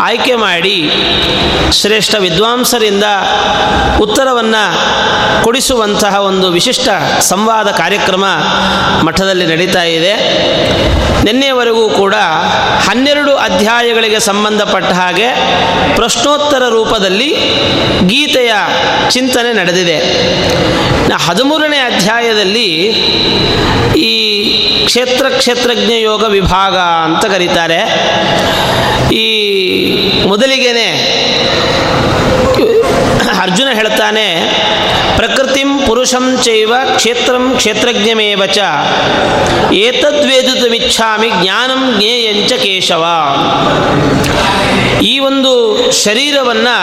ಆಯ್ಕೆ 0.02 0.36
ಮಾಡಿ 0.36 0.92
ಶ್ರೇಷ್ಠ 1.72 2.16
ವಿದ್ವಾಂಸರಿಂದ 2.16 3.04
ಉತ್ತರವನ್ನು 4.02 4.64
ಕೊಡಿಸುವಂತಹ 5.44 6.16
ಒಂದು 6.16 6.50
ವಿಶಿಷ್ಟ 6.50 6.90
ಸಂವಾದ 7.20 7.68
ಕಾರ್ಯಕ್ರಮ 7.68 8.26
ಮಠದಲ್ಲಿ 9.04 9.46
ನಡೀತಾ 9.46 9.84
ಇದೆ. 9.84 10.14
ನಿನ್ನೆವರೆಗೂ 11.24 11.90
ಕೂಡ 11.90 12.16
ಹನ್ನೆರಡು 12.90 13.36
ಅಧ್ಯಾಯಗಳಿಗೆ 13.36 14.20
ಸಂಬಂಧಪಟ್ಟ 14.20 14.92
ಹಾಗೆ 14.92 15.28
ಪ್ರಶ್ನೋತ್ತರ 15.96 16.64
ರೂಪದಲ್ಲಿ 16.70 17.30
ಗೀತೆಯ 18.06 18.54
ಚಿಂತನೆ 19.10 19.54
ನಡೆದಿದೆ. 19.54 19.98
ಹದಿಮೂರನೇ 21.16 21.78
ಅಧ್ಯಾಯದಲ್ಲಿ 21.78 22.70
ಈ 23.98 24.14
ಕ್ಷೇತ್ರ 24.86 25.26
ಕ್ಷೇತ್ರಜ್ಞ 25.38 25.92
ಯೋಗ 26.02 26.24
ವಿಭಾಗ 26.24 26.78
ಅಂತ 26.78 27.26
ಕರೀತಾರೆ. 27.26 27.80
ಈ 29.16 29.28
ಮೊದಲಿಗೆನೆ 30.28 30.88
ಅರ್ಜುನ 33.42 33.68
ಹೇಳ್ತಾನೆ, 33.74 34.26
ಪ್ರಕೃತಿಂ 35.16 35.80
ಪುರುಷಂ 35.80 36.38
ಚೈವ 36.44 36.74
ಕ್ಷೇತ್ರಂ 36.96 37.54
ಕ್ಷೇತ್ರಜ್ಞಮೇವ 37.56 38.46
ಚ 38.46 38.58
ಏತದ್ವೇದಿತಮಿಚ್ಛಾಮಿ 39.74 41.30
ಜ್ಞಾನಂ 41.42 41.96
ಜ್ಞೇಯಂಚ 41.98 42.54
ಕೇಶವ. 42.54 43.06
ಈ 45.02 45.20
ಒಂದು 45.20 45.52
ಶರೀರವನ್ನು 45.92 46.76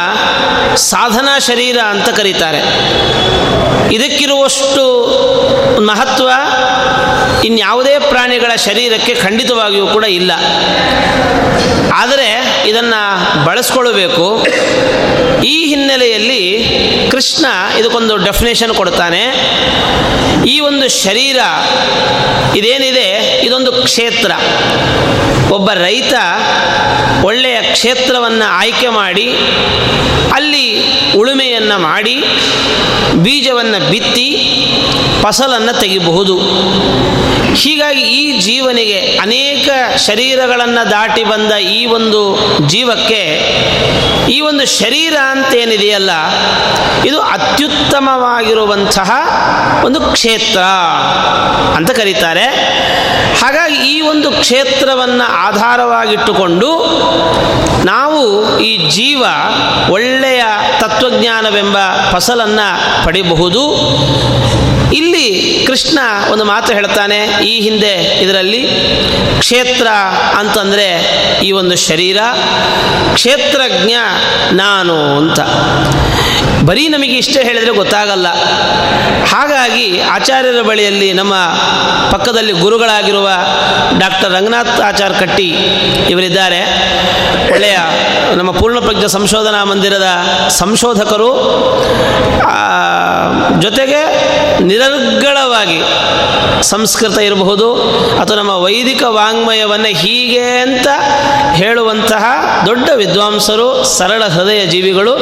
ಸಾಧನಾ 0.77 1.39
ಶರೀರ 1.39 1.79
ಅಂತ 1.79 2.09
ಕರೀತಾರೆ. 2.09 2.61
ಇದಕ್ಕಿರುವಷ್ಟು 3.95 4.85
ಮಹತ್ವ 5.81 6.29
ಇನ್ಯಾವುದೇ 7.45 7.99
ಪ್ರಾಣಿಗಳ 7.99 8.57
ಶರೀರಕ್ಕೆ 8.57 9.15
ಖಂಡಿತವಾಗಿಯೂ 9.15 9.87
ಕೂಡ 9.87 10.05
ಇಲ್ಲ. 10.05 10.33
ಆದರೆ 11.95 12.29
ಇದನ್ನು 12.69 13.45
ಬಳಸ್ಕೊಳ್ಬೇಕು. 13.45 14.47
ಈ 15.45 15.67
ಹಿನ್ನೆಲೆಯಲ್ಲಿ 16.13 17.11
ಕೃಷ್ಣ 17.11 17.47
ಇದಕ್ಕೊಂದು 17.79 18.17
ಡೆಫಿನೇಷನ್ 18.17 18.73
ಕೊಡ್ತಾನೆ 18.75 19.23
ಈ 20.49 20.61
ಒಂದು 20.61 20.87
ಶರೀರ 20.89 21.39
ಇದೇನಿದೆ? 22.57 23.09
ಇದೊಂದು 23.47 23.73
ಕ್ಷೇತ್ರ. 23.73 24.33
ಒಬ್ಬ 25.51 25.71
ರೈತ 25.71 26.15
ಒಳ್ಳೆಯ 27.25 27.59
ಕ್ಷೇತ್ರವನ್ನು 27.73 28.47
ಆಯ್ಕೆ 28.53 28.89
ಮಾಡಿ, 28.89 29.27
ಅಲ್ಲಿ 30.33 30.67
ಉಳುಮೆಯನ್ನು 31.17 31.79
ಮಾಡಿ, 31.79 32.15
ಬೀಜವನ್ನು 33.15 33.91
ಬಿತ್ತಿ, 33.91 34.29
ಫಸಲನ್ನು 35.23 35.81
ತೆಗಿಬಹುದು. 35.81 36.37
ಹೀಗಾಗಿ 37.55 38.03
ಈ 38.03 38.39
ಜೀವನಿಗೆ 38.41 38.99
ಅನೇಕ 39.23 39.69
ಶರೀರಗಳನ್ನು 40.07 40.91
ದಾಟಿ 40.91 41.25
ಬಂದ 41.25 41.53
ಈ 41.53 41.87
ಒಂದು 41.87 42.21
ಜೀವಕ್ಕೆ 42.69 43.23
ಈ 44.33 44.41
ಒಂದು 44.41 44.65
ಶರೀರ 44.79 45.17
ಅಂತೇನಿದೆಯಲ್ಲ 45.93 46.11
ಇದು 47.05 47.21
ಅತ್ಯುತ್ತಮವಾಗಿರುವಂತಹ 47.21 49.11
ಒಂದು 49.85 50.01
ಕ್ಷೇತ್ರ 50.01 50.61
ಅಂತ 51.77 51.91
ಕರೀತಾರೆ. 51.91 52.47
ಹಾಗಾಗಿ 53.41 53.77
ಈ 53.77 54.01
ಒಂದು 54.01 54.31
ಕ್ಷೇತ್ರವನ್ನು 54.31 55.33
ಆಧಾರವಾಗಿಟ್ಟುಕೊಂಡು 55.33 56.71
ನಾವು 57.85 58.59
ಈ 58.59 58.89
ಜೀವ 58.91 59.25
ಒಳ್ಳೆಯ 59.91 60.45
ತತ್ವಜ್ಞಾನವೆಂಬ 60.81 61.77
ಫಸಲನ್ನು 62.11 63.05
ಪಡಿಬಹುದು. 63.05 63.63
ಇಲ್ಲಿ 64.95 65.27
ಕೃಷ್ಣ 65.67 65.99
ಒಂದು 66.33 66.45
ಮಾತು 66.45 66.73
ಹೇಳ್ತಾನೆ, 66.73 67.45
ಈ 67.45 67.61
ಹಿಂದೆ 67.61 68.23
ಇದರಲ್ಲಿ 68.23 68.63
ಕ್ಷೇತ್ರ 69.39 69.87
ಅಂತಂದರೆ 70.39 70.89
ಈ 71.45 71.53
ಒಂದು 71.53 71.77
ಶರೀರ, 71.77 72.19
ಕ್ಷೇತ್ರಜ್ಞ 73.15 73.93
ನಾನು 74.53 75.17
ಅಂತ. 75.17 75.41
ಬರೀ 76.69 76.85
ನಮಗೆ 76.95 77.15
ಇಷ್ಟೇ 77.23 77.41
ಹೇಳಿದರೆ 77.43 77.73
ಗೊತ್ತಾಗಲ್ಲ. 77.83 78.29
ಹಾಗಾಗಿ 79.33 79.87
ಆಚಾರ್ಯರ 80.17 80.63
ಬಳಿಯಲ್ಲಿ 80.69 81.09
ನಮ್ಮ 81.13 81.35
ಪಕ್ಕದಲ್ಲಿ 82.13 82.53
ಗುರುಗಳಾಗಿರುವ 82.53 83.29
ಡಾಕ್ಟರ್ 83.99 84.33
ರಂಗನಾಥ್ 84.33 84.81
ಆಚಾರ್ 84.81 85.15
ಕಟ್ಟಿ 85.21 85.49
ಇವರಿದ್ದಾರೆ. 86.13 86.61
ಒಳ್ಳೆಯ 87.53 87.77
ನಮ್ಮ 88.39 88.51
ಪೂರ್ಣಪ್ರಜ್ಞ 88.51 89.07
ಸಂಶೋಧನಾ 89.07 89.61
ಮಂದಿರದ 89.65 90.09
ಸಂಶೋಧಕರು 90.49 91.31
ಜೊತೆಗೆ 93.61 94.01
ನಿರರ್ಗಳವಾಗಿ 94.65 95.79
ಸಂಸ್ಕೃತ 96.63 97.19
ಇರಬಹುದು 97.19 97.67
ಅಥವಾ 98.21 98.37
ನಮ್ಮ 98.37 98.55
ವೈದಿಕ 98.65 99.03
ವಾಂಗ್ಮಯವನ್ನು 99.03 99.91
ಹೀಗೆ 99.99 100.45
ಅಂತ 100.61 100.89
ಹೇಳುವಂತಹ 101.55 102.25
ದೊಡ್ಡ 102.67 102.89
ವಿದ್ವಾಂಸರು, 102.95 103.85
ಸರಳ 103.85 104.23
ಹೃದಯ 104.27 104.67
ಜೀವಿಗಳು 104.67 105.15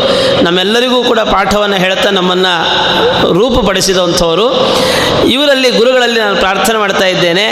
ನಮ್ಮೆಲ್ಲರಿಗೂ 0.43 1.05
ಕೂಡ 1.05 1.18
ಪಾಠವನ್ನು 1.19 1.77
ಹೇಳ್ತಾ 1.77 2.11
ನಮ್ಮನ್ನು 2.11 2.55
ರೂಪುಪಡಿಸಿದಂಥವರು. 3.33 4.77
ಇವರಲ್ಲಿ 5.29 5.71
ಗುರುಗಳಲ್ಲಿ 5.71 6.21
ನಾನು 6.21 6.37
ಪ್ರಾರ್ಥನೆ 6.37 6.79
ಮಾಡ್ತಾ 6.79 7.07
ಇದ್ದೇನೆ. 7.07 7.47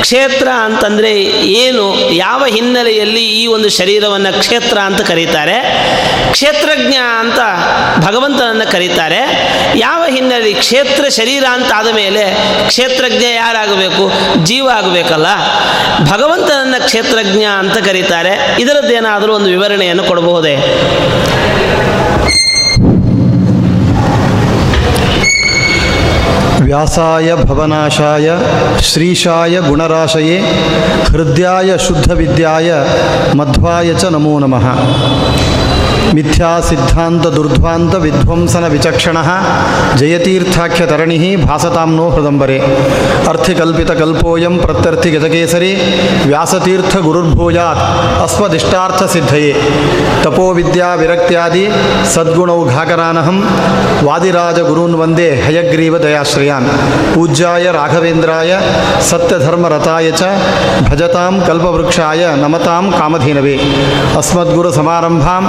ಕ್ಷೇತ್ರ 0.00 0.48
ಅಂತಂದರೆ 0.48 1.22
ಏನು, 1.42 2.12
ಯಾವ 2.12 2.44
ಹಿನ್ನೆಲೆಯಲ್ಲಿ 2.46 3.20
ಈ 3.20 3.46
ಒಂದು 3.46 3.68
ಶರೀರವನ್ನು 3.68 4.38
ಕ್ಷೇತ್ರ 4.38 4.78
ಅಂತ 4.78 5.00
ಕರೀತಾರೆ. 5.00 5.88
ಕ್ಷೇತ್ರಜ್ಞ 6.30 6.94
ಅಂತ 6.94 7.38
ಭಗವಂತನನ್ನು 8.06 8.72
ಕರೀತಾರೆ. 8.72 9.18
ಯಾವ 9.76 10.04
ಹಿನ್ನೆಲೆ 10.08 10.52
ಕ್ಷೇತ್ರ 10.52 11.08
ಶರೀರ 11.08 11.44
ಅಂತ 11.44 11.72
ಆದ 11.74 11.88
ಮೇಲೆ 11.88 12.34
ಕ್ಷೇತ್ರಜ್ಞ 12.66 13.24
ಯಾರಾಗಬೇಕು? 13.24 14.12
ಜೀವ 14.44 14.68
ಆಗಬೇಕಲ್ಲ. 14.68 15.26
ಭಗವಂತನನ್ನು 16.12 16.84
ಕ್ಷೇತ್ರಜ್ಞ 16.84 17.42
ಅಂತ 17.42 17.78
ಕರೀತಾರೆ. 17.78 18.56
ಇದರದ್ದೇನಾದರೂ 18.60 19.34
ಒಂದು 19.34 19.50
ವಿವರಣೆಯನ್ನು 19.50 20.04
ಕೊಡಬಹುದೇ? 20.04 20.56
व्यासाय 26.60 27.34
भवनाशाय 27.36 28.28
श्रीशाय 28.82 29.60
गुणराशये 29.60 30.38
हृदयाय 31.08 31.76
शुद्धविद्याय 31.78 32.70
मध्वाय 33.36 33.94
च 33.94 34.04
नमो 34.04 34.38
नमः। 34.38 34.66
मिथ्या 36.14 36.50
सिद्धांत 36.60 37.26
दुर्ध्वांत 37.26 37.94
विध्वंसन 37.94 38.64
विचक्षण 38.64 39.16
जयतीर्थाख्यतरणि 39.98 41.34
भासताम 41.36 41.94
नो 41.94 42.08
हृदंबरे। 42.08 42.58
अर्थिकल्पित 43.28 43.90
कल्पोयम 43.90 44.56
प्रत्यर्थि 44.58 45.10
गजकेसरी 45.10 45.72
व्यासतीर्थ 46.26 46.96
गुरुर्भूजात 46.98 47.76
अस्वदिष्टार्थ 48.22 49.04
सिद्धये। 49.04 49.52
तपो 50.24 50.52
विद्या 50.54 50.94
विरक्त्यादि 50.94 51.66
सद्गुणौ 52.14 52.58
घाकरानहं 52.64 53.40
वादिराज 54.06 54.60
गुरून् 54.60 54.94
वंदे 54.94 55.28
हयग्रीव 55.44 55.98
दयाश्रियान। 55.98 56.64
पूज्याय 57.14 57.72
राघवेन्द्राय 57.72 58.52
सत्यधर्मरताय 59.02 60.10
च 60.12 60.22
भजताम 60.88 61.40
कल्पवृक्षाय 61.40 62.24
नमतां 62.36 62.82
कामधेनवे। 62.90 63.56
अस्मद्गुरुसमारम्भां 64.16 65.42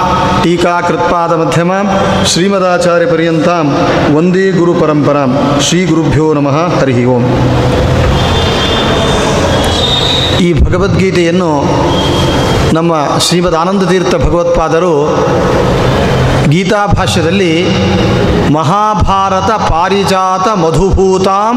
ಟೀಕಾಕೃತ್ಪಾದ 0.49 1.33
ಮಧ್ಯಮ 1.35 1.71
ಶ್ರೀಮದಾಚಾರ್ಯ 2.25 3.05
ಪರ್ಯಂತಾಂ 3.05 3.67
ವಂದೇ 4.15 4.51
ಗುರು 4.51 4.73
ಪರಂಪರಾಂ 4.73 5.31
ಶ್ರೀ 5.61 5.85
ಗುರುಭ್ಯೋ 5.85 6.33
ನಮಃ 6.33 6.55
ಹರಿ 6.77 7.05
ಓಂ. 7.05 7.23
ಈ 10.39 10.53
ಭಗವದ್ಗೀತೆಯನ್ನು 10.63 11.51
ನಮ್ಮ 12.73 12.93
ಶ್ರೀಮದ್ 13.19 13.55
ಆನಂದತೀರ್ಥ 13.55 14.15
ಭಗವತ್ಪಾದರು 14.17 14.93
ಗೀತಾ 16.49 16.85
ಭಾಷ್ಯದಲ್ಲಿ 16.85 17.53
ಮಹಾಭಾರತ 18.53 19.51
ಪಾರಿಜಾತ 19.71 20.47
ಮಧುಭೂತಾಂ 20.47 21.55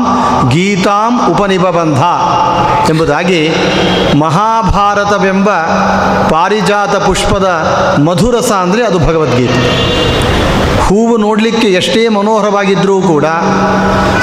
ಗೀತಾಂ 0.50 1.12
ಉಪನಿಬಂಧ 1.32 2.02
ಎಂಬುದಾಗಿ 2.90 3.40
ಮಹಾಭಾರತವೆಂಬ 4.18 5.48
ಪಾರಿಜಾತ 6.30 6.94
ಪುಷ್ಪದ 6.96 7.48
ಮಧುರಸ 8.08 8.52
ಅಂದರೆ 8.52 8.82
ಅದು 8.84 8.98
ಭಗವದ್ಗೀತೆ. 8.98 9.60
ಹೂವು 10.86 11.16
ನೋಡಲಿಕ್ಕೆ 11.16 11.68
ಎಷ್ಟೇ 11.68 12.08
ಮನೋಹರವಾಗಿದ್ದರೂ 12.08 13.00
ಕೂಡ 13.00 13.26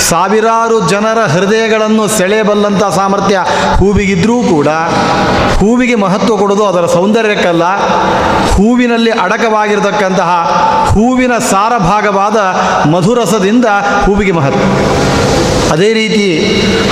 ಸಾವಿರಾರು 0.10 0.90
ಜನರ 0.90 1.20
ಹೃದಯಗಳನ್ನು 1.26 2.08
ಸೆಳೆಯಬಲ್ಲಂಥ 2.18 2.84
ಸಾಮರ್ಥ್ಯ 2.96 3.38
ಹೂವಿಗಿದ್ದರೂ 3.80 4.44
ಕೂಡ 4.44 4.68
ಹೂವಿಗೆ 5.60 5.96
ಮಹತ್ವ 5.96 6.38
ಕೊಡೋದು 6.38 6.66
ಅದರ 6.66 6.86
ಸೌಂದರ್ಯಕ್ಕಲ್ಲ. 6.86 7.64
ಹೂವಿನಲ್ಲಿ 8.60 9.12
ಅಡಕವಾಗಿರತಕ್ಕಂತಹ 9.12 10.32
ಹೂವಿನ 10.94 11.38
ಸಾರಭಾಗವಾದ 11.52 12.38
ಮಧುರಸದಿಂದ 12.90 13.66
ಹೂವಿಗೆ 14.06 14.32
ಮಹತ್ವ. 14.32 14.60
ಅದೇ 15.72 15.94
ರೀತಿ 15.94 16.26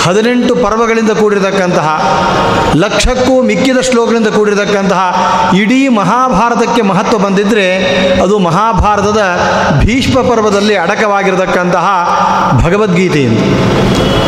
ಹದಿನೆಂಟು 0.06 0.56
ಪರ್ವಗಳಿಂದ 0.56 1.12
ಕೂಡಿರತಕ್ಕಂತಹ, 1.12 1.88
ಲಕ್ಷಕ್ಕೂ 2.76 3.42
ಮಿಕ್ಕಿದ 3.42 3.80
ಶ್ಲೋಕಗಳಿಂದ 3.80 4.28
ಕೂಡಿರತಕ್ಕಂತಹ 4.28 5.02
ಇಡೀ 5.58 5.88
ಮಹಾಭಾರತಕ್ಕೆ 5.88 6.82
ಮಹತ್ವ 6.82 7.18
ಬಂದಿದ್ದರೆ 7.18 7.68
ಅದು 8.22 8.40
ಮಹಾಭಾರತದ 8.40 9.22
ಭೀಷ್ಮ 9.80 10.22
ಪರ್ವದಲ್ಲಿ 10.22 10.76
ಅಡಕವಾಗಿರತಕ್ಕಂತಹ 10.76 11.88
ಭಗವದ್ಗೀತೆಯಿಂದ 12.66 13.38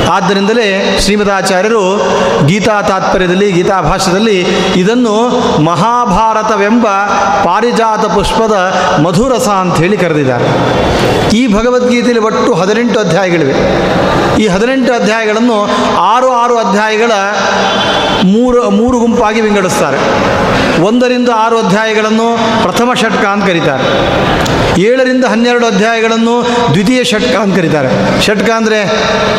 ಆದ್ದರಿಂದಲೇ 0.09 0.97
ಶ್ರೀಮದಾಚಾರ್ಯರು 0.99 1.81
ಗೀತಾ 2.45 2.81
ತಾತ್ಪರ್ಯದಲ್ಲಿ, 2.81 3.51
ಗೀತಾ 3.51 3.81
ಭಾಷ್ಯದಲ್ಲಿ 3.81 4.37
ಇದನ್ನು 4.75 5.15
ಮಹಾಭಾರತವೆಂಬ 5.63 6.87
ಪಾರಿಜಾತ 7.45 8.05
ಪುಷ್ಪದ 8.05 8.55
ಮಧುರಸ 9.01 9.47
ಅಂತ 9.47 9.77
ಹೇಳಿ 9.77 9.97
ಕರೆದಿದ್ದಾರೆ. 9.97 10.47
ಈ 11.37 11.53
ಭಗವದ್ಗೀತೆಯಲ್ಲಿ 11.53 12.23
ಒಟ್ಟು 12.25 12.53
ಹದಿನೆಂಟು 12.53 12.99
ಅಧ್ಯಾಯಗಳಿವೆ. 12.99 13.53
ಈ 14.39 14.47
ಹದಿನೆಂಟು 14.47 14.91
ಅಧ್ಯಾಯಗಳನ್ನು 14.93 15.57
ಆರು 16.11 16.29
ಆರು 16.31 16.57
ಅಧ್ಯಾಯಗಳ 16.57 17.11
ಮೂರು 18.23 18.59
ಮೂರು 18.71 18.99
ಗುಂಪಾಗಿ 18.99 19.41
ವಿಂಗಡಿಸ್ತಾರೆ. 19.41 19.97
ಒಂದರಿಂದ 20.83 21.29
ಆರು 21.35 21.59
ಅಧ್ಯಾಯಗಳನ್ನು 21.59 22.37
ಪ್ರಥಮ 22.61 22.93
ಷಟ್ಕ 22.93 23.25
ಅಂತ 23.25 23.45
ಕರೀತಾರೆ. 23.45 23.83
ಏಳರಿಂದ 24.81 25.25
ಹನ್ನೆರಡು 25.25 25.65
ಅಧ್ಯಾಯಗಳನ್ನು 25.65 26.47
ದ್ವಿತೀಯ 26.73 27.03
ಷಟ್ಕ 27.03 27.35
ಅಂತ 27.35 27.55
ಕರೀತಾರೆ. 27.55 28.21
ಷಟ್ಕ 28.21 28.49
ಅಂದರೆ 28.49 28.85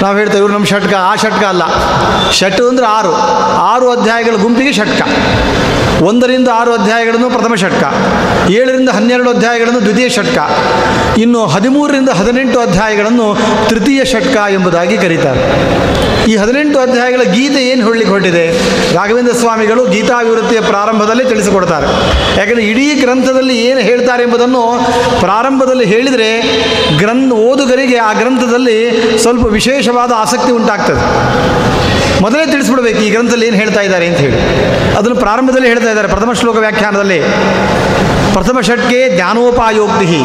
ನಾವು 0.03 0.17
ಹೇಳ್ತೇವೆ 0.17 0.39
ಇವರು 0.39 0.53
ನಮ್ಮ 0.53 0.65
ಷಟ್ಕ, 0.65 0.95
ಆ 0.95 1.17
ಷಟ್ಕ 1.17 1.45
ಅಲ್ಲ. 1.45 1.63
ಷಟ್ 2.31 2.61
ಅಂದರೆ 2.61 2.87
ಆರು. 2.87 3.15
ಆರು 3.57 3.91
ಅಧ್ಯಾಯಗಳ 3.91 4.37
ಗುಂಪಿಗೆ 4.37 4.73
ಷಟ್ಕ. 4.73 5.03
ಒಂದರಿಂದ 6.03 6.49
ಆರು 6.55 6.75
ಅಧ್ಯಾಯಗಳನ್ನು 6.75 7.31
ಪ್ರಥಮ 7.31 7.55
ಷಟ್ಕ. 7.55 7.85
ಏಳರಿಂದ 8.51 8.89
ಹನ್ನೆರಡು 8.89 9.31
ಅಧ್ಯಾಯಗಳನ್ನು 9.31 9.81
ದ್ವಿತೀಯ 9.81 10.09
ಷಟ್ಕ. 10.09 10.39
ಇನ್ನು 11.19 11.47
ಹದಿಮೂರರಿಂದ 11.47 12.09
ಹದಿನೆಂಟು 12.09 12.61
ಅಧ್ಯಾಯಗಳನ್ನು 12.61 13.37
ತೃತೀಯ 13.69 14.05
ಷಟ್ಕ 14.05 14.37
ಎಂಬುದಾಗಿ 14.51 14.99
ಕರೀತಾರೆ. 14.99 15.41
ಈ 16.31 16.37
ಹದಿನೆಂಟು 16.37 16.79
ಅಧ್ಯಾಯಗಳ 16.79 17.23
ಗೀತೆ 17.23 17.69
ಏನು 17.69 17.85
ಹೇಳಲಿಕ್ಕೆ 17.85 18.11
ಹೊರಟಿದೆ? 18.11 18.59
ರಾಘವೇಂದ್ರ 18.95 19.33
ಸ್ವಾಮಿಗಳು 19.33 19.87
ಗೀತಾವಿವೃತ್ತಿಯ 19.87 20.61
ಪ್ರಾರಂಭದಲ್ಲಿ 20.61 21.25
ತಿಳಿಸಿಕೊಡ್ತಾರೆ. 21.33 21.87
ಯಾಕಂದರೆ 22.41 22.65
ಇಡೀ 22.73 22.87
ಗ್ರಂಥದಲ್ಲಿ 22.95 23.57
ಏನು 23.71 23.81
ಹೇಳ್ತಾರೆ 23.81 24.23
ಎಂಬುದನ್ನು 24.23 24.63
ಪ್ರಾರಂಭದಲ್ಲಿ 25.21 25.87
ಹೇಳಿದರೆ 25.95 26.29
ಗ್ರಂಥ 26.99 27.33
ಓದುಗರಿಗೆ 27.33 27.99
ಆ 28.09 28.13
ಗ್ರಂಥದಲ್ಲಿ 28.13 28.79
ಸ್ವಲ್ಪ 29.19 29.47
ವಿಶೇಷವಾದ 29.59 30.13
ಆಸಕ್ತಿ 30.17 30.53
ಉಂಟಾಗ್ತದೆ. 30.53 31.03
ಮೊದಲೇ 32.23 32.45
ತಿಳಿಸ್ಬಿಡ್ಬೇಕು 32.53 33.01
ಈ 33.01 33.11
ಗ್ರಂಥದಲ್ಲಿ 33.11 33.47
ಏನು 33.47 33.57
ಹೇಳ್ತಾ 33.57 33.81
ಇದ್ದಾರೆ 33.81 34.07
ಅಂತ 34.07 34.19
ಹೇಳಿ. 34.19 34.39
ಅದನ್ನು 34.97 35.17
ಪ್ರಾರಂಭದಲ್ಲಿ 35.17 35.69
ಹೇಳ್ತಾ 35.69 35.91
ಇದ್ದಾರೆ, 35.91 36.09
ಪ್ರಥಮ 36.09 36.33
ಶ್ಲೋಕ 36.33 36.57
ವ್ಯಾಖ್ಯಾನದಲ್ಲಿ. 36.57 37.21
ಪ್ರಥಮ 38.33 38.61
ಷಟ್ಕೆ 38.61 39.17
ಜ್ಞಾನೋಪಾಯೋಕ್ತಿ 39.17 40.21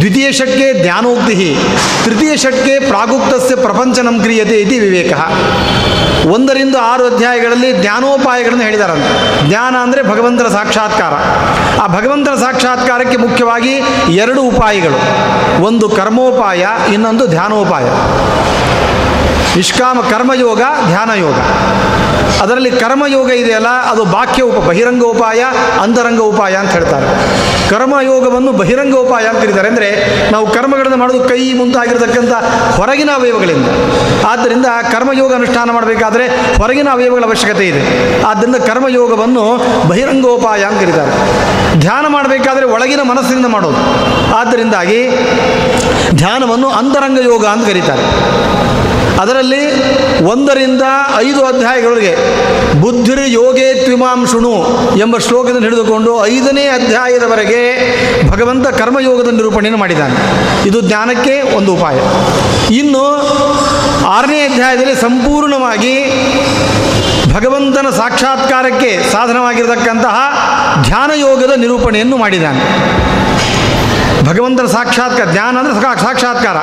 ದ್ವಿತೀಯ 0.00 0.32
ಷಟ್ಕೆ 0.32 0.82
ಜ್ಞಾನೋಕ್ತಿ 0.82 1.56
ತೃತೀಯ 2.04 2.36
ಷಟ್ಕೆ 2.36 2.78
ಪ್ರಾಗುಕ್ತಸ್ಯ 2.78 3.54
ಪ್ರಪಂಚನಂ 3.56 4.20
ಕ್ರಿಯತೆ 4.20 4.56
ಇತಿ 4.60 4.78
ವಿವೇಕ. 4.78 5.12
ಒಂದರಿಂದ 6.26 6.76
ಆರು 6.82 7.06
ಅಧ್ಯಾಯಗಳಲ್ಲಿ 7.06 7.72
ಜ್ಞಾನೋಪಾಯಗಳನ್ನು 7.72 8.62
ಹೇಳಿದಾರಂತೆ 8.62 9.10
ಜ್ಞಾನ 9.48 9.76
ಅಂದರೆ 9.82 10.02
ಭಗವಂತನ 10.02 10.48
ಸಾಕ್ಷಾತ್ಕಾರ. 10.48 11.14
ಆ 11.80 11.86
ಭಗವಂತನ 11.86 12.34
ಸಾಕ್ಷಾತ್ಕಾರಕ್ಕೆ 12.34 13.16
ಮುಖ್ಯವಾಗಿ 13.16 13.74
ಎರಡು 14.12 14.42
ಉಪಾಯಗಳು. 14.42 14.98
ಒಂದು 15.64 15.88
ಕರ್ಮೋಪಾಯ, 15.88 16.66
ಇನ್ನೊಂದು 16.92 17.26
ಧ್ಯಾನೋಪಾಯ. 17.26 17.84
ನಿಷ್ಕಾಮ 19.56 20.00
ಕರ್ಮಯೋಗ 20.00 20.62
ಧ್ಯಾನ 20.86 21.10
ಯೋಗ 21.18 21.38
ಅದರಲ್ಲಿ 22.42 22.70
ಕರ್ಮಯೋಗ 22.70 23.30
ಇದೆಯಲ್ಲ, 23.30 23.68
ಅದು 23.92 24.04
ಬಾಕ್ಯ 24.04 24.42
ಉಪ 24.42 24.58
ಬಹಿರಂಗ 24.68 25.02
ಉಪಾಯ 25.02 25.40
ಅಂತರಂಗ 25.82 26.20
ಉಪಾಯ 26.20 26.54
ಅಂತ 26.54 26.70
ಹೇಳ್ತಾರೆ. 26.70 27.06
ಕರ್ಮಯೋಗವನ್ನು 27.70 28.52
ಬಹಿರಂಗ 28.52 28.94
ಉಪಾಯ 28.94 29.24
ಅಂತ 29.26 29.40
ಕರೀತಾರೆ. 29.44 29.68
ಅಂದರೆ 29.68 29.88
ನಾವು 30.32 30.46
ಕರ್ಮಗಳನ್ನು 30.46 30.96
ಮಾಡೋದು 30.96 31.28
ಕೈ 31.28 31.52
ಮುಂತಾಗಿರ್ತಕ್ಕಂಥ 31.52 32.32
ಹೊರಗಿನ 32.78 33.10
ಅವಯವಗಳಿಂದ. 33.14 33.68
ಆದ್ದರಿಂದ 34.30 34.66
ಕರ್ಮಯೋಗ 34.92 35.34
ಅನುಷ್ಠಾನ 35.34 35.70
ಮಾಡಬೇಕಾದ್ರೆ 35.70 36.28
ಹೊರಗಿನ 36.58 36.88
ಅವಯವಗಳ 36.88 37.24
ಅವಶ್ಯಕತೆ 37.24 37.68
ಇದೆ. 37.68 37.82
ಆದ್ದರಿಂದ 38.30 38.56
ಕರ್ಮಯೋಗವನ್ನು 38.56 39.44
ಬಹಿರಂಗೋಪಾಯ 39.88 40.62
ಅಂತ 40.62 40.80
ಕರೀತಾರೆ. 40.80 41.12
ಧ್ಯಾನ 41.80 42.06
ಮಾಡಬೇಕಾದ್ರೆ 42.06 42.66
ಒಳಗಿನ 42.66 43.02
ಮನಸ್ಸಿನಿಂದ 43.02 43.46
ಮಾಡೋದು. 43.46 43.80
ಆದ್ದರಿಂದಾಗಿ 44.34 45.00
ಧ್ಯಾನವನ್ನು 46.14 46.68
ಅಂತರಂಗ 46.68 47.18
ಯೋಗ 47.24 47.46
ಅಂತ 47.46 47.66
ಕರೀತಾರೆ. 47.68 48.04
ಅದರಲ್ಲಿ 49.20 49.62
ಒಂದರಿಂದ 50.24 50.82
ಐದು 51.16 51.44
ಅಧ್ಯಾಯಗಳಿಗೆ 51.44 52.16
ಬುದ್ಧಿರ್ 52.80 53.20
ಯೋಗೇ 53.26 53.74
ತ್ರಿಮಾಂಶುಣು 53.74 54.52
ಎಂಬ 54.98 55.18
ಶ್ಲೋಕದಿಂದ 55.18 55.64
ಹಿಡಿದುಕೊಂಡು 55.64 56.26
ಐದನೇ 56.26 56.62
ಅಧ್ಯಾಯದವರೆಗೆ 56.62 57.60
ಭಗವಂತ 58.30 58.66
ಕರ್ಮಯೋಗದ 58.68 59.28
ನಿರೂಪಣೆಯನ್ನು 59.28 59.78
ಮಾಡಿದ್ದಾನೆ. 59.78 60.14
ಇದು 60.68 60.80
ಜ್ಞಾನಕ್ಕೆ 60.80 61.56
ಒಂದು 61.56 61.74
ಉಪಾಯ. 61.74 61.96
ಇನ್ನು 62.74 63.04
ಆರನೇ 64.06 64.40
ಅಧ್ಯಾಯದಲ್ಲಿ 64.42 64.94
ಸಂಪೂರ್ಣವಾಗಿ 64.94 65.94
ಭಗವಂತನ 67.34 67.90
ಸಾಕ್ಷಾತ್ಕಾರಕ್ಕೆ 67.90 69.12
ಸಾಧನವಾಗಿರತಕ್ಕಂತಹ 69.12 70.16
ಧ್ಯಾನಯೋಗದ 70.82 71.52
ನಿರೂಪಣೆಯನ್ನು 71.56 72.16
ಮಾಡಿದ್ದಾನೆ. 72.16 72.60
ಭಗವಂತನ 74.28 74.66
ಸಾಕ್ಷಾತ್ಕಾರ, 74.76 75.26
ಧ್ಯಾನ 75.30 75.54
ಅಂದರೆ 75.60 75.74
ಸಾಕ್ಷಾತ್ಕಾರ. 76.04 76.58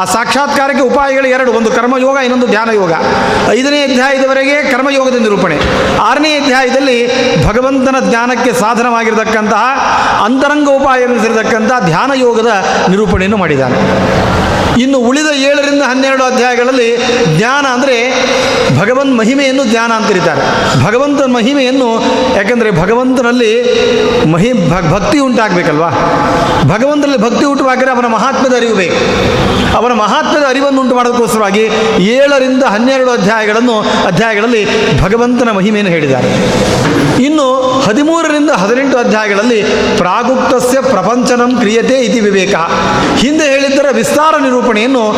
ಆ 0.00 0.04
ಸಾಕ್ಷಾತ್ಕಾರಕ್ಕೆ 0.14 0.84
ಉಪಾಯಗಳು 0.90 1.28
ಎರಡು, 1.36 1.50
ಒಂದು 1.52 1.70
ಕರ್ಮಯೋಗ, 1.78 2.16
ಇನ್ನೊಂದು 2.26 2.48
ಧ್ಯಾನ 2.54 2.70
ಯೋಗ 2.80 2.92
ಐದನೇ 3.56 3.80
ಅಧ್ಯಾಯದವರೆಗೆ 3.88 4.56
ಕರ್ಮಯೋಗದ 4.72 5.18
ನಿರೂಪಣೆ. 5.26 5.56
ಆರನೇ 6.08 6.32
ಅಧ್ಯಾಯದಲ್ಲಿ 6.40 6.98
ಭಗವಂತನ 7.46 7.96
ಜ್ಞಾನಕ್ಕೆ 8.08 8.52
ಸಾಧನವಾಗಿರತಕ್ಕಂತಹ 8.62 9.64
ಅಂತರಂಗ 10.24 10.68
ಉಪಾಯ 10.80 11.00
ಎನಿಸಿರತಕ್ಕಂತಹ 11.08 11.78
ಧ್ಯಾನ 11.90 12.10
ಯೋಗದ 12.26 12.52
ನಿರೂಪಣೆಯನ್ನು 12.88 13.36
ಮಾಡಿದ್ದಾನೆ. 13.36 13.78
ಇನ್ನು 14.78 14.98
ಉಳಿದ 14.98 15.26
ಏಳರಿಂದ 15.26 15.82
ಹನ್ನೆರಡು 15.82 16.24
ಅಧ್ಯಾಯಗಳಲ್ಲಿ 16.24 16.96
ಜ್ಞಾನ 17.38 17.66
ಅಂದರೆ 17.66 17.96
ಭಗವಂತ 18.78 19.18
ಮಹಿಮೆಯನ್ನು 19.18 19.64
ಜ್ಞಾನ 19.64 19.92
ಅಂತ 19.92 20.08
ಕರೀತಾರೆ. 20.08 20.42
ಭಗವಂತನ 20.84 21.24
ಮಹಿಮೆಯನ್ನು 21.24 21.88
ಯಾಕಂದರೆ 22.36 22.70
ಭಗವಂತನಲ್ಲಿ 22.70 23.52
ಮಹಿ 24.30 24.52
ಭಕ್ತಿ 24.90 25.18
ಉಂಟಾಗಬೇಕಲ್ವಾ? 25.18 25.90
ಭಗವಂತನಲ್ಲಿ 26.64 27.18
ಭಕ್ತಿ 27.18 27.44
ಉಂಟುವಾಗಿದ್ರೆ 27.44 27.90
ಅವನ 27.90 28.06
ಮಹಾತ್ಮದ 28.06 28.56
ಅರಿವು 28.56 28.74
ಬೇಕು. 28.74 28.96
ಅವನ 29.76 29.92
ಮಹಾತ್ಮದ 29.92 30.44
ಅರಿವನ್ನು 30.48 30.80
ಉಂಟು 30.80 30.94
ಮಾಡೋದಕ್ಕೋಸ್ಕರವಾಗಿ 30.94 31.64
ಏಳರಿಂದ 32.04 32.62
ಹನ್ನೆರಡು 32.62 33.10
ಅಧ್ಯಾಯಗಳನ್ನು 33.10 33.80
ಅಧ್ಯಾಯಗಳಲ್ಲಿ 34.06 34.66
ಭಗವಂತನ 35.00 35.50
ಮಹಿಮೆಯನ್ನು 35.50 35.92
ಹೇಳಿದ್ದಾರೆ. 35.92 36.28
ಇನ್ನು 37.22 37.46
ಹದಿಮೂರರಿಂದ 37.80 38.50
ಹದಿನೆಂಟು 38.50 38.98
ಅಧ್ಯಾಯಗಳಲ್ಲಿ 38.98 39.62
ಪ್ರಾಗುಕ್ತಸ್ಯ 39.98 40.80
ಪ್ರಪಂಚನಂ 40.80 41.58
ಕ್ರಿಯತೆ 41.58 41.94
ಇತಿ 41.94 42.20
ವಿವೇಕ. 42.20 42.54
ಹಿಂದೆ 43.16 43.44
ಹೇಳಿದ್ದರ 43.44 43.86
ವಿಸ್ತಾರ 43.92 44.34
ನಿರೂಪಣೆಯನ್ನು 44.60 45.10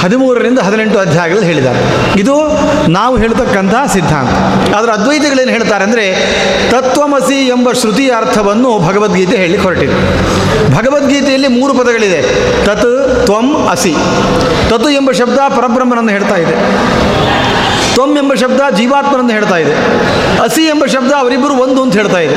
ಹದಿಮೂರರಿಂದ 0.00 0.58
ಹದಿನೆಂಟು 0.58 0.98
ಅಧ್ಯಾಯಗಳಲ್ಲಿ 0.98 1.46
ಹೇಳಿದ್ದಾರೆ. 1.46 1.78
ಇದು 2.20 2.34
ನಾವು 2.88 3.16
ಹೇಳ್ತಕ್ಕಂತಹ 3.16 3.86
ಸಿದ್ಧಾಂತ. 3.86 4.30
ಆದರೆ 4.74 4.92
ಅದ್ವೈತಗಳೇನು 4.92 5.50
ಹೇಳ್ತಾರೆ 5.50 5.84
ಅಂದರೆ 5.84 6.06
ತತ್ವಮಸಿ 6.70 7.46
ಎಂಬ 7.48 7.72
ಶ್ರುತಿಯ 7.72 8.12
ಅರ್ಥವನ್ನು 8.16 8.86
ಭಗವದ್ಗೀತೆ 8.86 9.36
ಹೇಳಿ 9.36 9.56
ಹೊರಟಿದೆ. 9.56 9.96
ಭಗವದ್ಗೀತೆಯಲ್ಲಿ 10.76 11.48
ಮೂರು 11.48 11.74
ಪದಗಳಿದೆ. 11.74 12.22
ತತ್, 12.66 13.22
ತ್ವಂ, 13.24 13.66
ಅಸಿ. 13.70 13.94
ತತ್ 14.68 14.90
ಎಂಬ 14.90 15.10
ಶಬ್ದ 15.10 15.38
ಪರಬ್ರಹ್ಮನನ್ನು 15.48 16.10
ಹೇಳ್ತಾ 16.10 16.36
ಇದೆ. 16.36 16.56
ತ್ವಂ 17.96 18.10
ಎಂಬ 18.16 18.34
ಶಬ್ದ 18.34 18.60
ಜೀವಾತ್ಮನನ್ನು 18.76 19.30
ಹೇಳ್ತಾ 19.30 19.56
ಇದೆ. 19.56 19.74
ಅಸಿ 20.42 20.62
ಎಂಬ 20.62 20.84
ಶಬ್ದ 20.86 21.12
ಅವರಿಬ್ಬರು 21.18 21.54
ಒಂದು 21.54 21.82
ಅಂತ 21.82 21.94
ಹೇಳ್ತಾ 21.94 22.18
ಇದೆ. 22.18 22.36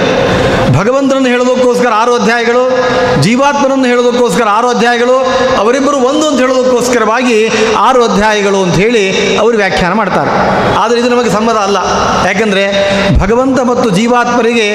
ಭಗವಂತನನ್ನು 0.80 1.30
ಹೇಳೋದಕ್ಕೋಸ್ಕರ 1.30 1.92
ಆರು 1.96 2.16
ಅಧ್ಯಾಯಗಳು, 2.16 2.64
ಜೀವಾತ್ಮನನ್ನು 3.22 3.86
ಹೇಳೋದಕ್ಕೋಸ್ಕರ 3.86 4.48
ಆರು 4.52 4.68
ಅಧ್ಯಾಯಗಳು, 4.70 5.16
ಅವರಿಬ್ಬರು 5.58 5.98
ಒಂದು 5.98 6.28
ಅಂತ 6.28 6.40
ಹೇಳೋದಕ್ಕೋಸ್ಕರವಾಗಿ 6.40 7.38
ಆರು 7.78 8.04
ಅಧ್ಯಾಯಗಳು 8.04 8.64
ಅಂತ 8.64 8.76
ಹೇಳಿ 8.76 9.04
ಅವರು 9.38 9.58
ವ್ಯಾಖ್ಯಾನ 9.58 9.94
ಮಾಡ್ತಾರೆ. 9.94 10.32
ಆದರೆ 10.80 11.00
ಇದು 11.00 11.10
ನಮಗೆ 11.10 11.30
ಸಮ್ಮತ 11.30 11.56
ಅಲ್ಲ. 11.56 11.78
ಯಾಕಂದರೆ 12.28 12.64
ಭಗವಂತ 13.20 13.60
ಮತ್ತು 13.62 13.90
ಜೀವಾತ್ಮರಿಗೆ 13.90 14.68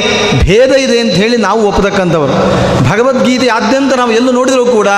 ಭೇದ 0.43 0.71
ಇದೆ 0.75 0.99
ಅಂತ 1.01 1.13
ಹೇಳಿ 1.13 1.37
ನಾವು 1.37 1.69
ಒಪ್ಪತಕ್ಕಂಥವರು. 1.69 2.35
ಭಗವದ್ಗೀತೆಯಾದ್ಯಂತ 2.91 3.95
ನಾವು 3.95 4.13
ಎಲ್ಲೂ 4.13 4.33
ನೋಡಿದರೂ 4.33 4.67
ಕೂಡ 4.67 4.89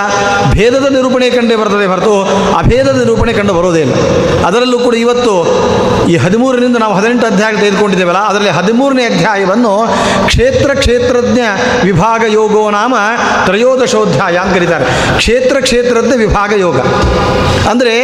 ಭೇದದ 0.50 0.86
ನಿರೂಪಣೆ 0.86 1.30
ಕಂಡೇ 1.30 1.56
ಬರ್ತದೆ 1.56 1.86
ಹೊರತು 1.86 2.14
ಅಭೇದದ 2.58 2.98
ನಿರೂಪಣೆ 2.98 3.32
ಕಂಡು 3.32 3.54
ಬರೋದೇ 3.54 3.80
ಇಲ್ಲ. 3.80 3.94
ಅದರಲ್ಲೂ 4.46 4.78
ಕೂಡ 4.78 4.94
ಇವತ್ತು 4.94 5.34
ಈ 6.12 6.16
ಹದಿಮೂರರಿಂದ 6.24 6.78
ನಾವು 6.84 6.94
ಹದಿನೆಂಟು 6.98 7.26
ಅಧ್ಯಾಯ 7.26 7.52
ತೆಗೆದುಕೊಂಡಿದ್ದೇವಲ್ಲ, 7.62 8.20
ಅದರಲ್ಲಿ 8.30 8.52
ಹದಿಮೂರನೇ 8.58 9.04
ಅಧ್ಯಾಯವನ್ನು 9.12 9.72
ಕ್ಷೇತ್ರ 10.30 10.70
ಕ್ಷೇತ್ರಜ್ಞ 10.82 11.40
ವಿಭಾಗ 11.88 12.22
ಯೋಗೋ 12.38 12.62
ನಾಮ 12.70 12.94
ತ್ರಯೋದಶೋಧ್ಯಾಯ 13.46 14.36
ಅಂತ 14.44 14.54
ಕರೀತಾರೆ. 14.58 14.86
ಕ್ಷೇತ್ರ 15.20 15.56
ಕ್ಷೇತ್ರಜ್ಞ 15.66 16.14
ವಿಭಾಗ 16.24 16.52
ಯೋಗ. 16.66 16.78
ಅಂದರೆ 17.70 17.94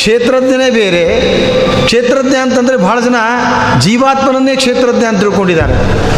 ಕ್ಷೇತ್ರಜ್ಞನೇ 0.00 0.68
ಬೇರೆ, 0.70 1.04
ಕ್ಷೇತ್ರಜ್ಞ 1.86 2.36
ಅಂತಂದರೆ 2.44 2.76
ಬಹಳ 2.86 2.96
ಜನ 3.00 3.18
ಜೀವಾತ್ಮನನ್ನೇ 3.84 4.54
ಕ್ಷೇತ್ರಜ್ಞ 4.62 5.04
ಅಂತ 5.10 5.20
ತಿಳ್ಕೊಂಡಿದ್ದಾರೆ. 5.20 5.74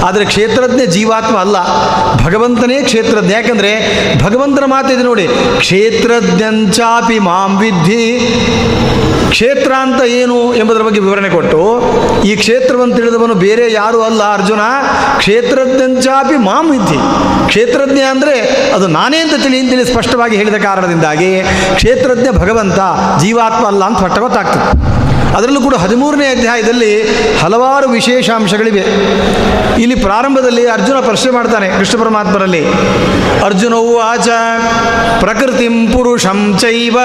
ಆದರೆ 0.08 0.24
ಕ್ಷೇತ್ರಜ್ಞ 0.24 0.82
ಜೀವಾತ್ಮ 0.96 1.36
ಅಲ್ಲ, 1.38 1.56
ಭಗವಂತನೇ 2.24 2.78
ಕ್ಷೇತ್ರಜ್ಞ. 2.90 3.30
ಯಾಕಂದರೆ 3.38 3.72
ಭಗವಂತನ 4.24 4.66
ಮಾತಿದೆ 4.74 5.04
ನೋಡಿ, 5.10 5.26
ಕ್ಷೇತ್ರಜ್ಞಂಚಾಪಿ 5.62 7.18
ಮಾಂ 7.28 7.52
ವಿದ್ಧಿ, 7.60 8.04
ಕ್ಷೇತ್ರ 9.34 9.72
ಅಂತ 9.84 10.00
ಏನು 10.20 10.38
ಎಂಬುದರ 10.54 10.81
ಬಗ್ಗೆ 10.82 11.00
ವಿವರಣೆ 11.00 11.28
ಕೊಟ್ಟು, 11.28 11.60
ಈ 12.24 12.36
ಕ್ಷೇತ್ರವನ್ನು 12.36 12.94
ತಿಳಿದವನು 12.96 13.34
ಬೇರೆ 13.34 13.72
ಯಾರು 13.72 14.02
ಅಲ್ಲ 14.02 14.22
ಅರ್ಜುನ, 14.32 14.60
ಕ್ಷೇತ್ರಜ್ಞಂಚಾಪಿ 15.18 16.36
ಮಾಂ 16.36 16.74
ಇದ್ದಿ. 16.74 16.98
ಕ್ಷೇತ್ರಜ್ಞ 17.46 18.00
ಅಂದರೆ 18.10 18.34
ಅದು 18.74 18.86
ನಾನೇ 18.86 19.18
ಅಂತ 19.18 19.34
ತಿಳಿ 19.42 19.60
ಅಂತೇಳಿ 19.60 19.84
ಸ್ಪಷ್ಟವಾಗಿ 19.84 20.36
ಹೇಳಿದ 20.36 20.54
ಕಾರಣದಿಂದಾಗಿ, 20.54 21.30
ಕ್ಷೇತ್ರಜ್ಞ 21.74 22.28
ಭಗವಂತ, 22.38 22.78
ಜೀವಾತ್ಮ 23.20 23.66
ಅಲ್ಲ 23.66 23.84
ಅಂತ 23.84 24.18
ಗೊತ್ತಾಗ್ತದೆ. 24.18 24.66
ಅದರಲ್ಲೂ 25.36 25.60
ಕೂಡ 25.60 25.74
ಹದಿಮೂರನೇ 25.74 26.26
ಅಧ್ಯಾಯದಲ್ಲಿ 26.26 27.02
ಹಲವಾರು 27.38 27.88
ವಿಶೇಷಾಂಶಗಳಿವೆ. 27.88 28.84
ಇಲ್ಲಿ 29.82 29.94
ಪ್ರಾರಂಭದಲ್ಲಿ 29.94 30.66
ಅರ್ಜುನ 30.68 31.00
ಪ್ರಶ್ನೆ 31.00 31.32
ಮಾಡ್ತಾನೆ 31.32 31.68
ಕೃಷ್ಣ 31.68 32.00
ಪರಮಾತ್ಮರಲ್ಲಿ. 32.00 32.64
ಅರ್ಜುನ 33.44 33.74
ಆಚ 34.02 34.28
ಪ್ರಕೃತಿಂ 35.20 35.92
ಪುರುಷಂ 35.92 36.58
ಚೈವ, 36.58 36.98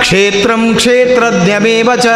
ಕ್ಷೇತ್ರಂ 0.00 0.74
ಕ್ಷೇತ್ರಜ್ಞಮೇವ 0.74 1.90
ಚ 1.96 2.06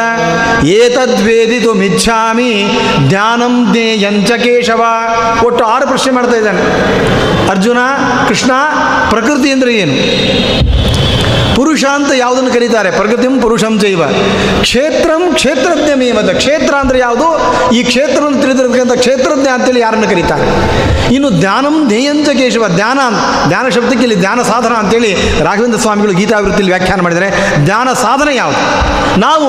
ಏತದ್ವೇದಿತು 0.64 1.74
ಮಿಚ್ಛಾಮಿ 1.74 2.78
ಜ್ಞಾನಂ 3.08 3.68
ಜ್ಞೇಯಂಚ 3.72 4.32
ಕೇಶವ. 4.32 4.82
ಒಟ್ಟು 5.46 5.64
ಆರು 5.64 5.86
ಪ್ರಶ್ನೆ 5.86 6.12
ಮಾಡ್ತಾ 6.12 6.36
ಇದ್ದಾನೆ. 6.36 6.62
ಅರ್ಜುನ, 7.48 7.78
ಕೃಷ್ಣ, 8.28 8.50
ಪ್ರಕೃತಿ 9.10 9.50
ಅಂದರೆ 9.50 9.74
ಏನು? 9.74 9.94
ಪುರುಷ 11.58 11.84
ಅಂತ 11.84 12.10
ಯಾವುದನ್ನು 12.12 12.50
ಕರೀತಾರೆ? 12.50 12.90
ಪ್ರಗತಿಂ 12.90 13.40
ಪುರುಷಂ 13.40 13.78
ಜೈವ 13.80 14.02
ಕ್ಷೇತ್ರಂ 14.60 15.22
ಕ್ಷೇತ್ರಜ್ಞಮೇವದ. 15.34 16.30
ಕ್ಷೇತ್ರ 16.32 16.74
ಅಂದರೆ 16.74 16.98
ಯಾವುದು? 16.98 17.26
ಈ 17.74 17.82
ಕ್ಷೇತ್ರವನ್ನು 17.82 18.40
ತಿಳಿದಿರತಕ್ಕಂಥ 18.42 18.92
ಕ್ಷೇತ್ರಜ್ಞ 18.92 19.48
ಅಂತೇಳಿ 19.48 19.80
ಯಾರನ್ನು 19.80 20.08
ಕರೀತಾರೆ? 20.08 20.44
ಇನ್ನು 21.14 21.30
ಧ್ಯಾನಂ 21.30 21.88
ಧ್ಯೇಯಂಚ 21.88 22.28
ಕೇಶವ. 22.28 22.68
ಧ್ಯಾನ 22.68 22.98
ಧ್ಯಾನ 23.48 23.68
ಶಬ್ದಕ್ಕೆ 23.68 24.02
ಇಲ್ಲಿ 24.02 24.16
ಧ್ಯಾನ 24.16 24.42
ಸಾಧನ 24.42 24.72
ಅಂತೇಳಿ 24.72 25.12
ರಾಘವೇಂದ್ರ 25.44 25.78
ಸ್ವಾಮಿಗಳು 25.78 26.12
ಗೀತಾವೃತ್ತಿಯಲ್ಲಿ 26.12 26.72
ವ್ಯಾಖ್ಯಾನ 26.72 27.00
ಮಾಡಿದರೆ 27.00 27.30
ಧ್ಯಾನ 27.64 27.92
ಸಾಧನ 27.92 28.28
ಯಾವುದು? 28.34 28.62
ನಾವು 29.20 29.48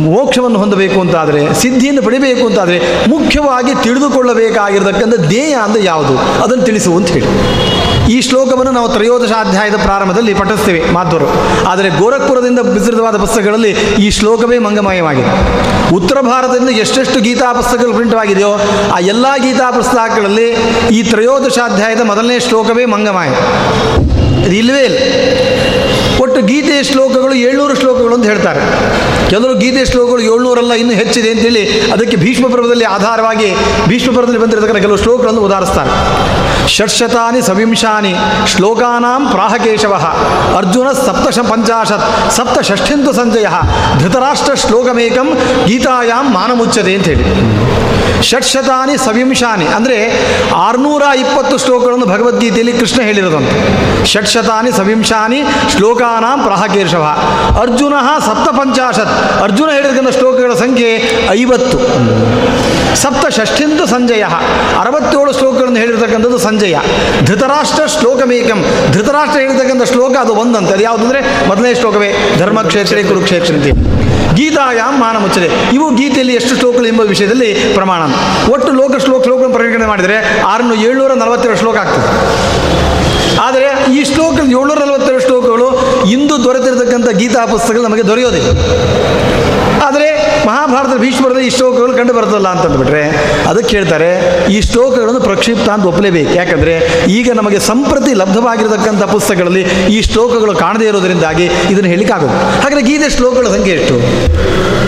ಮೋಕ್ಷವನ್ನು 0.00 0.58
ಹೊಂದಬೇಕು 0.58 1.00
ಅಂತಾದರೆ, 1.00 1.54
ಸಿದ್ಧಿಯನ್ನು 1.54 2.02
ಪಡಿಬೇಕು 2.02 2.46
ಅಂತಾದರೆ 2.46 2.78
ಮುಖ್ಯವಾಗಿ 3.08 3.82
ತಿಳಿದುಕೊಳ್ಳಬೇಕಾಗಿರತಕ್ಕಂಥ 3.82 5.14
ಧ್ಯೇಯ 5.28 5.54
ಅಂದರೆ 5.54 5.84
ಯಾವುದು? 5.84 6.42
ಅದನ್ನು 6.42 6.64
ತಿಳಿಸು 6.64 6.92
ಅಂತ 6.96 7.08
ಹೇಳಿ. 7.08 7.30
ಈ 8.08 8.20
ಶ್ಲೋಕವನ್ನು 8.20 8.72
ನಾವು 8.72 8.88
ತ್ರಯೋದಶಾಧ್ಯಾಯದ 8.88 9.74
ಪ್ರಾರಂಭದಲ್ಲಿ 9.74 10.34
ಪಠಿಸ್ತೇವೆ 10.34 10.90
ಮಾಧ್ವರು 10.90 11.26
ಆದರೆ 11.66 11.88
ಗೋರಖ್ಪುರದಿಂದ 11.88 12.58
ವಿಸ್ತೃತವಾದ 12.58 13.16
ಪುಸ್ತಕಗಳಲ್ಲಿ 13.16 13.70
ಈ 13.70 14.10
ಶ್ಲೋಕವೇ 14.10 14.58
ಮಂಗಮಯವಾಗಿದೆ. 14.58 15.30
ಉತ್ತರ 15.94 16.20
ಭಾರತದಿಂದ 16.20 16.68
ಎಷ್ಟೆಷ್ಟು 16.68 17.20
ಗೀತಾ 17.20 17.52
ಪುಸ್ತಕಗಳು 17.52 17.94
ಪ್ರಿಂಟವಾಗಿದೆಯೋ 17.94 18.52
ಆ 18.94 18.98
ಎಲ್ಲ 18.98 19.26
ಗೀತಾ 19.36 19.70
ಪುಸ್ತಕಗಳಲ್ಲಿ 19.70 20.56
ಈ 20.92 21.02
ತ್ರಯೋದಶಾಧ್ಯಾಯದ 21.02 22.00
ಮೊದಲನೇ 22.00 22.40
ಶ್ಲೋಕವೇ 22.40 22.84
ಮಂಗಮಾಯ. 22.84 23.28
ಇದು 24.46 24.54
ಇಲ್ಲವೇ 24.54 24.84
ಇಲ್ಲ. 24.84 24.98
ಒಟ್ಟು 26.22 26.42
ಗೀತೆಯ 26.42 26.82
ಶ್ಲೋಕಗಳು 26.82 27.34
ಏಳ್ನೂರು 27.34 27.74
ಶ್ಲೋಕಗಳು 27.74 28.14
ಅಂತ 28.14 28.24
ಹೇಳ್ತಾರೆ. 28.24 28.60
ಕೆಲವರು 29.30 29.54
ಗೀತೆಯ 29.54 29.84
ಶ್ಲೋಕಗಳು 29.84 30.20
ಏಳ್ನೂರಲ್ಲ 30.20 30.72
ಇನ್ನೂ 30.72 30.94
ಹೆಚ್ಚಿದೆ 30.94 31.30
ಅಂತೇಳಿ 31.30 31.80
ಅದಕ್ಕೆ 31.80 32.16
ಭೀಷ್ಮ 32.16 32.48
ಪರ್ವದಲ್ಲಿ 32.48 32.84
ಆಧಾರವಾಗಿ 32.84 33.54
ಭೀಷ್ಮ 33.88 34.16
ಪರ್ವದಲ್ಲಿ 34.16 34.40
ಬಂದಿರತಕ್ಕಂಥ 34.40 34.76
ಕೆಲವು 34.76 34.96
ಶ್ಲೋಕಗಳನ್ನು 34.96 35.40
ಉದಾಹರಿಸ್ತಾರೆ. 35.40 35.90
ಷಟ್ಶತಾನಿ 36.68 37.42
ಸವಿಂಶಾನಿ 37.42 38.14
ಶ್ಲೋಕಾನಾಂ 38.46 39.30
ಪ್ರಾಹಕೇಶವ. 39.30 39.94
ಅರ್ಜುನ 40.56 40.92
ಸಪ್ತಶ 40.92 41.38
ಪಂಚಾಶತ್ 41.38 42.32
ಸಪ್ತ 42.36 42.60
ಷಷ್ಠಿಂತು 42.60 43.12
ಸಂಜಯ. 43.12 43.46
ಧೃತರಾಷ್ಟ್ರ 43.98 44.54
ಶ್ಲೋಕಮೇಕಂ 44.54 45.38
ಗೀತಾಯಾಮ್ 45.66 46.36
ಅಂತ 46.36 47.06
ಹೇಳಿ 47.06 47.24
ಷಟ್ಶತಾನಿ 48.22 48.96
ಸವಿಂಶಾನಿ 48.96 49.66
ಅಂದರೆ 49.66 49.96
ಆರುನೂರ 50.54 51.02
ಇಪ್ಪತ್ತು 51.16 51.58
ಶ್ಲೋಕಗಳನ್ನು 51.58 52.06
ಭಗವದ್ಗೀತೆಯಲ್ಲಿ 52.06 52.72
ಕೃಷ್ಣ 52.72 53.02
ಹೇಳಿರೋದಂತ. 53.02 53.50
ಷಟ್ಶತಾನಿ 54.06 54.72
ಸವಿಂಶಾನಿ 54.72 55.42
ಶ್ಲೋಕಾನಾಂ 55.76 56.42
ಪ್ರಾಹಕೇಶವ. 56.44 57.04
ಅರ್ಜುನ 57.60 57.94
ಸಪ್ತ 58.26 58.48
ಪಂಚಾಶತ್ 58.48 59.42
ಅರ್ಜುನ 59.42 59.70
ಹೇಳಿದ 59.70 60.10
ಶ್ಲೋಕಗಳ 60.10 60.54
ಸಂಖ್ಯೆ 60.54 60.90
ಐವತ್ತು. 61.30 61.78
ಸಪ್ತ 62.94 63.26
ಷಷ್ಠಿಂದು 63.26 63.86
ಸಂಜಯ. 63.86 64.24
ಅರವತ್ತೇಳು 64.80 65.38
ಶ್ಲೋಕಗಳನ್ನು 65.38 65.76
ಹೇಳಿರ್ತಕ್ಕಂಥದ್ದು 65.76 66.38
ಧೃತರಾಷ್ಟ್ರ 67.24 67.86
ಶ್ಲೋಕಮೇಕಂ. 67.86 68.64
ಧೃತರಾಷ್ಟ್ರ 68.92 69.40
ಹೇಳ್ತಕ್ಕಂಥ 69.40 69.82
ಶ್ಲೋಕ 69.82 70.16
ಅದು 70.16 70.34
ಒಂದಂತೆ. 70.34 70.72
ಅದು 70.72 70.82
ಯಾವುದು 70.82 71.04
ಅಂದರೆ 71.04 71.48
ಮೊದಲನೇ 71.48 71.74
ಶ್ಲೋಕವೇ. 71.74 72.36
ಧರ್ಮಕ್ಷೇತ್ರ 72.38 72.96
ಕುರುಕ್ಷೇತ್ರ 73.08 73.54
ಅಂತ. 73.54 73.66
ಗೀತಾಯಾಮ್ 74.34 75.00
ಮಾನ 75.00 75.16
ಮುಚ್ಚದೆ 75.16 75.48
ಇವು 75.74 75.94
ಗೀತೆಯಲ್ಲಿ 75.94 76.34
ಎಷ್ಟು 76.34 76.56
ಶ್ಲೋಕಗಳು 76.56 76.86
ಎಂಬ 76.86 77.00
ವಿಷಯದಲ್ಲಿ 77.00 77.54
ಪ್ರಮಾಣ 77.54 78.02
ಒಟ್ಟು 78.52 78.72
ಲೋಕ 78.72 78.96
ಶ್ಲೋಕ 78.96 79.22
ಶ್ಲೋಕಗಳನ್ನು 79.22 79.58
ಪರಿಗಣನೆ 79.58 79.86
ಮಾಡಿದರೆ 79.86 80.42
ಆರುನೂರ 80.42 80.78
ಏಳ್ನೂರ 80.78 81.12
ನಲವತ್ತೆರಡು 81.12 81.58
ಶ್ಲೋಕ 81.58 81.76
ಆಗ್ತದೆ. 81.76 82.08
ಆದರೆ 83.38 83.94
ಈ 83.94 84.04
ಶ್ಲೋಕ 84.04 84.32
ಏಳ್ನೂರ 84.32 84.78
ನಲವತ್ತೆರಡು 84.78 85.20
ಶ್ಲೋಕಗಳು 85.20 85.68
ಇಂದು 86.06 86.44
ದೊರೆತಿರತಕ್ಕಂಥ 86.44 87.08
ಗೀತಾ 87.08 87.46
ಪುಸ್ತಕಗಳು 87.46 87.82
ನಮಗೆ 87.82 88.06
ದೊರೆಯೋದಿಲ್ಲ. 88.06 88.48
ಆದರೆ 89.82 90.13
ಮಹಾಭಾರತ 90.46 90.94
ಭೀಷ್ಮರಲ್ಲಿ 91.02 91.44
ಈ 91.46 91.50
ಶ್ಲೋಕಗಳು 91.56 91.92
ಕಂಡು 91.98 92.12
ಬರ್ತಲ್ಲ 92.12 92.48
ಅಂತಂದ್ಬಿಟ್ರೆ 92.54 93.02
ಅದಕ್ಕೆ 93.50 93.72
ಹೇಳ್ತಾರೆ, 93.76 94.10
ಈ 94.54 94.58
ಶ್ಲೋಕಗಳನ್ನು 94.60 95.20
ಪ್ರಕ್ಷಿಪ್ತ 95.20 95.68
ಅಂತ 95.74 95.84
ಒಪ್ಪಲೇಬೇಕು 95.92 96.32
ಯಾಕಂದರೆ 96.40 96.74
ಈಗ 97.18 97.32
ನಮಗೆ 97.40 97.58
ಸಂಪ್ರತಿ 97.70 98.12
ಲಬ್ಧವಾಗಿರತಕ್ಕಂಥ 98.22 99.02
ಪುಸ್ತಕಗಳಲ್ಲಿ 99.12 99.64
ಈ 99.96 99.98
ಶ್ಲೋಕಗಳು 100.08 100.54
ಕಾಣದೇ 100.64 100.86
ಇರೋದರಿಂದಾಗಿ 100.92 101.46
ಇದನ್ನು 101.72 101.90
ಹೇಳಿಕಾಗುತ್ತೆ 101.94 102.38
ಹಾಗಾದರೆ 102.62 102.84
ಗೀತೆ 102.90 103.08
ಶ್ಲೋಕಗಳ 103.16 103.48
ಸಂಖ್ಯೆ 103.56 103.74
ಎಷ್ಟು? 103.80 103.96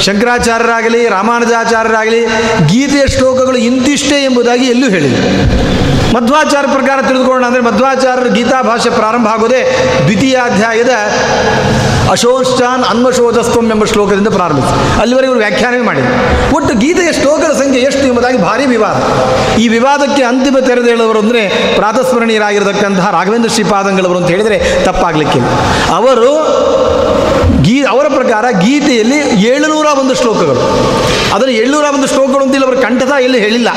ಶಂಕರಾಚಾರ್ಯರಾಗಲಿ, 0.07 1.03
ರಾಮಾನುಜಾಚಾರ್ಯರಾಗಲಿ, 1.09 2.23
ಗೀತೆಯ 2.73 3.05
ಶ್ಲೋಕಗಳು 3.17 3.59
ಇಂತಿಷ್ಟೇ 3.71 4.19
ಎಂಬುದಾಗಿ 4.25 4.67
ಎಲ್ಲೂ 4.75 4.89
ಹೇಳಿಲ್ಲ. 4.97 5.19
ಮಧ್ವಾಚಾರ್ಯ 6.17 6.69
ಪ್ರಕಾರ 6.75 6.99
ತಿಳಿದುಕೊಳ್ಳೋಣ 7.07 7.45
ಅಂದರೆ 7.47 7.63
ಮಧ್ವಾಚಾರ್ಯರ 7.69 8.29
ಗೀತಾ 8.35 8.59
ಭಾಷೆ 8.63 8.91
ಪ್ರಾರಂಭ 8.91 9.27
ಆಗೋದೇ 9.29 9.63
ದ್ವಿತೀಯಾಧ್ಯಾಯದ 10.07 10.93
ಅಶೋಷ್ಟಾನ್ 12.11 12.85
ಅನ್ವಶೋಧಸ್ತಂ 12.85 13.71
ಎಂಬ 13.71 13.85
ಶ್ಲೋಕದಿಂದ 13.85 14.29
ಪ್ರಾರಂಭಿಸಿ. 14.29 15.01
ಅಲ್ಲಿವರೆಗೆ 15.01 15.31
ಇವರು 15.31 15.43
ವ್ಯಾಖ್ಯಾನವೇ 15.47 15.83
ಮಾಡಿದರು. 15.83 16.15
ಒಟ್ಟು 16.57 16.75
ಗೀತೆಯ 16.75 17.13
ಶ್ಲೋಕದ 17.13 17.53
ಸಂಖ್ಯೆ 17.53 17.81
ಎಷ್ಟು 17.83 18.05
ಎಂಬುದಾಗಿ 18.07 18.39
ಭಾರಿ 18.39 18.67
ವಿವಾದ. 18.67 18.99
ಈ 19.59 19.69
ವಿವಾದಕ್ಕೆ 19.69 20.23
ಅಂತಿಮ 20.23 20.59
ತೆರೆದೇಳುವರು 20.59 21.19
ಅಂದರೆ 21.19 21.43
ಪ್ರಾತಸ್ಮರಣೀಯರಾಗಿರತಕ್ಕಂತಹ 21.77 23.11
ರಾಘವೇಂದ್ರ 23.11 23.51
ಶ್ರೀಪಾದಂಗಳವರು 23.51 24.19
ಅಂತ 24.19 24.29
ಹೇಳಿದರೆ 24.29 24.85
ತಪ್ಪಾಗಲಿಕ್ಕೆ 24.85 25.39
ಅವರು 25.95 26.31
ಗೀ, 27.63 27.83
ಅವರ 27.83 28.07
ಪ್ರಕಾರ 28.09 28.45
ಗೀತೆಯಲ್ಲಿ 28.51 29.19
ಏಳುನೂರ 29.45 29.87
ಒಂದು 29.99 30.15
ಶ್ಲೋಕಗಳು. 30.15 30.61
ಅದನ್ನು 31.35 31.55
ಏಳುನೂರ 31.55 31.85
ಒಂದು 31.95 32.07
ಶ್ಲೋಕಗಳು 32.07 32.43
ಅಂತ 32.43 32.55
ಇಲ್ಲಿ 32.55 32.67
ಅವರು 32.67 32.83
ಕಂಠದ 32.83 33.13
ಎಲ್ಲಿ 33.21 33.39
ಹೇಳಿಲ್ಲ. 33.39 33.69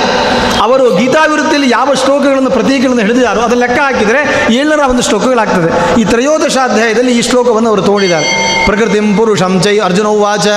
ಅವರು 0.61 0.95
ಗೀತಾವಿರುತ್ತಿಯಲ್ಲಿ 0.95 1.69
ಯಾವ 1.69 1.89
ಶ್ಲೋಕಗಳನ್ನು, 1.93 2.51
ಪ್ರತೀಕಗಳನ್ನು 2.51 3.01
ಹಿಡಿದಿದ್ದಾರೋ 3.01 3.41
ಅದನ್ನು 3.41 3.65
ಲೆಕ್ಕ 3.65 3.79
ಹಾಕಿದರೆ 3.79 4.47
ಏಳುನೂರ 4.53 4.89
ಒಂದು 4.89 5.01
ಶ್ಲೋಕಗಳಾಗ್ತದೆ. 5.01 6.01
ಈ 6.01 6.03
ತ್ರಯೋದಶಾಧ್ಯಾಯದಲ್ಲಿ 6.03 7.17
ಈ 7.17 7.21
ಶ್ಲೋಕವನ್ನು 7.21 7.69
ಅವರು 7.69 7.81
ತಗೊಂಡಿದ್ದಾರೆ. 7.81 8.18
ಹೇಳಿದ್ದಾರೆ 8.21 8.65
ಪ್ರಕೃತಿಂ 8.69 9.07
ಪುರುಷಂ 9.17 9.53
ಚೈ 9.65 9.75
ಅರ್ಜುನ 9.87 10.07
ಉವಾಚ. 10.17 10.47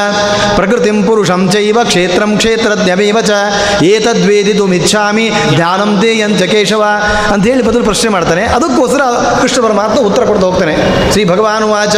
ಪ್ರಕೃತಿಂ 0.58 0.98
ಪುರುಷಂ 1.08 1.42
ಚೈವ 1.52 1.78
ಕ್ಷೇತ್ರಂ 1.90 2.30
ಕ್ಷೇತ್ರಜ್ಞಮೇವ 2.40 3.18
ಚ. 3.28 3.32
ಏತದ್ವೇದಿತು 3.92 4.66
ಮಿಚ್ಛಾಮಿ 4.72 5.26
ಧ್ಯಾನಂ 5.56 5.92
ತೇ 6.02 6.10
ಯಂಚ 6.18 6.42
ಕೇಶವ 6.52 6.82
ಅಂತ 7.32 7.42
ಹೇಳಿ 7.50 7.62
ಬದಲು 7.68 7.84
ಪ್ರಶ್ನೆ 7.90 8.10
ಮಾಡ್ತಾನೆ. 8.16 8.44
ಅದಕ್ಕೋಸ್ಕರ 8.56 9.02
ಕೃಷ್ಣ 9.40 9.58
ಪರಮಾತ್ಮ 9.66 9.98
ಉತ್ತರ 10.08 10.22
ಕೊಡ್ತಾ 10.30 10.46
ಹೋಗ್ತಾನೆ. 10.46 10.74
ಶ್ರೀ 11.12 11.24
ಭಗವಾನ್ 11.32 11.66
ವಾಚ 11.74 11.96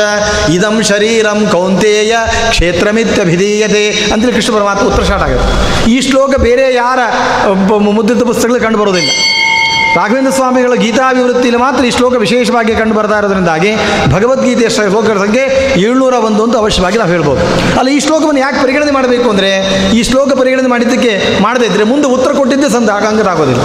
ಇದಂ 0.56 0.76
ಶರೀರಂ 0.90 1.40
ಕೌಂತೇಯ 1.52 2.14
ಕ್ಷೇತ್ರಮಿತ್ಯಭಿಧೀಯತೆ 2.54 3.85
ಅಂತೇಳಿ 4.12 4.35
ಕೃಷ್ಣ 4.38 4.54
ಪರಮಾತ್ಮ 4.59 4.88
ಉತ್ತರ 4.90 5.04
ಸ್ಟಾರ್ಟ್ 5.09 5.25
ಆಗುತ್ತೆ. 5.28 5.50
ಈ 5.92 5.99
ಶ್ಲೋಕ 6.09 6.35
ಬೇರೆ 6.47 6.66
ಯಾರ 6.75 7.00
ಮುದ್ರಿತ 7.99 8.23
ಪುಸ್ತಕಗಳು 8.33 8.61
ಕಂಡು 8.66 8.78
ಬರೋದಿಲ್ಲ. 8.83 9.11
ರಾಘವೇಂದ್ರ 9.97 10.31
ಸ್ವಾಮಿಗಳ 10.31 10.75
ಗೀತಾಭಿವೃತ್ತಿಯಲ್ಲಿ 10.75 11.57
ಮಾತ್ರ 11.57 11.85
ಈ 11.85 11.91
ಶ್ಲೋಕ 11.91 12.15
ವಿಶೇಷವಾಗಿ 12.15 12.77
ಕಂಡು 12.77 12.95
ಬರ್ತಾ 12.95 13.19
ಇರೋದ್ರಿಂದಾಗಿ 13.19 13.71
ಭಗವದ್ಗೀತೆಯ 14.13 14.69
ಶ್ಲ- 14.69 14.89
ಶ್ಲೋಕಗಳ 14.89 15.19
ಸಂಖ್ಯೆ 15.19 15.75
ಏಳ್ನೂರ 15.81 16.15
ಒಂದು 16.15 16.45
ಅಂತ 16.45 16.57
ಅವಶ್ಯವಾಗಿ 16.57 16.99
ನಾವು 16.99 17.11
ಹೇಳ್ಬೋದು. 17.11 17.41
ಅಲ್ಲ, 17.79 17.89
ಈ 17.89 18.01
ಶ್ಲೋಕವನ್ನು 18.01 18.41
ಯಾಕೆ 18.41 18.63
ಪರಿಗಣನೆ 18.63 18.91
ಮಾಡಬೇಕು 18.91 19.31
ಅಂದರೆ, 19.31 19.81
ಈ 19.91 20.03
ಶ್ಲೋಕ 20.03 20.33
ಪರಿಗಣನೆ 20.33 20.69
ಮಾಡಿದ್ದಕ್ಕೆ 20.69 21.43
ಮಾಡದೇ 21.43 21.67
ಇದ್ರೆ 21.67 21.85
ಮುಂದೆ 21.85 22.09
ಉತ್ತರ 22.09 22.33
ಕೊಟ್ಟಿದ್ದೇ 22.33 22.69
ಸಂದ 22.69 22.91
ಆಗೋದಿಲ್ಲ. 22.91 23.63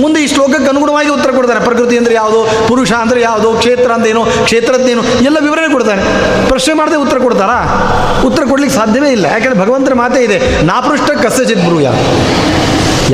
ಮುಂದೆ 0.00 0.20
ಈ 0.20 0.26
ಶ್ಲೋಕಕ್ಕೆ 0.26 0.68
ಅನುಗುಣವಾಗಿ 0.68 1.08
ಉತ್ತರ 1.08 1.30
ಕೊಡ್ತಾರೆ. 1.30 1.60
ಪ್ರಕೃತಿ 1.60 1.98
ಅಂದರೆ 1.98 2.14
ಯಾವುದು? 2.14 2.68
ಪುರುಷ 2.68 2.92
ಅಂದರೆ 2.92 3.20
ಯಾವುದು? 3.20 3.52
ಕ್ಷೇತ್ರ 3.52 3.92
ಅಂದೇನು 3.92 4.24
ಕ್ಷೇತ್ರದ್ದೇನು 4.24 5.02
ಎಲ್ಲ 5.02 5.36
ವಿವರಣೆ 5.40 5.72
ಕೊಡ್ತಾನೆ 5.72 6.02
ಪ್ರಶ್ನೆ 6.48 6.74
ಮಾಡದೆ 6.74 6.96
ಉತ್ತರ 6.96 7.18
ಕೊಡ್ತಾರಾ? 7.18 7.58
ಉತ್ತರ 8.26 8.42
ಕೊಡ್ಲಿಕ್ಕೆ 8.48 8.78
ಸಾಧ್ಯವೇ 8.78 9.10
ಇಲ್ಲ. 9.10 9.24
ಯಾಕಂದರೆ 9.24 9.60
ಭಗವಂತನ 9.60 9.94
ಮಾತೇ 9.94 10.20
ಇದೆ 10.20 10.62
ನಾಪೃಷ್ಟ 10.62 11.10
ಕಸ್ಯಚಿತ್ 11.10 11.60
ಬ್ರೂಯ. 11.60 11.86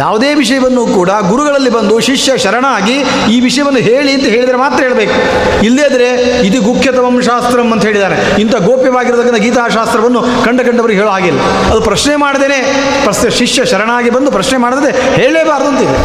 ಯಾವುದೇ 0.02 0.30
ವಿಷಯವನ್ನು 0.34 0.82
ಕೂಡ 0.98 1.10
ಗುರುಗಳಲ್ಲಿ 1.30 1.70
ಬಂದು 1.70 1.94
ಶಿಷ್ಯ 2.08 2.36
ಶರಣಾಗಿ 2.44 2.96
ಈ 3.34 3.36
ವಿಷಯವನ್ನು 3.40 3.80
ಹೇಳಿ 3.88 4.12
ಅಂತ 4.16 4.26
ಹೇಳಿದರೆ 4.34 4.58
ಮಾತ್ರ 4.64 4.78
ಹೇಳಬೇಕು. 4.86 5.16
ಇಲ್ಲದೇ 5.68 6.10
ಇದು 6.48 6.58
ಗುಖ್ಯತಮಂ 6.68 7.16
ಶಾಸ್ತ್ರಂ 7.28 7.68
ಅಂತ 7.72 7.84
ಹೇಳಿದ್ದಾರೆ. 7.88 8.16
ಇಂಥ 8.40 8.54
ಗೋಪ್ಯವಾಗಿರತಕ್ಕಂಥ 8.68 9.40
ಗೀತಾಶಾಸ್ತ್ರವನ್ನು 9.46 10.22
ಕಂಡ 10.44 10.60
ಕಂಡವರಿಗೆ 10.68 11.00
ಹೇಳೋ 11.02 11.12
ಆಗಿಲ್ಲ 11.18 11.40
ಅದು 11.70 11.80
ಪ್ರಶ್ನೆ 11.90 12.16
ಮಾಡದೇನೆ, 12.24 12.58
ಪ್ರಶ್ನೆ 13.04 13.30
ಶಿಷ್ಯ 13.40 13.64
ಶರಣಾಗಿ 13.72 14.10
ಬಂದು 14.10 14.30
ಪ್ರಶ್ನೆ 14.30 14.58
ಮಾಡದೆ 14.64 14.90
ಹೇಳಲೇಬಾರದು 15.20 15.68
ಅಂತಿದೆ 15.72 15.96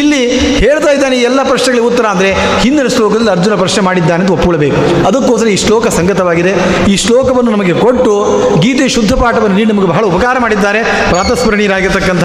ಇಲ್ಲಿ 0.00 0.22
ಹೇಳ್ತಾ 0.64 0.90
ಇದ್ದಾನೆ 0.90 1.16
ಎಲ್ಲ 1.28 1.40
ಪ್ರಶ್ನೆಗಳಿಗೆ 1.48 1.86
ಉತ್ತರ 1.86 2.06
ಅಂದರೆ 2.14 2.30
ಹಿಂದಿನ 2.62 2.86
ಶ್ಲೋಕದಲ್ಲಿ 2.94 3.30
ಅರ್ಜುನ 3.30 3.54
ಪ್ರಶ್ನೆ 3.54 3.82
ಮಾಡಿದ್ದಾನೆ 3.88 4.20
ಅಂತ 4.22 4.32
ಒಪ್ಪಿಕೊಳ್ಳಬೇಕು. 4.36 4.78
ಅದಕ್ಕೋಸ್ಕರ 5.08 5.48
ಈ 5.48 5.58
ಶ್ಲೋಕ 5.64 5.86
ಸಂಗತವಾಗಿದೆ. 5.98 6.52
ಈ 6.92 6.96
ಶ್ಲೋಕವನ್ನು 7.04 7.50
ನಮಗೆ 7.50 7.74
ಕೊಟ್ಟು 7.84 8.14
ಗೀತೆ 8.64 8.88
ಶುದ್ಧ 8.96 9.12
ಪಾಠವನ್ನು 9.22 9.56
ನೀಡಿ 9.56 9.70
ನಮಗೆ 9.72 9.86
ಬಹಳ 9.92 10.04
ಉಪಕಾರ 10.12 10.36
ಮಾಡಿದ್ದಾರೆ. 10.46 10.82
ಪ್ರಾತಸ್ಮರಣೀಯರಾಗಿರ್ತಕ್ಕಂಥ 11.10 12.24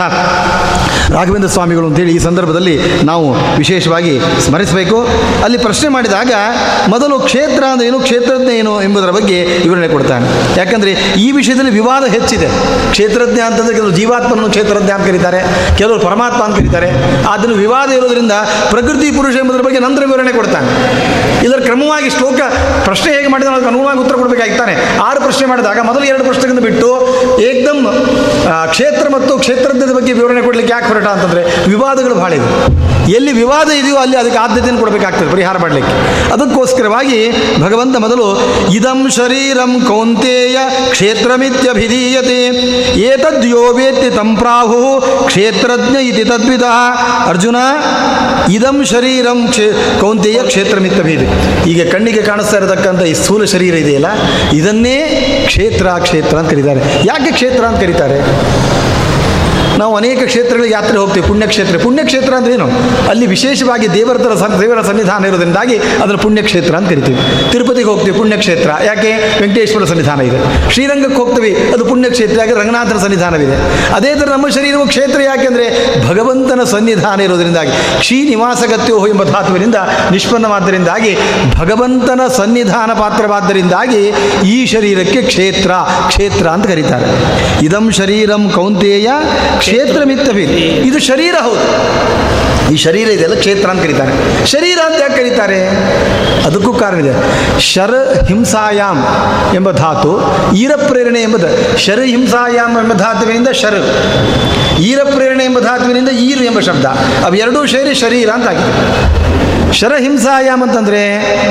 ರಾಘವೇಂದ್ರ 1.14 1.50
ಸ್ವಾಮಿಗಳು 1.50 1.88
ಅಂತೇಳಿ 1.88 2.14
ಈ 2.16 2.20
ಸಂದರ್ಭದಲ್ಲಿ 2.20 2.76
ನಾವು 3.04 3.28
ವಿಶೇಷವಾಗಿ 3.58 4.14
ಸ್ಮರಿಸಬೇಕು. 4.46 4.98
ಅಲ್ಲಿ 5.44 5.58
ಪ್ರಶ್ನೆ 5.58 5.90
ಮಾಡಿದಾಗ 5.90 6.32
ಮೊದಲು 6.88 7.20
ಕ್ಷೇತ್ರ 7.20 7.64
ಅಂದ್ರೆ 7.72 7.88
ಏನು, 7.88 8.00
ಕ್ಷೇತ್ರಜ್ಞ 8.00 8.52
ಏನು 8.62 8.74
ಎಂಬುದರ 8.84 9.12
ಬಗ್ಗೆ 9.20 9.40
ವಿವರಣೆ 9.64 9.88
ಕೊಡ್ತಾನೆ. 9.88 10.26
ಯಾಕಂದರೆ 10.60 10.92
ಈ 11.26 11.32
ವಿಷಯದಲ್ಲಿ 11.32 11.72
ವಿವಾದ 11.72 12.06
ಹೆಚ್ಚಿದೆ. 12.16 12.48
ಕ್ಷೇತ್ರಜ್ಞ 12.92 13.40
ಅಂತಂದರೆ 13.40 13.76
ಕೆಲವರು 13.76 13.96
ಜೀವಾತ್ಮನನ್ನು 14.02 14.50
ಕ್ಷೇತ್ರಜ್ಞ 14.50 14.92
ಅಂತ 14.98 15.08
ಕರೀತಾರೆ 15.08 15.42
ಕೆಲವರು 15.78 16.00
ಪರಮಾತ್ಮ 16.00 16.42
ಅಂತ 16.44 16.56
ಕರೀತಾರೆ. 16.60 16.90
ಅದನ್ನು 17.30 17.56
ವಿವಾದ 17.56 17.90
ಇರೋದ್ರಿಂದ 17.92 18.36
ಪ್ರಕೃತಿ 18.70 19.12
ಪುರುಷ 19.18 19.36
ಎಂಬುದರ 19.36 19.62
ಬಗ್ಗೆ 19.62 19.80
ನಂತರ 19.80 20.04
ವಿವರಣೆ 20.06 20.32
ಕೊಡ್ತಾನೆ. 20.32 20.68
ಇದರ 21.46 21.60
ಕ್ರಮವಾಗಿ 21.68 22.10
ಶ್ಲೋಕ 22.10 22.40
ಪ್ರಶ್ನೆ 22.84 23.10
ಹೇಗೆ 23.18 23.28
ಮಾಡಿದ 23.28 23.48
ಅದಕ್ಕೆ 23.48 23.70
ಅನುಗುಣವಾಗಿ 23.72 24.00
ಉತ್ತರ 24.00 24.16
ಕೊಡಬೇಕಾಗ್ತಾನೆ 24.16 24.74
ಆರು 25.08 25.20
ಪ್ರಶ್ನೆ 25.22 25.46
ಮಾಡಿದಾಗ 25.48 25.80
ಮೊದಲು 25.90 26.06
ಎರಡು 26.12 26.24
ಪ್ರಶ್ನೆಗಳನ್ನು 26.24 26.64
ಬಿಟ್ಟು 26.70 26.90
ಏಕ್ದಮ್ 27.50 27.84
ಕ್ಷೇತ್ರ 28.72 29.06
ಮತ್ತು 29.16 29.34
ಕ್ಷೇತ್ರಜ್ಞದ 29.44 29.94
ಬಗ್ಗೆ 29.98 30.14
ವಿವರಣೆ 30.20 30.42
ಕೊಡಲಿಕ್ಕೆ 30.42 30.74
ಯಾಕೆ 30.80 30.92
ಹೊರಟ 30.94 31.08
ಅಂತಂದರೆ 31.16 31.44
ವಿವಾದಗಳು 31.72 32.16
ಭಾಳ 32.22 32.34
ಇವೆ. 32.40 32.50
ಎಲ್ಲಿ 33.18 33.32
ವಿವಾದ 33.40 33.70
ಇದೆಯೋ 33.80 33.98
ಅಲ್ಲಿ 34.02 34.18
ಅದಕ್ಕೆ 34.20 34.40
ಆದ್ಯತೆಯನ್ನು 34.44 34.82
ಕೊಡಬೇಕಾಗ್ತದೆ 34.82 35.30
ಪರಿಹಾರ 35.36 35.58
ಮಾಡಲಿಕ್ಕೆ. 35.64 35.94
ಅದಕ್ಕೋಸ್ಕರವಾಗಿ 36.34 37.18
ಭಗವಂತ 37.64 37.96
ಮೊದಲು 38.04 38.28
ಇದಂ 38.80 39.00
ಶರೀರಂ 39.18 39.72
ಕೌಂತೇಯ 39.88 40.58
ಕ್ಷೇತ್ರಮಿತ್ಯಭಿಧೀಯತೆ 40.94 42.42
ಏತದ್ಯೋ 43.08 43.64
ವೇತ್ತಿ 43.78 44.10
ತಂಪ್ರಾಹು 44.18 44.82
ಕ್ಷೇತ್ರಜ್ಞ 45.30 45.96
ಇತಿ 46.10 46.26
ತದ್ವಿಧ 46.32 46.66
ಅರ್ಜುನ, 47.32 47.58
ಇದಂ 48.58 48.78
ಶರೀರಂ 48.94 49.40
ಕ್ಷೇ, 49.54 49.68
ಕೌಂತೆಯ 50.02 50.40
ಕ್ಷೇತ್ರಮಿತ್ತಭೇದ 50.50 51.24
ಈಗ 51.74 51.82
ಕಣ್ಣಿಗೆ 51.94 52.24
ಕಾಣಿಸ್ತಾ 52.30 52.58
ಇರತಕ್ಕಂಥ 52.62 53.02
ಈ 53.12 53.16
ಸ್ಥೂಲ 53.22 53.44
ಶರೀರ 53.56 53.76
ಇದೆಯಲ್ಲ, 53.84 54.12
ಇದನ್ನೇ 54.60 54.98
ಕ್ಷೇತ್ರ 55.50 55.88
ಕ್ಷೇತ್ರ 56.08 56.36
ಅಂತ 56.42 56.50
ಕರೀತಾರೆ. 56.56 56.84
ಯಾಕೆ 57.12 57.32
ಕ್ಷೇತ್ರ 57.38 57.64
ಅಂತ 57.72 57.80
ಕರೀತಾರೆ? 57.86 58.20
ನಾವು 59.80 59.96
ಅನೇಕ 59.96 60.24
ಕ್ಷೇತ್ರಗಳಿಗೆ 60.24 60.74
ಯಾತ್ರೆ 60.74 60.98
ಹೋಗ್ತೀವಿ, 60.98 61.28
ಪುಣ್ಯಕ್ಷೇತ್ರ. 61.28 61.78
ಪುಣ್ಯಕ್ಷೇತ್ರ 61.78 62.34
ಅಂದ್ರೆ 62.34 62.54
ಏನು? 62.54 62.68
ಅಲ್ಲಿ 63.10 63.26
ವಿಶೇಷವಾಗಿ 63.26 63.88
ದೇವರ 63.94 64.18
ದೇವರ 64.62 64.82
ಸನ್ನಿಧಾನ 64.82 65.26
ಇರೋದ್ರಿಂದಾಗಿ 65.26 65.78
ಅದರ 65.78 66.16
ಪುಣ್ಯಕ್ಷೇತ್ರ 66.16 66.76
ಅಂತ 66.76 66.90
ಕರಿತೀವಿ. 66.90 67.20
ತಿರುಪತಿಗೆ 67.52 67.90
ಹೋಗ್ತೀವಿ, 67.90 68.18
ಪುಣ್ಯಕ್ಷೇತ್ರ. 68.18 68.70
ಯಾಕೆ? 68.86 69.12
ವೆಂಕಟೇಶ್ವರ 69.42 69.84
ಸನ್ನಿಧಾನ 69.84 70.22
ಇದೆ. 70.22 70.40
ಶ್ರೀರಂಗಕ್ಕೆ 70.72 71.16
ಹೋಗ್ತೀವಿ, 71.16 71.52
ಅದು 71.74 71.86
ಪುಣ್ಯಕ್ಷೇತ್ರ. 71.86 72.40
ಯಾಕೆ? 72.40 72.54
ರಂಗನಾಥರ 72.54 72.98
ಸನ್ನಿಧಾನವಿದೆ. 72.98 73.56
ಅದೇ 73.94 74.16
ಥರ 74.16 74.26
ನಮ್ಮ 74.26 74.48
ಶರೀರವು 74.50 74.88
ಕ್ಷೇತ್ರ 74.88 75.22
ಯಾಕೆಂದರೆ 75.22 75.68
ಭಗವಂತನ 76.08 76.64
ಸನ್ನಿಧಾನ 76.64 77.20
ಇರೋದ್ರಿಂದಾಗಿ 77.22 77.72
ಕ್ಷೀ 78.00 78.30
ನಿವಾಸಗತ್ಯೋ 78.30 79.08
ಎಂಬ 79.08 79.24
ಧಾತುವಿನಿಂದ 79.24 79.76
ನಿಷ್ಪನ್ನವಾದ್ದರಿಂದಾಗಿ 80.12 81.18
ಭಗವಂತನ 81.56 82.22
ಸನ್ನಿಧಾನ 82.38 82.94
ಪಾತ್ರವಾದ್ದರಿಂದಾಗಿ 82.94 84.04
ಈ 84.46 84.66
ಶರೀರಕ್ಕೆ 84.66 85.22
ಕ್ಷೇತ್ರ 85.22 85.72
ಕ್ಷೇತ್ರ 86.08 86.48
ಅಂತ 86.48 86.68
ಕರೀತಾರೆ. 86.68 87.08
ಇದಂ 87.66 87.92
ಶರೀರಂ 87.92 88.50
ಕೌಂತೇಯ 88.50 89.10
ಕ್ಷೇತ್ರ 89.70 90.10
ಇದು 90.88 91.00
ಶರೀರ 91.00 91.36
ಹೌದು. 91.42 91.62
ಈ 92.74 92.78
ಶರೀರ 92.78 93.08
ಇದೆಲ್ಲ 93.08 93.36
ಕ್ಷೇತ್ರ 93.36 93.70
ಅಂತ 93.70 93.82
ಕರೀತಾರೆ. 93.82 94.46
ಶರೀರ 94.46 94.80
ಅಂತ 94.86 95.02
ಯಾಕೆ 95.02 95.18
ಕರೀತಾರೆ? 95.18 95.70
ಅದಕ್ಕೂ 96.46 96.74
ಕಾರಣ 96.74 97.00
ಇದೆ. 97.00 97.14
ಶರ 97.60 97.92
ಹಿಂಸಾಯಾಮ್ 98.28 99.06
ಎಂಬ 99.56 99.72
ಧಾತು 99.72 100.20
ಈರ 100.56 100.72
ಪ್ರೇರಣೆ 100.88 101.22
ಎಂಬುದು 101.22 101.78
ಶರ 101.78 102.00
ಹಿಂಸಾಯಾಮ್ 102.06 102.78
ಎಂಬ 102.78 102.94
ಧಾತುವಿನಿಂದ 102.94 103.48
ಶರ. 103.48 103.74
ಈರ 104.80 105.00
ಪ್ರೇರಣೆ 105.04 105.44
ಎಂಬ 105.44 105.60
ಧಾತುವಿನಿಂದ 105.60 106.10
ಈರು 106.10 106.44
ಎಂಬ 106.44 106.60
ಶಬ್ದ. 106.60 106.86
ಅವೆರಡೂ 107.26 107.38
ಎರಡೂ 107.38 107.68
ಸೇರಿ 107.68 107.94
ಶರೀರ 107.94 108.30
ಅಂತ 108.30 108.48
ಆಗಿದೆ. 108.48 109.49
ಶರಹಿಂಸಾಯಾಮ್ 109.74 110.64
ಅಂತಂದರೆ 110.64 111.02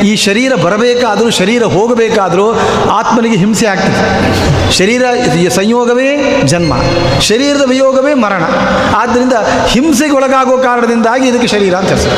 ಈ 0.00 0.16
ಶರೀರ 0.16 0.54
ಬರಬೇಕಾದರೂ, 0.54 1.30
ಶರೀರ 1.30 1.62
ಹೋಗಬೇಕಾದರೂ 1.62 2.58
ಆತ್ಮನಿಗೆ 2.90 3.36
ಹಿಂಸೆ 3.36 3.66
ಆಗ್ತದೆ. 3.66 4.72
ಶರೀರ 4.72 5.04
ಸಂಯೋಗವೇ 5.48 6.42
ಜನ್ಮ, 6.44 6.74
ಶರೀರದ 7.20 7.62
ವಿಯೋಗವೇ 7.68 8.14
ಮರಣ. 8.14 8.42
ಆದ್ದರಿಂದ 8.96 9.32
ಹಿಂಸೆಗೆ 9.66 10.12
ಒಳಗಾಗೋ 10.12 10.58
ಕಾರಣದಿಂದಾಗಿ 10.58 11.28
ಇದಕ್ಕೆ 11.28 11.46
ಶರೀರ 11.46 11.74
ಅಂತ 11.74 11.92
ಹೆಸರು. 11.92 12.16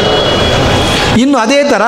ಇನ್ನು 1.21 1.39
ಅದೇ 1.39 1.65
ಥರ 1.65 1.83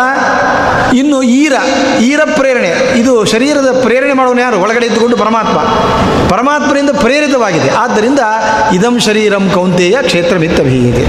ಇನ್ನು 0.94 1.22
ಈರ 1.22 1.52
ಈರ 2.00 2.20
ಪ್ರೇರಣೆ. 2.36 2.98
ಇದು 2.98 3.24
ಶರೀರದ 3.24 3.80
ಪ್ರೇರಣೆ 3.82 4.12
ಮಾಡೋನು 4.12 4.40
ಯಾರು? 4.40 4.60
ಒಳಗಡೆ 4.60 4.86
ಇದ್ದುಕೊಂಡು 4.86 5.16
ಪರಮಾತ್ಮ. 5.16 5.58
ಪರಮಾತ್ಮನಿಂದ 6.28 6.90
ಪ್ರೇರಿತವಾಗಿದೆ. 6.90 7.70
ಆದ್ದರಿಂದ 7.70 8.18
ಇದಂ 8.74 8.98
ಶರೀರಂ 8.98 9.50
ಕೌಂತೆಯ 9.54 9.96
ಕ್ಷೇತ್ರಮಿತ್ತಭೀಯತೆ 10.02 11.06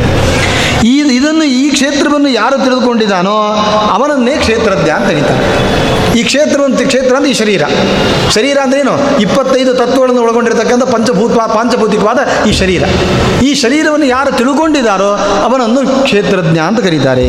ಈ 0.83 1.15
ಇದನ್ನು 1.15 1.43
ಈ 1.43 1.69
ಕ್ಷೇತ್ರವನ್ನು 1.69 2.29
ಯಾರು 2.29 2.63
ತಿಳಿದುಕೊಂಡಿದ್ದಾನೋ 2.63 3.35
ಅವನನ್ನೇ 3.91 4.37
ಕ್ಷೇತ್ರಜ್ಞ 4.37 4.89
ಅಂತ 4.89 5.05
ಕರೀತಾರೆ 5.05 5.73
ಈ 6.19 6.23
ಕ್ಷೇತ್ರವನ್ನು 6.23 6.87
ಕ್ಷೇತ್ರ 6.87 7.15
ಅಂದ್ರೆ 7.15 7.31
ಈ 7.31 7.33
ಶರೀರ. 7.33 7.63
ಶರೀರ 8.29 8.57
ಅಂದ್ರೆ 8.57 8.79
ಏನು? 8.79 9.19
ಇಪ್ಪತ್ತೈದು 9.19 9.73
ತತ್ವಗಳನ್ನು 9.73 10.21
ಒಳಗೊಂಡಿರತಕ್ಕಂಥ 10.21 10.83
ಪಂಚಭೂತ 10.83 11.31
ಪಾಂಚಭೌತಿಕವಾದ 11.31 12.45
ಈ 12.47 12.51
ಶರೀರ. 12.51 12.83
ಈ 13.43 13.53
ಶರೀರವನ್ನು 13.53 14.05
ಯಾರು 14.05 14.37
ತಿಳ್ಕೊಂಡಿದ್ದಾರೋ 14.37 15.11
ಅವನನ್ನು 15.43 16.03
ಕ್ಷೇತ್ರಜ್ಞ 16.03 16.59
ಅಂತ 16.59 16.79
ಕರೀತಾರೆ 16.79 17.23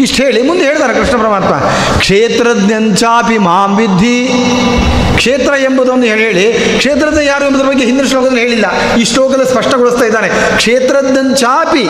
ಇಷ್ಟು 0.00 0.22
ಹೇಳಿ 0.22 0.42
ಮುಂದೆ 0.42 0.64
ಹೇಳ್ತಾರೆ 0.64 0.94
ಕೃಷ್ಣ 0.94 1.22
ಪರಮಾತ್ಮ. 1.22 1.54
ಕ್ಷೇತ್ರಜ್ಞಂಚಾಪಿ 1.98 3.38
ಮಾಂ 3.38 3.76
ವಿದ್ಧಿ. 3.76 4.28
ಕ್ಷೇತ್ರ 5.16 5.54
ಎಂಬುದನ್ನು 5.54 6.04
ಹೇಳಿ 6.04 6.76
ಕ್ಷೇತ್ರಜ್ಞ 6.76 7.18
ಯಾರು 7.26 7.44
ಎಂಬುದರ 7.44 7.64
ಬಗ್ಗೆ 7.64 7.84
ಹಿಂದಿನ 7.84 8.06
ಶ್ಲೋಕದಲ್ಲಿ 8.06 8.40
ಹೇಳಿಲ್ಲ. 8.40 8.96
ಈ 9.00 9.04
ಶ್ಲೋಕದಲ್ಲಿ 9.04 9.50
ಸ್ಪಷ್ಟಗೊಳಿಸ್ತಾ 9.50 10.04
ಇದ್ದಾನೆ. 10.04 10.28
ಕ್ಷೇತ್ರಜ್ಞಂಚಾಪಿ 10.56 11.88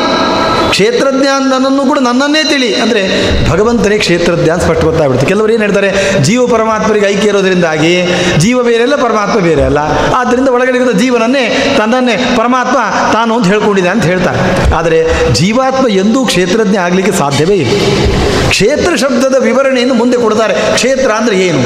ಕ್ಷೇತ್ರಜ್ಞ 0.69 1.27
ನನ್ನನ್ನು 1.51 1.87
ಕೂಡ 1.87 1.99
ನನ್ನನ್ನೇ 1.99 2.45
ತಿಳಿ. 2.45 2.75
ಅಂದರೆ 2.75 3.03
ಭಗವಂತನೇ 3.51 3.99
ಕ್ಷೇತ್ರಜ್ಞ 3.99 4.49
ಅಂತ 4.49 4.63
ಸ್ಪಷ್ಟ 4.63 4.83
ಗೊತ್ತಾಗ್ಬಿಡುತ್ತೆ. 4.85 5.29
ಕೆಲವರು 5.29 5.53
ಏನು 5.53 5.63
ಹೇಳ್ತಾರೆ? 5.63 6.21
ಜೀವ 6.23 6.47
ಪರಮಾತ್ಮರಿಗೆ 6.47 7.07
ಐಕ್ಯ 7.07 7.29
ಇರೋದ್ರಿಂದಾಗಿ 7.29 8.03
ಜೀವ 8.39 8.63
ಬೇರೆ 8.63 8.83
ಅಲ್ಲ 8.83 8.97
ಪರಮಾತ್ಮ 8.97 9.41
ಬೇರೆ 9.41 9.63
ಅಲ್ಲ. 9.63 9.79
ಆದ್ದರಿಂದ 10.15 10.49
ಒಳಗಡೆ 10.49 10.79
ಇರೋ 10.79 10.93
ಜೀವನನ್ನೇ, 10.93 11.75
ತನ್ನನ್ನೇ, 11.79 12.35
ಪರಮಾತ್ಮ 12.37 12.79
ತಾನು 13.13 13.35
ಅಂತ 13.35 13.47
ಹೇಳ್ಕೊಂಡಿದೆ 13.47 13.89
ಅಂತ 13.89 14.05
ಹೇಳ್ತಾರೆ. 14.05 14.39
ಆದರೆ 14.75 14.99
ಜೀವಾತ್ಮ 15.33 15.89
ಎಂದೂ 15.89 16.25
ಕ್ಷೇತ್ರಜ್ಞ 16.25 16.77
ಆಗಲಿಕ್ಕೆ 16.77 17.13
ಸಾಧ್ಯವೇ 17.13 17.55
ಇಲ್ಲ. 17.55 17.71
ಕ್ಷೇತ್ರ 18.49 18.97
ಶಬ್ದದ 18.97 19.35
ವಿವರಣೆಯನ್ನು 19.39 19.95
ಮುಂದೆ 19.95 20.17
ಕೊಡ್ತಾರೆ. 20.17 20.55
ಕ್ಷೇತ್ರ 20.55 21.11
ಅಂದರೆ 21.11 21.39
ಏನು? 21.39 21.61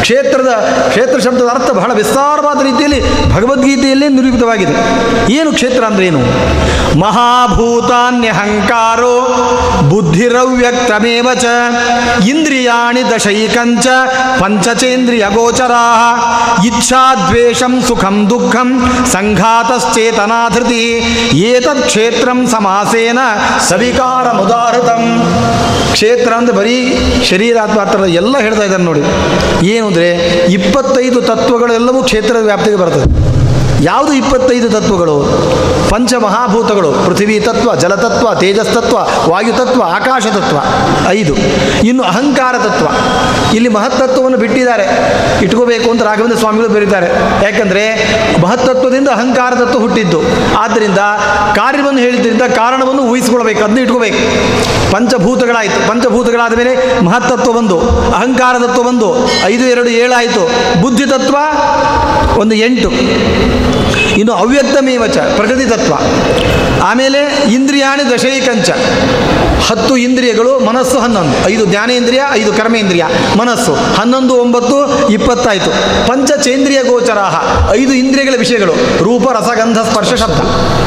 ಕ್ಷೇತ್ರದ, 0.00 0.48
ಕ್ಷೇತ್ರ 0.88 1.18
ಶಬ್ದದ 1.18 1.46
ಅರ್ಥ 1.46 1.70
ಬಹಳ 1.70 1.92
ವಿಸ್ತಾರವಾದ 1.92 2.62
ರೀತಿಯಲ್ಲಿ 2.62 3.30
ಭಗವದ್ಗೀತೆಯಲ್ಲೇ 3.30 4.08
ನಿರೂಪಿತವಾಗಿದೆ. 4.08 4.74
ಏನು 5.32 5.52
ಕ್ಷೇತ್ರ 5.52 5.84
ಅಂದರೆ 5.84 6.06
ಏನು? 6.06 6.20
ಮಹಾಭೂತಾನ್ಯಹಂಕಾರೋ 8.12 9.14
ಬುದ್ಧಿರವ್ಯಕ್ತಮೇವ 9.88 11.28
ಚ 11.34 11.46
ಇಂದ್ರಿಯಾಣಿ 12.28 13.10
ದಶೈಕಂಚ 13.10 13.86
ಪಂಚಚೇಂದ್ರಿಯ 14.40 15.24
ಗೋಚರಾ 15.34 15.84
ಇಚ್ಛಾದ್ವೇಷಂ 16.64 17.82
ಸುಖಂ 17.88 18.30
ದುಃಖಂ 18.30 18.68
ಸಂಘಾತಶ್ಚೇತನಾಧೃತಿ 19.12 20.82
ಏತತ್ 21.34 21.86
ಕ್ಷೇತ್ರಂ 21.86 22.46
ಸಮಾಸೇನ 22.46 23.18
ಸವಿಕಾರ 23.68 24.32
ಮುದಾಹೃತಂ 24.32 25.02
ಕ್ಷೇತ್ರ 25.92 26.32
ಅಂದರೆ 26.34 26.56
ಬರೀ 26.56 26.76
ಶರೀರ 27.24 27.56
ಆ 27.60 28.06
ಎಲ್ಲ 28.06 28.38
ಹೇಳ್ತಾ 28.38 28.64
ಇದ್ದಾರೆ 28.64 28.82
ನೋಡಿ. 28.82 29.02
ಏನು 29.66 29.86
ಅಂದರೆ 29.86 30.08
ಇಪ್ಪತ್ತೈದು 30.52 31.20
ತತ್ವಗಳೆಲ್ಲವೂ 31.20 32.02
ಕ್ಷೇತ್ರದ 32.02 32.44
ವ್ಯಾಪ್ತಿಗೆ 32.44 32.76
ಬರ್ತದೆ. 32.76 33.31
ಯಾವುದು 33.82 34.12
ಇಪ್ಪತ್ತೈದು 34.12 34.70
ತತ್ವಗಳು? 34.70 35.22
ಪಂಚಮಹಾಭೂತಗಳು, 35.90 36.92
ಪೃಥ್ವಿ 36.92 37.40
ತತ್ವ, 37.40 37.74
ಜಲತತ್ವ, 37.74 38.34
ತೇಜಸ್ತತ್ವ, 38.34 38.96
ವಾಯುತತ್ವ 39.30 39.82
ಆಕಾಶ 39.82 40.26
ತತ್ವ 40.26 40.56
ಐದು. 41.08 41.34
ಇನ್ನು 41.84 42.02
ಅಹಂಕಾರ 42.02 42.54
ತತ್ವ. 42.58 42.86
ಇಲ್ಲಿ 43.54 43.68
ಮಹತ್ತತ್ವವನ್ನು 43.68 44.38
ಬಿಟ್ಟಿದ್ದಾರೆ. 44.38 44.84
ಇಟ್ಕೋಬೇಕು 45.44 45.90
ಅಂತ 45.90 46.02
ರಾಘವೇಂದ್ರ 46.02 46.38
ಸ್ವಾಮಿಗಳು 46.38 46.68
ಬರೀತಾರೆ. 46.68 47.06
ಯಾಕಂದರೆ 47.44 47.84
ಮಹತ್ತತ್ವದಿಂದ 48.40 49.08
ಅಹಂಕಾರ 49.08 49.54
ತತ್ವ 49.54 49.78
ಹುಟ್ಟಿದ್ದು. 49.78 50.20
ಆದ್ದರಿಂದ 50.58 50.98
ಕಾರ್ಯವನ್ನು 51.56 52.00
ಹೇಳಿದ್ರಿಂದ 52.00 52.42
ಕಾರಣವನ್ನು 52.42 53.02
ಊಹಿಸಿಕೊಳ್ಬೇಕು 53.02 53.64
ಅದನ್ನು 53.64 53.80
ಇಟ್ಕೋಬೇಕು. 53.80 54.18
ಪಂಚಭೂತಗಳಾಯಿತು. 54.92 55.88
ಪಂಚಭೂತಗಳಾದ 55.88 56.54
ಮೇಲೆ 56.56 57.04
ಮಹತ್ತತ್ವ 57.04 57.50
ಒಂದು 57.50 57.80
ಅಹಂಕಾರ 58.12 58.58
ತತ್ವ 58.58 58.82
ಒಂದು 58.82 59.30
ಐದು, 59.44 59.64
ಎರಡು, 59.64 59.88
ಏಳಾಯಿತು. 59.88 60.50
ಬುದ್ಧಿ 60.80 61.06
ತತ್ವ 61.06 61.36
ಒಂದು 62.40 62.54
ಎಂಟು. 62.54 62.90
ಇನ್ನು 64.16 64.32
ಅವ್ಯಕ್ತಮೇವಚ 64.32 65.18
ಪ್ರಕೃತಿ 65.18 65.64
ತತ್ವ. 65.66 65.94
ಆಮೇಲೆ 66.82 67.52
ಇಂದ್ರಿಯಾಣಿ 67.52 68.14
ದಶೈಕಂಚ 68.14 68.70
ಹತ್ತು 69.68 69.96
ಇಂದ್ರಿಯಗಳು 69.96 70.64
ಮನಸ್ಸು 70.64 70.98
ಹನ್ನೊಂದು. 70.98 71.48
ಐದು 71.48 71.64
ಜ್ಞಾನೇಂದ್ರಿಯ, 71.64 72.22
ಐದು 72.32 72.52
ಕರ್ಮೇಂದ್ರಿಯ. 72.52 73.04
ಮನಸ್ಸು 73.38 73.74
ಹನ್ನೊಂದು, 73.74 74.34
ಒಂಬತ್ತು, 74.34 75.08
ಇಪ್ಪತ್ತಾಯಿತು. 75.08 75.70
ಪಂಚಚೇಂದ್ರಿಯ 76.08 76.82
ಗೋಚರಾಹ. 76.82 77.44
ಐದು 77.72 77.92
ಇಂದ್ರಿಯಗಳ 77.92 78.34
ವಿಷಯಗಳು. 78.38 78.72
ರೂಪ 79.04 79.28
ರಸಗಂಧ 79.30 79.78
ಸ್ಪರ್ಶ, 79.78 80.14
ಶಬ್ದ. 80.14 80.40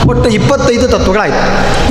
ಒಟ್ಟು 0.10 0.30
ಇಪ್ಪತ್ತೈದು 0.30 0.88
ತತ್ವಗಳಾಯಿತು. 0.88 1.42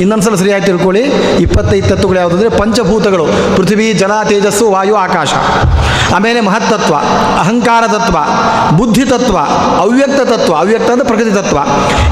ಇನ್ನೊಂದ್ಸಲ 0.00 0.34
ಸರಿಯಾಗಿ 0.34 0.66
ತಿಳ್ಕೊಳ್ಳಿ. 0.66 1.02
ಇಪ್ಪತ್ತೈದು 1.40 1.88
ತತ್ವಗಳು 1.88 2.18
ಯಾವುದು 2.18 2.36
ಅಂದರೆ 2.36 2.58
ಪಂಚಭೂತಗಳು. 2.58 3.26
ಪೃಥ್ವಿ, 3.56 3.92
ಜಲ, 3.92 4.22
ತೇಜಸ್ಸು, 4.28 4.70
ವಾಯು, 4.70 4.94
ಆಕಾಶ. 4.96 5.32
ಆಮೇಲೆ 6.14 6.40
ಮಹತ್ತತ್ವ, 6.40 6.94
ಅಹಂಕಾರ 7.40 7.86
ತತ್ವ, 7.86 8.16
ಬುದ್ಧಿ 8.76 9.04
ತತ್ವ, 9.04 9.38
ಅವ್ಯಕ್ತ 9.78 10.20
ತತ್ವ. 10.20 10.54
ಅವ್ಯಕ್ತ 10.54 10.90
ಅಂದರೆ 10.90 11.06
ಪ್ರಕೃತಿ 11.06 11.30
ತತ್ವ. 11.30 11.58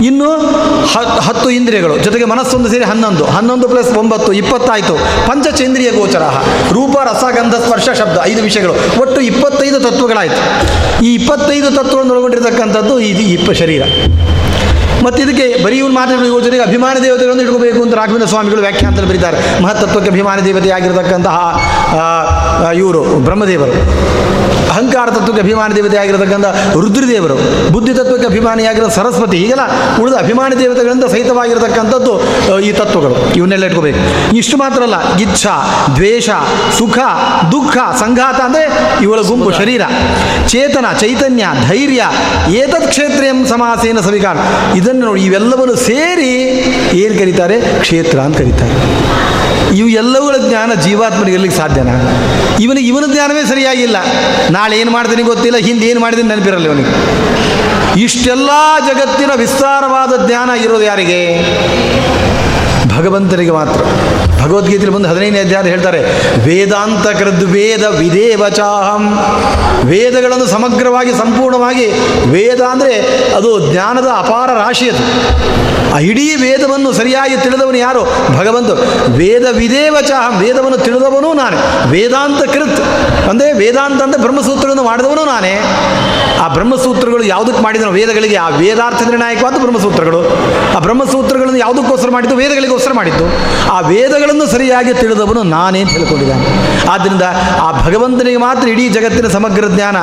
ಇನ್ನು 0.05 0.31
ಹತ್ತು 1.21 1.51
ಇಂದ್ರಿಯಗಳು. 1.51 1.99
ಜೊತೆಗೆ 1.99 2.25
ಮನಸ್ಸೊಂದು 2.25 2.69
ಸೇರಿ 2.69 2.85
ಹನ್ನೊಂದು. 2.85 3.25
ಹನ್ನೊಂದು 3.25 3.69
ಪ್ಲಸ್ 3.69 3.97
ಒಂಬತ್ತು 3.97 4.33
ಇಪ್ಪತ್ತಾಯಿತು 4.63 4.95
ಪಂಚಚೇಂದ್ರಿಯ 5.29 5.91
ಗೋಚರ 5.91 6.25
ರೂಪ 6.73 6.97
ರಸಗಂಧ 7.05 7.55
ಸ್ಪರ್ಶ, 7.55 7.89
ಶಬ್ದ, 7.99 8.19
ಐದು 8.25 8.43
ವಿಷಯಗಳು. 8.43 8.75
ಒಟ್ಟು 9.01 9.21
ಇಪ್ಪತ್ತೈದು 9.21 9.81
ತತ್ವಗಳಾಯಿತು. 9.81 10.41
ಈ 11.05 11.15
ಇಪ್ಪತ್ತೈದು 11.15 11.69
ತತ್ವಗಳನ್ನು 11.71 12.15
ಒಳಗೊಂಡಿರ್ತಕ್ಕಂಥದ್ದು 12.15 13.01
ಇದು 13.01 13.23
ಇಪ್ಪ 13.37 13.51
ಶರೀರ. 13.51 13.83
ಮತ್ತು 15.05 15.23
ಇದಕ್ಕೆ 15.23 15.65
ಬರೀ 15.65 15.77
ಇವ್ನು 15.79 15.95
ಮಾತಾಡೋ 15.95 16.27
ಯೋಜನೆಗೆ 16.27 16.63
ಅಭಿಮಾನ 16.63 16.97
ದೇವತೆಗಳನ್ನು 17.03 17.43
ಇಟ್ಕೋಬೇಕು 17.43 17.83
ಅಂತ 17.83 17.95
ರಾಘವೇಂದ್ರ 17.95 18.29
ಸ್ವಾಮಿಗಳು 18.29 18.61
ವ್ಯಾಖ್ಯಾನದಲ್ಲಿ 18.61 19.09
ಬರೀತಾರೆ. 19.09 19.63
ಮಹತ್ತತ್ವಕ್ಕೆ 19.63 20.11
ಅಭಿಮಾನ 20.11 20.41
ದೇವತೆ 20.41 20.71
ಆಗಿರತಕ್ಕಂತಹ 20.71 21.37
ಇವರು 22.83 23.03
ಬ್ರಹ್ಮದೇವರು. 23.29 23.77
ಅಹಂಕಾರ 24.73 25.09
ತತ್ವಕ್ಕೆ 25.15 25.41
ಅಭಿಮಾನಿ 25.43 25.73
ದೇವತೆ 25.77 25.97
ಆಗಿರತಕ್ಕಂಥ 26.03 26.47
ರುದ್ರದೇವರು, 26.83 27.35
ಬುದ್ಧಿ 27.73 27.93
ತತ್ವಕ್ಕೆ 27.95 28.27
ಅಭಿಮಾನಿಯಾಗಿರೋ 28.27 28.89
ಸರಸ್ವತಿ 28.89 29.37
ಹೀಗೆಲ್ಲ 29.37 29.65
ಉಳಿದ 30.03 30.15
ಅಭಿಮಾನಿ 30.15 30.55
ದೇವತೆಗಳಿಂದ 30.61 31.07
ಸಹಿತವಾಗಿರತಕ್ಕಂಥದ್ದು 31.15 32.13
ಈ 32.69 32.71
ತತ್ವಗಳು. 32.73 33.17
ಇವನ್ನೆಲ್ಲ 33.39 33.65
ಇಟ್ಕೋಬೇಕು. 33.65 34.01
ಇಷ್ಟು 34.37 34.57
ಮಾತ್ರ 34.63 34.81
ಅಲ್ಲ, 34.83 34.99
ಇಚ್ಛ, 35.25 35.47
ದ್ವೇಷ, 35.97 36.31
ಸುಖ, 36.79 36.99
ದುಃಖ, 37.53 37.77
ಸಂಘಾತ 38.01 38.41
ಅಂದರೆ 38.41 38.65
ಇವಳ 39.03 39.21
ಗುಂಪು 39.31 39.51
ಶರೀರ. 39.61 39.83
ಚೇತನ, 40.49 40.87
ಚೈತನ್ಯ, 41.01 41.45
ಧೈರ್ಯ 41.69 42.03
ಏತತ್ 42.63 42.89
ಕ್ಷೇತ್ರಯಂ 42.89 43.47
ಸಮಾಸೇನ 43.47 44.01
ಸವಿಕಾರ. 44.09 44.37
ಇದನ್ನು 44.77 45.05
ನೋಡಿ 45.07 45.23
ಇವೆಲ್ಲವನ್ನು 45.31 45.77
ಸೇರಿ 45.89 46.33
ಏನು 47.03 47.15
ಕರೀತಾರೆ? 47.19 47.59
ಕ್ಷೇತ್ರ 47.81 48.19
ಅಂತ 48.21 48.37
ಕರೀತಾರೆ. 48.39 48.75
ಇವು 49.77 49.89
ಎಲ್ಲವುಗಳ 49.89 50.37
ಜ್ಞಾನ 50.49 50.75
ಜೀವಾತ್ಮನಿಗೆ 50.75 51.37
ಇರ್ಲಿಕ್ಕೆ 51.37 51.59
ಸಾಧ್ಯನಾ? 51.59 51.95
ಇವನಿಗೆ 52.61 52.89
ಇವನ 52.89 53.05
ಜ್ಞಾನವೇ 53.13 53.45
ಸರಿಯಾಗಿಲ್ಲ. 53.45 53.97
ನಾಳೆ 54.51 54.79
ಏನು 54.81 54.91
ಮಾಡ್ತೀನಿ 54.91 55.23
ಗೊತ್ತಿಲ್ಲ, 55.23 55.57
ಹಿಂದೆ 55.57 55.87
ಏನು 55.87 56.01
ಮಾಡಿದ್ದೀನಿ 56.01 56.29
ನೆನಪಿರಲ್ಲ 56.29 56.67
ಇವನಿಗೆ. 56.67 56.93
ಇಷ್ಟೆಲ್ಲ 58.01 58.51
ಜಗತ್ತಿನ 58.87 59.33
ವಿಸ್ತಾರವಾದ 59.35 60.27
ಜ್ಞಾನ 60.27 60.51
ಇರೋದು 60.65 60.83
ಯಾರಿಗೆ? 60.83 61.21
ಭಗವಂತನಿಗೆ 62.97 63.51
ಮಾತ್ರ. 63.51 63.81
ಭಗವದ್ಗೀತೆಯಲ್ಲಿ 64.43 64.91
ಬಂದು 64.91 65.09
ಹದಿನೈದನೇ 65.09 65.41
ಅಧ್ಯಾಯ 65.41 65.63
ಹೇಳ್ತಾರೆ, 65.63 66.01
ವೇದಾಂತ 66.45 67.07
ಕೃದ್ 67.07 67.45
ವೇದ 67.45 67.85
ವಿದೇವಚಾಹಂ 67.85 69.19
ವೇದಗಳನ್ನು 69.85 70.47
ಸಮಗ್ರವಾಗಿ, 70.47 71.13
ಸಂಪೂರ್ಣವಾಗಿ 71.13 71.87
ವೇದ 72.31 72.61
ಅಂದರೆ 72.61 73.23
ಅದು 73.35 73.73
ಜ್ಞಾನದ 73.73 74.07
ಅಪಾರ 74.07 74.51
ರಾಶಿ 74.51 74.91
ಅದು. 74.91 75.05
ಆ 75.95 75.99
ಇಡೀ 75.99 76.35
ವೇದವನ್ನು 76.35 76.93
ಸರಿಯಾಗಿ 76.93 77.37
ತಿಳಿದವನು 77.37 77.77
ಯಾರು? 77.77 78.05
ಭಗವಂತ 78.39 78.71
ವೇದ 79.09 79.47
ವಿದೇವಚಾಹಂ 79.51 80.41
ವೇದವನ್ನು 80.41 80.79
ತಿಳಿದವನು 80.79 81.35
ನಾನೇ. 81.35 81.91
ವೇದಾಂತ 81.91 82.43
ಕೃತ್. 82.43 82.81
ಅಂದರೆ 83.29 83.53
ವೇದಾಂತ 83.53 84.03
ಅಂದರೆ 84.03 84.21
ಬ್ರಹ್ಮಸೂತ್ರಗಳನ್ನು 84.21 84.83
ಮಾಡಿದವನು 84.83 85.25
ನಾನೇ. 85.25 85.63
ಆ 86.41 86.49
ಬ್ರಹ್ಮಸೂತ್ರಗಳು 86.49 87.25
ಯಾವುದಕ್ಕೆ 87.25 87.63
ಮಾಡಿದನು 87.63 87.91
ವೇದಗಳಿಗೆ. 87.91 88.37
ಆ 88.37 88.49
ವೇದಾರ್ಥ 88.49 89.03
ನಿರ್ಣಾಯಕವಾದ 89.03 89.55
ಬ್ರಹ್ಮಸೂತ್ರಗಳು. 89.55 90.21
ಆ 90.77 90.79
ಬ್ರಹ್ಮಸೂತ್ರಗಳನ್ನು 90.79 91.59
ಯಾವುದಕ್ಕೋಸ್ಕರ 91.59 92.11
ಮಾಡಿದ್ದು? 92.11 92.37
ವೇದಗಳಿಗೋಸ್ಕರ. 92.37 92.82
ಮಾಡಿದ್ದು, 92.99 93.27
ಆ 93.75 93.79
ವೇದಗಳನ್ನು 93.91 94.47
ಸರಿಯಾಗಿ 94.55 94.93
ತಿಳಿದವನು 95.01 95.43
ನಾನೇ 95.57 95.81
ಅಂತ 95.85 95.95
ಆದ್ದರಿಂದ 96.95 97.25
ಆ 97.67 97.69
ಭಗವಂತನಿಗೆ 97.85 98.41
ಮಾತ್ರ 98.47 98.65
ಇಡೀ 98.75 98.85
ಜಗತ್ತಿನ 98.97 99.29
ಸಮಗ್ರ 99.37 99.69
ಜ್ಞಾನ, 99.75 99.97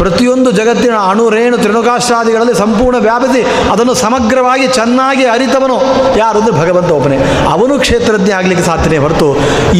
ಪ್ರತಿಯೊಂದು 0.00 0.50
ಜಗತ್ತಿನ 0.58 0.96
ಅಣು, 1.10 1.24
ರೇಣು, 1.36 1.56
ತ್ರಿಣುಕಾಶ್ರಾದಿಗಳಲ್ಲಿ 1.64 2.54
ಸಂಪೂರ್ಣ 2.62 2.98
ವ್ಯಾಪಿಸಿ 3.08 3.42
ಅದನ್ನು 3.72 3.94
ಸಮಗ್ರವಾಗಿ 4.04 4.66
ಚೆನ್ನಾಗಿ 4.78 5.24
ಅರಿತವನು 5.34 5.76
ಯಾರು 6.22 6.38
ಅಂದರೆ 6.42 6.54
ಭಗವಂತ 6.62 6.90
ಒಬ್ಬನೇ. 6.98 7.18
ಅವನು 7.54 7.74
ಕ್ಷೇತ್ರಜ್ಞ 7.84 8.30
ಆಗಲಿಕ್ಕೆ 8.38 8.64
ಸಾಧ್ಯನೇ 8.70 8.98
ಹೊರತು 9.04 9.28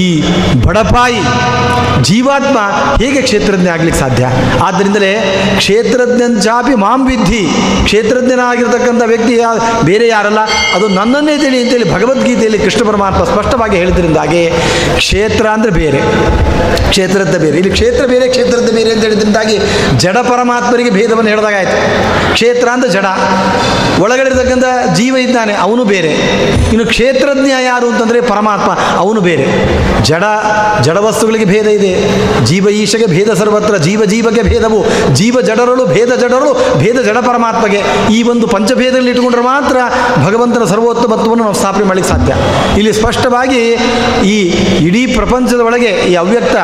ಈ 0.04 0.08
ಬಡಪಾಯಿ 0.66 1.20
ಜೀವಾತ್ಮ 2.08 2.58
ಹೇಗೆ 3.02 3.20
ಕ್ಷೇತ್ರಜ್ಞ 3.28 3.68
ಆಗಲಿಕ್ಕೆ 3.76 4.00
ಸಾಧ್ಯ? 4.00 4.24
ಆದ್ದರಿಂದಲೇ 4.66 5.10
ಕ್ಷೇತ್ರಜ್ಞಂಚಾಪಿ 5.60 6.74
ಮಾಂ 6.84 7.00
ವಿದ್ಧಿ, 7.10 7.42
ಕ್ಷೇತ್ರಜ್ಞನಾಗಿರ್ತಕ್ಕಂಥ 7.88 9.02
ವ್ಯಕ್ತಿ 9.12 9.34
ಬೇರೆ 9.88 10.06
ಯಾರಲ್ಲ, 10.08 10.42
ಅದು 10.76 10.86
ನನ್ನನ್ನೇ 10.98 11.34
ತಿಳಿ 11.42 11.58
ಅಂತೇಳಿ 11.62 11.86
ಭಗವದ್ಗೀತೆಯಲ್ಲಿ 12.20 12.58
ಕೃಷ್ಣ 12.64 12.82
ಪರಮಾತ್ಮ 12.90 13.20
ಸ್ಪಷ್ಟವಾಗಿ 13.24 13.76
ಹೇಳಿದ್ರಿಂದಾಗಿ 13.80 14.40
ಕ್ಷೇತ್ರ 15.00 15.44
ಅಂದರೆ 15.56 15.72
ಬೇರೆ 15.80 16.00
ಕ್ಷೇತ್ರದ 16.90 17.36
ಬೇರೆ. 17.44 17.56
ಇಲ್ಲಿ 17.60 17.72
ಕ್ಷೇತ್ರ 17.76 18.04
ಬೇರೆ 18.12 18.26
ಕ್ಷೇತ್ರದ 18.34 18.70
ಬೇರೆ 18.76 18.90
ಅಂತ 18.94 19.02
ಹೇಳಿದ್ರಿಂದಾಗಿ 19.06 19.56
ಜಡ 20.02 20.18
ಪರಮಾತ್ಮರಿಗೆ 20.28 20.90
ಭೇದವನ್ನು 20.90 21.30
ಹೇಳಿದಾಗಾಯ್ತು 21.30 21.76
ಕ್ಷೇತ್ರ 22.32 22.66
ಅಂದ್ರೆ 22.74 22.88
ಜಡ 22.96 23.06
ಒಳಗಡೆ 24.04 24.28
ಇರತಕ್ಕಂತ 24.30 24.66
ಜೀವ 24.98 25.14
ಇದ್ದಾನೆ, 25.16 25.54
ಅವನು 25.64 25.82
ಬೇರೆ. 25.84 26.12
ಇನ್ನು 26.72 26.84
ಕ್ಷೇತ್ರಜ್ಞ 26.92 27.50
ಯಾರು 27.64 27.86
ಅಂತಂದರೆ 27.92 28.20
ಪರಮಾತ್ಮ, 28.32 28.70
ಅವನು 29.02 29.20
ಬೇರೆ. 29.20 29.46
ಜಡ 30.02 30.24
ಜಡ 30.80 30.98
ವಸ್ತುಗಳಿಗೆ 31.06 31.44
ಭೇದ 31.44 31.66
ಇದೆ. 31.78 31.92
ಜೀವ 32.46 32.68
ಈಶಗೆ 32.82 33.08
ಭೇದ 33.14 33.30
ಸರ್ವತ್ರ, 33.32 33.74
ಜೀವ 33.86 34.04
ಜೀವಕ್ಕೆ 34.04 34.44
ಭೇದವು. 34.50 34.80
ಜೀವ 35.14 35.36
ಜಡರಳು 35.40 35.84
ಭೇದ 35.94 36.12
ಜಡರಳು 36.22 36.52
ಭೇದ 36.78 36.98
ಜಡ 37.08 37.18
ಪರಮಾತ್ಮಗೆ. 37.30 37.82
ಈ 38.12 38.20
ಒಂದು 38.32 38.46
ಪಂಚಭೇದದಲ್ಲಿ 38.46 39.10
ಇಟ್ಟುಕೊಂಡ್ರೆ 39.10 39.44
ಮಾತ್ರ 39.52 39.76
ಭಗವಂತನ 40.26 40.64
ಸರ್ವೋತ್ತಮತ್ವವನ್ನು 40.64 41.44
ನಾವು 41.46 41.58
ಸ್ಥಾಪನೆ 41.60 41.86
ಮಾಡಲಿಕ್ಕೆ 41.90 42.09
ಸಾಧ್ಯ. 42.10 42.32
ಇಲ್ಲಿ 42.78 42.92
ಸ್ಪಷ್ಟವಾಗಿ 42.92 43.62
ಈ 44.34 44.36
ಇಡೀ 44.86 45.02
ಪ್ರಪಂಚದ 45.18 45.60
ಒಳಗೆ 45.60 45.90
ಈ 46.10 46.14
ಅವ್ಯಕ್ತ 46.14 46.56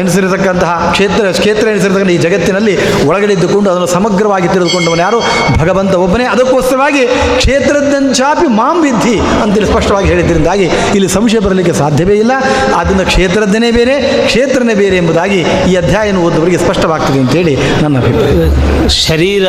ಎನಿಸಿರತಕ್ಕಂತಹ 0.00 0.72
ಕ್ಷೇತ್ರ 0.92 1.24
ಕ್ಷೇತ್ರ 1.38 1.64
ಎನಿಸಿರತಕ್ಕಂಥ 1.68 2.10
ಈ 2.10 2.18
ಜಗತ್ತಿನಲ್ಲಿ 2.26 2.74
ಒಳಗಡೆ 3.06 3.32
ಇದ್ದುಕೊಂಡು 3.32 3.70
ಅದನ್ನು 3.70 3.90
ಸಮಗ್ರವಾಗಿ 3.96 4.48
ತಿಳಿದುಕೊಂಡವನು 4.48 5.02
ಯಾರು? 5.06 5.18
ಭಗವಂತ 5.58 5.94
ಒಬ್ಬನೇ. 5.94 6.24
ಅದಕ್ಕೋಸ್ಕರವಾಗಿ 6.24 7.02
ಕ್ಷೇತ್ರದಂಚಾಪಿ 7.36 8.48
ಮಾಂ 8.60 8.76
ವಿದ್ಧಿ 8.82 9.16
ಅಂತೇಳಿ 9.42 9.66
ಸ್ಪಷ್ಟವಾಗಿ 9.66 10.08
ಹೇಳಿದ್ದರಿಂದಾಗಿ 10.08 10.66
ಇಲ್ಲಿ 10.94 11.08
ಸಂಶಯ 11.08 11.38
ಬರಲಿಕ್ಕೆ 11.38 11.72
ಸಾಧ್ಯವೇ 11.72 12.14
ಇಲ್ಲ. 12.14 12.32
ಆದ್ದರಿಂದ 12.74 13.02
ಕ್ಷೇತ್ರಜ್ಞನೇ 13.12 13.70
ಬೇರೆ, 13.70 13.94
ಕ್ಷೇತ್ರನೇ 14.26 14.74
ಬೇರೆ 14.74 14.96
ಎಂಬುದಾಗಿ 14.96 15.40
ಈ 15.70 15.74
ಅಧ್ಯಾಯನ 15.74 16.16
ಓದುವವರಿಗೆ 16.16 16.58
ಸ್ಪಷ್ಟವಾಗ್ತದೆ 16.58 17.18
ಅಂತೇಳಿ 17.18 17.54
ನನ್ನ 17.82 17.96
ಅಭಿಪ್ರಾಯ. 18.02 18.88
ಶರೀರ 18.88 19.46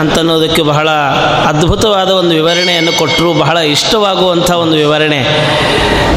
ಅಂತನ್ನೋದಕ್ಕೆ 0.00 0.62
ಬಹಳ 0.62 0.88
ಅದ್ಭುತವಾದ 1.50 2.10
ಒಂದು 2.20 2.34
ವಿವರಣೆಯನ್ನು 2.40 2.92
ಕೊಟ್ಟರು. 2.98 3.30
ಬಹಳ 3.44 3.56
ಇಷ್ಟವಾಗುವಂಥ 3.74 4.50
ಒಂದು 4.64 4.76
ವಿವರಣೆ 4.90 5.26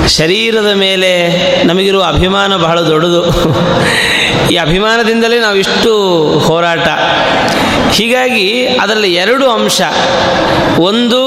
ಶರೀರದ 0.07 0.71
ಮೇಲೆ 0.73 1.11
ನಮಗಿರುವ 1.63 2.03
ಅಭಿಮಾನ 2.03 2.57
ಬಹಳ 2.57 2.81
ದೊಡ್ಡದು. 2.81 3.25
ಈ 4.51 4.55
ಅಭಿಮಾನದಿಂದಲೇ 4.57 5.39
ನಾವು 5.39 5.55
ಇಷ್ಟು 5.55 5.97
ಹೋರಾಟ. 6.39 6.87
ಹೀಗಾಗಿ 7.91 8.67
ಅದರಲ್ಲಿ 8.81 9.13
ಎರಡು 9.13 9.49
ಅಂಶ. 9.49 9.81
ಒಂದು, 10.79 11.21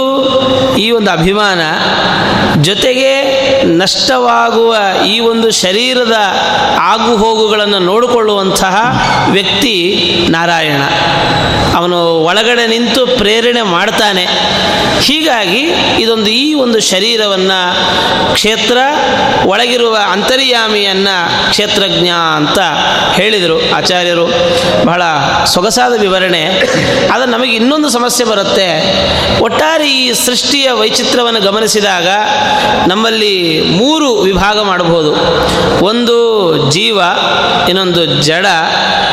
ಈ 0.78 0.90
ಒಂದು 0.90 1.10
ಅಭಿಮಾನ 1.10 1.60
ಜೊತೆಗೆ 2.62 3.25
ನಷ್ಟವಾಗುವ 3.66 4.76
ಈ 5.06 5.20
ಒಂದು 5.20 5.50
ಶರೀರದ 5.50 6.16
ಆಗು 6.80 7.16
ಹೋಗುಗಳನ್ನು 7.16 7.78
ನೋಡಿಕೊಳ್ಳುವಂತಹ 7.78 9.02
ವ್ಯಕ್ತಿ 9.30 10.02
ನಾರಾಯಣ. 10.30 10.82
ಅವನು 11.76 12.04
ಒಳಗಡೆ 12.06 12.66
ನಿಂತು 12.66 13.06
ಪ್ರೇರಣೆ 13.06 13.62
ಮಾಡ್ತಾನೆ. 13.62 14.26
ಹೀಗಾಗಿ 15.00 15.60
ಇದೊಂದು 15.98 16.26
ಈ 16.26 16.54
ಒಂದು 16.54 16.80
ಶರೀರವನ್ನು 16.80 17.76
ಕ್ಷೇತ್ರ, 18.32 18.76
ಒಳಗಿರುವ 19.46 19.98
ಅಂತರ್ಯಾಮಿಯನ್ನು 20.10 21.50
ಕ್ಷೇತ್ರಜ್ಞ 21.50 22.08
ಅಂತ 22.08 22.58
ಹೇಳಿದರು 23.12 23.74
ಆಚಾರ್ಯರು. 23.74 24.26
ಬಹಳ 24.84 25.02
ಸೊಗಸಾದ 25.44 26.00
ವಿವರಣೆ. 26.00 26.44
ಆದರೆ 27.12 27.30
ನಮಗೆ 27.30 27.52
ಇನ್ನೊಂದು 27.52 27.88
ಸಮಸ್ಯೆ 27.88 28.26
ಬರುತ್ತೆ. 28.26 28.96
ಒಟ್ಟಾರೆ 29.40 29.92
ಈ 29.92 30.12
ಸೃಷ್ಟಿಯ 30.12 30.72
ವೈಚಿತ್ರವನ್ನು 30.72 31.40
ಗಮನಿಸಿದಾಗ 31.40 32.06
ನಮ್ಮಲ್ಲಿ 32.88 33.55
ಮೂರು 33.60 34.14
ವಿಭಾಗ 34.14 34.60
ಮಾಡಬಹುದು. 34.60 35.14
ಒಂದು 35.84 36.16
ಜೀವ, 36.70 37.00
ಇನ್ನೊಂದು 37.68 38.06
ಜಡ, 38.06 38.46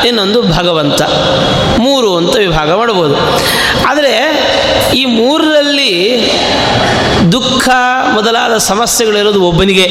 ಇನ್ನೊಂದು 0.06 0.42
ಭಗವಂತ. 0.42 1.02
ಮೂರು 1.78 2.16
ಅಂತ 2.16 2.36
ವಿಭಾಗ 2.36 2.72
ಮಾಡಬಹುದು. 2.72 3.14
ಆದರೆ 3.86 4.44
ಈ 4.96 5.04
ಮೂರರಲ್ಲಿ 5.04 6.20
ದುಃಖ 7.32 7.68
ಮೊದಲಾದ 8.14 8.56
ಸಮಸ್ಯೆಗಳಿರೋದು 8.56 9.42
ಒಬ್ಬನಿಗೆ. 9.42 9.86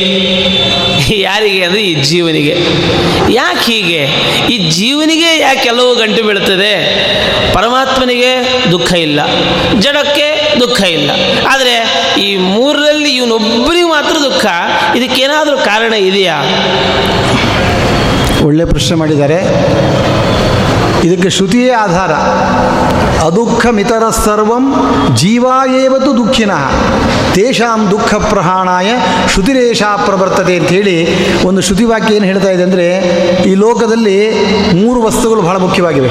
ಯಾರಿಗೆ 1.22 1.64
ಅಂದರೆ 1.64 1.82
ಈ 1.82 1.94
ಜೀವನಿಗೆ. 1.94 2.58
ಯಾಕೆ 3.30 3.72
ಹೀಗೆ? 3.72 4.08
ಈ 4.50 4.70
ಜೀವನಿಗೆ 4.70 5.40
ಯಾಕೆ 5.40 5.64
ಕೆಲವು 5.64 5.96
ಗಂಟು 5.96 6.24
ಬೀಳ್ತದೆ? 6.24 6.74
ಪರಮಾತ್ಮನಿಗೆ 7.54 8.64
ದುಃಖ 8.72 8.94
ಇಲ್ಲ. 8.94 9.20
ಜಡಕ್ಕೆ 9.80 10.60
ದುಃಖ 10.60 10.84
ಇಲ್ಲ. 10.84 11.12
ಆದರೆ 11.50 11.93
ಈ 12.18 12.38
ಮೂರರಲ್ಲಿ 12.38 13.10
ಇವನೊಬ್ಬರಿಗೆ 13.10 13.90
ಮಾತ್ರ 13.90 14.16
ದುಃಖ. 14.24 14.46
ಇದಕ್ಕೇನಾದರೂ 14.96 15.58
ಕಾರಣ 15.58 15.94
ಇದೆಯಾ? 15.94 16.36
ಒಳ್ಳೆ 18.46 18.66
ಪ್ರಶ್ನೆ 18.66 18.98
ಮಾಡಿದ್ದಾರೆ. 18.98 19.40
ಇದಕ್ಕೆ 21.04 21.30
ಶ್ರುತಿಯೇ 21.30 21.70
ಆಧಾರ. 21.70 22.12
ಅದುಃಖಮಿತರ 23.26 24.10
ಸರ್ವಂ 24.10 24.66
ಜೀವಾಯೇವತು 25.16 26.18
ದುಃಖಿನ. 26.18 26.52
ತೇಷಾಂ 27.34 27.92
ದುಃಖ 27.92 28.14
ಪ್ರಹಾಣಾಯ 28.14 28.92
ಶ್ರುತಿರೇಷ 29.34 29.84
ಪ್ರವರ್ತತೆ 29.84 30.58
ಅಂಥೇಳಿ 30.58 30.96
ಒಂದು 31.44 31.62
ಶ್ರುತಿವಾಕ್ಯ 31.62 32.16
ಏನು 32.16 32.26
ಹೇಳ್ತಾ 32.26 32.50
ಇದೆ 32.50 32.64
ಅಂದರೆ, 32.64 32.88
ಈ 33.44 33.54
ಲೋಕದಲ್ಲಿ 33.56 34.32
ಮೂರು 34.74 35.02
ವಸ್ತುಗಳು 35.02 35.42
ಬಹಳ 35.42 35.58
ಮುಖ್ಯವಾಗಿವೆ. 35.58 36.10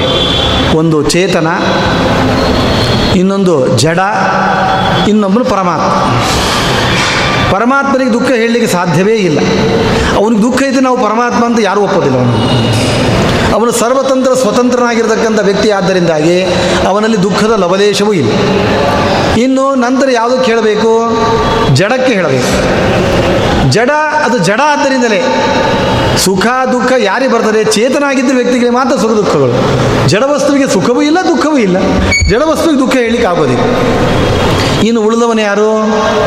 ಒಂದು 0.77 1.03
ಚೇತನ, 1.03 1.47
ಇನ್ನೊಂದು 3.15 3.77
ಜಡ 3.77 3.99
ಇನ್ನೊಬ್ಬನು 5.07 5.45
ಪರಮಾತ್ಮ. 5.45 5.85
ಪರಮಾತ್ಮನಿಗೆ 7.51 8.13
ದುಃಖ 8.13 8.31
ಹೇಳಲಿಕ್ಕೆ 8.31 8.71
ಸಾಧ್ಯವೇ 8.71 9.15
ಇಲ್ಲ. 9.15 9.39
ಅವನಿಗೆ 10.17 10.41
ದುಃಖ 10.41 10.61
ಇದೆ 10.61 10.79
ನಾವು 10.79 10.97
ಪರಮಾತ್ಮ 10.97 11.45
ಅಂತ 11.45 11.59
ಯಾರೂ 11.61 11.81
ಒಪ್ಪೋದಿಲ್ಲ 11.81 12.17
ಅವನು. 12.17 12.33
ಅವನು 13.53 13.71
ಸರ್ವತಂತ್ರ 13.71 14.33
ಸ್ವತಂತ್ರನಾಗಿರ್ತಕ್ಕಂಥ 14.33 15.39
ವ್ಯಕ್ತಿ 15.43 15.71
ಆದ್ದರಿಂದಾಗಿ 15.71 16.43
ಅವನಲ್ಲಿ 16.87 17.23
ದುಃಖದ 17.23 17.51
ಲವಲೇಶವೂ 17.51 18.13
ಇಲ್ಲ. 18.13 18.31
ಇನ್ನು 19.37 19.75
ನಂತರ 19.75 20.09
ಯಾವುದಕ್ಕೆ 20.11 20.51
ಹೇಳಬೇಕು 20.51 21.17
ಜಡಕ್ಕೆ 21.75 22.13
ಹೇಳಬೇಕು. 22.13 22.47
ಜಡ 23.71 23.89
ಅದು 24.25 24.37
ಜಡ 24.37 24.61
ಆದ್ದರಿಂದಲೇ 24.65 25.21
ಸುಖ, 26.17 26.45
ದುಃಖ 26.71 26.91
ಯಾರಿಗೆ 26.97 27.31
ಬರ್ತದೆ? 27.31 27.63
ಚೇತನಾಗಿದ್ದ 27.63 28.31
ವ್ಯಕ್ತಿಗೆ 28.35 28.69
ಮಾತ್ರ 28.69 28.97
ಸುಖ, 28.97 29.11
ದುಃಖಗಳು. 29.11 29.53
ಜಡವಸ್ತುವಿಗೆ 30.09 30.67
ಸುಖವೂ 30.67 31.01
ಇಲ್ಲ, 31.01 31.17
ದುಃಖವೂ 31.27 31.57
ಇಲ್ಲ. 31.57 31.77
ಜಡವಸ್ತುವಿಗೆ 32.29 32.81
ದುಃಖ 32.81 32.93
ಹೇಳಲಿಕ್ಕೆ 32.95 33.27
ಆಗೋದಿಲ್ಲ. 33.27 33.63
ಇನ್ನು 34.87 35.01
ಉಳಿದವನು 35.01 35.41
ಯಾರು? 35.41 35.67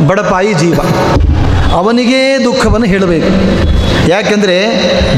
ಬಡಪಾಯಿ 0.07 0.53
ಜೀವ. 0.55 0.79
ಅವನಿಗೇ 1.77 2.21
ದುಃಖವನ್ನು 2.45 2.87
ಹೇಳಬೇಕು. 2.87 3.31
ಯಾಕೆಂದರೆ 4.09 4.57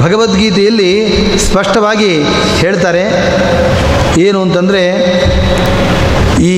ಭಗವದ್ಗೀತೆಯಲ್ಲಿ 0.01 0.91
ಸ್ಪಷ್ಟವಾಗಿ 1.39 2.11
ಹೇಳ್ತಾರೆ, 2.63 3.05
ಏನು 4.21 4.39
ಅಂತಂದರೆ, 4.43 4.83
ಈ 6.53 6.55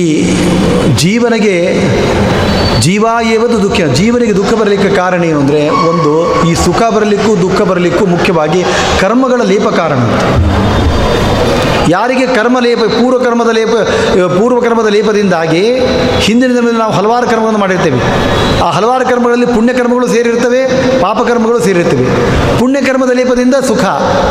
ಜೀವನಿಗೆ, 0.95 1.57
ಜೀವ 2.81 3.05
ದುಃಖ, 3.61 3.79
ಜೀವನಿಗೆ 3.93 4.35
ದುಃಖ 4.35 4.53
ಬರಲಿಕ್ಕೆ 4.53 4.89
ಕಾರಣ 4.89 5.21
ಏನು 5.23 5.39
ಅಂದರೆ, 5.39 5.61
ಒಂದು 5.89 6.11
ಈ 6.49 6.53
ಸುಖ 6.65 6.81
ಬರಲಿಕ್ಕೂ 6.95 7.31
ದುಃಖ 7.41 7.61
ಬರಲಿಕ್ಕೂ 7.61 8.05
ಮುಖ್ಯವಾಗಿ 8.05 8.61
ಕರ್ಮಗಳ 9.01 9.41
ಲೇಪ 9.43 9.67
ಕಾರಣ 9.67 10.01
ಯಾರಿಗೆ 11.89 12.27
ಕರ್ಮ 12.27 12.59
ಲೇಪ, 12.59 12.79
ಪೂರ್ವ 12.79 13.19
ಕರ್ಮದ 13.23 13.49
ಲೇಪ 13.49 13.69
ಪೂರ್ವ 14.39 14.59
ಕರ್ಮದ 14.61 14.87
ಲೇಪದಿಂದಾಗಿ 14.87 15.79
ಹಿಂದಿನ 16.19 16.49
ದಿನದಲ್ಲಿ 16.49 16.79
ನಾವು 16.79 16.93
ಹಲವಾರು 16.93 17.27
ಕರ್ಮಗಳನ್ನು 17.27 17.59
ಮಾಡಿರ್ತೇವೆ. 17.59 17.99
ಆ 18.61 18.69
ಹಲವಾರು 18.69 19.05
ಕರ್ಮಗಳಲ್ಲಿ 19.05 19.45
ಪುಣ್ಯಕರ್ಮಗಳು 19.45 20.07
ಸೇರಿರ್ತವೆ 20.07 20.61
ಪಾಪಕರ್ಮಗಳು 21.01 21.59
ಸೇರಿರ್ತವೆ. 21.59 22.05
ಪುಣ್ಯಕರ್ಮದ 22.59 23.11
ಲೇಪದಿಂದ 23.11 23.55
ಸುಖ 23.67 23.83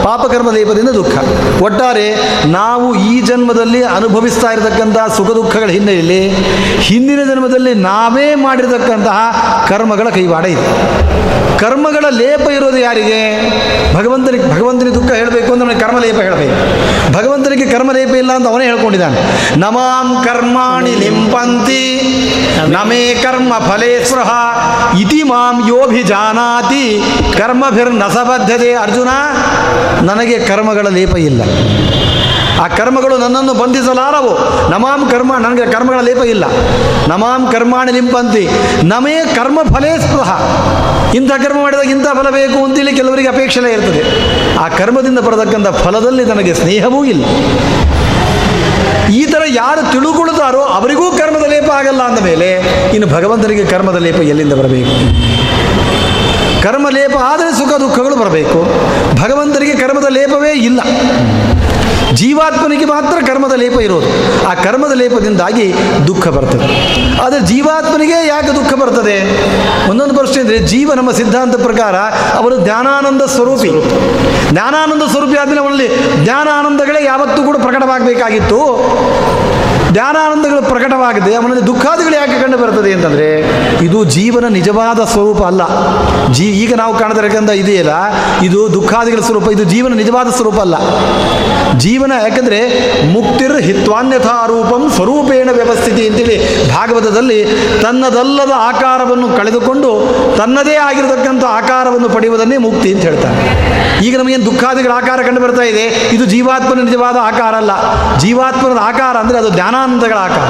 ಪಾಪಕರ್ಮದ 0.04 0.54
ಲೇಪದಿಂದ 0.54 0.88
ದುಃಖ. 0.88 1.14
ಒಟ್ಟಾರೆ 1.62 2.06
ನಾವು 2.46 2.94
ಈ 2.94 3.20
ಜನ್ಮದಲ್ಲಿ 3.20 3.82
ಅನುಭವಿಸ್ತಾ 3.82 4.52
ಇರತಕ್ಕಂಥ 4.52 4.98
ಸುಖ 5.16 5.30
ದುಃಖಗಳ 5.30 5.68
ಹಿನ್ನೆಲೆಯಲ್ಲಿ 5.68 6.28
ಹಿಂದಿನ 6.78 7.24
ಜನ್ಮದಲ್ಲಿ 7.24 7.74
ನಾವೇ 7.74 8.34
ಮಾಡಿರತಕ್ಕಂತಹ 8.34 9.18
ಕರ್ಮಗಳ 9.68 10.08
ಕೈವಾಡ 10.08 10.44
ಇದೆ. 10.44 10.66
ಕರ್ಮಗಳ 11.58 12.04
ಲೇಪ 12.10 12.50
ಇರೋದು 12.50 12.76
ಯಾರಿಗೆ? 12.78 13.18
ಭಗವಂತನಿಗೆ 13.94 14.54
ಭಗವಂತನಿಗೆ 14.54 14.94
ದುಃಖ 14.94 15.12
ಹೇಳಬೇಕು 15.12 15.52
ಅಂದ್ರೆ 15.52 15.68
ನಮಗೆ 15.68 15.80
ಕರ್ಮ 15.80 15.98
ಲೇಪ 15.98 16.20
ಹೇಳಬೇಕು. 16.20 16.54
ಭಗವಂತನಿಗೆ 17.40 17.66
ಕರ್ಮ 17.72 17.90
ಲೇಪ 17.92 18.12
ಇಲ್ಲ 18.22 18.33
ಅಂತ 18.37 18.46
ಅವನೇ 18.48 18.64
ಹೇಳ್ಕೊಂಡಿದ್ದಾನೆ. 18.64 19.16
ನಮಾಂ 19.61 20.09
ಕರ್ಮಾಣಿ 20.24 20.92
ಲಿಂಪಂತಿ, 21.03 21.85
ನಮೇ 22.74 23.03
ಕರ್ಮ 23.22 23.53
ಫಲೇ 23.68 23.92
ಸ್ಪೃಹ, 24.05 24.31
ಇತಿ 25.00 25.20
ಮಾಂ 25.31 25.57
ಕರ್ಮಭಿರ್ 27.38 27.92
ನಸಬದ್ಧತೆ 28.03 28.70
ಅರ್ಜುನ, 28.85 29.11
ನನಗೆ 30.11 30.38
ಕರ್ಮಗಳ 30.50 30.88
ಲೇಪ 30.98 31.16
ಇಲ್ಲ. 31.29 31.40
ಆ 32.60 32.68
ಕರ್ಮಗಳು 32.68 33.18
ನನ್ನನ್ನು 33.18 33.54
ಬಂಧಿಸಲಾರವು. 33.54 34.32
ನಮಾಂ 34.70 35.08
ಕರ್ಮ 35.10 35.36
ನನಗೆ 35.36 35.72
ಕರ್ಮಗಳ 35.72 36.00
ಲೇಪ 36.00 36.18
ಇಲ್ಲ. 36.18 36.44
ನಮಾಂ 37.08 37.48
ಕರ್ಮಾಣಿ 37.52 37.92
ಲಿಂಪಂತಿ 37.92 38.48
ನಮೇ 38.82 39.16
ಕರ್ಮ 39.36 39.58
ಫಲೇ 39.74 39.98
ಸ್ಪೃಹ. 39.98 40.30
ಇಂಥ 41.14 41.32
ಕರ್ಮ 41.32 41.62
ಮಾಡಿದಾಗ 41.62 41.86
ಇಂಥ 41.86 42.06
ಫಲ 42.06 42.30
ಬೇಕು 42.30 42.64
ಅಂತೇಳಿ 42.64 42.92
ಕೆಲವರಿಗೆ 42.92 43.28
ಅಪೇಕ್ಷೆ 43.28 43.72
ಇರ್ತದೆ. 43.72 44.02
ಆ 44.58 44.68
ಕರ್ಮದಿಂದ 44.68 45.18
ಬರತಕ್ಕಂಥ 45.18 45.68
ಫಲದಲ್ಲಿ 45.68 46.24
ನನಗೆ 46.24 46.54
ಸ್ನೇಹವೂ 46.54 47.04
ಇಲ್ಲ. 47.04 47.24
ಈ 49.10 49.24
ಥರ 49.24 49.42
ಯಾರು 49.46 49.92
ತಿಳುಕೊಳ್ತಾರೋ 49.92 50.60
ಅವರಿಗೂ 50.60 51.10
ಕರ್ಮದ 51.10 51.46
ಲೇಪ 51.50 51.70
ಆಗಲ್ಲ 51.70 52.02
ಅಂದ 52.02 52.18
ಮೇಲೆ 52.18 52.48
ಇನ್ನು 52.94 53.06
ಭಗವಂತನಿಗೆ 53.06 53.64
ಕರ್ಮದ 53.64 53.96
ಲೇಪ 53.96 54.16
ಎಲ್ಲಿಂದ 54.16 54.52
ಬರಬೇಕು? 54.52 54.94
ಕರ್ಮ 56.62 56.88
ಲೇಪ 56.88 57.16
ಆದರೆ 57.16 57.58
ಸುಖ 57.58 57.72
ದುಃಖಗಳು 57.80 58.16
ಬರಬೇಕು. 58.16 58.60
ಭಗವಂತನಿಗೆ 59.22 59.74
ಕರ್ಮದ 59.74 60.04
ಲೇಪವೇ 60.08 60.50
ಇಲ್ಲ. 60.50 60.80
ಜೀವಾತ್ಮನಿಗೆ 62.14 62.84
ಮಾತ್ರ 62.84 63.26
ಕರ್ಮದ 63.26 63.52
ಲೇಪ 63.52 63.80
ಇರೋದು. 63.80 64.06
ಆ 64.46 64.54
ಕರ್ಮದ 64.54 64.92
ಲೇಪದಿಂದಾಗಿ 64.92 65.74
ದುಃಖ 66.06 66.28
ಬರ್ತದೆ. 66.28 66.66
ಆದರೆ 67.20 67.40
ಜೀವಾತ್ಮನಿಗೆ 67.40 68.26
ಯಾಕೆ 68.26 68.54
ದುಃಖ 68.54 68.74
ಬರ್ತದೆ? 68.74 69.16
ಒಂದೊಂದು 69.90 70.14
ಪ್ರಶ್ನೆ 70.14 70.40
ಅಂದರೆ 70.40 70.58
ಜೀವ 70.58 70.94
ನಮ್ಮ 70.94 71.10
ಸಿದ್ಧಾಂತ 71.10 71.56
ಪ್ರಕಾರ 71.56 71.96
ಅವರು 72.34 72.56
ಜ್ಞಾನಾನಂದ 72.56 73.22
ಸ್ವರೂಪಿ. 73.22 73.70
ಜ್ಞಾನಾನಂದ 74.50 75.02
ಸ್ವರೂಪಿ 75.10 75.36
ಆದಮೇಲೆ 75.36 75.60
ಅವನಲ್ಲಿ 75.60 75.88
ಜ್ಞಾನಾನಂದಗಳೇ 76.24 77.04
ಯಾವತ್ತೂ 77.04 77.42
ಕೂಡ 77.42 77.56
ಪ್ರಕಟವಾಗಬೇಕಾಗಿತ್ತು. 77.56 78.60
ಜ್ಞಾನಾನಂದಗಳು 79.92 80.62
ಪ್ರಕಟವಾಗಿದೆ. 80.62 81.35
ಅವನಲ್ಲಿ 81.35 81.66
ದುಃಖಾದಿಗಳು 81.66 82.14
ಯಾಕೆ 82.14 82.42
ಕಂಡು 82.42 82.59
ಬರ್ತದೆ 82.59 82.92
ಅಂತಂದರೆ, 82.92 83.29
ಇದು 83.85 84.05
ಜೀವನ 84.05 84.46
ನಿಜವಾದ 84.48 85.05
ಸ್ವರೂಪ 85.05 85.42
ಅಲ್ಲ. 85.42 85.62
ಜೀ, 86.33 86.44
ಈಗ 86.44 86.74
ನಾವು 86.74 86.98
ಕಾಣದಿರಕಂತ 86.98 87.50
ಇದೆಯಲ್ಲ? 87.50 87.90
ಇದು 88.42 88.74
ದುಃಖಾದಿಗಳ 88.74 89.20
ಸ್ವರೂಪ, 89.20 89.48
ಇದು 89.53 89.64
ಜೀವನ 89.64 89.94
ನಿಜವಾದ 89.94 90.31
ಸ್ವರೂಪ 90.31 90.61
ಅಲ್ಲ. 90.61 90.74
ಜೀವನ 91.79 92.12
ಯಾಕಂದರೆ, 92.22 92.61
ಮುಕ್ತಿರ್ 93.12 93.61
ಹಿತ್ವಾನ್ಯಥಾ 93.61 94.46
ರೂಪಂ 94.46 94.90
ಸ್ವರೂಪೇಣ 94.90 95.48
ವ್ಯವಸ್ಥಿತಿ 95.53 96.09
ಅಂತೇಳಿ 96.09 96.68
ಭಾಗವತದಲ್ಲಿ 96.74 97.44
ತನ್ನದಲ್ಲದ 97.83 98.53
ಆಕಾರವನ್ನು 98.57 99.29
ಕಳೆದುಕೊಂಡು 99.29 99.90
ತನ್ನದೇ 100.37 100.74
ಆಗಿರತಕ್ಕಂಥ 100.74 101.44
ಆಕಾರವನ್ನು 101.44 102.09
ಪಡೆಯುವುದನ್ನೇ 102.09 102.57
ಮುಕ್ತಿ 102.57 102.92
ಅಂತ 102.92 103.03
ಹೇಳ್ತಾರೆ. 103.03 103.89
ಈಗ 104.06 104.18
ನಮಗೇನು 104.18 104.44
ದುಃಖಾದಿಗಳ 104.44 104.92
ಆಕಾರ 105.00 105.20
ಕಂಡು 105.26 105.40
ಬರ್ತಾ 105.40 105.62
ಇದೆ? 105.62 105.84
ಇದು 106.14 106.24
ಜೀವಾತ್ಮನ 106.24 106.80
ನಿಜವಾದ 106.84 107.16
ಆಕಾರ 107.22 107.54
ಅಲ್ಲ. 107.54 107.72
ಜೀವಾತ್ಮನ 108.18 108.78
ಆಕಾರ 108.78 109.16
ಅಂದರೆ 109.16 109.38
ಅದು 109.38 109.50
ಜ್ಞಾನಾನಂದಗಳ 109.50 110.18
ಆಕಾರ. 110.28 110.46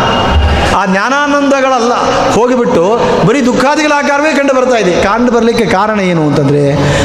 ಆ 0.79 0.87
ಜ್ಞಾನಾನಂದಗಳಲ್ಲ 0.87 1.93
ಹೋಗಿಬಿಟ್ಟು 2.35 2.85
ಬರೀ 3.27 3.41
ದುಃಖಾದಿಗಳ 3.41 3.93
ಆಕಾರವೇ 3.93 4.33
ಕಂಡು 4.33 4.55
ಬರ್ತಾ 4.55 4.77
ಇದೆ. 4.77 4.93
ಕಂಡು 5.03 5.33
ಬರಲಿಕ್ಕೆ 5.33 5.67
ಕಾರಣ 5.67 6.01
ಏನು 6.01 6.23
ಅಂತಂದರೆ 6.27 6.63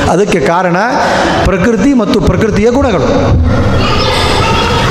ಅದಕ್ಕೆ 0.09 0.39
ಕಾರಣ 0.39 0.77
ಪ್ರಕೃತಿ 1.45 1.93
ಮತ್ತು 1.93 2.21
ಪ್ರಕೃತಿಯ 2.21 2.69
ಗುಣಗಳು. 2.69 3.07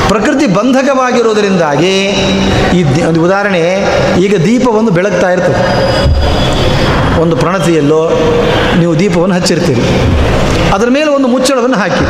ಪ್ರಕೃತಿ 0.09 0.47
ಬಂಧಕವಾಗಿರೋದರಿಂದಾಗಿ 0.47 1.95
ಈ 2.79 2.81
ಒಂದು 3.09 3.21
ಉದಾಹರಣೆ, 3.25 3.63
ಈಗ 4.21 4.35
ದೀಪವನ್ನು 4.45 4.91
ಬೆಳಗ್ತಾ 4.91 5.31
ಇರ್ತದೆ. 5.31 5.61
ಒಂದು 7.21 7.37
ಪ್ರಣತಿಯಲ್ಲೋ 7.37 8.11
ನೀವು 8.79 8.99
ದೀಪವನ್ನು 8.99 9.35
ಹಚ್ಚಿರ್ತೀರಿ. 9.35 9.81
ಅದರ 10.75 10.89
ಮೇಲೆ 10.89 11.11
ಒಂದು 11.11 11.29
ಮುಚ್ಚಳವನ್ನು 11.29 11.77
ಹಾಕಿ. 11.77 12.05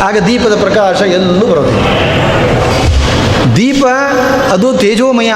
ಆಗ 0.00 0.16
ದೀಪದ 0.26 0.60
ಪ್ರಕಾಶ 0.60 1.02
ಎಲ್ಲೂ 1.02 1.46
ಬರೋದು 1.46 2.02
ದೀಪ 3.56 3.84
ಅದು 4.52 4.72
ತೇಜೋಮಯ. 4.72 5.32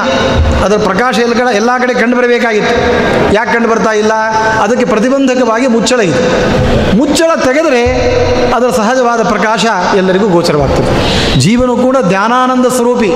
ಅದರ 0.65 0.77
ಪ್ರಕಾಶ 0.77 1.19
ಎಲ್ಲ 1.19 1.33
ಕಡೆ 1.33 1.55
ಎಲ್ಲ 1.55 1.69
ಕಡೆ 1.77 1.93
ಕಂಡು 1.93 2.17
ಬರಬೇಕಾಗಿತ್ತು. 2.17 2.75
ಯಾಕೆ 3.33 3.53
ಕಂಡು 3.53 3.69
ಬರ್ತಾ 3.69 3.91
ಇಲ್ಲ? 3.91 4.11
ಅದಕ್ಕೆ 4.61 4.85
ಪ್ರತಿಬಂಧಕವಾಗಿ 4.85 5.67
ಮುಚ್ಚಳ 5.67 5.99
ಇದೆ. 5.99 6.21
ಮುಚ್ಚಳ 6.97 7.35
ತೆಗೆದರೆ 7.45 7.83
ಅದರ 8.51 8.69
ಸಹಜವಾದ 8.69 9.23
ಪ್ರಕಾಶ 9.23 9.65
ಎಲ್ಲರಿಗೂ 9.97 10.27
ಗೋಚರವಾಗ್ತದೆ. 10.27 10.87
ಜೀವನ 11.39 11.81
ಕೂಡ 11.81 11.97
ಧ್ಯಾನಾನಂದ 12.07 12.65
ಸ್ವರೂಪಿ. 12.65 13.11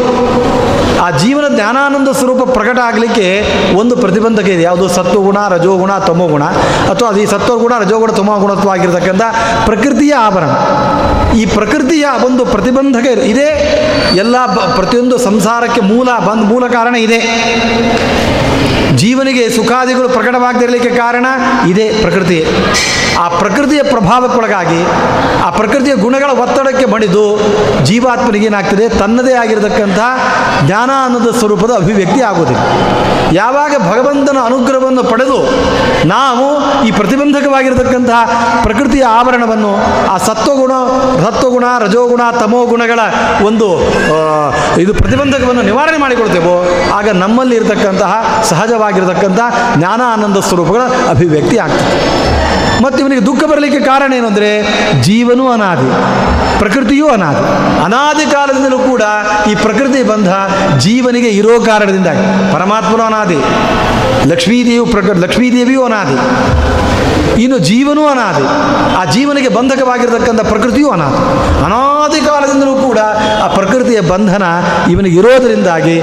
ಆ 1.01 1.09
ಜೀವನ 1.09 1.55
ಜ್ಞಾನಾನಂದ 1.55 2.07
ಸ್ವರೂಪ 2.07 2.49
ಪ್ರಕಟ 2.49 2.79
ಆಗಲಿಕ್ಕೆ 2.79 3.43
ಒಂದು 3.75 3.97
ಪ್ರತಿಬಂಧಕ 3.97 4.43
ಇದೆ. 4.43 4.63
ಯಾವುದು? 4.63 4.87
ಸತ್ವಗುಣ, 4.87 5.37
ರಜೋಗುಣ, 5.49 5.97
ತಮೋಗುಣ. 5.97 6.43
ಅಥವಾ 6.91 7.09
ಅದು 7.09 7.19
ಈ 7.19 7.25
ಸತ್ವಗುಣ, 7.25 7.73
ರಜೋಗುಣ 7.79 8.11
ತಮೋಗುಣತ್ವಾಗಿರ್ತಕ್ಕಂಥ 8.11 9.21
ಪ್ರಕೃತಿಯ 9.65 10.13
ಆಭರಣ. 10.13 10.49
ಈ 11.33 11.45
ಪ್ರಕೃತಿಯ 11.45 12.05
ಒಂದು 12.25 12.45
ಪ್ರತಿಬಂಧಕ 12.45 13.07
ಇದೆ. 13.19 13.49
ಎಲ್ಲ 14.15 14.45
ಪ್ರತಿಯೊಂದು 14.75 15.17
ಸಂಸಾರಕ್ಕೆ 15.17 15.81
ಮೂಲ 15.81 16.09
ಬಂದ, 16.27 16.43
ಮೂಲ 16.43 16.67
ಕಾರಣ 16.67 16.95
ಇದೆ. 16.95 17.19
ಜೀವನಿಗೆ 18.95 19.49
ಸುಖಾದಿಗಳು 19.49 20.09
ಪ್ರಕಟವಾಗದಿರಲಿಕ್ಕೆ 20.09 20.89
ಕಾರಣ 20.89 21.25
ಇದೇ 21.69 21.89
ಪ್ರಕೃತಿ 22.01 22.45
ಆ 23.19 23.27
ಪ್ರಕೃತಿಯ 23.27 23.81
ಪ್ರಭಾವಕ್ಕೊಳಗಾಗಿ, 23.83 24.79
ಆ 25.45 25.49
ಪ್ರಕೃತಿಯ 25.49 25.95
ಗುಣಗಳ 25.95 26.31
ಒತ್ತಡಕ್ಕೆ 26.43 26.85
ಮಣಿದು 26.85 27.23
ಜೀವಾತ್ಮನಿಗೆ 27.85 28.45
ಏನಾಗ್ತದೆ? 28.45 28.89
ತನ್ನದೇ 28.89 29.33
ಆಗಿರತಕ್ಕಂಥ 29.33 29.99
ಜ್ಞಾನ 30.67 30.91
ಅನ್ನೋದ 31.05 31.31
ಸ್ವರೂಪದ 31.39 31.71
ಅಭಿವ್ಯಕ್ತಿ 31.81 32.21
ಆಗೋದಿಲ್ಲ. 32.21 32.63
ಯಾವಾಗ 33.31 33.73
ಭಗವಂತನ 33.91 34.37
ಅನುಗ್ರಹವನ್ನು 34.45 35.03
ಪಡೆದು 35.03 35.37
ನಾವು 36.05 36.47
ಈ 36.87 36.91
ಪ್ರತಿಬಂಧಕವಾಗಿರತಕ್ಕಂತಹ 36.91 38.21
ಪ್ರಕೃತಿಯ 38.63 39.03
ಆವರಣವನ್ನು, 39.03 39.71
ಆ 40.13 40.17
ಸತ್ವಗುಣ 40.17 40.71
ಸತ್ವಗುಣ 41.25 41.65
ರಜೋಗುಣ 41.79 42.21
ತಮೋ 42.39 42.65
ಗುಣಗಳ 42.65 42.99
ಒಂದು 43.45 43.67
ಇದು 44.79 44.93
ಪ್ರತಿಬಂಧಕವನ್ನು 44.93 45.61
ನಿವಾರಣೆ 45.61 45.97
ಮಾಡಿಕೊಳ್ತೇವೋ, 45.97 46.55
ಆಗ 46.97 47.09
ನಮ್ಮಲ್ಲಿ 47.09 47.55
ಇರತಕ್ಕಂತಹ 47.55 48.41
ಸಹಜವಾಗಿರತಕ್ಕಂತಹ 48.49 49.75
ಜ್ಞಾನ 49.77 50.01
ಆನಂದ 50.13 50.37
ಸ್ವರೂಪಗಳ 50.37 50.81
ಅಭಿವ್ಯಕ್ತಿ 51.09 51.57
ಆಗ್ತದೆ. 51.57 51.97
ಮತ್ತು 52.83 52.99
ಇವನಿಗೆ 53.03 53.23
ದುಃಖ 53.29 53.41
ಬರಲಿಕ್ಕೆ 53.51 53.79
ಕಾರಣ 53.89 54.11
ಏನು 54.19 54.27
ಅಂದರೆ 54.31 54.49
ಜೀವನೂ 55.07 55.45
ಅನಾದಿ, 55.55 55.89
ಪ್ರಕೃತಿಯೂ 56.61 57.07
ಅನಾದಿ. 57.15 57.43
ಅನಾದಿ 57.85 58.25
ಕಾಲದಿಂದಲೂ 58.31 58.79
ಕೂಡ 58.91 59.03
ಈ 59.51 59.55
ಪ್ರಕೃತಿ 59.65 60.01
ಬಂಧ 60.11 60.31
ಜೀವನಿಗೆ 60.85 61.31
ಇರೋ 61.41 61.55
ಕಾರಣದಿಂದಾಗಿ. 61.71 62.25
ಪರಮಾತ್ಮನೂ 62.53 63.05
ಅನಾದಿ, 63.09 63.39
ಲಕ್ಷ್ಮೀದೇವಿಯು 64.33 64.85
ಪ್ರಕ, 64.95 65.17
ಲಕ್ಷ್ಮೀದೇವಿಯೂ 65.25 65.83
ಅನಾದಿ. 65.89 66.17
ಇನ್ನು 67.43 67.57
ಜೀವನೂ 67.67 68.01
ಅನಾದಿ. 68.13 68.43
ಆ 68.99 69.01
ಜೀವನಿಗೆ 69.13 69.49
ಬಂಧಕವಾಗಿರತಕ್ಕಂಥ 69.57 70.41
ಪ್ರಕೃತಿಯೂ 70.49 70.89
ಅನಾದಿ. 70.95 71.19
ಅನಾದಿ 71.65 72.19
ಕಾಲದಿಂದಲೂ 72.25 72.73
ಕೂಡ 72.87 72.99
ಆ 73.43 73.47
ಪ್ರಕೃತಿಯ 73.57 73.99
ಬಂಧನ 74.09 74.45
ಇವನಿಗೆ 74.93 75.15
ಇರೋದರಿಂದಾಗಿ 75.21 75.95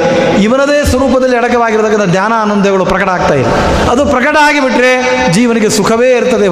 ಇವನದೇ 0.46 0.78
ಸ್ವರೂಪದಲ್ಲಿ 0.90 1.36
ಅಡಕವಾಗಿರತಕ್ಕಂಥ 1.40 2.06
ಜ್ಞಾನ 2.14 2.32
ಆನಂದಗಳು 2.44 2.84
ಪ್ರಕಟ 2.92 3.08
ಆಗ್ತಾ 3.16 3.34
ಇದೆ. 3.40 3.52
ಅದು 3.92 4.04
ಪ್ರಕಟ 4.14 4.36
ಆಗಿಬಿಟ್ರೆ 4.48 4.92
ಜೀವನಿಗೆ 5.36 5.70
ಸುಖವೇ 5.78 6.10
ಇರ್ತದೆ 6.16 6.48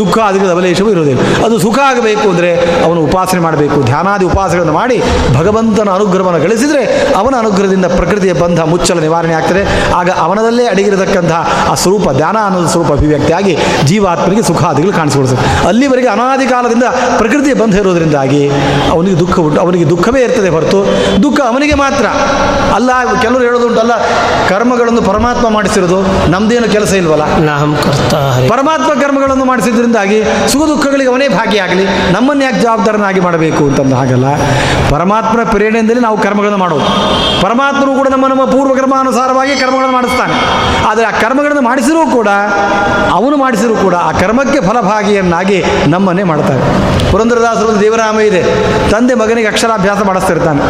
ದುಃಖ 0.00 0.16
ಅದಕ್ಕೆ 0.28 0.48
ಅವಲೇಶವೂ 0.56 0.90
ಇರೋದಿಲ್ಲ 0.94 1.20
ಅದು 1.46 1.54
ಸುಖ 1.58 1.78
ಆಗಬೇಕು 1.90 2.26
ಅಂದರೆ 2.32 2.50
ಅವನು 2.86 3.00
ಉಪಾಸನೆ 3.08 3.40
ಮಾಡಬೇಕು. 3.40 3.78
ಧ್ಯಾನಾದಿ 3.90 4.24
ಉಪಾಸನೆಗಳನ್ನು 4.24 4.76
ಮಾಡಿ 4.80 4.96
ಭಗವಂತನ 5.38 5.88
ಅನುಗ್ರಹವನ್ನು 5.98 6.40
ಗಳಿಸಿದರೆ 6.44 6.82
ಅವನ 7.20 7.34
ಅನುಗ್ರಹದಿಂದ 7.42 7.86
ಪ್ರಕೃತಿಯ 7.98 8.32
ಬಂಧ 8.42 8.60
ಮುಚ್ಚಲ 8.72 8.98
ನಿವಾರಣೆ 9.06 9.34
ಆಗ್ತದೆ. 9.40 9.62
ಆಗ 10.00 10.10
ಅವನದಲ್ಲೇ 10.24 10.64
ಅಡಗಿರತಕ್ಕಂತಹ 10.66 11.40
ಆ 11.70 11.74
ಸ್ವರೂಪ 11.82 12.06
ಧ್ಯಾನ 12.20 12.36
ಅನ್ನೋದು 12.46 12.68
ಸ್ವರೂಪ 12.68 12.92
ಅಭಿವ್ಯಕ್ತಿಯಾಗಿ 12.92 13.54
ಜೀವಾತ್ಮನಿಗೆ 13.84 14.42
ಸುಖಾದಿಗಳು 14.42 14.92
ಕಾಣಿಸಿಕೊಡ್ತದೆ 14.92 15.38
ಅಲ್ಲಿವರೆಗೆ 15.68 16.08
ಅನಾದಿ 16.08 16.46
ಕಾಲದಿಂದ 16.46 16.86
ಪ್ರಕೃತಿಯ 17.18 17.54
ಬಂಧ 17.54 17.74
ಇರೋದರಿಂದಾಗಿ 17.74 18.42
ಅವನಿಗೆ 18.90 19.16
ದುಃಖ 19.22 19.34
ಉಂಟು. 19.38 19.60
ಅವನಿಗೆ 19.60 19.86
ದುಃಖವೇ 19.90 20.20
ಇರ್ತದೆ 20.22 20.48
ಹೊರತು. 20.48 20.80
ದುಃಖ 21.22 21.38
ಅವನಿಗೆ 21.52 21.74
ಮಾತ್ರ 21.74 22.06
ಅಲ್ಲ 22.74 22.90
ಕೆಲವರು 23.22 23.44
ಹೇಳೋದುಂಟಲ್ಲ 23.44 23.94
ಕರ್ಮಗಳನ್ನು 24.48 25.02
ಪರಮಾತ್ಮ 25.02 25.48
ಮಾಡಿಸಿರೋದು 25.48 25.98
ನಮ್ದೇನು 26.30 26.68
ಕೆಲಸ 26.72 26.92
ಇಲ್ವಲ್ಲ? 26.92 27.24
ಪರಮಾತ್ಮ 28.48 28.90
ಕರ್ಮಗಳನ್ನು 29.02 29.41
ಮಾಡಿಸಿದ್ರಿಂದಾಗಿ 29.44 30.22
ಸುಖ 30.48 30.62
ದುಃಖಗಳಿಗೆ 30.68 31.10
ಅವನೇ 31.10 31.28
ಭಾಗಿಯಾಗಲಿ, 31.28 31.86
ನಮ್ಮನ್ನು 32.12 32.44
ಯಾಕೆ 32.44 32.60
ಜವಾಬ್ದಾರನಾಗಿ 32.60 33.20
ಮಾಡಬೇಕು 33.20 33.64
ಅಂತಂದು 33.64 33.96
ಹಾಗಲ್ಲ. 33.96 34.24
ಪರಮಾತ್ಮನ 34.90 35.44
ಪ್ರೇರಣೆಯಿಂದಲೇ 35.44 36.00
ನಾವು 36.00 36.18
ಕರ್ಮಗಳನ್ನು 36.18 36.58
ಮಾಡೋದು. 36.58 36.84
ಪರಮಾತ್ಮನು 37.42 37.94
ಕೂಡ 37.94 38.08
ನಮ್ಮ 38.08 38.26
ನಮ್ಮ 38.26 38.44
ಪೂರ್ವ 38.44 38.74
ಕರ್ಮಾನುಸಾರವಾಗಿ 38.74 39.56
ಕರ್ಮಗಳನ್ನು 39.56 39.92
ಮಾಡಿಸ್ತಾನೆ. 39.92 40.32
ಆದರೆ 40.86 41.04
ಆ 41.04 41.10
ಕರ್ಮಗಳನ್ನು 41.10 41.62
ಮಾಡಿಸಿರೂ 41.62 42.10
ಕೂಡ, 42.10 42.28
ಅವನು 43.10 43.36
ಮಾಡಿಸಿರೂ 43.36 43.76
ಕೂಡ 43.76 43.94
ಆ 43.94 44.12
ಕರ್ಮಕ್ಕೆ 44.12 44.60
ಫಲಭಾಗಿಯನ್ನಾಗಿ 44.60 45.64
ನಮ್ಮನ್ನೇ 45.86 46.22
ಮಾಡ್ತಾನೆ. 46.22 46.92
ಪುರಂದರದಾಸರು 47.12 47.80
ದೇವರಾಮ 47.80 48.20
ಇದೆ. 48.20 48.42
ತಂದೆ 48.90 49.14
ಮಗನಿಗೆ 49.14 49.48
ಅಕ್ಷರಾಭ್ಯಾಸ 49.48 50.02
ಮಾಡಿಸ್ತಿರ್ತಾನೆ. 50.02 50.62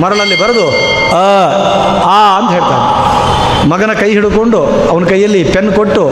ಮರಳಲ್ಲಿ 0.00 0.42
ಬರೆದು, 0.42 0.68
ಅ, 1.16 1.52
ಆ 2.04 2.38
ಅಂತ 2.38 2.50
ಹೇಳ್ತಾನೆ. 2.50 3.09
ಮಗನ 3.70 3.92
ಕೈ 3.92 4.10
ಹಿಡ್ಕೊಂಡು 4.10 4.88
ಅವನ 4.90 5.04
ಕೈಯಲ್ಲಿ 5.04 5.44
ಪೆನ್ 5.44 5.72
ಕೊಟ್ಟು 5.72 6.08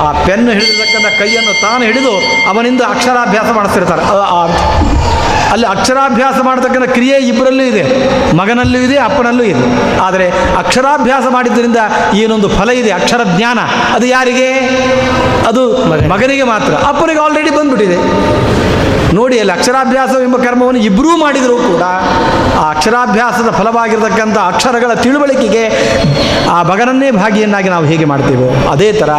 ಆ 0.00 0.12
ಪೆನ್ 0.12 0.48
ಹಿಡಿದಿರ್ತಕ್ಕಂಥ 0.50 1.18
ಕೈಯನ್ನು 1.18 1.62
ತಾನು 1.62 1.84
ಹಿಡಿದು 1.84 2.14
ಅವನಿಂದ 2.48 2.80
ಅಕ್ಷರಾಭ್ಯಾಸ 2.80 3.50
ಮಾಡಿಸ್ತಿರ್ತಾರೆ. 3.50 4.02
ಅಲ್ಲಿ 5.50 5.66
ಅಕ್ಷರಾಭ್ಯಾಸ 5.66 6.34
ಮಾಡತಕ್ಕಂಥ 6.42 6.90
ಕ್ರಿಯೆ 6.90 7.16
ಇಬ್ಬರಲ್ಲೂ 7.16 7.62
ಇದೆ. 7.62 7.84
ಮಗನಲ್ಲೂ 8.36 8.78
ಇದೆ 8.78 8.98
ಅಪ್ಪನಲ್ಲೂ 8.98 9.44
ಇದೆ. 9.44 9.64
ಆದರೆ 10.00 10.30
ಅಕ್ಷರಾಭ್ಯಾಸ 10.58 11.22
ಮಾಡಿದ್ದರಿಂದ 11.30 11.76
ಏನೊಂದು 12.14 12.48
ಫಲ 12.48 12.70
ಇದೆ? 12.70 12.90
ಅಕ್ಷರ 12.90 13.20
ಜ್ಞಾನ. 13.36 13.58
ಅದು 13.94 14.06
ಯಾರಿಗೆ? 14.06 14.52
ಅದು 15.48 15.86
ಮಗನಿಗೆ. 15.86 16.08
ಮಗನಿಗೆ 16.08 16.42
ಮಾತ್ರ. 16.42 16.74
ಅಪ್ಪನಿಗೆ 16.74 17.20
ಆಲ್ರೆಡಿ 17.20 17.50
ಬಂದ್ಬಿಟ್ಟಿದೆ. 17.50 17.96
ನೋಡಿ 19.14 19.38
ಅಲ್ಲಿ 19.38 19.52
ಅಕ್ಷರಾಭ್ಯಾಸ 19.52 20.08
ಎಂಬ 20.08 20.36
ಕರ್ಮವನ್ನು 20.36 20.80
ಇಬ್ಬರೂ 20.80 21.16
ಮಾಡಿದರೂ 21.16 21.56
ಕೂಡ 21.56 21.82
ಆ 22.60 22.64
ಅಕ್ಷರಾಭ್ಯಾಸದ 22.74 23.50
ಫಲವಾಗಿರತಕ್ಕಂಥ 23.58 24.38
ಅಕ್ಷರಗಳ 24.52 24.92
ತಿಳುವಳಿಕೆಗೆ 25.04 25.64
ಆ 26.54 26.58
ಭಗನನ್ನೇ 26.70 27.10
ಭಾಗಿಯನ್ನಾಗಿ 27.20 27.68
ನಾವು 27.74 27.84
ಹೇಗೆ 27.90 28.06
ಮಾಡ್ತೀವೋ 28.12 28.48
ಅದೇ 28.72 28.88
ಥರ 29.00 29.10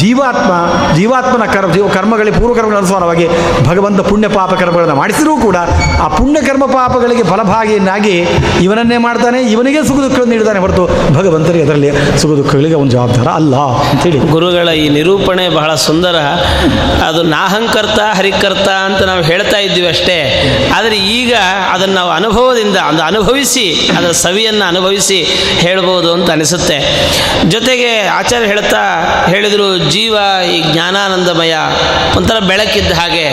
ಜೀವಾತ್ಮ, 0.00 0.50
ಜೀವಾತ್ಮನ 0.98 1.44
ಕರ್ಮ 1.54 1.70
ಜೀವ 1.76 1.86
ಕರ್ಮಗಳಿಗೆ 1.96 2.36
ಪೂರ್ವಕರ್ಮಗಳ 2.40 2.78
ಅನುಸಾರವಾಗಿ 2.82 3.26
ಭಗವಂತ 3.68 4.00
ಪುಣ್ಯ 4.10 4.28
ಪಾಪ 4.36 4.50
ಕರ್ಮಗಳನ್ನು 4.62 4.96
ಮಾಡಿಸಿರೂ 5.02 5.34
ಕೂಡ 5.46 5.56
ಆ 6.04 6.08
ಪುಣ್ಯ 6.18 6.38
ಕರ್ಮ 6.48 6.64
ಪಾಪಗಳಿಗೆ 6.74 7.24
ಫಲಭಾಗಿಯನ್ನಾಗಿ 7.30 8.14
ಇವನನ್ನೇ 8.66 8.98
ಮಾಡ್ತಾನೆ, 9.06 9.38
ಇವನಿಗೆ 9.54 9.80
ಸುಖ 9.88 9.98
ದುಃಖಗಳನ್ನು 10.04 10.32
ನೀಡ್ತಾನೆ 10.34 10.60
ಹೊರತು 10.64 10.84
ಭಗವಂತನಿಗೆ 11.18 11.64
ಅದರಲ್ಲಿ 11.66 11.90
ಸುಖ 12.22 12.30
ದುಃಖಗಳಿಗೆ 12.40 12.76
ಅವನು 12.78 12.90
ಜವಾಬ್ದಾರ 12.96 13.28
ಅಲ್ಲ 13.40 13.56
ಅಂತೇಳಿ 13.90 14.20
ಗುರುಗಳ 14.34 14.68
ಈ 14.82 14.86
ನಿರೂಪಣೆ 14.98 15.44
ಬಹಳ 15.58 15.70
ಸುಂದರ. 15.86 16.16
ಅದು 17.08 17.20
ನಾಹಂಕರ್ತ 17.34 18.00
ಹರಿಕರ್ತ 18.18 18.68
ಅಂತ 18.86 19.00
ನಾವು 19.10 19.22
ಹೇಳ್ತಾ 19.30 19.58
ಇದ್ದೀವಿ 19.66 19.88
ಅಷ್ಟೇ. 19.94 20.18
ಆದರೆ 20.76 20.96
ಈಗ 21.18 21.32
ಅದನ್ನು 21.74 21.96
ನಾವು 22.00 22.10
ಅನುಭವದಿಂದ 22.18 22.76
ಅದು 22.88 23.02
ಅನುಭವಿಸಿ, 23.02 23.90
ಅದರ 23.98 24.10
ಸವಿಯನ್ನು 24.10 24.64
ಅನುಭವಿಸಿ 24.64 25.24
ಹೇಳ್ಬೋದು 25.58 26.12
ಅಂತ 26.12 26.30
ಅನಿಸುತ್ತೆ. 26.30 26.78
ಜೊತೆಗೆ 27.50 28.00
ಆಚಾರ್ಯ 28.00 28.46
ಹೇಳ್ತಾ 28.46 28.82
ಹೇಳಿದರು, 29.28 29.78
ಜೀವ 29.78 30.16
ಈ 30.54 30.72
ಜ್ಞಾನಾನಂದಮಯ, 30.72 31.54
ಒಂಥರ 32.16 32.38
ಬೆಳಕಿದ್ದ 32.38 32.92
ಹಾಗೆ. 32.92 33.26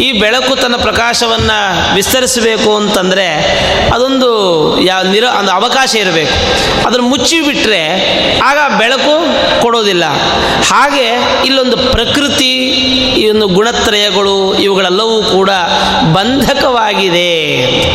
ಈ 0.00 0.12
ಬೆಳಕು 0.12 0.56
ತನ್ನ 0.56 0.76
ಪ್ರಕಾಶವನ್ನು 0.76 1.94
ವಿಸ್ತರಿಸಬೇಕು 1.94 2.76
ಅಂತಂದರೆ 2.76 3.28
ಅದೊಂದು 3.94 4.30
ಯಾವ 4.80 5.02
ನಿರ, 5.02 5.24
ಒಂದು 5.38 5.50
ಅವಕಾಶ 5.50 5.94
ಇರಬೇಕು. 5.94 6.34
ಅದನ್ನು 6.86 7.08
ಮುಚ್ಚಿಬಿಟ್ರೆ 7.08 7.82
ಆಗ 8.38 8.78
ಬೆಳಕು 8.78 9.26
ಕೊಡೋದಿಲ್ಲ. 9.62 10.04
ಹಾಗೆ 10.70 11.08
ಇಲ್ಲೊಂದು 11.46 11.76
ಪ್ರಕೃತಿ 11.76 12.52
ಒಂದು 13.28 13.46
ಗುಣತ್ರಯಗಳು 13.48 14.54
ಇವುಗಳೆಲ್ಲವೂ 14.54 15.22
ಕೂಡ 15.22 15.50
ಬಂಧಕವಾಗಿದೆ. 16.12 17.30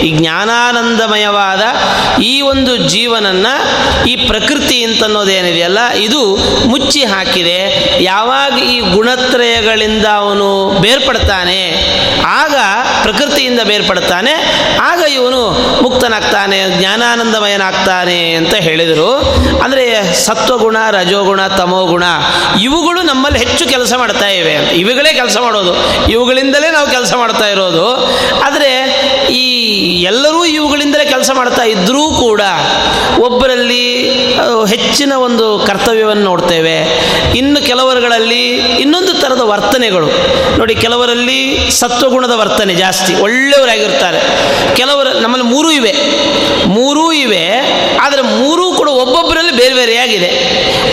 ಈ 0.08 0.10
ಜ್ಞಾನಾನಂದಮಯವಾದ 0.18 1.64
ಈ 2.22 2.42
ಒಂದು 2.42 2.78
ಜೀವನನ್ನು 2.78 3.54
ಈ 4.08 4.16
ಪ್ರಕೃತಿ 4.16 4.84
ಅಂತನ್ನೋದೇನಿದೆಯಲ್ಲ 4.84 5.92
ಇದು 5.92 6.22
ಮುಚ್ಚಿ 6.68 7.04
ಹಾಕಿದೆ. 7.04 7.60
ಯಾವಾಗ 8.04 8.54
ಈ 8.60 8.80
ಗುಣತ್ರಯಗಳಿಂದ 8.80 10.06
ಅವನು 10.06 10.80
ಬೇರ್ಪಡ್ತಾನೆ, 10.82 11.62
ಆಗ 12.26 12.56
ಪ್ರಕೃತಿಯಿಂದ 13.04 13.62
ಬೇರ್ಪಡ್ತಾನೆ, 13.62 14.34
ಆಗ 14.82 15.02
ಇವನು 15.14 15.42
ಮುಕ್ತನಾಗ್ತಾನೆ, 15.84 16.80
ಜ್ಞಾನಾನಂದಮಯನಾಗ್ತಾನೆ 16.80 18.34
ಅಂತ 18.34 18.54
ಹೇಳಿದರು. 18.54 19.10
ಅಂದರೆ 19.64 20.14
ಸತ್ವಗುಣ, 20.14 20.78
ರಜೋಗುಣ, 20.92 21.48
ತಮೋಗುಣ, 21.48 22.04
ಇವುಗಳು 22.62 23.02
ನಮ್ಮಲ್ಲಿ 23.02 23.40
ಹೆಚ್ಚು 23.40 23.70
ಕೆಲಸ 23.70 23.94
ಮಾಡ್ತಾ 23.94 24.28
ಇವೆ. 24.28 24.56
ಇವುಗಳೇ 24.78 25.14
ಕೆಲಸ 25.22 25.38
ಮಾಡೋದು. 25.38 25.74
ಇವುಗಳಿಂದಲೇ 26.12 26.70
ನಾವು 26.72 26.88
ಕೆಲಸ 26.88 27.14
ಮಾಡ್ತಾ 27.14 27.48
ಇರೋದು. 27.48 27.86
ಆದರೆ 28.42 28.72
ಈ 29.34 29.44
ಎಲ್ಲರೂ 30.04 30.42
ಇವುಗಳಿಂದಲೇ 30.46 31.06
ಕೆಲಸ 31.06 31.32
ಮಾಡ್ತಾ 31.34 31.64
ಇದ್ದರೂ 31.64 32.04
ಕೂಡ 32.20 32.42
ಒಬ್ಬರಲ್ಲಿ 33.20 33.84
ಹೆಚ್ಚಿನ 34.70 35.14
ಒಂದು 35.14 35.46
ಕರ್ತವ್ಯವನ್ನು 35.60 36.24
ನೋಡ್ತೇವೆ. 36.24 36.76
ಇನ್ನು 37.38 37.60
ಕೆಲವರುಗಳಲ್ಲಿ 37.66 38.44
ಇನ್ನೊಂದು 38.84 39.14
ಥರದ 39.22 39.42
ವರ್ತನೆಗಳು. 39.42 40.10
ನೋಡಿ, 40.58 40.76
ಕೆಲವರಲ್ಲಿ 40.76 41.40
ಸತ್ವಗುಣದ 41.72 42.32
ವರ್ತನೆ 42.32 42.74
ಜಾಸ್ತಿ, 42.74 43.16
ಒಳ್ಳೆಯವರಾಗಿರ್ತಾರೆ. 43.16 44.20
ಕೆಲವರು, 44.76 45.12
ನಮ್ಮಲ್ಲಿ 45.20 45.48
ಮೂರೂ 45.48 45.72
ಇವೆ. 45.72 45.94
ಮೂರೂ 46.68 47.06
ಇವೆ, 47.12 47.46
ಆದರೆ 48.04 48.22
ಮೂರೂ 48.22 48.67
ಬೇರೆ 49.58 49.74
ಬೇರೆಯಾಗಿದೆ 49.74 50.30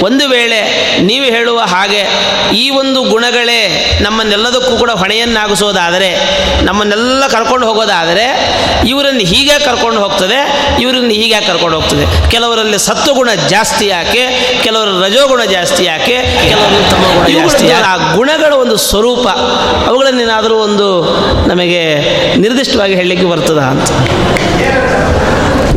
ಒಂದು 0.03 0.29
ವೇಳೆ 0.29 0.59
ನೀವು 1.01 1.25
ಹೇಳುವ 1.25 1.61
ಹಾಗೆ 1.61 2.01
ಈ 2.57 2.71
ಒಂದು 2.71 3.03
ಗುಣಗಳೇ 3.03 3.59
ನಮ್ಮನ್ನೆಲ್ಲದಕ್ಕೂ 4.01 4.77
ಕೂಡ 4.77 4.91
ಹೊಣೆಯನ್ನಾಗಿಸೋದಾದರೆ 4.91 6.11
ನಮ್ಮನ್ನೆಲ್ಲ 6.63 7.27
ಕರ್ಕೊಂಡು 7.27 7.67
ಹೋಗೋದಾದರೆ 7.67 8.27
ಇವರನ್ನು 8.89 9.25
ಹೀಗೆ 9.25 9.59
ಕರ್ಕೊಂಡು 9.65 10.01
ಹೋಗ್ತದೆ 10.01 10.39
ಇವರನ್ನು 10.81 11.11
ಹೀಗೆ 11.11 11.41
ಕರ್ಕೊಂಡು 11.41 11.77
ಹೋಗ್ತದೆ. 11.81 12.31
ಕೆಲವರಲ್ಲಿ 12.31 12.79
ಸತ್ವಗುಣ 12.79 13.31
ಜಾಸ್ತಿ 13.49 13.87
ಯಾಕೆ 13.87 14.23
ಕೆಲವರ 14.63 14.89
ರಜೋಗುಣ 15.05 15.45
ಜಾಸ್ತಿ 15.45 15.85
ಯಾಕೆ 15.85 16.17
ಕೆಲವರಲ್ಲಿ 16.49 16.91
ತಮಗುಣ 16.91 17.27
ಜಾಸ್ತಿ 17.39 17.71
ಆ 17.71 18.15
ಗುಣಗಳ 18.17 18.53
ಒಂದು 18.55 18.77
ಸ್ವರೂಪ 18.77 19.27
ಅವುಗಳನ್ನೇನಾದರೂ 19.87 20.59
ಒಂದು 20.59 20.89
ನಮಗೆ 21.49 21.83
ನಿರ್ದಿಷ್ಟವಾಗಿ 22.41 22.95
ಹೇಳಲಿಕ್ಕೆ 22.95 23.27
ಬರ್ತದ 23.27 23.59
ಅಂತ. 23.59 23.91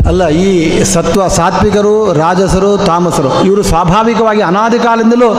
ಅಲ್ಲ, 0.06 0.28
ಈ 0.28 0.84
ಸತ್ವ 0.84 1.28
ಸಾತ್ವಿಕರು, 1.28 2.14
ರಾಜಸರು, 2.14 2.78
ತಾಮಸರು, 2.78 3.46
ಇವರು 3.46 3.64
ಸ್ವಾಭಾವಿಕವಾಗಿ 3.64 4.42
ಅನಾದಿ 4.42 4.80
ಕಾಲದಿಂದಲೂ 4.80 5.30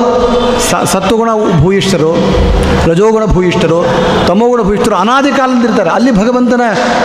ಸತ್ವಗುಣ 0.84 1.28
ಭೂಯಿಷ್ಠರು, 1.62 2.10
ರಜೋಗುಣ 2.86 3.24
ಭೂಯಿಷ್ಠರು, 3.24 3.80
ತಮೋಗುಣ 4.28 4.62
ಭೂಯಿಷ್ಠರು 4.62 4.96
ಅನಾದಿ 4.96 5.30
ಕಾಲದಿಂದ 5.30 5.64
ಇರ್ತಾರೆ 5.64 5.90
ಅಲ್ಲಿ 5.90 6.10
ಭಗವಂತನ 6.10 6.60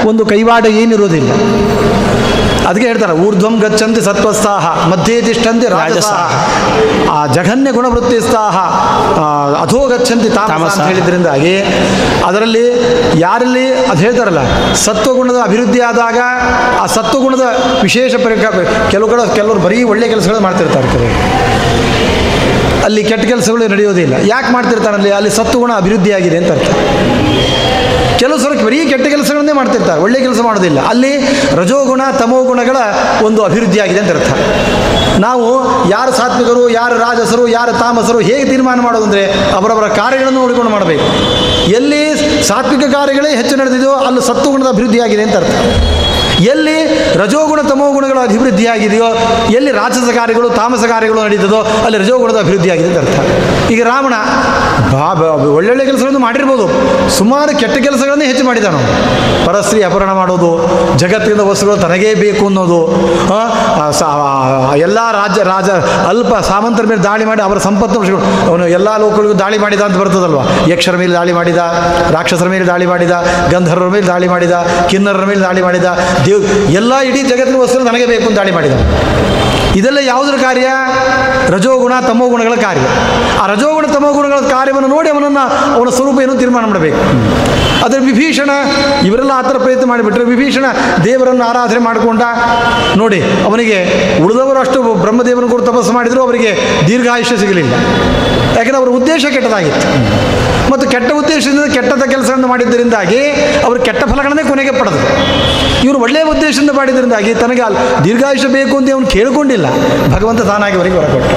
ಒಂದು 0.07 0.25
ಕೈವಾಡ 0.25 0.65
ಏನಿರೋದಿಲ್ಲ. 0.65 1.31
ಅದಕ್ಕೆ 2.67 2.87
ಹೇಳ್ತಾರೆ 2.87 3.13
ಊರ್ಧ್ವಂ 3.25 3.55
ಗಚ್ಚಂತಿ 3.59 4.01
ಸತ್ವಸ್ತಾಹ 4.01 4.65
ಮಧ್ಯೆ 4.91 5.21
ತಿಷ್ಠಂತಿ 5.21 5.67
ರಾಜಸಾಹ. 5.67 6.21
ಆ 7.11 7.27
ಜಘನ್ಯ 7.27 7.71
ಗುಣವೃತ್ತಿ 7.71 8.21
ಸ್ಥಾಹ 8.21 8.55
ಅಧೋ 9.61 9.87
ಗಚ್ಚಂತಿ 9.87 10.29
ತಾಮಸ 10.29 10.71
ಅಂತ 10.73 10.87
ಹೇಳಿದ್ರಿಂದಾಗಿ 10.87 11.53
ಅದರಲ್ಲಿ 12.25 12.65
ಯಾರಲ್ಲಿ 13.19 13.65
ಅದು 13.91 13.99
ಹೇಳ್ತಾರಲ್ಲ 14.01 14.43
ಸತ್ವಗುಣದ 14.85 15.39
ಅಭಿವೃದ್ಧಿ 15.43 15.79
ಆದಾಗ 15.89 16.19
ಆ 16.81 16.85
ಸತ್ವಗುಣದ 16.97 17.47
ವಿಶೇಷ 17.83 18.15
ಪರಿಕ 18.25 18.45
ಕೆಲವು 18.91 19.09
ಕಡೆ 19.11 19.35
ಕೆಲವರು 19.35 19.59
ಬರೀ 19.59 19.83
ಒಳ್ಳೆ 19.93 20.09
ಕೆಲಸಗಳು 20.09 20.39
ಮಾಡ್ತಿರ್ತಾರೆ 20.39 20.87
ಕೆಲವರು. 20.87 21.17
ಅಲ್ಲಿ 22.85 23.03
ಕೆಟ್ಟ 23.03 23.25
ಕೆಲಸಗಳು 23.25 23.67
ನಡೆಯೋದಿಲ್ಲ. 23.67 24.15
ಯಾಕೆ 24.27 24.53
ಮಾಡ್ತಿರ್ತಾರೆ 24.53 25.11
ಅಲ್ಲಿ 25.19 25.29
ಸತ್ವಗುಣ 25.29 25.71
ಅಭಿವೃದ್ಧಿ 25.73 26.11
ಆಗಿದೆ 26.11 26.37
ಅಂತ 26.37 26.51
ಅರ್ಥ. 26.51 26.69
ಸಲ 28.21 28.53
ಬರೀ 28.65 28.77
ಕೆಟ್ಟ 28.89 29.05
ಕೆಲಸಗಳನ್ನೇ 29.13 29.53
ಮಾಡ್ತಿರ್ತಾರೆ, 29.53 30.01
ಒಳ್ಳೆ 30.01 30.19
ಕೆಲಸ 30.19 30.39
ಮಾಡೋದಿಲ್ಲ. 30.41 30.79
ಅಲ್ಲಿ 30.91 31.11
ರಜೋಗುಣ, 31.59 32.01
ತಮೋಗುಣಗಳ 32.19 32.77
ಒಂದು 33.25 33.43
ಅಭಿವೃದ್ಧಿಯಾಗಿದೆ 33.43 33.99
ಅಂತ 33.99 34.11
ಅರ್ಥ. 34.11 34.31
ನಾವು 35.25 35.47
ಯಾರು 35.89 36.11
ಸಾತ್ವಿಕರು, 36.11 36.69
ಯಾರು 36.69 36.95
ರಾಜಸರು, 36.99 37.47
ಯಾರು 37.47 37.73
ತಾಮಸರು 37.79 38.19
ಹೇಗೆ 38.19 38.45
ತೀರ್ಮಾನ 38.51 38.79
ಮಾಡೋದು 38.81 39.05
ಅಂದರೆ 39.05 39.23
ಅವರವರ 39.59 39.87
ಕಾರ್ಯಗಳನ್ನು 39.87 40.39
ನೋಡಿಕೊಂಡು 40.41 40.71
ಮಾಡಬೇಕು. 40.71 41.05
ಎಲ್ಲಿ 41.79 42.01
ಸಾತ್ವಿಕ 42.47 42.85
ಕಾರ್ಯಗಳೇ 42.95 43.31
ಹೆಚ್ಚು 43.35 43.55
ನಡೆದಿದೆಯೋ 43.55 43.93
ಅಲ್ಲಿ 44.07 44.21
ಸತ್ವಗುಣದ 44.29 44.67
ಅಭಿವೃದ್ಧಿಯಾಗಿದೆ 44.67 45.23
ಅಂತ 45.23 45.35
ಅರ್ಥ. 45.35 45.55
ಎಲ್ಲಿ 46.53 46.77
ರಜೋಗುಣ 47.21 47.61
ತಮೋಗುಣಗಳ 47.71 48.19
ಅಭಿವೃದ್ಧಿ 48.29 48.65
ಆಗಿದೆಯೋ 48.73 49.09
ಎಲ್ಲಿ 49.57 49.71
ರಾಕ್ಷಸ 49.81 50.09
ಕಾರ್ಯಗಳು, 50.19 50.47
ತಾಮಸ 50.59 50.83
ಕಾರ್ಯಗಳು 50.93 51.19
ನಡೀತದೋ, 51.27 51.59
ಅಲ್ಲಿ 51.85 51.97
ರಜೋಗುಣದ 52.03 52.39
ಅಭಿವೃದ್ಧಿ 52.45 52.69
ಆಗಿದೆ 52.75 52.89
ಅಂತ 52.89 52.99
ಅರ್ಥ. 53.03 53.17
ಈಗ 53.73 53.81
ರಾವಣ 53.91 54.15
ಬಾ 54.93 55.07
ಒಳ್ಳೊಳ್ಳೆ 55.57 55.83
ಕೆಲಸಗಳನ್ನು 55.89 56.21
ಮಾಡಿರ್ಬೋದು. 56.27 56.65
ಸುಮಾರು 57.17 57.51
ಕೆಟ್ಟ 57.61 57.75
ಕೆಲಸಗಳನ್ನೇ 57.87 58.25
ಹೆಚ್ಚು 58.31 58.45
ಮಾಡಿದಾನು. 58.49 58.81
ಪರಸ್ತ್ರೀ 59.47 59.79
ಅಪಹರಣ 59.89 60.11
ಮಾಡೋದು, 60.21 60.49
ಜಗತ್ತಿನ 61.03 61.41
ವಸ್ತುಗಳು 61.49 61.77
ತನಗೇ 61.85 62.11
ಬೇಕು 62.23 62.43
ಅನ್ನೋದು 62.49 62.79
ಎಲ್ಲ 64.85 64.99
ರಾಜ್ಯ 65.21 65.41
ರಾಜ, 65.53 65.69
ಅಲ್ಪ 66.11 66.33
ಸಾಮಂತರ 66.51 66.83
ಮೇಲೆ 66.91 67.01
ದಾಳಿ 67.07 67.25
ಮಾಡಿ 67.29 67.41
ಅವರ 67.47 67.57
ಸಂಪತ್ತು 67.67 67.99
ಅವನು 68.49 68.65
ಎಲ್ಲ 68.77 68.89
ಲೋಕಗಳಿಗೂ 69.03 69.35
ದಾಳಿ 69.41 69.57
ಮಾಡಿದ 69.63 69.81
ಅಂತ 69.87 69.97
ಬರ್ತದಲ್ವ? 70.01 70.41
ಯಕ್ಷರ 70.71 70.95
ಮೇಲೆ 71.01 71.13
ದಾಳಿ 71.19 71.33
ಮಾಡಿದ, 71.39 71.61
ರಾಕ್ಷಸರ 72.15 72.47
ಮೇಲೆ 72.53 72.65
ದಾಳಿ 72.71 72.85
ಮಾಡಿದ, 72.91 73.13
ಗಂಧರ್ವರ 73.53 73.89
ಮೇಲೆ 73.95 74.07
ದಾಳಿ 74.07 74.27
ಮಾಡಿದ, 74.33 74.55
ಕಿನ್ನರರ 74.91 75.25
ಮೇಲೆ 75.31 75.41
ದಾಳಿ 75.47 75.61
ಮಾಡಿದ, 75.67 75.87
ದೇವ್ 76.25 76.43
ಎಲ್ಲ 76.83 76.93
ಇಡೀ 77.09 77.21
ಜಗತ್ತಿನ 77.31 77.57
ವಸ್ತು 77.63 77.85
ನನಗೆ 77.89 78.05
ಬೇಕು 78.13 78.25
ಅಂತ 78.29 78.37
ದಾಳಿ 78.39 78.53
ಮಾಡಿದ 78.59 78.75
ಇದೆಲ್ಲ 79.79 79.99
ಯಾವುದರ 80.13 80.35
ಕಾರ್ಯ? 80.45 80.67
ರಜೋಗುಣ 81.53 81.93
ತಮೋಗುಣಗಳ 82.07 82.55
ಕಾರ್ಯ. 82.65 82.83
ಆ 83.41 83.43
ರಜೋಗುಣ 83.51 83.85
ತಮೋಗುಣಗಳ 83.93 84.39
ಕಾರ್ಯವನ್ನು 84.55 84.89
ನೋಡಿ 84.95 85.09
ಅವನನ್ನು 85.13 85.43
ಅವನ 85.75 85.89
ಸ್ವರೂಪ 85.97 86.17
ಏನು 86.25 86.33
ತೀರ್ಮಾನ 86.41 86.65
ಮಾಡಬೇಕು? 86.71 86.99
ಅದರ 87.85 87.99
ವಿಭೀಷಣ, 88.09 88.51
ಇವರೆಲ್ಲ 89.07 89.31
ಆ 89.37 89.41
ಥರ 89.47 89.57
ಪ್ರಯತ್ನ 89.63 89.85
ಮಾಡಿಬಿಟ್ರೆ 89.91 90.25
ವಿಭೀಷಣ 90.33 90.65
ದೇವರನ್ನು 91.07 91.43
ಆರಾಧನೆ 91.51 91.81
ಮಾಡಿಕೊಂಡ 91.87 92.23
ನೋಡಿ 93.01 93.19
ಅವನಿಗೆ 93.47 93.79
ಉಳಿದವರು 94.25 94.59
ಅಷ್ಟು 94.65 94.81
ಬ್ರಹ್ಮದೇವನ 95.03 95.47
ಕೂಡ 95.53 95.61
ತಪಸ್ಸು 95.71 95.93
ಮಾಡಿದರೂ 95.97 96.21
ಅವರಿಗೆ 96.27 96.51
ದೀರ್ಘಾಯುಷ್ಯ 96.87 97.37
ಸಿಗಲಿಲ್ಲ. 97.43 97.73
ಯಾಕಂದರೆ 98.57 98.79
ಅವರ 98.81 98.89
ಉದ್ದೇಶ 98.99 99.25
ಕೆಟ್ಟದಾಗಿತ್ತು. 99.35 99.87
ಮತ್ತು 100.71 100.85
ಕೆಟ್ಟ 100.93 101.09
ಉದ್ದೇಶದಿಂದ 101.21 101.65
ಕೆಟ್ಟದ 101.77 102.03
ಕೆಲಸವನ್ನು 102.13 102.47
ಮಾಡಿದ್ದರಿಂದಾಗಿ 102.53 103.21
ಅವರು 103.65 103.79
ಕೆಟ್ಟ 103.87 104.03
ಫಲಗಳನ್ನೇ 104.11 104.43
ಕೊನೆಗೆ 104.51 104.73
ಪಡೆದರು. 104.79 105.07
ಇವರು 105.83 105.99
ಒಳ್ಳೆಯ 105.99 106.23
ಉದ್ದೇಶದಿಂದ 106.23 106.69
ಮಾಡಿದ್ರಿಂದಾಗಿ 106.71 107.33
ತನಗೆ 107.35 107.61
ಅಲ್ಲಿ 107.61 108.03
ದೀರ್ಘಾಯುಷ್ಯ 108.03 108.47
ಬೇಕು 108.47 108.77
ಅಂತ 108.77 108.89
ಅವನು 108.93 109.07
ಕೇಳಿಕೊಂಡಿಲ್ಲ. 109.07 109.67
ಭಗವಂತ 110.13 110.41
ತಾನಾಗಿ 110.41 110.75
ಅವರಿಗೆ 110.75 110.95
ಹೊರಕೊಟ್ಟ 110.95 111.29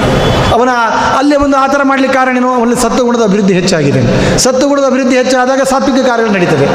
ಅವನ 0.53 0.69
ಅಲ್ಲಿ 1.17 1.35
ಒಂದು 1.35 1.57
ಆ 1.57 1.67
ಥರ 1.67 1.81
ಮಾಡಲಿಕ್ಕೆ 1.83 2.19
ಕಾರಣ 2.19 2.37
ಏನು? 2.37 2.53
ಅವನಲ್ಲಿ 2.53 2.75
ಸತ್ವಗುಣದ 2.75 3.23
ಅಭಿವೃದ್ಧಿ 3.23 3.53
ಹೆಚ್ಚಾಗಿದೆ. 3.53 4.01
ಸತ್ವಗುಣದ 4.37 4.85
ಅಭಿವೃದ್ಧಿ 4.85 5.17
ಹೆಚ್ಚಾದಾಗ 5.17 5.61
ಸಾತ್ವಿಕ 5.61 6.05
ಕಾರ್ಯಗಳು 6.05 6.33
ನಡೀತದೆ 6.33 6.67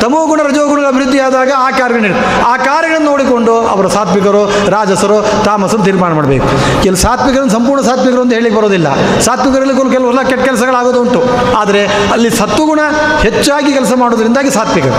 ತಮೋಗುಣ 0.00 0.40
ರಜೋಗುಣದ 0.42 0.86
ಅಭಿವೃದ್ಧಿ 0.86 1.18
ಆದಾಗ 1.18 1.50
ಆ 1.58 1.70
ಕಾರ್ಯಗಳು 1.70 2.02
ನಡೀತದೆ 2.02 2.42
ಆ 2.42 2.56
ಕಾರ್ಯಗಳನ್ನು 2.56 3.10
ನೋಡಿಕೊಂಡು 3.10 3.54
ಅವರ 3.60 3.86
ಸಾತ್ವಿಕರು, 3.86 4.42
ರಾಜಸರು, 4.70 5.44
ತಾಮಸರು 5.44 5.82
ತೀರ್ಮಾನ 5.82 6.12
ಮಾಡಬೇಕು. 6.12 6.48
ಕೆಲವು 6.82 6.96
ಸಾತ್ವಿಕರನ್ನು, 6.96 7.52
ಸಂಪೂರ್ಣ 7.52 7.82
ಸಾತ್ವಿಕರು 7.82 8.22
ಅಂತ 8.22 8.32
ಹೇಳಿ 8.32 8.50
ಬರೋದಿಲ್ಲ. 8.50 8.88
ಸಾತ್ವಿಕರಲ್ಲಿ 9.20 9.74
ಕೆಲವು 9.74 9.90
ಕೆಲವೆಲ್ಲ 9.90 10.22
ಕೆಟ್ಟ 10.22 10.44
ಕೆಲಸಗಳಾಗೋದು 10.44 11.00
ಉಂಟು. 11.00 11.20
ಆದರೆ 11.56 11.86
ಅಲ್ಲಿ 11.86 12.30
ಸತ್ವಗುಣ 12.30 12.80
ಹೆಚ್ಚಾಗಿ 13.20 13.72
ಕೆಲಸ 13.72 13.92
ಮಾಡೋದ್ರಿಂದಾಗಿ 13.96 14.50
ಸಾತ್ವಿಕರು. 14.50 14.96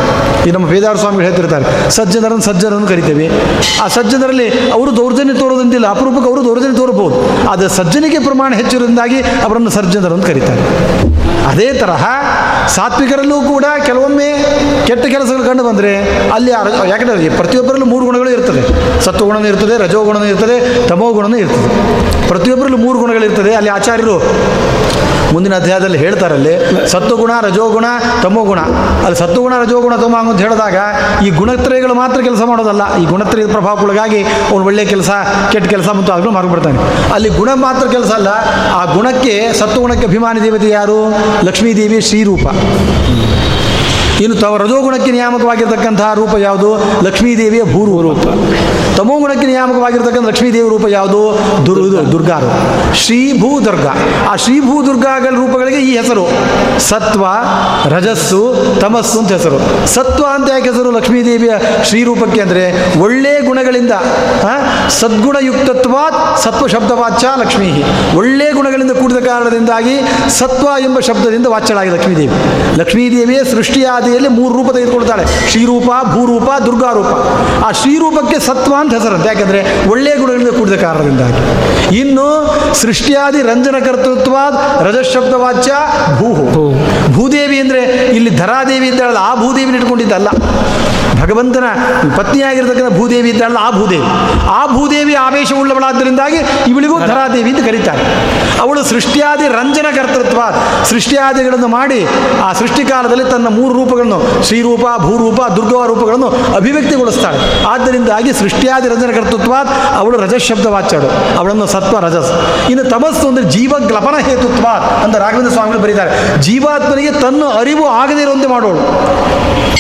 ಈ 0.48 0.52
ನಮ್ಮ 0.52 0.66
ವೇದಾರ 0.66 0.96
ಸ್ವಾಮಿಗಳು 0.96 1.26
ಹೇಳ್ತಿರ್ತಾರೆ. 1.26 1.92
ಸಜ್ಜನರನ್ನು 1.92 2.42
ಸಜ್ಜನರನ್ನು 2.42 2.88
ಕರಿತೇವೆ. 2.88 3.28
ಆ 3.84 3.88
ಸಜ್ಜನರಲ್ಲಿ 3.88 4.48
ಅವರು 4.50 4.98
ದೌರ್ಜನ್ಯ 4.98 5.34
ತೋರೋದಂತಿಲ್ಲ. 5.34 5.88
ಅಪರೂಪಕ್ಕೆ 5.88 6.30
ಅವರು 6.30 6.46
ದೌರ್ಜನ್ಯ 6.46 6.78
ತೋರಬಹುದು 6.78 7.16
ಆದರೆ 7.52 7.70
ಸಜ್ಜನಿಗೆ 7.70 8.20
ಪ್ರಮಾಣ 8.24 8.54
ಹೆಚ್ಚಿರುವುದಾಗಿ 8.54 9.22
ಅವರನ್ನು 9.22 9.70
ಸರ್ಜನರು 9.70 10.14
ಅಂತ 10.14 10.26
ಕರೀತಾರೆ. 10.26 10.62
ಅದೇ 11.48 11.74
ತರಹ 11.74 12.06
ಸಾತ್ವಿಕರಲ್ಲೂ 12.68 13.42
ಕೂಡ 13.42 13.66
ಕೆಲವೊಮ್ಮೆ 13.86 14.28
ಕೆಟ್ಟ 14.88 15.06
ಕೆಲಸಗಳು 15.06 15.44
ಕಂಡು 15.46 15.64
ಬಂದರೆ 15.64 15.92
ಅಲ್ಲಿ 16.30 16.52
ಯಾಕಂದರೆ 16.52 17.30
ಪ್ರತಿಯೊಬ್ಬರಲ್ಲೂ 17.38 17.86
ಮೂರು 17.86 18.06
ಗುಣಗಳು 18.06 18.30
ಇರ್ತದೆ. 18.30 18.62
ಸತ್ವಗುಣನೂ 19.06 19.48
ಇರ್ತದೆ 19.48 19.78
ರಜೋಗುಣನೂ 19.78 20.26
ಇರ್ತದೆ 20.26 20.88
ತಮೋಗುಣನೂ 20.88 21.38
ಇರ್ತದೆ. 21.38 21.68
ಪ್ರತಿಯೊಬ್ಬರಲ್ಲೂ 22.28 22.78
ಮೂರು 22.78 23.00
ಗುಣಗಳಿರ್ತದೆ 23.00 23.54
ಅಲ್ಲಿ 23.56 23.70
ಆಚಾರ್ಯರು 23.70 24.16
ಮುಂದಿನ 25.34 25.56
ಅಧ್ಯಾಯದಲ್ಲಿ 25.56 25.98
ಹೇಳ್ತಾರಲ್ಲಿ 25.98 26.54
ಸತ್ವಗುಣ 26.88 27.32
ರಜೋಗುಣ 27.42 27.86
ತಮೋಗುಣ 28.24 28.60
ಅಲ್ಲಿ 29.06 29.16
ಸತ್ವಗುಣ 29.16 29.54
ರಜೋಗುಣ 29.62 29.96
ತಮೋ 29.96 30.18
ಅಂತ 30.18 30.40
ಹೇಳಿದಾಗ 30.42 30.78
ಈ 31.26 31.30
ಗುಣತ್ರಯಗಳು 31.30 31.94
ಮಾತ್ರ 31.94 32.22
ಕೆಲಸ 32.22 32.42
ಮಾಡೋದಲ್ಲ. 32.42 32.84
ಈ 33.02 33.06
ಗುಣತ್ರಯದ 33.06 33.52
ಪ್ರಭಾವಕ್ಕೊಳಗಾಗಿ 33.52 34.22
ಅವನು 34.52 34.66
ಒಳ್ಳೆಯ 34.66 34.86
ಕೆಲಸ, 34.86 35.12
ಕೆಟ್ಟ 35.52 35.68
ಕೆಲಸ 35.68 35.90
ಮತ್ತು 35.90 36.14
ಆಗಲೂ 36.14 36.32
ಮಾರ್ಗಬಿಡ್ತಾನೆ 36.32 36.80
ಅಲ್ಲಿ 37.14 37.30
ಗುಣ 37.30 37.50
ಮಾತ್ರ 37.56 37.88
ಕೆಲಸ 37.88 38.12
ಅಲ್ಲ, 38.12 38.30
ಆ 38.74 38.86
ಗುಣಕ್ಕೆ 38.94 39.54
ಸತ್ವಗುಣಕ್ಕೆ 39.54 40.08
ಅಭಿಮಾನಿ 40.08 40.44
ದೇವತೆ 40.44 40.70
ಯಾರು? 40.70 41.00
ಲಕ್ಷ್ಮೀದೇವಿ 41.46 42.02
ಶ್ರೀರೂಪ. 42.02 42.46
ಇನ್ನು 44.22 44.36
ತವ 44.36 44.58
ರಜೋಗುಣಕ್ಕೆ 44.58 45.12
ನಿಯಾಮಕವಾಗಿರ್ತಕ್ಕಂತಹ 45.12 46.10
ರೂಪ 46.14 46.34
ಯಾವುದು? 46.38 46.70
ಲಕ್ಷ್ಮೀದೇವಿಯ 47.04 47.64
ಭೂರು 47.74 48.02
ರೂಪ 48.02 48.26
ತಮೋಗುಣಕ್ಕೆ 49.02 49.46
ನಿಯಾಮಕವಾಗಿರ್ತಕ್ಕಂಥ 49.48 50.28
ಲಕ್ಷ್ಮೀದೇವಿ 50.28 50.70
ರೂಪ 50.70 50.86
ಯಾವುದು? 50.88 51.22
ದುರ್ 51.66 52.12
ದುರ್ಗಾ 52.12 52.38
ರೂಪ. 52.40 52.96
ಶ್ರೀ 52.96 53.20
ಭೂ 53.40 53.50
ದುರ್ಗಾ 53.66 53.94
ಆ 54.30 54.36
ಶ್ರೀ 54.36 54.60
ಭೂ 54.60 54.86
ದುರ್ಗಾಗಳ 54.86 55.34
ರೂಪಗಳಿಗೆ 55.36 55.78
ಈ 55.78 55.98
ಹೆಸರು. 55.98 56.26
ಸತ್ವ, 56.80 57.24
ರಜಸ್ಸು, 57.86 58.42
ತಮಸ್ಸು 58.82 59.20
ಅಂತ 59.20 59.32
ಹೆಸರು. 59.32 59.88
ಸತ್ವ 59.88 60.26
ಅಂತ 60.34 60.50
ಯಾಕೆ 60.52 60.70
ಹೆಸರು 60.70 60.92
ಲಕ್ಷ್ಮೀದೇವಿಯ 60.92 61.54
ಶ್ರೀರೂಪಕ್ಕೆ 61.84 62.42
ಅಂದರೆ? 62.42 62.66
ಒಳ್ಳೆಯ 63.00 63.40
ಗುಣಗಳಿಂದ 63.42 63.92
ಸದ್ಗುಣಯುಕ್ತತ್ವಾತ್ 64.90 66.40
ಸತ್ವ 66.44 66.68
ಶಬ್ದವಾಚ್ಯ 66.68 67.28
ಲಕ್ಷ್ಮೀ 67.38 67.72
ಒಳ್ಳೆಯ 68.16 68.52
ಗುಣಗಳಿಂದ 68.52 68.92
ಕೂಡಿದ 68.92 69.18
ಕಾರಣದಿಂದಾಗಿ 69.18 69.96
ಸತ್ವ 70.30 70.68
ಎಂಬ 70.80 71.00
ಶಬ್ದದಿಂದ 71.00 71.46
ವಾಚ್ಯಳಾಗಿದೆ 71.46 71.96
ಲಕ್ಷ್ಮೀದೇವಿ. 71.96 72.36
ಲಕ್ಷ್ಮೀದೇವಿಯ 72.78 73.44
ಸೃಷ್ಟಿಯಾದಿಯಲ್ಲಿ 73.52 74.30
ಮೂರು 74.30 74.54
ರೂಪ 74.58 74.72
ತೆಗೆದುಕೊಳ್ತಾಳೆ. 74.72 75.26
ಶ್ರೀರೂಪ, 75.52 75.90
ಭೂರೂಪ, 76.14 76.50
ದುರ್ಗಾರೂಪ. 76.66 77.12
ಆ 77.66 77.72
ಶ್ರೀರೂಪಕ್ಕೆ 77.72 78.40
ಸತ್ವ 78.40 78.74
ಅಂತ 78.94 79.04
ಹೆಸರಂತೆ 79.04 79.28
ಯಾಕೆಂದರೆ 79.28 79.90
ಒಳ್ಳೆಯ 79.90 80.16
ಗುಣಗಳಿಂದ 80.16 80.50
ಕೂಡಿದ 80.50 80.74
ಕಾರಣದಿಂದಾಗಿ. 80.74 81.40
ಇನ್ನು 82.00 82.26
ಸೃಷ್ಟಿಯಾದಿ 82.74 83.42
ರಂಜನ 83.42 83.76
ಕರ್ತೃತ್ವ 83.86 84.36
ರಜಶಬ್ದ 84.84 85.34
ವಾಚ್ಯ 85.34 85.72
ಭೂ. 86.18 86.30
ಭೂದೇವಿ 87.14 87.60
ಅಂದರೆ 87.60 87.82
ಇಲ್ಲಿ 88.08 88.30
ಧರಾದೇವಿ 88.30 88.88
ಇದ್ದಾಳಲ್ಲ 88.88 89.18
ಆ 89.18 89.36
ಭೂದೇವಿನ 89.36 89.76
ಇಟ್ಕೊಂಡಿದ್ದಲ್ಲ. 89.76 90.28
ಭಗವಂತನ 91.22 91.68
ಪತ್ನಿಯಾಗಿರ್ತಕ್ಕಂಥ 92.18 92.98
ಭೂದೇವಿ 92.98 93.30
ಇದ್ದಾಳಲ್ಲ 93.30 93.58
ಆ 93.58 93.72
ಭೂದೇವಿ. 93.72 94.08
ಆ 94.50 94.62
ಭೂದೇವಿ 94.76 95.14
ಆವೇಶವುಳ್ಳವಳಾದ್ದರಿಂದಾಗಿ 95.14 96.40
ಇವಳಿಗೂ 96.72 97.00
ಧರಾದೇವಿ 97.00 97.50
ಅಂತ 97.50 97.66
ಕರೀತಾರೆ. 97.66 98.04
ಅವಳು 98.62 98.84
ಸೃಷ್ಟಿಯಾದಿ 98.84 99.48
ರಂಜನ 99.48 99.86
ಕರ್ತೃತ್ವ, 99.96 100.42
ಸೃಷ್ಟಿಯಾದಿಗಳನ್ನು 100.84 101.68
ಮಾಡಿ 101.68 102.00
ಆ 102.44 102.54
ಸೃಷ್ಟಿಕಾಲದಲ್ಲಿ 102.54 103.24
ತನ್ನ 103.24 103.48
ಮೂರು 103.48 103.74
ರೂಪಗಳನ್ನು 103.74 104.44
ಶ್ರೀರೂಪ, 104.44 104.86
ಭೂರೂಪ, 104.98 105.42
ದುರ್ಗವ 105.56 105.86
ರೂಪಗಳನ್ನು 105.86 106.30
ಅಭಿವ್ಯಕ್ತಿಗೊಳಿಸ್ತಾಳೆ. 106.56 107.40
ಆದ್ದರಿಂದಾಗಿ 107.66 108.34
ಸೃಷ್ಟಿಯಾದಿ 108.34 108.88
ರಂಜನ 108.88 109.12
ಕರ್ತೃತ್ವ 109.20 109.54
ಅವಳು 109.98 110.18
ರಜಶಬ್ದ 110.18 110.66
ವಾಚಾಳು 110.66 111.38
ಅವಳನ್ನು 111.40 111.66
ಸತ್ವ 111.66 112.00
ರಜಸ್. 112.00 112.32
ಇನ್ನು 112.70 112.84
ತಮಸ್ಸು 112.90 113.28
ಅಂದರೆ 113.28 113.44
ಜೀವ 113.44 113.74
ಗ್ಲಪನ 113.88 114.18
ಹೇತುತ್ವ 114.18 114.68
ಅಂತ 115.04 115.16
ರಾಘವೇಂದ್ರ 115.16 115.54
ಸ್ವಾಮಿಗಳು 115.54 115.80
ಬರೀತಾರೆ. 115.80 116.42
ಜೀವಾತ್ಮನಿಗೆ 116.42 117.12
ತನ್ನ 117.12 117.44
ಅರಿವು 117.60 117.88
ಆಗದೇ 117.88 118.22
ಇರುವಂತೆ 118.22 118.48
ಮಾಡೋಳು. 118.48 118.82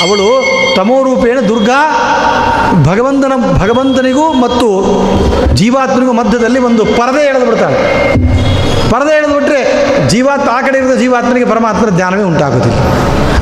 ಅವಳು 0.05 0.27
ತಮೋರೂಪೇಣ 0.77 1.39
ದುರ್ಗಾ 1.49 1.79
ಭಗವಂತನ 2.89 3.33
ಭಗವಂತನಿಗೂ 3.63 4.25
ಮತ್ತು 4.43 4.67
ಜೀವಾತ್ಮನಿಗೂ 5.59 6.13
ಮಧ್ಯದಲ್ಲಿ 6.21 6.59
ಒಂದು 6.69 6.83
ಪರದೆ 6.99 7.23
ಎಳೆದು 7.29 7.45
ಬಿಡ್ತಾಳೆ 7.49 7.79
ಪರದೆ 8.91 9.13
ಎಳೆದು 9.17 9.33
ಬಿಟ್ಟರೆ 9.33 9.61
ಜೀವಾತ್ಮ 10.11 10.47
ಆ 10.57 10.61
ಕಡೆ 10.67 10.77
ಇರೋದು 10.77 10.95
ಜೀವಾತ್ಮನಿಗೆ 11.01 11.47
ಪರಮಾತ್ಮನ 11.51 11.91
ಜ್ಞಾನವೇ 11.97 12.23
ಉಂಟಾಗೋದಿಲ್ಲ. 12.31 12.79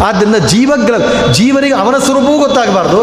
ಆದ್ದರಿಂದ 0.08 0.38
ಜೀವಗ್ರ 0.52 0.96
ಜೀವನಿಗೆ 1.38 1.76
ಅವನ 1.84 1.96
ಸ್ವರೂಪವೂ 2.06 2.36
ಗೊತ್ತಾಗಬಾರ್ದು, 2.44 3.00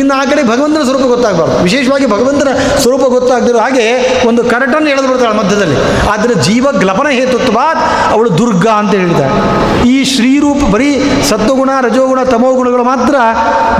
ಇನ್ನು 0.00 0.12
ಆ 0.20 0.22
ಕಡೆ 0.30 0.42
ಭಗವಂತನ 0.52 0.82
ಸ್ವರೂಪ 0.88 1.06
ಗೊತ್ತಾಗಬಾರ್ದು. 1.14 1.56
ವಿಶೇಷವಾಗಿ 1.66 2.06
ಭಗವಂತನ 2.14 2.50
ಸ್ವರೂಪ 2.82 3.04
ಗೊತ್ತಾಗದಿರೋ 3.16 3.58
ಹಾಗೆ 3.64 3.86
ಒಂದು 4.28 4.44
ಕರಟನ್ನು 4.52 4.90
ಎಳೆದು 4.92 5.08
ಬಿಡ್ತಾಳೆ 5.08 5.36
ಮಧ್ಯದಲ್ಲಿ. 5.40 5.76
ಆದ್ದರಿಂದ 6.12 6.36
ಜೀವ 6.48 6.66
ಗ್ಲಪನ 6.82 7.10
ಹೇತುತ್ವ 7.18 7.58
ಅವಳು 8.14 8.30
ದುರ್ಗಾ 8.38 8.74
ಅಂತ 8.82 8.92
ಹೇಳಿದ್ದಾಳೆ. 9.00 9.34
ಈ 9.86 10.04
ಶ್ರೀರೂಪ 10.04 10.64
ಬರೀ 10.70 11.00
ಸತ್ವಗುಣ 11.28 11.70
ರಜೋಗುಣ 11.80 12.22
ತಮೋಗುಣಗಳು 12.22 12.84
ಮಾತ್ರ 12.84 13.14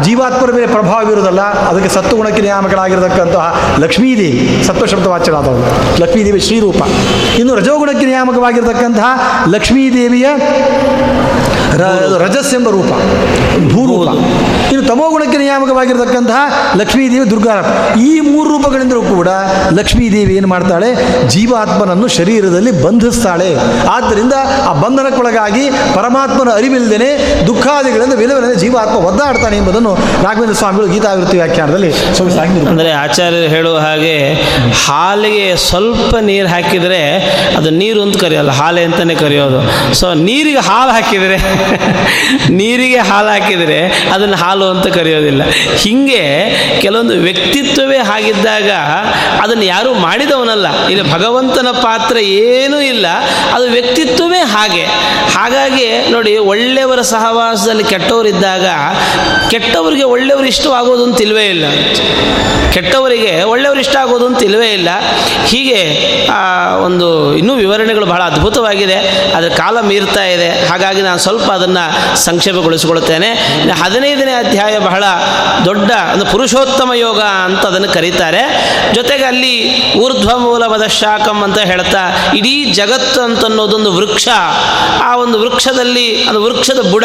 ಜೀವಾತ್ಮರ 0.03 0.53
ಮೇಲೆ 0.53 0.67
ಪ್ರಭಾವ 0.67 1.11
ಇರುವುದಲ್ಲ 1.11 1.41
ಅದಕ್ಕೆ 1.41 1.89
ಸತ್ವಗುಣಕ್ಕೆ 1.89 2.43
ನಿಯಾಮಕಳಾಗಿರತಕ್ಕಂತಹ 2.43 3.45
ಲಕ್ಷ್ಮೀದೇವಿ 3.79 4.65
ಸತ್ವಶಬ್ದ 4.67 5.07
ವಾಚ್ಯರಾದವಳು. 5.07 5.63
ಲಕ್ಷ್ಮೀದೇವಿ 6.01 6.41
ಶ್ರೀರೂಪ 6.41 6.83
ಇನ್ನು 7.39 7.55
ರಜೋಗುಣಕ್ಕೆ 7.55 8.07
ನಿಯಾಮಕವಾಗಿರತಕ್ಕಂತಹ 8.07 9.09
ಲಕ್ಷ್ಮೀದೇವಿಯ 9.49 10.27
ರ- 11.77 12.23
ರಜಸ್ 12.25 12.55
ಎಂಬ 12.55 12.69
ರೂಪ. 12.71 12.87
ಭೂರೂಪ 13.73 14.09
ಇನ್ನು 14.73 14.89
ತಮೋಗುಣಕ್ಕೆ 14.89 15.39
ನಿಯಾಮಕವಾಗಿರತಕ್ಕಂತಹ 15.39 16.75
ಲಕ್ಷ್ಮೀದೇವಿ 16.77 17.31
ದುರ್ಗಾ 17.31 17.89
ಈ 18.01 18.21
ಮೂರು 18.21 18.49
ರೂಪಗಳಿಂದಲೂ 18.51 19.03
ಕೂಡ 19.03 19.29
ಲಕ್ಷ್ಮೀದೇವಿ 19.71 20.35
ಏನು 20.35 20.49
ಮಾಡ್ತಾಳೆ? 20.49 20.95
ಜೀವಾತ್ಮನನ್ನು 21.29 22.09
ಶರೀರದಲ್ಲಿ 22.09 22.83
ಬಂಧಿಸ್ತಾಳೆ. 22.83 23.57
ಆದ್ದರಿಂದ 23.89 24.33
ಆ 24.67 24.73
ಬಂಧನಕ್ಕೊಳಗಾಗಿ 24.73 25.71
ಪರಮಾತ್ಮನ 25.71 26.49
ಅರಿವಿಲ್ಲದೇನೆ 26.49 27.43
ದುಃಖಾದಿಗಳಿಂದ 27.47 28.13
ವಿಲವಿಲ್ಲದೆ 28.13 28.55
ಜೀವಾತ್ಮ 28.55 28.97
ಒದ್ದಾಡ್ತಾನೆ 28.97 29.57
ಎಂಬುದನ್ನು 29.57 29.95
ರಾಘವೇಂದ್ರ 29.95 30.55
ಸ್ವಾಮಿಗಳು 30.55 30.89
ಗೀತಾವೃತ್ತಿ 30.89 31.37
ವ್ಯಾಖ್ಯಾನದಲ್ಲಿ 31.37 31.93
ಅಂದರೆ 32.69 32.93
ಆಚಾರ್ಯರು 32.93 33.49
ಹೇಳುವ 33.49 33.79
ಹಾಗೆ 33.79 34.35
ಹಾಲಿಗೆ 34.87 35.57
ಸ್ವಲ್ಪ 35.57 36.17
ನೀರು 36.17 36.49
ಹಾಕಿದರೆ 36.49 37.21
ಅದು 37.57 37.71
ನೀರು 37.71 38.03
ಅಂತ 38.03 38.17
ಕರೆಯೋಲ್ಲ. 38.17 38.51
ಹಾಲೆ 38.51 38.85
ಅಂತಲೇ 38.85 39.15
ಕರೆಯೋದು. 39.15 39.95
ಸೊ 39.95 40.15
ನೀರಿಗೆ 40.15 40.59
ಹಾಲು 40.59 40.91
ಹಾಕಿದರೆ 40.93 41.58
ನೀರಿಗೆ 42.51 42.99
ಹಾಲು 42.99 43.29
ಹಾಕಿದರೆ 43.29 43.81
ಅದನ್ನು 44.15 44.37
ಹಾಲು 44.37 44.65
ಅಂತ 44.65 44.87
ಕರೆಯೋದಿಲ್ಲ. 44.87 45.43
ಹೀಗೆ 45.77 46.23
ಕೆಲವೊಂದು 46.81 47.15
ವ್ಯಕ್ತಿತ್ವವೇ 47.15 47.99
ಹಾಗಿದ್ದಾಗ 47.99 48.71
ಅದನ್ನು 49.43 49.65
ಯಾರೂ 49.65 49.95
ಮಾಡಿದವನಲ್ಲ. 49.95 50.87
ಇಲ್ಲಿ 50.87 51.13
ಭಗವಂತನ 51.13 51.71
ಪಾತ್ರ 51.71 52.17
ಏನೂ 52.19 52.81
ಇಲ್ಲ. 52.81 53.07
ಅದು 53.55 53.65
ವ್ಯಕ್ತಿತ್ವವೇ 53.71 54.39
ಹಾಗೆ. 54.39 54.85
ಹಾಗಾಗಿ 55.35 56.09
ನೋಡಿ 56.11 56.37
ಒಳ್ಳೆಯವರ 56.39 57.01
ಸಹವಾಸದಲ್ಲಿ 57.01 57.85
ಕೆಟ್ಟವರಿದ್ದಾಗ 57.85 58.67
ಕೆಟ್ಟವರಿಗೆ 59.51 60.03
ಒಳ್ಳೆಯವರು 60.03 60.47
ಇಷ್ಟವಾಗೋದು 60.47 61.05
ಅಂತ 61.05 61.21
ಇಲ್ವೇ 61.21 61.47
ಇಲ್ಲ. 61.47 61.65
ಕೆಟ್ಟವರಿಗೆ 62.73 63.43
ಒಳ್ಳೆಯವರು 63.43 63.81
ಇಷ್ಟ 63.81 63.97
ಆಗೋದು 63.97 64.27
ಅಂತ 64.27 64.43
ಇಲ್ವೇ 64.43 64.69
ಇಲ್ಲ. 64.73 64.89
ಹೀಗೆ 65.47 65.79
ಒಂದು 66.85 67.37
ಇನ್ನೂ 67.37 67.55
ವಿವರಣೆಗಳು 67.55 68.07
ಬಹಳ 68.07 68.23
ಅದ್ಭುತವಾಗಿದೆ. 68.23 68.97
ಅದರ 69.37 69.49
ಕಾಲ 69.49 69.81
ಮೀರ್ತಾ 69.81 70.25
ಇದೆ. 70.25 70.67
ಹಾಗಾಗಿ 70.67 71.03
ನಾನು 71.03 71.19
ಸ್ವಲ್ಪ 71.19 71.48
ಅದನ್ನು 71.51 72.17
ಸಂಕ್ಷೇಪಗೊಳಿಸಿಕೊಳ್ಳುತ್ತೇನೆ. 72.17 73.29
ಹದಿನೈದನೇ 73.83 74.33
ಅಧ್ಯಾಯ 74.33 74.79
ಬಹಳ 74.79 75.05
ದೊಡ್ಡ 75.65 75.93
ಒಂದು 76.13 76.27
ಪುರುಷೋತ್ತಮ 76.27 76.93
ಯೋಗ 76.93 77.21
ಅಂತ 77.21 77.67
ಅದನ್ನು 77.67 77.89
ಕರೀತಾರೆ. 77.89 78.43
ಜೊತೆಗೆ 78.95 79.25
ಅಲ್ಲಿ 79.25 79.83
ಊರ್ಧ್ವ 79.95 80.39
ಮೂಲ 80.39 80.87
ಶಾಖಂ 80.87 81.43
ಅಂತ 81.43 81.59
ಹೇಳ್ತಾ 81.59 82.33
ಇಡೀ 82.35 82.65
ಜಗತ್ತು 82.65 83.21
ಅಂತ 83.21 83.45
ಅನ್ನೋದೊಂದು 83.45 83.93
ವೃಕ್ಷ, 83.93 84.29
ಆ 85.03 85.17
ಒಂದು 85.17 85.41
ವೃಕ್ಷದಲ್ಲಿ, 85.41 86.25
ಅದು 86.25 86.45
ವೃಕ್ಷದ 86.45 86.91
ಬುಡ, 86.91 87.05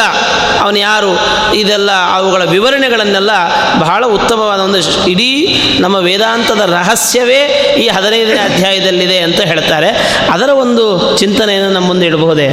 ಅವನು 0.61 0.77
ಯಾರು? 0.77 1.19
ಇದೆಲ್ಲ 1.53 1.91
ಅವುಗಳ 2.13 2.43
ವಿವರಣೆಗಳನ್ನೆಲ್ಲ 2.43 3.31
ಬಹಳ 3.79 4.05
ಉತ್ತಮವಾದ 4.05 4.59
ಒಂದು 4.59 5.09
ಇಡೀ 5.09 5.61
ನಮ್ಮ 5.79 5.95
ವೇದಾಂತದ 5.95 6.61
ರಹಸ್ಯವೇ 6.61 7.41
ಈ 7.79 7.87
ಹದಿನೈದನೇ 7.87 8.39
ಅಧ್ಯಾಯದಲ್ಲಿದೆ 8.39 9.17
ಅಂತ 9.17 9.41
ಹೇಳ್ತಾರೆ. 9.41 9.89
ಅದರ 10.31 10.49
ಒಂದು 10.49 11.17
ಚಿಂತನೆಯನ್ನು 11.17 11.69
ನಮ್ಮ 11.69 11.87
ಮುಂದೆ 11.87 12.05
ಇಡಬಹುದೇ? 12.05 12.47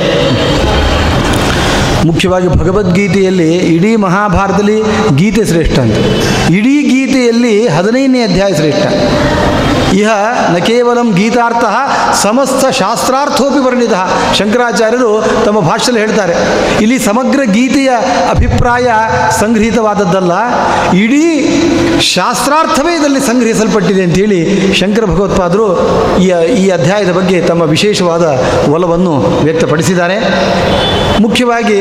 ಮುಖ್ಯವಾಗಿ 2.07 2.49
ಭಗವದ್ಗೀತೆಯಲ್ಲಿ 2.49 3.57
ಇಡೀ 3.57 3.97
ಮಹಾಭಾರತದಲ್ಲಿ 3.97 4.79
ಗೀತೆ 5.17 5.45
ಶ್ರೇಷ್ಠ 5.45 5.79
ಅಂತ. 5.79 5.97
ಇಡೀ 6.51 6.83
ಗೀತೆಯಲ್ಲಿ 6.83 7.69
ಹದಿನೈದನೇ 7.69 8.23
ಅಧ್ಯಾಯ 8.23 8.55
ಶ್ರೇಷ್ಠ. 8.55 8.87
ಇಹ 9.95 10.09
ನ 10.53 10.57
ಕೇವಲ 10.57 10.99
ಗೀತಾರ್ಥ 11.15 11.65
ಸಮಸ್ತ 12.23 12.63
ಶಾಸ್ತ್ರಾರ್ಥೋಪಿ 12.79 13.59
ವರ್ಣಿತ. 13.59 13.95
ಶಂಕರಾಚಾರ್ಯರು 14.39 15.11
ತಮ್ಮ 15.45 15.61
ಭಾಷೆಯಲ್ಲಿ 15.61 16.01
ಹೇಳ್ತಾರೆ, 16.01 16.35
ಇಲ್ಲಿ 16.83 16.99
ಸಮಗ್ರ 16.99 17.41
ಗೀತೆಯ 17.45 17.91
ಅಭಿಪ್ರಾಯ 18.31 18.89
ಸಂಗ್ರಹಿತವಾದದ್ದಲ್ಲ, 19.41 20.33
ಇಡೀ 20.95 21.25
ಶಾಸ್ತ್ರಾರ್ಥವೇ 22.01 22.95
ಇದರಲ್ಲಿ 22.97 23.21
ಸಂಗ್ರಹಿಸಲ್ಪಟ್ಟಿದೆ 23.21 24.03
ಅಂತೇಳಿ 24.03 24.41
ಶಂಕರ 24.75 25.05
ಭಗವತ್ಪಾದರು 25.05 25.67
ಈ 26.21 26.29
ಈ 26.59 26.69
ಅಧ್ಯಾಯದ 26.69 27.13
ಬಗ್ಗೆ 27.13 27.41
ತಮ್ಮ 27.41 27.63
ವಿಶೇಷವಾದ 27.63 28.27
ಒಲವನ್ನು 28.71 29.17
ವ್ಯಕ್ತಪಡಿಸಿದ್ದಾರೆ. 29.45 30.19
ಮುಖ್ಯವಾಗಿ 31.21 31.81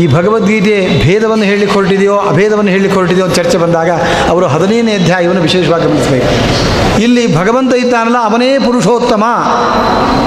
ಈ 0.00 0.06
ಭಗವದ್ಗೀತೆ 0.06 1.02
ಭೇದವನ್ನು 1.02 1.44
ಹೇಳಲಿಕ್ಕೆ 1.44 1.74
ಹೊರಟಿದೆಯೋ 1.74 2.16
ಅಭೇದವನ್ನು 2.16 2.70
ಹೇಳಲಿಕ್ಕೆ 2.70 2.96
ಹೊರಟಿದೆಯೋ 2.98 3.28
ಚರ್ಚೆ 3.28 3.58
ಬಂದಾಗ 3.58 3.90
ಅವರು 4.28 4.46
ಹದಿನೈದನೇ 4.46 4.92
ಅಧ್ಯಾಯವನ್ನು 4.92 5.42
ವಿಶೇಷವಾಗಿ 5.42 5.84
ಗಮನಿಸಬೇಕು. 5.84 6.28
ಇಲ್ಲಿ 7.02 7.36
ಭಗವಂತ 7.36 7.74
ಇದ್ದಾನಲ್ಲ, 7.74 8.18
ಅವನೇ 8.24 8.58
ಪುರುಷೋತ್ತಮ. 8.58 9.24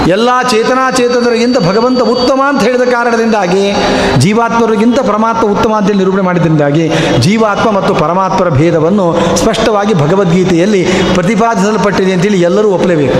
ಎಲ್ಲ 0.07 0.29
ಚೇತನಾಚೇತನರಿಗಿಂತ 0.49 1.57
ಭಗವಂತ 1.57 2.01
ಉತ್ತಮ 2.01 2.41
ಅಂತ 2.47 2.63
ಹೇಳಿದ 2.63 2.81
ಕಾರಣದಿಂದಾಗಿ, 2.81 3.75
ಜೀವಾತ್ಮರಿಗಿಂತ 4.17 4.99
ಪರಮಾತ್ಮ 4.99 5.47
ಉತ್ತಮ 5.51 5.73
ಅಂತ 5.75 5.91
ನಿರೂಪಣೆ 5.91 6.21
ಮಾಡಿದ್ದರಿಂದಾಗಿ, 6.21 6.91
ಜೀವಾತ್ಮ 7.19 7.71
ಮತ್ತು 7.71 7.95
ಪರಮಾತ್ಮರ 7.95 8.49
ಭೇದವನ್ನು 8.49 9.17
ಸ್ಪಷ್ಟವಾಗಿ 9.35 9.93
ಭಗವದ್ಗೀತೆಯಲ್ಲಿ 9.93 10.87
ಪ್ರತಿಪಾದಿಸಲ್ಪಟ್ಟಿದೆ 11.13 12.13
ಅಂತೇಳಿ 12.13 12.41
ಎಲ್ಲರೂ 12.41 12.69
ಒಪ್ಪಲೇಬೇಕು. 12.69 13.19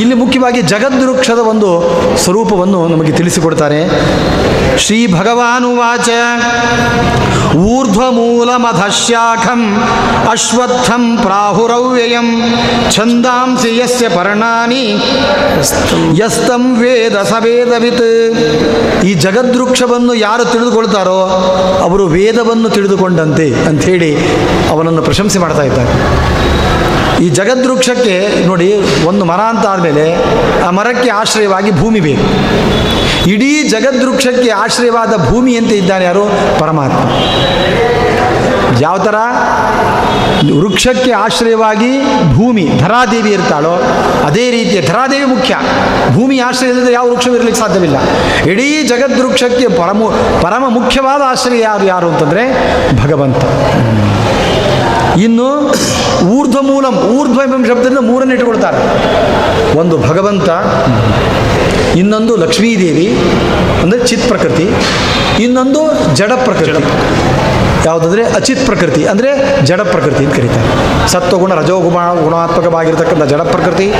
ಇಲ್ಲಿ 0.00 0.16
ಮುಖ್ಯವಾಗಿ 0.22 0.60
ಜಗದ್ವೃಕ್ಷದ 0.72 1.40
ಒಂದು 1.52 1.70
ಸ್ವರೂಪವನ್ನು 2.22 2.80
ನಮಗೆ 2.88 3.12
ತಿಳಿಸಿಕೊಡ್ತಾರೆ. 3.12 3.80
ಶ್ರೀ 4.82 4.98
ಭಗವಾನುವಾಚ 5.12 6.08
ಊರ್ಧ್ವಮೂಲಮಧಶಾಖಂ 7.70 9.62
ಅಶ್ವತ್ಥಂ 10.30 11.04
ಪ್ರಾಹುರವ್ಯಯಂ 11.22 12.28
ಛಂದಾಂಸಿ 12.90 13.70
ಯಸ್ಯ 13.78 14.08
ಪರ್ಣಾನಿ 14.08 14.84
ಯಸ್ತಂ 16.20 16.64
ವೇದ 16.80 17.16
ಸವೇದವಿತ್. 17.32 18.06
ಈ 19.08 19.10
ಜಗದ್ವೃಕ್ಷವನ್ನು 19.26 20.14
ಯಾರು 20.26 20.44
ತಿಳಿದುಕೊಳ್ತಾರೋ 20.52 21.20
ಅವರು 21.88 22.06
ವೇದವನ್ನು 22.16 22.70
ತಿಳಿದುಕೊಂಡಂತೆ 22.76 23.48
ಅಂಥೇಳಿ 23.70 24.12
ಅವನನ್ನು 24.74 25.02
ಪ್ರಶಂಸೆ 25.08 25.38
ಮಾಡ್ತಾ 25.38 25.62
ಇದ್ದಾರೆ. 25.62 25.92
ಈ 27.20 27.28
ಜಗದ್ವೃಕ್ಷಕ್ಕೆ 27.28 28.46
ನೋಡಿ 28.46 28.74
ಒಂದು 29.06 29.24
ಮರ 29.24 29.40
ಅಂತ 29.40 29.66
ಆದಮೇಲೆ 29.66 30.16
ಆ 30.62 30.70
ಮರಕ್ಕೆ 30.70 31.10
ಆಶ್ರಯವಾಗಿ 31.10 31.70
ಭೂಮಿ 31.70 32.00
ಬೇಕು. 32.00 32.22
ಇಡೀ 33.28 33.62
ಜಗದ್ವೃಕ್ಷಕ್ಕೆ 33.62 34.50
ಆಶ್ರಯವಾದ 34.50 35.28
ಭೂಮಿ 35.28 35.56
ಅಂತ 35.56 35.72
ಇದ್ದಾನೆ 35.72 36.04
ಯಾರು? 36.04 36.24
ಪರಮಾತ್ಮ. 36.60 36.98
ಯಾವ 38.80 38.98
ಥರ 38.98 39.14
ವೃಕ್ಷಕ್ಕೆ 40.60 41.10
ಆಶ್ರಯವಾಗಿ 41.10 42.00
ಭೂಮಿ, 42.34 42.68
ಧರಾದೇವಿ 42.78 43.30
ಇರ್ತಾಳೋ, 43.30 43.74
ಅದೇ 44.26 44.50
ರೀತಿಯ 44.50 44.82
ಧರಾದೇವಿ 44.82 45.24
ಮುಖ್ಯ. 45.24 45.56
ಭೂಮಿ 46.14 46.38
ಆಶ್ರಯ 46.38 46.68
ಇಲ್ಲದೆ 46.68 46.92
ಯಾವ 46.92 47.10
ವೃಕ್ಷವಿರಲಿಕ್ಕೆ 47.10 47.60
ಸಾಧ್ಯವಿಲ್ಲ. 47.60 47.96
ಇಡೀ 48.50 48.82
ಜಗದ್ವೃಕ್ಷಕ್ಕೆ 48.82 49.68
ಪರಮ 49.68 49.98
ಪರಮ 50.42 50.64
ಮುಖ್ಯವಾದ 50.68 51.22
ಆಶ್ರಯ 51.26 51.60
ಯಾರು 51.60 51.84
ಯಾರು 51.84 52.08
ಅಂತಂದರೆ 52.08 52.44
ಭಗವಂತ. 53.02 53.36
ಇನ್ನು 55.16 55.72
ಊರ್ಧ್ವ 56.30 56.62
ಮೂಲಂ 56.62 56.94
ಊರ್ಧ್ವ 56.94 57.40
ಎಂಬ 57.40 57.66
ಶಬ್ದದಿಂದ 57.66 57.98
ಮೂರನ್ನು 57.98 58.34
ಇಟ್ಟುಕೊಳ್ತಾರೆ. 58.34 58.78
ಒಂದು 59.78 59.98
ಭಗವಂತ, 59.98 60.48
ಇನ್ನೊಂದು 61.96 62.36
ಲಕ್ಷ್ಮೀದೇವಿ, 62.36 63.18
ಅಂದರೆ 63.82 64.06
ಚಿತ್ 64.06 64.28
ಪ್ರಕೃತಿ, 64.28 64.68
ಇನ್ನೊಂದು 65.42 65.80
ಜಡ 66.14 66.32
ಪ್ರಕೃತಿ. 66.32 66.82
ಯಾವುದಂದರೆ 67.86 68.22
ಅಚಿತ್ 68.24 68.66
ಪ್ರಕೃತಿ, 68.66 69.06
ಅಂದರೆ 69.06 69.30
ಜಡ 69.66 69.80
ಪ್ರಕೃತಿ 69.80 70.24
ಅಂತ 70.24 70.36
ಕರೀತಾರೆ. 70.36 70.68
ಸತ್ವಗುಣ 71.08 71.54
ರಜೋಗುಣ 71.54 71.92
ಗುಣಾತ್ಮಕವಾಗಿರ್ತಕ್ಕಂಥ 72.24 73.22
ಜಡ 73.22 73.40
ಪ್ರಕೃತಿ, 73.40 73.92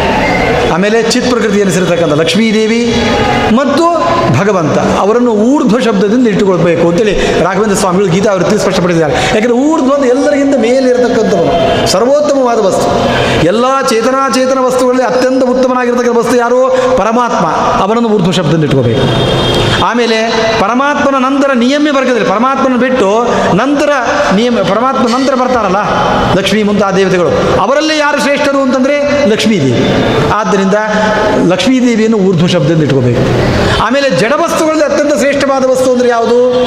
ಆಮೇಲೆ 0.74 1.02
ಚಿತ್ 1.02 1.30
ಪ್ರಕೃತಿ 1.30 1.58
ಎನಿಸಿರ್ತಕ್ಕಂಥ 1.58 2.12
ಲಕ್ಷ್ಮೀದೇವಿ 2.12 2.94
ಮತ್ತು 3.56 3.86
ಭಗವಂತ. 4.38 4.78
ಅವರನ್ನು 4.78 5.32
ಊರ್ಧ್ವ 5.32 5.78
ಶಬ್ದದಿಂದ 5.78 6.26
ಇಟ್ಟುಕೊಳ್ಬೇಕು 6.26 6.88
ಅಂತೇಳಿ 6.88 7.14
ರಾಘವೇಂದ್ರ 7.44 7.76
ಸ್ವಾಮಿಗಳು 7.76 8.08
ಗೀತಾವೃತ್ತಿ 8.08 8.58
ಸ್ಪಷ್ಟಪಡಿಸಿದ್ದಾರೆ. 8.58 9.14
ಯಾಕಂದರೆ 9.14 9.52
ಊರ್ಧ್ವ 9.52 10.04
ಎಲ್ಲರಿಗಿಂತ 10.04 10.56
ಮೇಲಿರತಕ್ಕಂಥವನು 10.56 11.86
ಸರ್ವೋತ್ತಮವಾದ 11.86 12.58
ವಸ್ತು. 12.58 12.88
ಎಲ್ಲ 13.46 13.64
ಚೇತನಾಚೇತನ 13.88 14.58
ವಸ್ತುಗಳಲ್ಲಿ 14.58 15.04
ಅತ್ಯಂತ 15.04 15.44
ಉತ್ತಮನಾಗಿರ್ತಕ್ಕಂಥ 15.44 16.18
ವಸ್ತು 16.18 16.36
ಯಾರು? 16.36 16.60
ಪರಮಾತ್ಮ. 16.96 17.46
ಅವನನ್ನು 17.82 18.08
ಊರ್ಧ್ವ 18.08 18.30
ಶಬ್ದದಿಂದ 18.30 18.64
ಇಟ್ಕೋಬೇಕು. 18.64 19.04
ಆಮೇಲೆ 19.84 20.30
ಪರಮಾತ್ಮನ 20.60 21.14
ನಂತರ 21.18 21.52
ನಿಯಮ 21.54 21.88
ವರ್ಗದಲ್ಲಿ 21.96 22.28
ಪರಮಾತ್ಮನ 22.28 22.76
ಬಿಟ್ಟು 22.76 23.28
ನಂತರ 23.56 23.90
ನಿಯಮ, 24.34 24.58
ಪರಮಾತ್ಮ 24.68 25.16
ನಂತರ 25.16 25.34
ಬರ್ತಾರಲ್ಲ 25.34 25.76
ಲಕ್ಷ್ಮೀ 26.36 26.62
ಮುಂತಾದ 26.62 26.94
ದೇವತೆಗಳು. 26.94 27.60
ಅವರಲ್ಲಿ 27.60 27.98
ಯಾರು 27.98 28.20
ಶ್ರೇಷ್ಠರು 28.20 28.62
ಅಂತಂದರೆ 28.62 29.26
ಲಕ್ಷ್ಮೀದೇವಿ 29.26 29.88
ಆದ್ದರಿಂದ 30.30 30.74
ಲಕ್ಷ್ಮೀದೇವಿಯನ್ನು 31.46 32.18
ಊರ್ಧ್ವ 32.18 32.46
ಶಬ್ದದಿಂದ 32.46 32.82
ಇಟ್ಕೋಬೇಕು. 32.82 33.20
ಆಮೇಲೆ 33.82 34.10
ಜಡ 34.10 34.32
ವಸ್ತುಗಳಲ್ಲಿ 34.36 34.84
ಅತ್ಯಂತ 34.84 35.14
ಶ್ರೇಷ್ಠವಾದ 35.14 35.64
ವಸ್ತು 35.64 35.92
ಅಂದರೆ 35.92 36.08
ಯಾವುದು? 36.08 36.66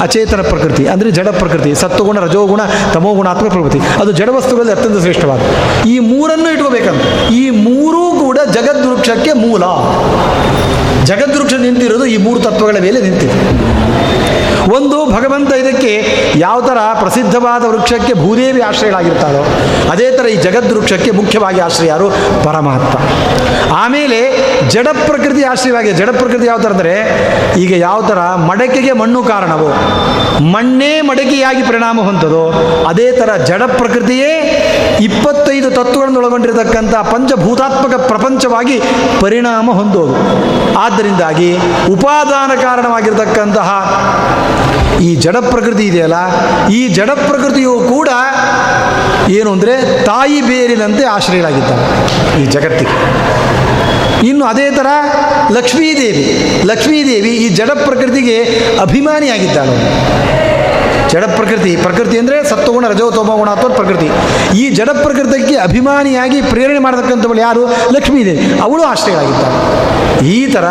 ಅಚೇತನ 0.00 0.40
ಪ್ರಕೃತಿ. 0.40 0.86
ಅಂದರೆ 0.86 1.10
ಜಡ 1.10 1.28
ಪ್ರಕೃತಿ. 1.28 1.74
ಸತ್ವಗುಣ, 1.74 2.20
ರಜೋಗುಣ 2.20 2.60
ತಮೋಗುಣಾತ್ಮಕ 2.94 3.52
ಪ್ರಕೃತಿ. 3.52 3.78
ಅದು 3.78 4.12
ಜಡ 4.12 4.28
ವಸ್ತುಗಳಲ್ಲಿ 4.28 4.72
ಅತ್ಯಂತ 4.72 5.00
ಶ್ರೇಷ್ಠವಾದ. 5.00 5.40
ಈ 5.86 5.98
ಮೂರನ್ನು 5.98 6.52
ಇಟ್ಕೋಬೇಕಂತ. 6.52 7.30
ಈ 7.30 7.50
ಮೂರೂ 7.50 8.20
ಕೂಡ 8.20 8.38
ಜಗದ್ವೃಕ್ಷಕ್ಕೆ 8.50 9.32
ಮೂಲ. 9.32 9.62
ಜಗದ್ವೃಕ್ಷ 11.10 11.54
ನಿಂತಿರೋದು 11.64 12.04
ಈ 12.14 12.16
ಮೂರು 12.26 12.40
ತತ್ವಗಳ 12.40 12.78
ಮೇಲೆ 12.86 12.98
ನಿಂತಿದೆ. 13.06 13.36
ಒಂದು 14.76 14.98
ಭಗವಂತ 15.14 15.52
ಇದಕ್ಕೆ 15.62 15.92
ಯಾವ 16.42 16.58
ಥರ 16.68 16.78
ಪ್ರಸಿದ್ಧವಾದ 17.00 17.62
ವೃಕ್ಷಕ್ಕೆ 17.72 18.12
ಭೂದೇವಿ 18.22 18.60
ಆಶ್ರಯಗಳಾಗಿರ್ತಾರೋ 18.60 19.42
ಅದೇ 19.92 20.08
ಥರ 20.16 20.26
ಈ 20.34 20.36
ಜಗದ್ವೃಕ್ಷಕ್ಕೆ 20.46 21.10
ಮುಖ್ಯವಾಗಿ 21.20 21.60
ಆಶ್ರಯ 21.60 21.88
ಯಾರು? 21.88 22.08
ಪರಮಾತ್ಮ. 22.44 22.94
ಆಮೇಲೆ 23.82 24.20
ಜಡ 24.74 24.88
ಪ್ರಕೃತಿ 25.06 25.42
ಆಶ್ರಯವಾಗಿದೆ 25.52 25.96
ಜಡ 26.00 26.10
ಪ್ರಕೃತಿ 26.18 26.46
ಯಾವ 26.46 26.58
ಥರ 26.64 26.72
ಅಂದರೆ, 26.76 26.94
ಈಗ 27.64 27.72
ಯಾವ 27.86 27.98
ಥರ 28.08 28.20
ಮಡಕೆಗೆ 28.48 28.92
ಮಣ್ಣು 29.00 29.20
ಕಾರಣವು, 29.22 29.68
ಮಣ್ಣೇ 30.54 30.92
ಮಡಕೆಯಾಗಿ 31.08 31.62
ಪರಿಣಾಮ 31.62 32.00
ಹೊಂದದೋ, 32.08 32.44
ಅದೇ 32.90 33.08
ಥರ 33.18 33.30
ಜಡ 33.50 33.62
ಪ್ರಕೃತಿಯೇ 33.80 34.32
ಇಪ್ಪತ್ತೈದು 35.08 35.70
ತತ್ವಗಳನ್ನು 35.70 36.20
ಒಳಗೊಂಡಿರತಕ್ಕಂಥ 36.20 36.94
ಪಂಚಭೂತಾತ್ಮಕ 37.12 37.94
ಪ್ರಪಂಚವಾಗಿ 38.12 38.76
ಪರಿಣಾಮ 39.20 39.70
ಹೊಂದೋದು. 39.80 40.16
ಆದ್ದರಿಂದಾಗಿ 40.84 41.50
ಉಪಾದಾನ 41.94 42.50
ಕಾರಣವಾಗಿರತಕ್ಕಂತಹ 42.62 43.68
ಈ 45.06 45.10
ಜಡ 45.24 45.36
ಪ್ರಕೃತಿ 45.52 45.84
ಇದೆಯಲ್ಲ, 45.90 46.18
ಈ 46.78 46.80
ಜಡ 46.98 47.10
ಪ್ರಕೃತಿಯು 47.28 47.72
ಕೂಡ 47.92 48.08
ಏನು 49.38 49.48
ಅಂದರೆ 49.54 49.74
ತಾಯಿ 50.10 50.38
ಬೇರಿನಂತೆ 50.50 51.04
ಆಶ್ರಯರಾಗಿದ್ದಾನೆ 51.14 51.86
ಈ 52.40 52.44
ಜಗತ್ತಿಗೆ 52.54 52.96
ಇನ್ನು 54.28 54.44
ಅದೇ 54.52 54.66
ಥರ 54.76 54.88
ಲಕ್ಷ್ಮೀದೇವಿ 55.56 56.24
ಲಕ್ಷ್ಮೀದೇವಿ 56.70 57.32
ಈ 57.44 57.48
ಜಡ 57.58 57.70
ಪ್ರಕೃತಿಗೆ 57.86 58.36
ಅಭಿಮಾನಿಯಾಗಿದ್ದಾಳೆ. 58.84 59.76
ಜಡ 61.12 61.24
ಪ್ರಕೃತಿ 61.24 61.76
ಪ್ರಕೃತಿ 61.76 62.18
ಅಂದರೆ 62.18 62.36
ಸತ್ವಗುಣ 62.50 62.88
ರಜೋ 62.88 63.10
ಗುಣ 63.10 63.50
ಅಥವಾ 63.50 63.74
ಪ್ರಕೃತಿ. 63.74 64.08
ಈ 64.58 64.70
ಜಡ 64.70 64.90
ಪ್ರಕೃತಿಗೆ 64.90 65.56
ಅಭಿಮಾನಿಯಾಗಿ 65.56 66.42
ಪ್ರೇರಣೆ 66.42 66.78
ಮಾಡತಕ್ಕಂಥವಳು 66.78 67.40
ಯಾರು? 67.40 67.66
ಲಕ್ಷ್ಮೀದೇವಿ 67.66 68.60
ಅವಳು 68.60 68.82
ಆಶ್ರಯರಾಗಿದ್ದಾಳೆ 68.82 69.58
ಈ 70.26 70.46
ಥರ 70.46 70.64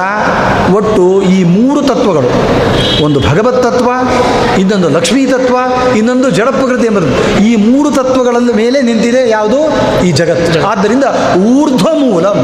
ಒಟ್ಟು 0.73 1.21
ಈ 1.21 1.43
ಮೂರು 1.43 1.81
ತತ್ವಗಳು. 1.81 2.29
ಒಂದು 3.03 3.19
ಭಗವತ್ 3.19 3.63
ತತ್ವ, 3.63 3.89
ಇನ್ನೊಂದು 4.59 4.89
ಲಕ್ಷ್ಮೀ 4.89 5.25
ತತ್ವ, 5.25 5.57
ಇನ್ನೊಂದು 5.97 6.29
ಜಡ 6.29 6.49
ಪ್ರಕೃತಿ 6.49 6.85
ಎಂಬುದು. 6.85 7.39
ಈ 7.43 7.55
ಮೂರು 7.55 7.91
ತತ್ವಗಳ 7.91 8.35
ಮೇಲೆ 8.55 8.81
ನಿಂತಿದೆ 8.81 9.29
ಯಾವುದು? 9.29 9.59
ಈ 10.05 10.11
ಜಗತ್ತು. 10.11 10.67
ಆದ್ದರಿಂದ 10.67 11.03
ಊರ್ಧ್ವ 11.45 11.87
ಮೂಲಂ 11.93 12.37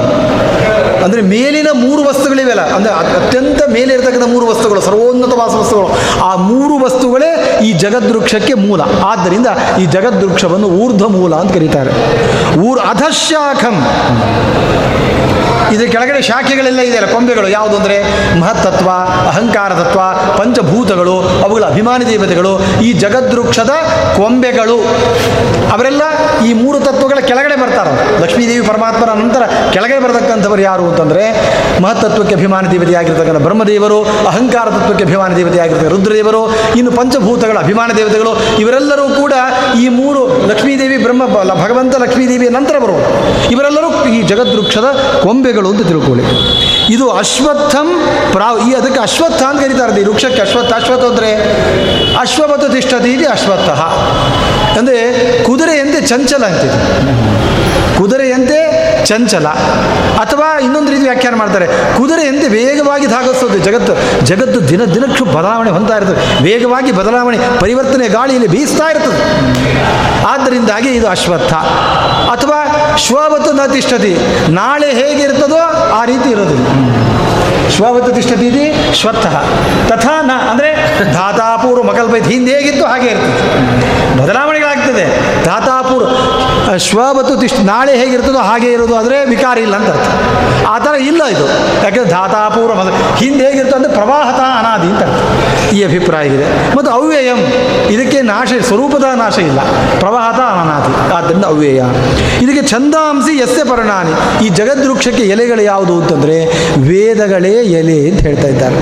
ಅಂದರೆ 1.05 1.21
ಮೇಲಿನ 1.33 1.69
ಮೂರು 1.83 2.01
ವಸ್ತುಗಳಿವೆಲ್ಲ 2.09 2.63
ಅಂದರೆ 2.77 2.93
ಅತ್ಯಂತ 3.19 3.61
ಮೇಲೆ 3.75 3.91
ಇರತಕ್ಕಂಥ 3.97 4.27
ಮೂರು 4.35 4.45
ವಸ್ತುಗಳು 4.51 4.81
ಸರ್ವೋನ್ನತವಾದ 4.87 5.53
ವಸ್ತುಗಳು. 5.61 5.89
ಆ 6.29 6.31
ಮೂರು 6.51 6.75
ವಸ್ತುಗಳೇ 6.85 7.31
ಈ 7.67 7.71
ಜಗದ್ವೃಕ್ಷಕ್ಕೆ 7.83 8.55
ಮೂಲ. 8.65 8.81
ಆದ್ದರಿಂದ 9.11 9.47
ಈ 9.81 9.85
ಜಗದ್ವೃಕ್ಷವನ್ನು 9.97 10.69
ಊರ್ಧ್ವ 10.83 11.09
ಮೂಲ 11.17 11.33
ಅಂತ 11.43 11.53
ಕರೀತಾರೆ. 11.57 11.93
ಊರ್ 12.67 12.81
ಅಧಶಾಖಂ 12.93 13.77
ಇದರ 15.71 15.85
ಕೆಳಗಡೆ 15.93 16.19
ಶಾಖೆಗಳೆಲ್ಲ 16.27 16.81
ಇದೆಯಲ್ಲ, 16.87 17.07
ಕೊಂಬೆಗಳು. 17.13 17.47
ಯಾವುದು 17.55 17.75
ಅಂದರೆ 17.79 17.95
ಮಹತ್ತತ್ವ, 18.41 18.89
ಅಹಂಕಾರ 19.31 19.71
ತತ್ವ, 19.79 20.01
ಪಂಚಭೂತಗಳು, 20.37 21.15
ಅವುಗಳ 21.45 21.63
ಅಭಿಮಾನಿ 21.71 22.05
ದೇವತೆಗಳು, 22.11 22.51
ಈ 22.87 22.89
ಜಗದ್ವೃಕ್ಷದ 23.03 23.73
ಕೊಂಬೆಗಳು. 24.19 24.77
ಅವರೆಲ್ಲ 25.75 26.03
ಈ 26.47 26.51
ಮೂರು 26.61 26.77
ತತ್ವಗಳ 26.87 27.19
ಕೆಳಗಡೆ 27.29 27.57
ಬರ್ತಾರೆ 27.63 27.91
ಲಕ್ಷ್ಮೀದೇವಿ 28.23 28.63
ಪರಮಾತ್ಮನ 28.69 29.15
ನಂತರ 29.23 29.43
ಕೆಳಗೆ 29.73 29.97
ಬರತಕ್ಕಂಥವರು 30.05 30.63
ಯಾರು? 30.69 30.86
ಅಂತಂದರೆ 30.89 31.23
ಮಹತ್ತತ್ವಕ್ಕೆ 31.83 32.35
ಅಭಿಮಾನ 32.39 32.63
ದೇವತೆಯಾಗಿರ್ತಕ್ಕಂಥ 32.73 33.41
ಬ್ರಹ್ಮದೇವರು, 33.47 33.99
ಅಹಂಕಾರ 34.31 34.67
ತತ್ವಕ್ಕೆ 34.75 35.05
ಅಭಿಮಾನಿ 35.07 35.35
ದೇವತೆಯಾಗಿರ್ತಕ್ಕಂಥ 35.41 35.93
ರುದ್ರದೇವರು, 35.95 36.41
ಇನ್ನು 36.79 36.91
ಪಂಚಭೂತಗಳ 36.99 37.57
ಅಭಿಮಾನ 37.65 37.89
ದೇವತೆಗಳು, 37.99 38.33
ಇವರೆಲ್ಲರೂ 38.63 39.07
ಕೂಡ 39.21 39.33
ಈ 39.83 39.85
ಮೂರು 39.99 40.21
ಲಕ್ಷ್ಮೀದೇವಿ, 40.51 40.97
ಬ್ರಹ್ಮ 41.05 41.23
ಭಗವಂತ 41.63 41.95
ಲಕ್ಷ್ಮೀದೇವಿ 42.05 42.49
ನಂತರ 42.57 42.75
ಬರುವರು 42.85 43.07
ಇವರೆಲ್ಲರೂ 43.55 43.89
ಈ 44.15 44.21
ಜಗದ್ವೃಕ್ಷದ 44.31 44.87
ಕೊಂಬೆಗಳು 45.23 45.67
ಅಂತ 45.73 45.83
ತಿಳ್ಕೊಳ್ಳಿ. 45.91 46.25
ಇದು 46.95 47.05
ಅಶ್ವತ್ಥಂ 47.21 47.87
ಪ್ರಾವ್, 48.35 48.59
ಈ 48.67 48.71
ಅದಕ್ಕೆ 48.79 48.99
ಅಶ್ವತ್ಥ 49.07 49.41
ಅಂತ 49.49 49.59
ಕರೀತಾರೆ 49.63 50.01
ಈ 50.01 50.05
ವೃಕ್ಷಕ್ಕೆ, 50.09 50.41
ಅಶ್ವತ್ಥ 50.47 50.71
ಅಶ್ವತ್ಥ 50.81 51.05
ಅಂದರೆ 51.13 51.31
ಅಶ್ವಪಥ 52.23 52.63
ತಿಷ್ಠತಿ 52.75 53.09
ಇದೆ 53.15 53.27
ಅಶ್ವತ್ಥ. 53.37 53.69
ಅಂದರೆ 54.79 54.99
ಕುದುರೆಯಂತೆ 55.47 55.99
ಚಂಚಲ 56.11 56.43
ಅಂತಿದೆ. 56.51 56.79
ಕುದುರೆಯಂತೆ 57.97 58.59
ಚಂಚಲ. 59.07 59.47
ಅಥವಾ 60.21 60.59
ಇನ್ನೊಂದು 60.59 60.91
ರೀತಿ 60.91 61.03
ವ್ಯಾಖ್ಯಾನ 61.03 61.35
ಮಾಡ್ತಾರೆ 61.35 61.67
ಕುದುರೆಯಂತೆ 61.97 62.47
ವೇಗವಾಗಿ 62.47 63.07
ಧಾಗಿಸೋದು 63.07 63.57
ಜಗತ್ತು 63.57 63.93
ಜಗತ್ತು 64.25 64.59
ದಿನ 64.69 64.83
ದಿನಕ್ಕೂ 64.85 65.25
ಬದಲಾವಣೆ 65.25 65.69
ಹೊಂದ್ತಾ 65.69 65.95
ಇರ್ತದೆ. 65.95 66.43
ವೇಗವಾಗಿ 66.43 66.91
ಬದಲಾವಣೆ, 66.91 67.39
ಪರಿವರ್ತನೆ 67.59 68.07
ಗಾಳಿಯಲ್ಲಿ 68.07 68.49
ಬೀಸ್ತಾ 68.49 68.85
ಇರ್ತದೆ. 68.89 69.19
ಆದ್ದರಿಂದಾಗಿ 70.27 70.89
ಇದು 70.89 71.07
ಅಶ್ವತ್ಥ. 71.07 71.53
ಅಥವಾ 72.35 72.59
ಶ್ವವತ್ತು 72.97 73.51
ನ 73.51 73.65
ತಿಷ್ಠತಿ, 73.73 74.13
ನಾಳೆ 74.49 74.89
ಹೇಗಿರ್ತದೋ 74.93 75.59
ಆ 75.99 76.05
ರೀತಿ 76.05 76.29
ಇರೋದಿಲ್ಲ. 76.29 76.67
ಶ್ವವತ್ತು 77.75 78.11
ತಿಷ್ಠತಿ 78.11 78.45
ಇದು 78.47 78.95
ಶ್ವತ್ಥ. 78.95 79.27
ತಥಾ 79.91 80.15
ನ 80.21 80.31
ಅಂದರೆ 80.51 80.69
ಧಾತಾಪೂರ್ವ 81.13 81.83
ಮಕಲ್ಪ 81.83 82.15
ಹಿಂದೆ 82.27 82.51
ಹೇಗಿತ್ತು 82.51 82.85
ಹಾಗೆ 82.85 83.07
ಇರ್ತದೆ. 83.07 84.17
ಬದಲಾವಣೆಗಳಾಗ್ತದೆ 84.87 85.43
ಧಾತಾಪೂರ್ವ 85.45 86.77
ಶ್ವವತ್ತು 86.77 87.37
ತಿಷ್ಠ 87.37 87.55
ನಾಳೆ 87.63 87.99
ಹೇಗಿರ್ತದೋ 87.99 88.37
ಹಾಗೆ 88.37 88.71
ಇರೋದು 88.71 88.95
ಆದರೆ 88.95 89.25
ವಿಕಾರ 89.25 89.57
ಇಲ್ಲ 89.57 89.75
ಅಂತ 89.75 89.89
ಅರ್ಥ. 89.89 90.09
ಆ 90.67 90.79
ಥರ 90.79 90.95
ಇಲ್ಲ 91.01 91.23
ಇದು. 91.25 91.45
ಯಾಕೆಂದರೆ 91.83 92.09
ಧಾತಾಪೂರ್ವ 92.09 92.75
ಮೊದಲು 92.75 93.15
ಹಿಂದೆ 93.15 93.45
ಹೇಗಿರ್ತದೆ 93.45 93.75
ಅಂದರೆ 93.75 93.93
ಪ್ರವಾಹತ 93.93 94.39
ಅನಾದಿ 94.39 94.87
ಅಂತ 94.87 95.03
ಅರ್ಥ. 95.03 95.21
ಈ 95.73 95.83
ಅಭಿಪ್ರಾಯ 95.83 96.27
ಇದೆ. 96.27 96.75
ಮತ್ತು 96.77 96.91
ಅವ್ಯಯಂ, 96.91 97.37
ಇದಕ್ಕೆ 97.89 98.21
ನಾಶ 98.21 98.53
ಸ್ವರೂಪದ 98.61 99.03
ನಾಶ 99.03 99.37
ಇಲ್ಲ. 99.39 99.59
ಪ್ರವಾಹತ 99.99 100.39
ಅನಾದಿ. 100.39 101.13
ಆದ್ದರಿಂದ 101.13 101.45
ಅವ್ಯಯ. 101.45 101.81
ಇದಕ್ಕೆ 102.41 102.67
ಛಂದಾಂಸಿ 102.67 103.37
ಎಸ್ಸೆ 103.37 103.63
ಪರಿಣಾನಿ. 103.63 104.45
ಈ 104.45 104.49
ಜಗದ್ವೃಕ್ಷಕ್ಕೆ 104.49 105.23
ಎಲೆಗಳು 105.23 105.61
ಯಾವುದು 105.61 106.01
ಅಂತಂದರೆ 106.01 106.45
ವೇದಗಳೇ 106.79 107.49
ಎಲೆ 107.49 108.09
ಅಂತ 108.09 108.21
ಹೇಳ್ತಾ 108.21 108.47
ಇದ್ದಾರೆ. 108.47 108.75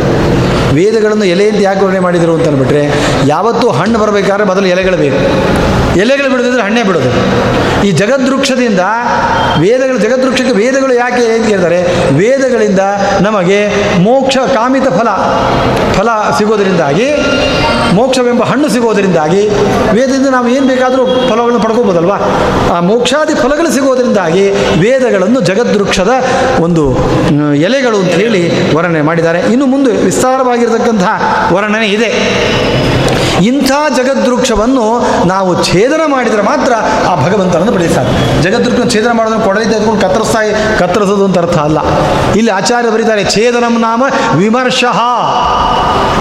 ವೇದಗಳನ್ನು 0.75 1.25
ಎಲೆ 1.25 1.49
ಅಂತ 1.49 1.61
ಯಾಕೆ 1.61 1.79
ವರ್ಣನೆ 1.79 1.99
ಮಾಡಿದರು 1.99 2.33
ಅಂತ 2.33 2.47
ಅಂದ್ಬಿಟ್ರೆ, 2.47 2.83
ಯಾವತ್ತೂ 3.27 3.69
ಹಣ್ಣು 3.69 3.99
ಬರಬೇಕಾದ್ರೆ 3.99 4.43
ಮೊದಲು 4.43 4.67
ಎಲೆಗಳು 4.67 4.97
ಬೇಕು. 4.97 5.19
ಎಲೆಗಳು 6.01 6.29
ಬಿಡೋದಿದ್ರೆ 6.31 6.63
ಹಣ್ಣೆ 6.67 6.83
ಬಿಡೋದು. 6.83 7.11
ಈ 7.87 7.91
ಜಗದೃಕ್ಷದಿಂದ 8.01 8.81
ವೇದಗಳು, 9.63 9.97
ಜಗದ್ವೃಕ್ಷಕ್ಕೆ 10.05 10.53
ವೇದಗಳು 10.53 10.93
ಯಾಕೆ 10.93 11.23
ಅಂತ 11.35 11.45
ಹೇಳ್ತಾರೆ 11.45 11.79
ವೇದಗಳಿಂದ 12.19 12.81
ನಮಗೆ 13.21 13.59
ಮೋಕ್ಷ 14.07 14.37
ಕಾಮಿತ 14.55 14.87
ಫಲ 14.99 15.09
ಫಲ 15.97 16.09
ಸಿಗೋದರಿಂದಾಗಿ, 16.37 17.07
ಮೋಕ್ಷವೆಂಬ 17.97 18.43
ಹಣ್ಣು 18.43 18.69
ಸಿಗೋದರಿಂದಾಗಿ, 18.69 19.43
ವೇದದಿಂದ 19.97 20.29
ನಾವು 20.37 20.47
ಏನು 20.55 20.67
ಬೇಕಾದರೂ 20.67 21.05
ಫಲಗಳನ್ನು 21.29 21.59
ಪಡ್ಕೋಬೋದಲ್ವಾ 21.59 22.17
ಆ 22.75 22.79
ಮೋಕ್ಷಾದಿ 22.89 23.35
ಫಲಗಳು 23.43 23.71
ಸಿಗೋದರಿಂದಾಗಿ 23.71 24.45
ವೇದಗಳನ್ನು 24.83 25.41
ಜಗದೃಕ್ಷದ 25.41 26.13
ಒಂದು 26.59 26.85
ಎಲೆಗಳು 27.67 27.97
ಅಂತ 27.97 28.15
ಹೇಳಿ 28.23 28.43
ವರ್ಣನೆ 28.75 29.01
ಮಾಡಿದ್ದಾರೆ. 29.01 29.39
ಇನ್ನು 29.53 29.65
ಮುಂದೆ 29.65 29.91
ವಿಸ್ತಾರವಾಗಿರತಕ್ಕಂತಹ 29.91 31.13
ವರ್ಣನೆ 31.53 31.87
ಇದೆ. 31.87 32.11
ಇಂಥ 33.43 33.71
ಜಗದೃಕ್ಷವನ್ನು 33.97 34.85
ನಾವು 35.27 35.63
ಛೇದನ 35.63 36.01
ಮಾಡಿದರೆ 36.07 36.41
ಮಾತ್ರ 36.41 36.73
ಆ 37.09 37.15
ಭಗವಂತನನ್ನು 37.25 37.71
ಪಡೆಯುತ್ತಾರೆ 37.71 37.93
ಸಾಧ್ಯ. 37.95 38.41
ಜಗದ್ವೃಕ್ಷ 38.41 38.93
ಛೇದನ 38.93 39.11
ಮಾಡೋದನ್ನು 39.11 39.45
ಕೊಡಲಿ 39.45 39.65
ತೆಗೆದುಕೊಂಡು 39.65 40.01
ಕತ್ತರಿಸ್ತಾ 40.01 40.39
ಕತ್ತರಿಸೋದು 40.79 41.25
ಅಂತ 41.25 41.37
ಅರ್ಥ 41.37 41.57
ಅಲ್ಲ. 41.57 41.79
ಇಲ್ಲಿ 42.35 42.51
ಆಚಾರ್ಯ 42.51 42.89
ಬರೀತಾರೆ, 42.89 43.23
ಛೇದನಂ 43.31 43.81
ನಾಮ 43.81 44.03
ವಿಮರ್ಶಃ. 44.35 44.99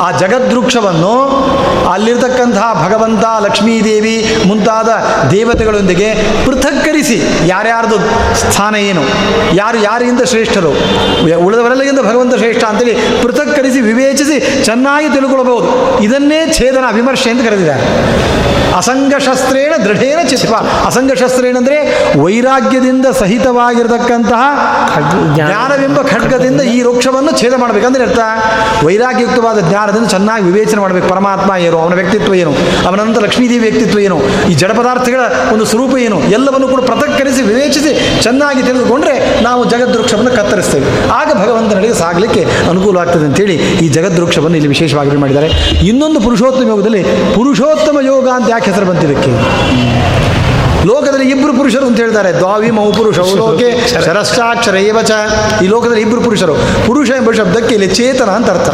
ಆ 0.04 0.10
ಜಗದೃಕ್ಷವನ್ನು 0.10 1.12
ಅಲ್ಲಿರ್ತಕ್ಕಂತಹ 1.92 2.86
ಭಗವಂತ, 2.86 3.24
ಲಕ್ಷ್ಮೀದೇವಿ 3.40 4.36
ಮುಂತಾದ 4.46 4.88
ದೇವತೆಗಳೊಂದಿಗೆ 5.30 6.08
ಪೃಥಕ್ಕರಿಸಿ 6.46 7.22
ಯಾರ್ಯಾರದು 7.46 7.96
ಸ್ಥಾನ 8.34 8.74
ಏನು, 8.76 9.02
ಯಾರು 9.54 9.78
ಯಾರಿಂದ 9.78 10.22
ಶ್ರೇಷ್ಠರು 10.22 10.70
ಉಳಿದವರೆಲ್ಲಗಿಂತ 11.46 12.00
ಭಗವಂತ 12.00 12.34
ಶ್ರೇಷ್ಠ 12.34 12.64
ಅಂತೇಳಿ 12.64 12.94
ಪೃಥಕ್ಕರಿಸಿ 13.22 13.80
ವಿವೇಚಿಸಿ 13.80 14.64
ಚೆನ್ನಾಗಿ 14.64 15.08
ತಿಳ್ಕೊಳ್ಬಹುದು. 15.08 16.00
ಇದನ್ನೇ 16.02 16.52
ಛೇದನ 16.52 16.84
ವಿಮರ್ಶೆ 17.04 17.30
ಅಂತ 17.34 17.42
ಕರೆದಿದ್ದಾರೆ. 17.50 17.84
ಅಸಂಗಶಸ್ತ್ರೇಣ 18.78 19.72
ದೃಢೇನ 19.84 20.20
ಚಿತ್ವ. 20.30 20.54
ಅಸಂಗಶಸ್ತ್ರೇಣ 20.86 21.54
ಅಂದರೆ 21.60 21.76
ವೈರಾಗ್ಯದಿಂದ 22.22 23.06
ಸಹಿತವಾಗಿರತಕ್ಕಂತಹ 23.18 24.42
ಜ್ಞಾನವೆಂಬ 25.36 25.98
ಖಡ್ಗದಿಂದ 26.12 26.60
ಈ 26.74 26.78
ವೃಕ್ಷವನ್ನು 26.86 27.32
ಛೇದ 27.40 27.54
ಮಾಡಬೇಕಂದ್ರೆ 27.62 28.02
ಅರ್ಥ 28.06 28.20
ವೈರಾಗ್ಯಯುಕ್ತವಾದ 28.86 29.58
ಜ್ಞಾನದಿಂದ 29.68 30.06
ಚೆನ್ನಾಗಿ 30.14 30.44
ವಿವೇಚನೆ 30.50 30.80
ಮಾಡಬೇಕು. 30.84 31.06
ಪರಮಾತ್ಮ 31.12 31.50
ಏನು, 31.66 31.76
ಅವನ 31.82 31.94
ವ್ಯಕ್ತಿತ್ವ 32.00 32.32
ಏನು 32.42 32.52
ಅವನಂತ 32.88 33.20
ಲಕ್ಷ್ಮೀದೇವಿ 33.26 33.62
ವ್ಯಕ್ತಿತ್ವ 33.66 34.00
ಏನು, 34.06 34.16
ಈ 34.50 34.54
ಜಡ 34.62 34.72
ಪದಾರ್ಥಗಳ 34.80 35.20
ಒಂದು 35.52 35.66
ಸ್ವರೂಪ 35.72 35.94
ಏನು, 36.06 36.18
ಎಲ್ಲವನ್ನು 36.38 36.68
ಕೂಡ 36.72 36.80
ಪ್ರತಕ್ಕರಿಸಿ 36.90 37.44
ವಿವೇಚಿಸಿ 37.50 37.92
ಚೆನ್ನಾಗಿ 38.26 38.62
ತಿಳಿದುಕೊಂಡ್ರೆ 38.68 39.14
ನಾವು 39.46 39.62
ಜಗದ್ವೃಕ್ಷವನ್ನು 39.74 40.34
ಕತ್ತರಿಸ್ತೇವೆ. 40.38 40.88
ಆಗ 41.20 41.28
ಭಗವಂತನಿಗೆ 41.42 41.94
ಸಾಗಲಿಕ್ಕೆ 42.02 42.44
ಅನುಕೂಲ 42.72 42.98
ಆಗ್ತದೆ 43.04 43.26
ಅಂತೇಳಿ 43.30 43.56
ಈ 43.84 43.88
ಜಗದ್ವೃಕ್ಷವನ್ನು 43.98 44.58
ಇಲ್ಲಿ 44.60 44.72
ವಿಶೇಷವಾಗಿ 44.74 45.22
ಮಾಡಿದ್ದಾರೆ. 45.24 45.50
ಇನ್ನೊಂದು 45.92 46.20
ಪುರುಷೋತ್ತಮ 46.26 46.68
ಯೋಗದಲ್ಲಿ 46.74 46.93
ಪುರುಷೋತ್ತಮ 47.36 47.98
ಯೋಗ 48.12 48.26
ಅಂತ 48.36 48.46
ಯಾಕೆ 48.54 48.66
ಹೆಸರು 48.70 48.86
ಬಂತಿದ್ದಕ್ಕೆ 48.90 49.32
ಲೋಕದಲ್ಲಿ 50.88 51.26
ಇಬ್ಬರು 51.34 51.52
ಪುರುಷರು 51.58 51.86
ಅಂತ 51.90 51.98
ಹೇಳ್ತಾರೆ. 52.04 52.30
ದ್ವಾವಿ 52.40 52.70
ಮೌ 52.78 52.88
ಪುರುಷ 52.96 53.18
ಲೋಕೆ 53.42 53.68
ಶರಷ್ಟಾಕ್ಷರ 54.06 54.76
ಏವಚ 54.88 55.12
ಈ 55.64 55.66
ಲೋಕದಲ್ಲಿ 55.74 56.02
ಇಬ್ಬರು 56.06 56.22
ಪುರುಷರು. 56.26 56.54
ಪುರುಷ 56.88 57.08
ಎಂಬ 57.20 57.30
ಶಬ್ದಕ್ಕೆ 57.38 57.72
ಇಲ್ಲಿ 57.76 57.88
ಚೇತನ 58.00 58.30
ಅಂತ 58.38 58.48
ಅರ್ಥ. 58.54 58.68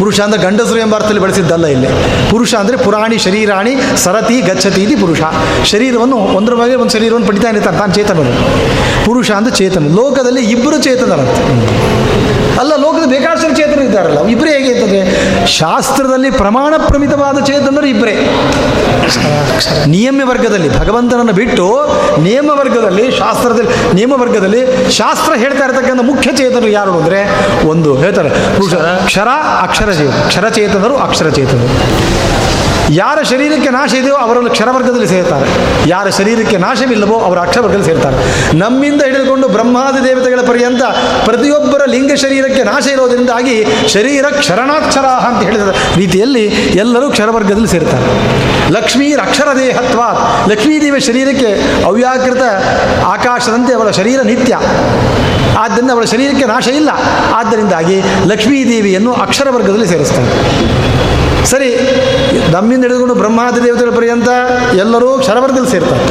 ಪುರುಷ 0.00 0.18
ಅಂದರೆ 0.24 0.40
ಗಂಡಸರು 0.46 0.78
ಎಂಬ 0.82 0.94
ಅರ್ಥದಲ್ಲಿ 0.98 1.22
ಬಳಸಿದ್ದಲ್ಲ 1.24 1.66
ಇಲ್ಲಿ. 1.74 1.88
ಪುರುಷ 2.32 2.52
ಅಂದರೆ 2.62 2.76
ಪುರಾಣಿ, 2.84 3.16
ಶರೀರಾಣಿ, 3.26 3.72
ಸರತಿ, 4.04 4.36
ಗಚ್ಚತಿ 4.48 4.80
ಇದು 4.86 4.96
ಪುರುಷ. 5.04 5.20
ಶರೀರವನ್ನು 5.72 6.18
ಒಂದರ 6.38 6.54
ಬಗ್ಗೆ 6.60 6.76
ಒಂದು 6.82 6.94
ಶರೀರವನ್ನು 6.96 7.28
ಪಡಿತಾ 7.30 7.48
ಇರ್ತಾರೆ, 7.54 7.76
ತಾನು 7.78 7.94
ಚೇತನರು 7.98 8.34
ಪುರುಷ 9.06 9.30
ಅಂದರೆ 9.38 9.54
ಚೇತನ. 9.60 9.90
ಲೋಕದಲ್ಲಿ 10.00 10.44
ಇಬ್ಬರು 10.56 10.78
ಚೇತನರಂತೆ. 10.88 11.42
ಅಲ್ಲ, 12.60 12.72
ಲೋಕದ 12.84 13.04
ಬೇಕಾದಷ್ಟು 13.14 13.56
ಚೇತನ 13.60 13.80
ಇದ್ದಾರಲ್ಲ 13.88 14.20
ಇಬ್ಬರೇ 14.34 14.50
ಹೇಗೆ 14.56 14.70
ಇರ್ತದೆ 14.74 15.00
ಶಾಸ್ತ್ರದಲ್ಲಿ 15.58 16.30
ಪ್ರಮಾಣ 16.42 16.74
ಪ್ರಮಿತವಾದ 16.88 17.38
ಚೇತನರು 17.50 17.88
ಇಬ್ಬರೇ 17.94 18.14
ನಿಯಮ 19.94 20.20
ವರ್ಗದಲ್ಲಿ, 20.30 20.68
ಭಗವಂತನನ್ನು 20.80 21.34
ಬಿಟ್ಟು 21.40 21.66
ನಿಯಮ 22.26 22.50
ವರ್ಗದಲ್ಲಿ, 22.60 23.04
ಶಾಸ್ತ್ರದಲ್ಲಿ, 23.20 23.70
ನಿಯಮ 23.98 24.14
ವರ್ಗದಲ್ಲಿ 24.22 24.60
ಶಾಸ್ತ್ರ 24.98 25.32
ಹೇಳ್ತಾ 25.44 25.64
ಇರತಕ್ಕಂಥ 25.68 26.02
ಮುಖ್ಯ 26.10 26.28
ಚೇತನರು 26.40 26.72
ಯಾರು 26.78 26.94
ಅಂದರೆ, 27.00 27.20
ಒಂದು 27.72 27.92
ಹೇಳ್ತಾರೆ, 28.02 28.32
ಕ್ಷರ 29.10 29.28
ಅಕ್ಷರ 29.66 29.90
ಚೇತನ 30.00 30.26
ಕ್ಷರಚೇತನರು 30.32 30.96
ಅಕ್ಷರಚೇತನರು 30.96 30.96
ಅಕ್ಷರ 31.06 31.28
ಚೇತನರು. 31.38 31.74
ಯಾರ 32.90 33.22
ಶರೀರಕ್ಕೆ 33.22 33.70
ನಾಶ 33.70 33.94
ಇದೆಯೋ 33.94 34.14
ಅವರನ್ನು 34.14 34.50
ಕ್ಷರವರ್ಗದಲ್ಲಿ 34.50 35.08
ಸೇರ್ತಾರೆ. 35.08 35.50
ಯಾರ 35.88 36.08
ಶರೀರಕ್ಕೆ 36.08 36.56
ನಾಶವಿಲ್ಲವೋ 36.56 37.18
ಅವರು 37.18 37.40
ಅಕ್ಷರವರ್ಗದಲ್ಲಿ 37.40 37.86
ಸೇರ್ತಾರೆ. 37.86 38.16
ನಮ್ಮಿಂದ 38.56 39.02
ಹಿಡಿದುಕೊಂಡು 39.02 39.48
ಬ್ರಹ್ಮಾದಿ 39.48 40.04
ದೇವತೆಗಳ 40.04 40.40
ಪರ್ಯಂತ 40.46 40.82
ಪ್ರತಿಯೊಬ್ಬರ 41.24 41.84
ಲಿಂಗ 41.84 42.12
ಶರೀರಕ್ಕೆ 42.12 42.62
ನಾಶ 42.62 42.86
ಇರೋದರಿಂದಾಗಿ 42.86 43.66
ಶರೀರ 43.88 44.24
ಕ್ಷರಣಾಕ್ಷರ 44.26 45.06
ಅಂತ 45.06 45.42
ಹೇಳಿದ 45.42 45.74
ರೀತಿಯಲ್ಲಿ 45.96 46.44
ಎಲ್ಲರೂ 46.74 47.10
ಕ್ಷರವರ್ಗದಲ್ಲಿ 47.10 47.68
ಸೇರ್ತಾರೆ. 47.68 48.04
ಲಕ್ಷ್ಮೀರ 48.72 49.20
ಅಕ್ಷರ 49.20 49.48
ದೇಹತ್ವ 49.56 50.00
ಲಕ್ಷ್ಮೀದೇವಿಯ 50.50 51.00
ಶರೀರಕ್ಕೆ 51.00 51.82
ಅವ್ಯಾಕೃತ 51.84 52.42
ಆಕಾಶದಂತೆ 53.04 53.74
ಅವಳ 53.74 53.90
ಶರೀರ 53.90 54.20
ನಿತ್ಯ. 54.20 54.58
ಆದ್ದರಿಂದ 55.58 55.90
ಅವಳ 55.90 56.04
ಶರೀರಕ್ಕೆ 56.04 56.44
ನಾಶ 56.44 56.68
ಇಲ್ಲ. 56.68 56.88
ಆದ್ದರಿಂದಾಗಿ 57.34 58.02
ಲಕ್ಷ್ಮೀದೇವಿಯನ್ನು 58.26 59.12
ಅಕ್ಷರ 59.12 59.48
ವರ್ಗದಲ್ಲಿ 59.50 59.86
ಸೇರಿಸ್ತಾರೆ. 59.86 60.28
ಸರಿ 61.46 61.76
ನಮ್ಮಿಂದ 62.54 62.82
ಹಿಡಿದುಕೊಂಡು 62.82 63.14
ಬ್ರಹ್ಮಾದಿ 63.14 63.60
ದೇವತೆಗಳ 63.64 63.92
ಪರ್ಯಂತ 63.96 64.28
ಎಲ್ಲರೂ 64.84 65.18
ಕ್ಷರವರ್ಗದಲ್ಲಿ 65.18 65.70
ಸೇರ್ತಾರೆ. 65.70 66.02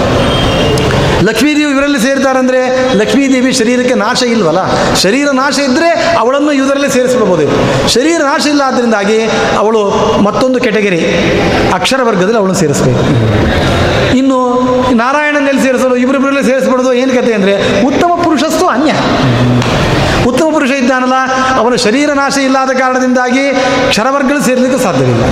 ಲಕ್ಷ್ಮೀದೇವಿ 1.28 1.72
ಇವರಲ್ಲಿ 1.72 2.00
ಸೇರ್ತಾರಂದ್ರೆ 2.02 2.60
ಲಕ್ಷ್ಮೀದೇವಿ 2.98 3.52
ಶರೀರಕ್ಕೆ 3.60 3.94
ನಾಶ 3.94 4.22
ಇಲ್ವಲ್ಲ? 4.34 4.62
ಶರೀರ 4.96 5.28
ನಾಶ 5.32 5.60
ಇದ್ದರೆ 5.60 5.90
ಅವಳನ್ನು 6.20 6.52
ಇವರಲ್ಲೇ 6.52 6.90
ಸೇರಿಸ್ಬಿಡ್ಬೋದು 6.90 7.46
ಶರೀರ 7.94 8.20
ನಾಶ 8.24 8.46
ಇಲ್ಲ 8.48 8.62
ಆದ್ದರಿಂದಾಗಿ 8.62 9.18
ಅವಳು 9.58 9.82
ಮತ್ತೊಂದು 10.28 10.60
ಕೆಟಗರಿ 10.60 11.02
ಅಕ್ಷರ 11.74 12.02
ವರ್ಗದಲ್ಲಿ 12.04 12.40
ಅವಳನ್ನು 12.42 12.60
ಸೇರಿಸ್ಬೇಕು. 12.60 13.04
ಇನ್ನು 14.18 14.38
ನಾರಾಯಣನಲ್ಲಿ 14.94 15.62
ಸೇರಿಸಲು 15.62 15.96
ಇಬ್ಬರಿಬ್ಬರಲ್ಲಿ 15.96 16.44
ಸೇರಿಸ್ಬಿಡೋದು 16.44 16.94
ಏನು 16.94 17.14
ಕತೆ 17.22 17.34
ಅಂದರೆ 17.34 17.56
ಉತ್ತಮ 17.88 18.12
ಪುರುಷಸ್ತು 18.24 18.68
ಅನ್ಯ. 18.68 18.94
ಉತ್ತಮ 20.30 20.48
ಪುರುಷ 20.54 20.72
ಇದ್ದಾನಲ್ಲ, 20.72 21.18
ಅವನ 21.58 21.76
ಶರೀರ 21.76 22.10
ನಾಶ 22.14 22.38
ಇಲ್ಲದ 22.38 22.72
ಕಾರಣದಿಂದಾಗಿ 22.80 23.44
ಕ್ಷರವರ್ಗಗಳು 23.90 24.42
ಸೇರಲಿಕ್ಕೆ 24.46 24.80
ಸಾಧ್ಯವಿಲ್ಲ. 24.84 25.24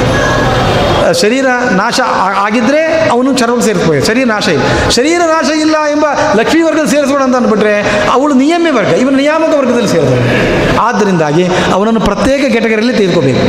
ಶರೀರ 1.11 1.45
ನಾಶ 1.71 2.01
ಆ- 2.01 2.45
ಆಗಿದ್ರೆ 2.45 3.09
ಅವನು 3.09 3.33
ಚರ್ಮಕ್ಕೆ 3.33 3.65
ಸೇರಿಸ್ಬೋದು. 3.65 4.05
ಶರೀರ 4.05 4.27
ನಾಶ 4.27 4.47
ಇಲ್ಲ. 4.47 4.89
ಶರೀರ 4.89 5.19
ನಾಶ 5.19 5.49
ಇಲ್ಲ 5.59 5.75
ಎಂಬ 5.91 6.05
ಲಕ್ಷ್ಮೀ 6.35 6.61
ವರ್ಗದಲ್ಲಿ 6.61 6.91
ಸೇರಿಸ್ಬೋಣ 6.91 7.23
ಅಂತ 7.23 7.35
ಅಂದ್ಬಿಟ್ರೆ 7.35 7.81
ಅವಳು 8.11 8.33
ನಿಯಮ್ಯ 8.33 8.71
ವರ್ಗ, 8.71 8.89
ಇವನು 8.89 9.17
ನಿಯಾಮಕ 9.17 9.55
ವರ್ಗದಲ್ಲಿ 9.57 9.87
ಸೇರಿಸ್ತಾನೆ 9.87 10.77
ಆದ್ದರಿಂದಾಗಿ 10.77 11.47
ಅವನನ್ನು 11.73 11.99
ಪ್ರತ್ಯೇಕ 11.99 12.53
ಕೆಟಗರಿಯಲ್ಲಿ 12.53 12.93
ತೆಗೆದುಕೋಬೇಕು. 12.93 13.41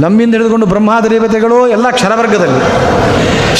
ನಮ್ಮಿಂದ 0.00 0.32
ಹಿಡಿದುಕೊಂಡು 0.32 0.66
ಬ್ರಹ್ಮಾದ 0.66 1.06
ದೇವತೆಗಳು 1.06 1.68
ಎಲ್ಲ 1.68 1.90
ಕ್ಷರವರ್ಗದಲ್ಲಿ. 1.90 2.64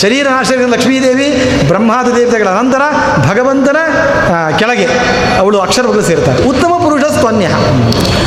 ಶರೀರ 0.00 0.26
ನಾಶ 0.28 0.52
ಲಕ್ಷ್ಮೀದೇವಿ, 0.66 1.52
ಬ್ರಹ್ಮಾದ 1.68 2.06
ದೇವತೆಗಳ 2.14 2.48
ನಂತರ 2.48 2.80
ಭಗವಂತನ 3.30 3.76
ಕೆಳಗೆ 4.58 4.88
ಅವಳು 5.38 5.60
ಅಕ್ಷರಗಳು 5.60 6.02
ಸೇರ್ತಾರೆ 6.02 6.48
ಉತ್ತಮ 6.48 6.68
ಪುರುಷ 6.84 7.04
ಸ್ತನ್ಯ 7.04 7.46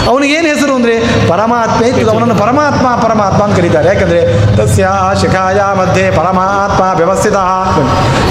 ಅವನಿಗೇನು 0.07 0.47
ಹೆಸರು 0.47 0.75
ಅಂದರೆ 0.75 1.27
ಪರಮಾತ್ಮೆ 1.29 2.03
ಅವನನ್ನು 2.03 2.35
ಪರಮಾತ್ಮ 2.35 2.87
ಪರಮಾತ್ಮ 2.87 3.43
ಅಂತ 3.43 3.57
ಕರೀತಾರೆ. 3.57 3.87
ಯಾಕಂದರೆ 3.87 4.21
ತಸ್ಯ 4.57 4.89
ಶಿಖಾಯ 5.21 5.61
ಮಧ್ಯೆ 5.73 6.11
ಪರಮಾತ್ಮ 6.11 6.83
ವ್ಯವಸ್ಥಿತ. 6.97 7.33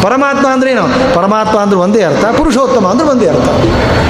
ಪರಮಾತ್ಮ 0.02 0.48
ಅಂದ್ರೇನು 0.48 1.14
ಪರಮಾತ್ಮ 1.14 1.58
ಅಂದ್ರೆ 1.58 1.80
ಒಂದೇ 1.80 2.02
ಅರ್ಥ, 2.02 2.24
ಪುರುಷೋತ್ತಮ 2.24 2.86
ಅಂದ್ರೆ 2.88 3.08
ಒಂದೇ 3.08 3.26
ಅರ್ಥ. 3.26 3.48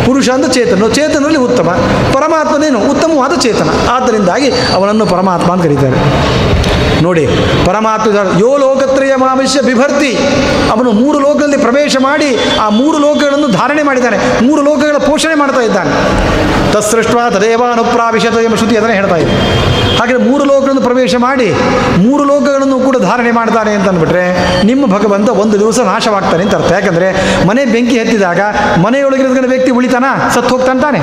ಪುರುಷ 0.07 0.29
ಅಂದ್ರೆ 0.29 0.53
ಚೇತನ. 0.53 0.83
ಚೇತನದಲ್ಲಿ 0.95 1.39
ಉತ್ತಮ. 1.39 1.69
ಪರಮಾತ್ಮನೇನು? 2.13 2.79
ಉತ್ತಮವಾದ 2.79 3.33
ಚೇತನ. 3.41 3.69
ಆದ್ದರಿಂದಾಗಿ 3.91 4.51
ಅವನನ್ನು 4.75 5.07
ಪರಮಾತ್ಮ 5.07 5.53
ಅಂತ 5.53 5.63
ಕರೀತಾರೆ. 5.63 6.38
ನೋಡಿ 7.03 7.29
ಪರಮಾತ್ಮ 7.67 8.39
ಯೋ 8.39 8.57
ಲೋಕತ್ರಯ 8.57 9.15
ಮಾವಿಷ್ಯ 9.17 9.63
ಬಿಭರ್ತಿ 9.63 10.19
ಅವನು 10.71 10.93
ಮೂರು 10.93 11.19
ಲೋಕದಲ್ಲಿ 11.19 11.57
ಪ್ರವೇಶ 11.57 11.97
ಮಾಡಿ 12.01 12.39
ಆ 12.61 12.69
ಮೂರು 12.69 12.99
ಲೋಕಗಳನ್ನು 12.99 13.49
ಧಾರಣೆ 13.49 13.83
ಮಾಡಿದ್ದಾನೆ, 13.83 14.19
ಮೂರು 14.45 14.63
ಲೋಕಗಳ 14.63 14.97
ಪೋಷಣೆ 14.97 15.35
ಮಾಡ್ತಾ 15.35 15.61
ಇದ್ದಾನೆ. 15.61 15.91
ತತ್ಸೃಷ್ಟ 16.73 17.11
ತದೇವ 17.11 17.63
ಅನುಪ್ರಾವಿಶತ 17.73 18.39
ಎಂಬ 18.45 18.55
ಶ್ರುತಿ 18.55 18.77
ಅದನ್ನೇ 18.77 18.95
ಹೇಳ್ತಾ 18.95 19.17
ಇದೆ. 19.17 19.33
ಹಾಗೆ 19.99 20.17
ಮೂರು 20.29 20.45
ಲೋಕಗಳನ್ನು 20.51 20.83
ಪ್ರವೇಶ 20.89 21.15
ಮಾಡಿ 21.27 21.49
ಮೂರು 22.07 22.23
ಲೋಕಗಳನ್ನು 22.31 22.77
ಕೂಡ 22.87 22.97
ಧಾರಣೆ 23.09 23.33
ಮಾಡ್ತಾನೆ 23.39 23.73
ಅಂತ 23.79 23.87
ಅಂದ್ಬಿಟ್ರೆ 23.93 24.25
ನಿಮ್ಮ 24.71 24.83
ಭಗವಂತ 24.97 25.29
ಒಂದು 25.43 25.57
ದಿವಸ 25.63 25.79
ನಾಶವಾಗ್ತಾನೆ 25.93 26.43
ಅಂತ 26.47 26.55
ಅರ್ಥ. 26.59 26.71
ಯಾಕಂದರೆ 26.79 27.09
ಮನೆ 27.49 27.63
ಬೆಂಕಿ 27.75 27.97
ಹತ್ತಿದಾಗ 28.03 28.41
ಮನೆಯೊಳಗಿರೋದ್ರ 28.85 29.47
ವ್ಯಕ್ತಿ 29.55 29.73
ಉಳಿತಾನ? 29.79 30.07
ಸತ್ತು 30.35 30.53
ಹೋಗ್ತಾನೆ 30.55 30.81
ತಾನೆ 30.87 31.01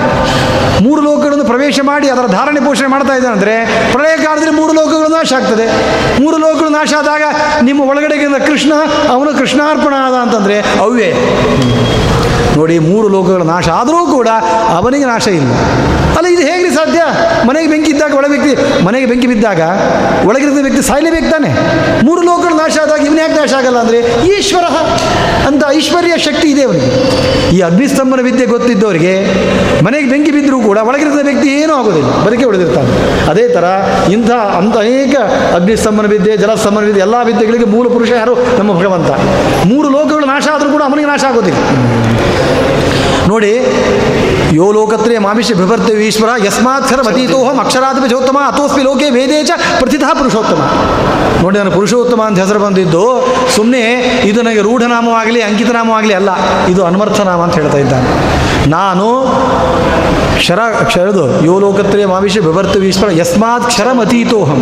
ಮೂರು 0.85 1.01
ಲೋಕಗಳನ್ನು 1.07 1.45
ಪ್ರವೇಶ 1.51 1.79
ಮಾಡಿ 1.91 2.07
ಅದರ 2.13 2.27
ಧಾರಣೆ 2.37 2.61
ಪೋಷಣೆ 2.67 2.89
ಮಾಡ್ತಾ 2.95 3.15
ಇದ್ದಾನೆ 3.19 3.35
ಅಂದರೆ 3.37 3.55
ಪ್ರಳಯ 3.93 4.15
ಕಾಲದಲ್ಲಿ 4.25 4.55
ಮೂರು 4.61 4.73
ಲೋಕಗಳು 4.79 5.09
ನಾಶ 5.17 5.33
ಆಗ್ತದೆ. 5.39 5.65
ಮೂರು 6.23 6.37
ಲೋಕಗಳು 6.45 6.71
ನಾಶ 6.79 6.93
ಆದಾಗ 7.01 7.23
ನಿಮ್ಮ 7.69 7.81
ಒಳಗಡೆಗಿಂದ 7.91 8.39
ಕೃಷ್ಣ, 8.49 8.73
ಅವನು 9.15 9.31
ಕೃಷ್ಣಾರ್ಪಣ 9.41 9.93
ಆದ 10.07 10.15
ಅಂತಂದರೆ 10.25 10.57
ಅವ್ವೇ 10.85 11.09
ನೋಡಿ, 12.57 12.75
ಮೂರು 12.89 13.07
ಲೋಕಗಳು 13.13 13.45
ನಾಶ 13.53 13.67
ಆದರೂ 13.79 14.01
ಕೂಡ 14.15 14.29
ಅವನಿಗೆ 14.77 15.07
ನಾಶ 15.13 15.25
ಇಲ್ಲ. 15.39 15.53
ಅಲ್ಲ, 16.17 16.27
ಇದು 16.35 16.43
ಸಾಧ್ಯ? 16.78 17.01
ಮನೆಗೆ 17.47 17.69
ಬೆಂಕಿ 17.73 17.89
ಇದ್ದಾಗ 17.95 18.13
ಒಳ 18.19 18.26
ವ್ಯಕ್ತಿ, 18.34 18.53
ಮನೆಗೆ 18.88 19.07
ಬೆಂಕಿ 19.11 19.28
ಬಿದ್ದಾಗ 19.32 19.61
ಒಳಗಿರುವ 20.30 20.61
ವ್ಯಕ್ತಿ 20.67 20.84
ಸಾಯ್ಲೇಬೇಕು 20.89 21.30
ತಾನೆ? 21.36 21.51
ಮೂರು 22.07 22.21
ಲೋಕಗಳು 22.30 22.55
ನಾಶ 22.63 22.78
ಆದಾಗ 22.84 23.01
ಇವನು 23.09 23.21
ಯಾಕೆ 23.23 23.38
ನಾಶ 23.41 23.53
ಆಗಲ್ಲ 23.59 23.80
ಅಂದರೆ 23.86 23.99
ಈಶ್ವರ 24.36 24.65
ಅಂತ 25.49 25.61
ಐಶ್ವರ್ಯ 25.78 26.13
ಶಕ್ತಿ 26.28 26.47
ಇದೆ 26.53 26.63
ಅವನಿಗೆ. 26.67 26.89
ಈ 27.55 27.59
ಅಗ್ನಿಸ್ತಂಭನ 27.69 28.21
ವಿದ್ಯೆ 28.28 28.45
ಗೊತ್ತಿದ್ದವರಿಗೆ 28.53 29.13
ಮನೆಗೆ 29.88 30.07
ಬೆಂಕಿ 30.13 30.32
ಬಿದ್ದರೂ 30.38 30.59
ಕೂಡ 30.67 30.78
ಒಳಗಿರಿದ 30.89 31.21
ವ್ಯಕ್ತಿ 31.30 31.49
ಏನೂ 31.59 31.73
ಆಗೋದಿಲ್ಲ, 31.80 32.11
ಬದುಕೆ 32.26 32.45
ಉಳಿದಿರ್ತಾನೆ. 32.51 32.91
ಅದೇ 33.32 33.45
ಥರ 33.55 33.65
ಇಂಥ 34.15 34.32
ಅಂಥ 34.59 34.76
ಅನೇಕ 34.86 35.15
ಅಗ್ನಿಸ್ತಂಭನ 35.57 36.07
ವಿದ್ಯೆ, 36.15 36.34
ಜಲಸ್ತಂಭನ 36.43 36.84
ವಿದ್ಯೆ, 36.89 37.03
ಎಲ್ಲ 37.07 37.15
ವಿದ್ಯೆಗಳಿಗೆ 37.30 37.67
ಮೂಲ 37.76 37.86
ಪುರುಷ 37.95 38.11
ಯಾರು? 38.21 38.36
ನಮ್ಮ 38.59 38.71
ಭಗವಂತ. 38.80 39.11
ಮೂರು 39.71 39.88
ಲೋಕಗಳು 39.97 40.28
ನಾಶ 40.34 40.47
ಆದರೂ 40.55 40.69
ಕೂಡ 40.76 40.84
ಅವನಿಗೆ 40.89 41.09
ನಾಶ 41.13 41.23
ಆಗೋದಿಲ್ಲ. 41.32 41.59
ನೋಡಿ, 43.28 43.51
ಯೋ 44.57 44.65
ಲೋಕತ್ರೇ 44.71 45.15
ಮಾವಿಷ್ಯ 45.17 45.53
ಬಿಭರ್ತವ್ಯ 45.55 46.07
ಈಶ್ವರ 46.07 46.30
ಯಸ್ಮಾತ್ಸರ 46.45 46.99
ಅತೀತೋಹಂ 47.07 47.57
ಅಕ್ಷರಾಧಿಪ 47.59 48.05
ಜೋತ್ತಮ 48.05 48.38
ಅಥೋಸ್ಮಿ 48.47 48.84
ಲೋಕೆ 48.84 49.07
ವೇದೇ 49.09 49.39
ಚ 49.43 49.51
ಪ್ರತಿತಃ 49.80 50.11
ಪುರುಷೋತ್ತಮ. 50.19 50.61
ನೋಡಿ, 51.43 51.57
ನಾನು 51.57 51.71
ಪುರುಷೋತ್ತಮ 51.71 52.21
ಅಂತ 52.21 52.39
ಹೆಸರು 52.39 52.59
ಬಂದಿದ್ದು 52.59 53.03
ಸುಮ್ಮನೆ 53.55 53.84
ಇದು 54.30 54.41
ನನಗೆ 54.41 54.61
ರೂಢನಾಮವಾಗಲಿ 54.61 55.41
ಅಂಕಿತನಾಮವಾಗಲಿ 55.41 56.13
ಅಲ್ಲ, 56.13 56.30
ಇದು 56.67 56.84
ಅನ್ವರ್ಥನಾಮ 56.86 57.41
ಅಂತ 57.41 57.55
ಹೇಳ್ತಾ 57.55 57.78
ಇದ್ದಾನೆ. 57.78 58.09
ನಾನು 58.69 59.07
ಕ್ಷರ 60.39 60.61
ಕ್ಷರದು 60.89 61.23
ಯೋ 61.47 61.55
ಲೋಕತ್ರೇ 61.65 62.05
ಮಾವಿಷ 62.13 62.38
ಬಿಭರ್ತವ್ಯ 62.47 62.91
ಈಶ್ವರ 62.93 63.11
ಯಸ್ಮಾತ್ 63.21 63.67
ಕ್ಷರಮತೀತೋಹಂ 63.71 64.61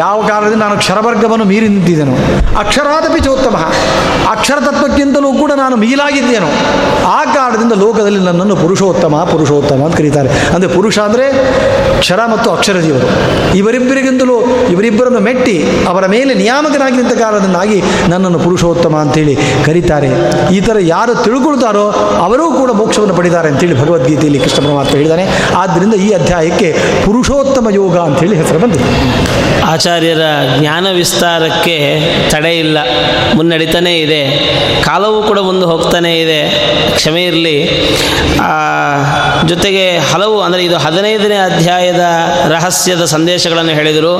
ಯಾವ 0.00 0.16
ಕಾರಣದಿಂದ 0.28 0.62
ನಾನು 0.62 0.76
ಕ್ಷರವರ್ಗವನ್ನು 0.82 1.44
ಮೀರಿ 1.50 1.68
ನಿಂತಿದ್ದೇನು 1.74 2.14
ಅಕ್ಷರಾದಪಿ 2.62 3.20
ಚೋತ್ತಮ. 3.26 3.56
ಅಕ್ಷರ 4.32 4.58
ತತ್ವಕ್ಕಿಂತಲೂ 4.66 5.28
ಕೂಡ 5.42 5.52
ನಾನು 5.60 5.76
ಮೀಲಾಗಿದ್ದೇನೋ? 5.82 6.48
ಆ 7.18 7.20
ಕಾರಣದಿಂದ 7.36 7.74
ಲೋಕದಲ್ಲಿ 7.82 8.20
ನನ್ನನ್ನು 8.26 8.56
ಪುರುಷೋತ್ತಮ 8.62 9.14
ಪುರುಷೋತ್ತಮ 9.30 9.80
ಅಂತ 9.86 9.96
ಕರೀತಾರೆ. 10.00 10.30
ಅಂದರೆ 10.54 10.68
ಪುರುಷ 10.74 10.96
ಅಂದರೆ 11.08 11.26
ಕ್ಷರ 12.02 12.20
ಮತ್ತು 12.32 12.48
ಅಕ್ಷರ 12.56 12.80
ಜೀವರು 12.86 13.08
ಇವರಿಬ್ಬರಿಗಿಂತಲೂ 13.60 14.36
ಇವರಿಬ್ಬರನ್ನು 14.74 15.22
ಮೆಟ್ಟಿ 15.28 15.56
ಅವರ 15.92 16.04
ಮೇಲೆ 16.16 16.34
ನಿಯಾಮಕನಾಗಿ 16.42 16.96
ನಿಂತ 17.00 17.14
ಕಾರಣದಿಂದಾಗಿ 17.22 17.78
ನನ್ನನ್ನು 18.12 18.40
ಪುರುಷೋತ್ತಮ 18.46 18.96
ಅಂತೇಳಿ 19.04 19.36
ಕರೀತಾರೆ. 19.68 20.10
ಈ 20.56 20.60
ಥರ 20.68 20.76
ಯಾರು 20.94 21.14
ತಿಳ್ಕೊಳ್ತಾರೋ 21.24 21.86
ಅವರೂ 22.26 22.46
ಕೂಡ 22.60 22.70
ಮೋಕ್ಷವನ್ನು 22.82 23.16
ಪಡಿತಾರೆ 23.20 23.50
ಅಂತೇಳಿ 23.54 23.78
ಭಗವದ್ಗೀತೆಯಲ್ಲಿ 23.82 24.42
ಕೃಷ್ಣ 24.44 24.65
ಪರಮಾತ್ಮ 24.66 24.90
ಹೇಳಿದ್ದಾನೆ. 24.90 25.26
ಆದ್ದರಿಂದ 25.56 25.94
ಈ 25.94 26.12
ಅಧ್ಯಾಯಕ್ಕೆ 26.12 26.76
ಪುರುಷೋತ್ತಮ 27.04 27.70
ಯೋಗ 27.70 27.98
ಅಂತ 27.98 28.18
ಹೇಳಿ 28.20 28.36
ಹೆಸರು 28.36 28.58
ಬಂದಿದೆ. 28.58 28.84
ಆಚಾರ್ಯರ 29.62 30.20
ಜ್ಞಾನ 30.58 30.90
ವಿಸ್ತಾರಕ್ಕೆ 30.90 31.76
ತಡೆ 32.30 32.58
ಇಲ್ಲ. 32.58 32.78
ಮುನ್ನಡೀತಾನೇ 33.34 33.94
ಇದೆ. 33.98 34.22
ಕಾಲವೂ 34.82 35.22
ಕೂಡ 35.22 35.38
ಮುಂದೆ 35.38 35.66
ಹೋಗ್ತಾನೇ 35.66 36.20
ಇದೆ. 36.20 36.40
ಕ್ಷಮೆ 36.94 37.24
ಇರಲಿ. 37.24 37.56
ಜೊತೆಗೆ 39.48 39.98
ಹಲವು, 39.98 40.40
ಅಂದರೆ 40.40 40.64
ಇದು 40.64 40.76
ಹದಿನೈದನೇ 40.78 41.36
ಅಧ್ಯಾಯದ 41.36 42.04
ರಹಸ್ಯದ 42.48 43.04
ಸಂದೇಶಗಳನ್ನು 43.04 43.72
ಹೇಳಿದರು. 43.72 44.14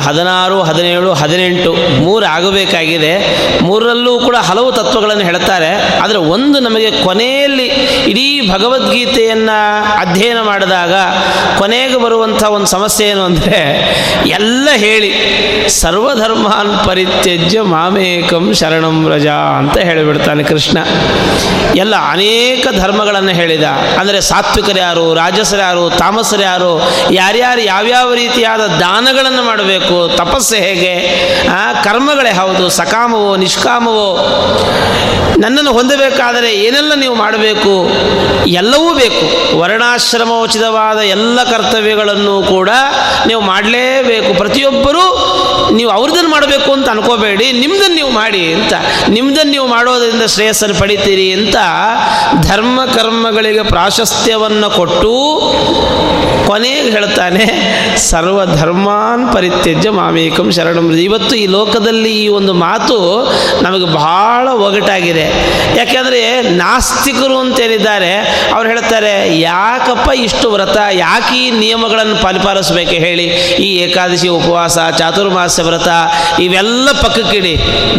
ಹದಿನಾರು, 0.00 0.62
ಹದಿನೇಳು, 0.62 1.12
ಹದಿನೆಂಟು, 1.12 1.72
ಮೂರು 2.02 2.26
ಆಗಬೇಕಾಗಿದೆ. 2.26 3.14
ಮೂರರಲ್ಲೂ 3.62 4.18
ಕೂಡ 4.20 4.36
ಹಲವು 4.36 4.72
ತತ್ವಗಳನ್ನು 4.72 5.24
ಹೇಳ್ತಾರೆ. 5.24 5.70
ಆದರೆ 6.02 6.18
ಒಂದು 6.18 6.58
ನಮಗೆ 6.60 6.90
ಕೊನೆಯಲ್ಲಿ 6.90 7.66
ಇಡೀ 8.06 8.37
ಭಗವದ್ಗೀತೆಯನ್ನು 8.48 9.56
ಅಧ್ಯಯನ 9.96 10.40
ಮಾಡಿದಾಗ 10.42 10.94
ಕೊನೆಗೆ 11.58 11.98
ಬರುವಂಥ 11.98 12.42
ಒಂದು 12.50 12.66
ಸಮಸ್ಯೆ 12.66 13.06
ಏನು 13.08 13.24
ಅಂದರೆ 13.24 13.60
ಎಲ್ಲ 14.30 14.68
ಹೇಳಿ 14.78 15.10
ಸರ್ವಧರ್ಮಾನ್ 15.78 16.72
ಪರಿತ್ಯಜ್ಯ 16.86 17.60
ಮಾಮೇಕಂ 17.68 18.44
ಶರಣಂ 18.54 19.08
ರಜಾ 19.08 19.36
ಅಂತ 19.58 19.76
ಹೇಳಿಬಿಡ್ತಾನೆ 19.84 20.42
ಕೃಷ್ಣ. 20.44 20.78
ಎಲ್ಲ 21.76 21.94
ಅನೇಕ 22.10 22.64
ಧರ್ಮಗಳನ್ನು 22.78 23.32
ಹೇಳಿದ. 23.32 23.66
ಅಂದರೆ 23.98 24.20
ಸಾತ್ವಿಕರು 24.22 24.78
ಯಾರು 24.78 25.14
ರಾಜಸರು 25.14 25.62
ಯಾರು 25.62 25.90
ತಾಮಸರು 25.98 26.42
ಯಾರು 26.42 26.70
ಯಾರ್ಯಾರು 27.12 27.62
ಯಾವ್ಯಾವ 27.64 28.14
ರೀತಿಯಾದ 28.14 28.62
ದಾನಗಳನ್ನು 28.80 29.42
ಮಾಡಬೇಕು 29.42 29.96
ತಪಸ್ಸು 30.16 30.56
ಹೇಗೆ 30.62 30.92
ಆ, 31.50 31.62
ಕರ್ಮಗಳೇ 31.82 32.32
ಹೌದು 32.32 32.68
ಸಕಾಮವೋ 32.78 33.36
ನಿಷ್ಕಾಮವೋ 33.36 34.08
ನನ್ನನ್ನು 35.38 35.72
ಹೊಂದಬೇಕಾದರೆ 35.72 36.50
ಏನೆಲ್ಲ 36.62 36.92
ನೀವು 36.96 37.14
ಮಾಡಬೇಕು 37.16 37.74
ಎಲ್ಲವೂ 38.46 38.94
ಬೇಕು. 38.94 39.58
ವರ್ಣಾಶ್ರಮೋಚಿತವಾದ 39.58 40.98
ಎಲ್ಲ 40.98 41.44
ಕರ್ತವ್ಯಗಳನ್ನು 41.44 42.42
ಕೂಡ 42.42 42.68
ನೀವು 43.26 43.40
ಮಾಡಲೇಬೇಕು. 43.40 44.34
ಪ್ರತಿಯೊಬ್ಬರೂ 44.34 45.34
ನೀವು 45.72 45.90
ಅವ್ರದ್ದನ್ನು 45.90 46.30
ಮಾಡಬೇಕು 46.30 46.72
ಅಂತ 46.72 46.88
ಅನ್ಕೋಬೇಡಿ. 46.88 47.52
ನಿಮ್ದನ್ನು 47.52 47.94
ನೀವು 47.94 48.10
ಮಾಡಿ 48.10 48.52
ಅಂತ. 48.52 48.72
ನಿಮ್ದನ್ನು 49.08 49.50
ನೀವು 49.50 49.66
ಮಾಡೋದರಿಂದ 49.66 50.22
ಶ್ರೇಯಸ್ಸನ್ನು 50.22 50.74
ಪಡಿತೀರಿ 50.74 51.32
ಅಂತ 51.32 51.56
ಧರ್ಮ 52.46 52.80
ಕರ್ಮಗಳಿಗೆ 52.94 53.62
ಪ್ರಾಶಸ್ತ್ಯವನ್ನು 53.62 54.70
ಕೊಟ್ಟು 54.70 55.14
ಕೊನೆಗೆ 56.46 56.90
ಹೇಳ್ತಾನೆ 56.90 57.46
ಸರ್ವ 57.96 58.46
ಧರ್ಮಾನ್ 58.46 59.34
ಪರಿತ್ಯಜ್ಯ 59.34 59.90
ಮಾಮೇಕಂ 59.90 60.50
ಶರಣ. 60.50 60.78
ಇವತ್ತು 60.78 61.36
ಈ 61.36 61.46
ಲೋಕದಲ್ಲಿ 61.46 62.24
ಈ 62.24 62.28
ಒಂದು 62.28 62.54
ಮಾತು 62.54 62.96
ನಮಗೆ 63.62 63.84
ಬಹಳ 63.84 64.48
ಒಗಟಾಗಿದೆ. 64.48 65.26
ಯಾಕೆಂದರೆ 65.76 66.42
ನಾಸ್ತಿಕರು 66.42 67.38
ಅಂತೇನಿದ್ದಾರೆ 67.38 68.17
ಅವ್ರು 68.54 68.66
ಹೇಳ್ತಾರೆ, 68.72 69.12
ಯಾಕಪ್ಪ 69.40 70.08
ಇಷ್ಟು 70.26 70.46
ವ್ರತ? 70.54 70.78
ಯಾಕೆ 71.04 71.32
ಈ 71.44 71.46
ನಿಯಮಗಳನ್ನು 71.64 72.16
ಪರಿಪಾಲಿಸಬೇಕು 72.26 72.96
ಹೇಳಿ? 73.06 73.26
ಈ 73.66 73.68
ಏಕಾದಶಿ 73.84 74.28
ಉಪವಾಸ 74.38 74.78
ಚಾತುರ್ಮಾಸ್ಯ 74.98 75.62
ವ್ರತ, 75.68 75.88
ಇವೆಲ್ಲ 76.46 76.88
ಪಕ್ಕಕ್ಕಿಡಿ 77.02 77.54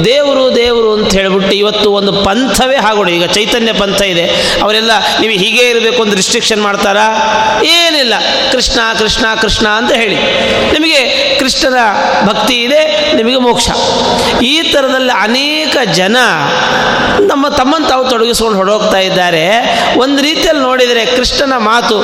ದೇವರು 0.06 0.46
ದೇವರು 0.56 0.90
ಅಂತ 0.98 1.10
ಹೇಳಿಬಿಟ್ಟು 1.20 1.54
ಇವತ್ತು 1.64 1.88
ಒಂದು 2.00 2.14
ಪಂಥವೇ 2.28 2.78
ಹಾಗೋಡು. 2.86 3.12
ಈಗ 3.18 3.26
ಚೈತನ್ಯ 3.38 3.74
ಪಂಥ 3.82 4.02
ಇದೆ. 4.14 4.26
ಅವರೆಲ್ಲ, 4.64 4.92
ನೀವು 5.22 5.34
ಹೀಗೆ 5.44 5.64
ಇರಬೇಕು 5.74 6.00
ಅಂತ 6.04 6.16
ರಿಸ್ಟ್ರಿಕ್ಷನ್ 6.22 6.62
ಮಾಡ್ತಾರಾ? 6.68 7.06
ಏನಿಲ್ಲ. 7.78 8.14
ಕೃಷ್ಣ 8.52 8.80
ಕೃಷ್ಣ 9.00 9.26
ಕೃಷ್ಣ 9.42 9.66
ಅಂತ 9.80 9.92
ಹೇಳಿ. 10.02 10.18
ನಿಮಗೆ 10.76 11.02
ಕೃಷ್ಣನ 11.40 11.80
ಭಕ್ತಿ 12.30 12.56
ಇದೆ, 12.68 12.82
ನಿಮಗೆ 13.18 13.40
ಮೋಕ್ಷ. 13.48 13.70
ಈ 14.52 14.56
ಥರದಲ್ಲಿ 14.72 15.14
ಅನೇಕ 15.22 15.76
ಜನ 16.00 16.18
ನಮ್ಮ 17.30 17.46
ತಮ್ಮನ್ನು 17.58 17.88
ತಾವು 17.88 18.04
ತೊಡಗಿಸ್ಕೊಂಡು 18.10 18.58
ಹೊಡೋಗ್ತಾ 18.58 19.00
ಇದ್ದಾರೆ. 19.08 19.44
ಒಂದು 20.04 20.09
ರೀತಿಯಲ್ಲಿ 20.18 20.62
ನೋಡಿದರೆ 20.62 21.06
ಕೃಷ್ಣನ 21.06 21.54
ಮಾತು 21.58 21.96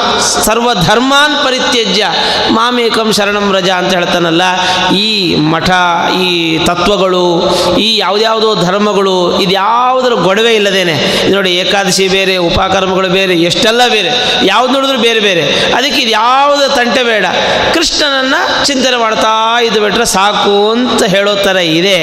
ಸರ್ವಧರ್ಮಾನ್ 0.43 1.45
ಪರಿತ್ಯಜ್ಯ, 1.45 2.05
ಮಾಮೇಕಂ 2.49 3.13
ಶರಣಂ 3.13 3.53
ರಜ 3.53 3.69
ಅಂತ 3.69 3.93
ಹೇಳ್ತಾನಲ್ಲ, 3.93 4.41
ಈ 4.91 5.35
ಮಠ, 5.35 5.69
ಈ 6.13 6.57
ತತ್ವಗಳು, 6.65 7.25
ಈ 7.77 7.97
ಯಾವುದ್ಯಾವುದೋ 7.97 8.55
ಧರ್ಮಗಳು, 8.55 9.39
ಇದ್ಯಾವುದರ 9.39 10.13
ಗೊಡವೆ 10.13 10.55
ಇಲ್ಲದೇನೆ. 10.55 10.95
ನೋಡಿ 11.31 11.51
ಏಕಾದಶಿ 11.55 12.07
ಬೇರೆ, 12.07 12.37
ಉಪಕರ್ಮಗಳು 12.37 13.09
ಬೇರೆ, 13.09 13.33
ಎಷ್ಟೆಲ್ಲ 13.33 13.81
ಬೇರೆ, 13.87 14.11
ಯಾವ್ದು 14.45 14.73
ನೋಡಿದ್ರು 14.73 14.97
ಬೇರೆ 14.97 15.19
ಬೇರೆ. 15.19 15.73
ಅದಕ್ಕೆ 15.73 16.01
ಇದು 16.01 16.75
ತಂಟೆ 16.75 17.03
ಬೇಡ. 17.03 17.25
ಕೃಷ್ಣನನ್ನು 17.73 18.65
ಚಿಂತನೆ 18.65 18.97
ಮಾಡ್ತಾ 18.97 19.61
ಇದು 19.61 19.81
ಬಿಟ್ರೆ 19.81 20.05
ಸಾಕು 20.05 20.71
ಅಂತ 20.71 21.03
ಹೇಳೋ 21.03 21.35
ಥರ 21.35 21.55
ಇದೆ. 21.55 21.97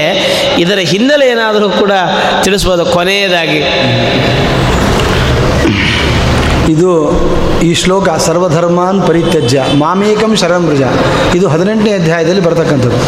ಇದರ 0.59 0.79
ಹಿನ್ನೆಲೆ 0.79 1.27
ಏನಾದರೂ 1.27 1.71
ಕೂಡ 1.71 1.93
ತಿಳಿಸ್ಬೋದು 2.43 2.87
ಕೊನೆಯದಾಗಿ. 2.87 3.63
ಇದು 6.69 6.91
ಈ 7.63 7.75
ಶ್ಲೋಕ 7.75 8.09
ಸರ್ವಧರ್ಮಾನ್ 8.09 9.09
ಪರಿತ್ಯಜ್ಯ, 9.09 9.65
ಮಾಮೇಕಂ 9.79 10.37
ಶರಣಂ 10.37 10.67
ಬ್ರಜ 10.67 10.83
ಇದು 11.35 11.49
ಹದಿನೆಂಟನೇ 11.49 11.93
ಅಧ್ಯಾಯದಲ್ಲಿ 11.93 12.43
ಬರ್ತಕ್ಕಂಥದ್ದು. 12.43 12.99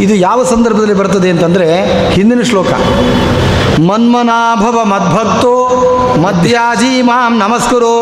ಇದು 0.00 0.14
ಯಾವ 0.14 0.44
ಸಂದರ್ಭದಲ್ಲಿ 0.44 0.94
ಬರ್ತದೆ 0.94 1.30
ಅಂತಂದರೆ 1.30 1.68
ಹಿಂದಿನ 2.10 2.42
ಶ್ಲೋಕ. 2.42 2.72
ಮನ್ಮನಾಭವ 3.88 4.84
ಮದ್ಭಕ್ತೋ 4.84 5.54
ಮಧ್ಯಾಜಿ 6.22 7.02
ಮಾಂ 7.02 7.38
ನಮಸ್ಕುರು, 7.38 7.92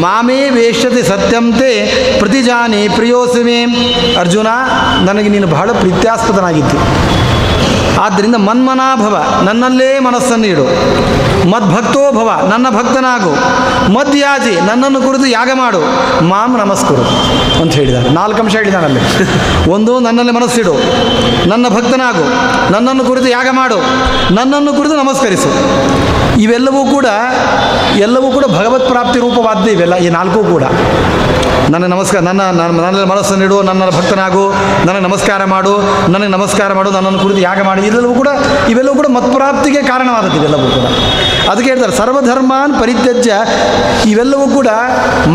ಮಾಮೇ 0.00 0.50
ವೇಷ್ಯತಿ 0.50 1.02
ಸತ್ಯಂತೆ 1.02 1.70
ಪ್ರತಿಜಾನಿ 2.18 2.88
ಪ್ರಿಯೋಸುಮೇ. 2.88 3.64
ಅರ್ಜುನ, 4.20 4.46
ನನಗೆ 5.04 5.28
ನೀನು 5.28 5.46
ಬಹಳ 5.46 5.70
ಪ್ರೀತ್ಯಾಸ್ಪದನಾಗಿತ್ತು 5.80 6.78
ಆದ್ದರಿಂದ 8.00 8.34
ಮನ್ಮನಾಭವ 8.34 9.24
ನನ್ನಲ್ಲೇ 9.44 9.98
ಮನಸ್ಸನ್ನು 9.98 10.46
ಇಡು. 10.46 10.64
ಮದ್ಭಕ್ತೋ 11.50 12.12
ಭವ, 12.12 12.48
ನನ್ನ 12.50 12.66
ಭಕ್ತನಾಗು. 12.70 13.30
ಮದ್ಯಾಜಿ, 13.92 14.60
ನನ್ನನ್ನು 14.66 15.02
ಕುರಿತು 15.02 15.26
ಯಾಗ 15.26 15.50
ಮಾಡು. 15.54 15.80
ಮಾಮ್ 16.24 16.58
ನಮಸ್ಕುರು 16.58 17.02
ಅಂತ 17.62 17.72
ಹೇಳಿದ 17.72 18.06
ನಾಲ್ಕು 18.12 18.42
ಅಂಶ 18.42 18.56
ಹೇಳಿದಾನಲ್ಲಿ 18.56 19.00
ಒಂದು, 19.70 20.00
ನನ್ನಲ್ಲಿ 20.00 20.32
ಮನಸ್ಸಿಡು. 20.32 20.74
ನನ್ನ 21.48 21.68
ಭಕ್ತನಾಗು. 21.68 22.24
ನನ್ನನ್ನು 22.72 23.04
ಕುರಿತು 23.04 23.28
ಯಾಗ 23.28 23.46
ಮಾಡು. 23.50 23.76
ನನ್ನನ್ನು 24.34 24.72
ಕುರಿತು 24.74 24.96
ನಮಸ್ಕರಿಸು. 24.96 25.48
ಇವೆಲ್ಲವೂ 26.40 26.84
ಕೂಡ, 26.84 27.06
ಎಲ್ಲವೂ 27.96 28.32
ಕೂಡ 28.32 28.44
ಭಗವತ್ 28.44 28.88
ಪ್ರಾಪ್ತಿ 28.88 29.18
ರೂಪವಾದ್ದೇ 29.18 29.70
ಇವೆಲ್ಲ, 29.70 29.94
ಈ 29.96 30.08
ನಾಲ್ಕು 30.08 30.44
ಕೂಡ. 30.44 30.62
ನನ್ನ 31.70 31.86
ನಮಸ್ಕಾರ, 31.86 32.20
ನನ್ನ 32.20 32.42
ನನ್ನ, 32.42 32.80
ನನ್ನಲ್ಲಿ 32.80 33.44
ಇಡು. 33.44 33.62
ನನ್ನ 33.62 33.86
ಭಕ್ತನಾಗು. 33.86 34.54
ನನಗೆ 34.86 35.00
ನಮಸ್ಕಾರ 35.00 35.44
ಮಾಡು. 35.44 35.78
ನನಗೆ 36.10 36.28
ನಮಸ್ಕಾರ 36.28 36.72
ಮಾಡು. 36.72 36.90
ನನ್ನನ್ನು 36.90 37.18
ಕುರಿತು 37.18 37.40
ಯಾಗ 37.40 37.62
ಮಾಡಿ 37.72 37.82
ಇದೆಲ್ಲವೂ 37.90 38.14
ಕೂಡ 38.20 38.30
ಇವೆಲ್ಲವೂ 38.72 38.96
ಕೂಡ 39.00 39.08
ಮತ್ಪ್ರಾಪ್ತಿಗೆ 39.18 39.82
ಕಾರಣವಾದದ್ದು 39.90 40.38
ಇವೆಲ್ಲವೂ 40.40 40.66
ಕೂಡ. 40.76 40.86
ಅದಕ್ಕೆ 41.50 41.68
ಹೇಳ್ತಾರೆ, 41.70 41.94
ಸರ್ವಧರ್ಮಾನ್ 42.00 42.72
ಪರಿತ್ಯಜ್ಯ, 42.82 43.32
ಇವೆಲ್ಲವೂ 44.10 44.46
ಕೂಡ 44.56 44.68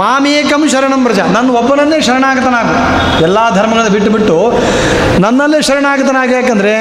ಮಾಮೇಕಂ 0.01 0.61
ಶರಣಂ 0.73 1.01
ಬ್ರಜ 1.05 1.21
ನನ್ನ 1.35 1.55
ಒಬ್ಬನನ್ನೇ 1.61 1.99
ಶರಣಾಗತನಾಗು. 2.07 2.75
ಎಲ್ಲ 3.27 3.37
ಧರ್ಮಗಳನ್ನು 3.57 3.91
ಬಿಟ್ಟು 3.95 4.11
ಬಿಟ್ಟು 4.15 4.37
ನನ್ನಲ್ಲೇ 5.25 5.59
ಶರಣಾಗತನಾಗಿ. 5.67 6.33
ಯಾಕಂದರೆ 6.39 6.73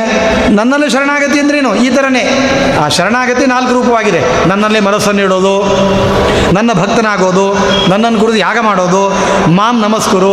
ನನ್ನಲ್ಲೇ 0.59 0.89
ಶರಣಾಗತಿ 0.95 1.39
ಅಂದ್ರೇನು? 1.43 1.71
ಈ 1.85 1.89
ಥರನೇ 1.97 2.25
ಆ 2.83 2.87
ಶರಣಾಗತಿ 2.97 3.45
ನಾಲ್ಕು 3.55 3.73
ರೂಪವಾಗಿದೆ. 3.79 4.21
ನನ್ನಲ್ಲೇ 4.53 4.81
ಮನಸ್ಸನ್ನು 4.89 5.23
ಇಡೋದು, 5.27 5.55
ನನ್ನ 6.57 6.71
ಭಕ್ತನಾಗೋದು, 6.83 7.47
ನನ್ನನ್ನು 7.93 8.19
ಕುರಿತು 8.23 8.39
ಯಾಗ 8.47 8.59
ಮಾಡೋದು, 8.69 9.03
ಮಾಂ 9.59 9.77
ನಮಸ್ಕರು. 9.87 10.33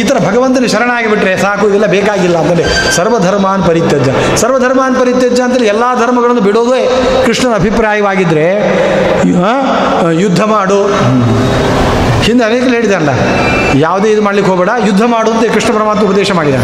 ಈ 0.00 0.02
ಥರ 0.08 0.16
ಭಗವಂತನ 0.28 0.66
ಶರಣಾಗಿಬಿಟ್ರೆ 0.74 1.32
ಸಾಕು, 1.44 1.64
ಇವೆಲ್ಲ 1.70 1.88
ಬೇಕಾಗಿಲ್ಲ 1.96 2.36
ಅಂತಂದರೆ 2.42 2.66
ಸರ್ವಧರ್ಮಾನ್ 2.96 3.64
ಪರಿತ್ಯಜ್ಯ. 3.70 4.12
ಸರ್ವಧರ್ಮಾನ್ 4.52 4.96
ಪರಿತ್ಯಜ್ಯ 5.00 5.42
ಅಂತೇಳಿ 5.44 5.68
ಎಲ್ಲ 5.72 5.84
ಧರ್ಮಗಳನ್ನು 6.00 6.42
ಬಿಡೋದೇ 6.46 6.80
ಕೃಷ್ಣನ 7.26 7.52
ಅಭಿಪ್ರಾಯವಾಗಿದ್ದರೆ 7.60 8.46
ಯುದ್ಧ 10.22 10.40
ಮಾಡು. 10.54 10.80
ಹಿಂದೆ 12.26 12.42
ಅನೇಕರು 12.48 12.74
ಹೇಳಿದಾರಲ್ಲ, 12.78 13.12
ಯಾವುದೇ 13.84 14.08
ಇದು 14.14 14.22
ಮಾಡಲಿಕ್ಕೆ 14.26 14.50
ಹೋಗಬೇಡ, 14.52 14.72
ಯುದ್ಧ 14.88 15.04
ಮಾಡು 15.14 15.28
ಅಂತ 15.34 15.44
ಕೃಷ್ಣ 15.54 15.70
ಪರಮಾತ್ಮ 15.78 16.02
ಉಪದೇಶ 16.08 16.30
ಮಾಡಿದ 16.38 16.58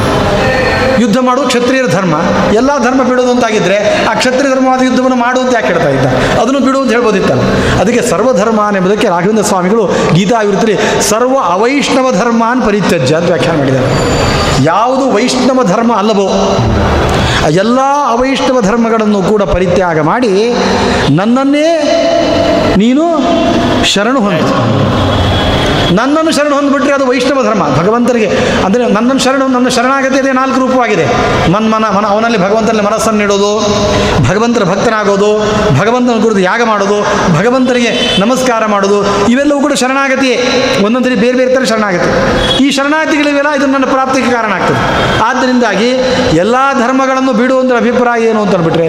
ಯುದ್ಧ 1.03 1.18
ಮಾಡು 1.28 1.41
ಕ್ಷತ್ರಿಯರ 1.51 1.89
ಧರ್ಮ, 1.97 2.14
ಎಲ್ಲ 2.61 2.70
ಧರ್ಮ 2.84 3.01
ಬಿಡೋದು 3.09 3.30
ಅಂತಾಗಿದ್ದರೆ 3.34 3.78
ಆ 4.11 4.12
ಕ್ಷತ್ರಿಯ 4.20 4.51
ಧರ್ಮವಾದ 4.55 4.80
ಯುದ್ಧವನ್ನು 4.89 5.18
ಮಾಡು 5.24 5.39
ಅಂತ 5.45 5.53
ಯಾಕೆ 5.59 5.68
ಹೇಳ್ತಾ 5.72 5.91
ಇದ್ದ? 5.97 6.07
ಅದನ್ನು 6.41 6.61
ಬಿಡು 6.66 6.78
ಅಂತ 6.82 6.91
ಹೇಳ್ಬೋದಿತ್ತಲ್ಲ. 6.97 7.43
ಅದಕ್ಕೆ 7.82 8.03
ಸರ್ವಧರ್ಮ 8.12 8.61
ಎಂಬುದಕ್ಕೆ 8.80 9.09
ರಾಘವೇಂದ್ರ 9.14 9.47
ಸ್ವಾಮಿಗಳು 9.53 9.84
ಗೀತಾ 9.86 10.14
ಗೀತಾವಿರುತ್ತಲ್ಲಿ 10.18 10.76
ಸರ್ವ 11.11 11.34
ಅವೈಷ್ಣವ 11.57 12.07
ಧರ್ಮಾನ್ 12.22 12.62
ಪರಿತ್ಯಜ್ಯ 12.68 13.14
ಅಂತ 13.20 13.28
ವ್ಯಾಖ್ಯಾನ 13.34 13.57
ಮಾಡಿದ್ದಾರೆ. 13.62 13.89
ಯಾವುದು 14.72 15.05
ವೈಷ್ಣವ 15.16 15.62
ಧರ್ಮ 15.72 15.93
ಅಲ್ಲವೋ 16.03 16.28
ಎಲ್ಲ 17.47 17.80
ಅವೈಷ್ಣವ 18.09 18.61
ಧರ್ಮಗಳನ್ನು 18.61 19.22
ಕೂಡ 19.22 19.43
ಪರಿತ್ಯಾಗ 19.43 20.01
ಮಾಡಿ 20.01 20.32
ನನ್ನನ್ನೇ 21.11 21.68
ನೀನು 22.76 23.05
ಶರಣು 23.84 24.20
ಹೊಂದು 24.20 24.55
ನನ್ನನ್ನು 25.97 26.32
ಶರಣ 26.36 26.53
ಹೊಂದ್ಬಿಟ್ರೆ 26.59 26.93
ಅದು 26.93 27.05
ವೈಷ್ಣವ 27.11 27.43
ಧರ್ಮ. 27.49 27.62
ಭಗವಂತನಿಗೆ 27.80 28.28
ಅಂದರೆ 28.66 28.82
ನನ್ನನ್ನು 28.97 29.22
ಶರಣ, 29.26 29.43
ನನ್ನ 29.57 29.68
ಶರಣಾಗತಿ 29.68 30.18
ಅದೇ 30.18 30.32
ನಾಲ್ಕು 30.32 30.59
ರೂಪವಾಗಿದೆ. 30.61 31.05
ಮನ್ಮನ 31.55 31.84
ಮನ 31.97 32.07
ಅವನಲ್ಲಿ 32.14 32.39
ಭಗವಂತನಲ್ಲಿ 32.39 32.84
ಮನಸ್ಸನ್ನು 32.86 33.22
ಇಡೋದು, 33.22 33.51
ಭಗವಂತನ 34.28 34.64
ಭಕ್ತನಾಗೋದು, 34.72 35.30
ಭಗವಂತನ 35.80 36.16
ಕುರಿತು 36.22 36.41
ಯಾಗ 36.41 36.62
ಮಾಡೋದು, 36.62 36.99
ಭಗವಂತನಿಗೆ 37.39 37.93
ನಮಸ್ಕಾರ 38.20 38.62
ಮಾಡೋದು, 38.74 38.99
ಇವೆಲ್ಲವೂ 39.32 39.61
ಕೂಡ 39.61 39.74
ಶರಣಾಗತಿಯೇ. 39.82 40.36
ಒಂದೊಂದು 40.86 41.09
ಬೇರೆ 41.24 41.36
ಬೇರೆ 41.41 41.51
ಥರ 41.55 41.64
ಶರಣಾಗತಿ. 41.64 42.11
ಈ 42.64 42.70
ಶರಣಾಗತಿಗಳಿವೆಲ್ಲ 42.70 43.53
ಇದು 43.59 43.66
ನನ್ನ 43.66 43.84
ಪ್ರಾಪ್ತಿಗೆ 43.84 44.30
ಕಾರಣ 44.32 44.53
ಆಗ್ತದೆ. 44.59 44.80
ಆದ್ದರಿಂದಾಗಿ 45.28 45.91
ಎಲ್ಲ 46.45 46.57
ಧರ್ಮಗಳನ್ನು 46.82 47.32
ಬಿಡುವಂಥ 47.32 47.72
ಅಭಿಪ್ರಾಯ 47.82 48.28
ಏನು 48.30 48.43
ಅಂತ 48.43 48.55
ಅಂದ್ಬಿಟ್ರೆ, 48.55 48.89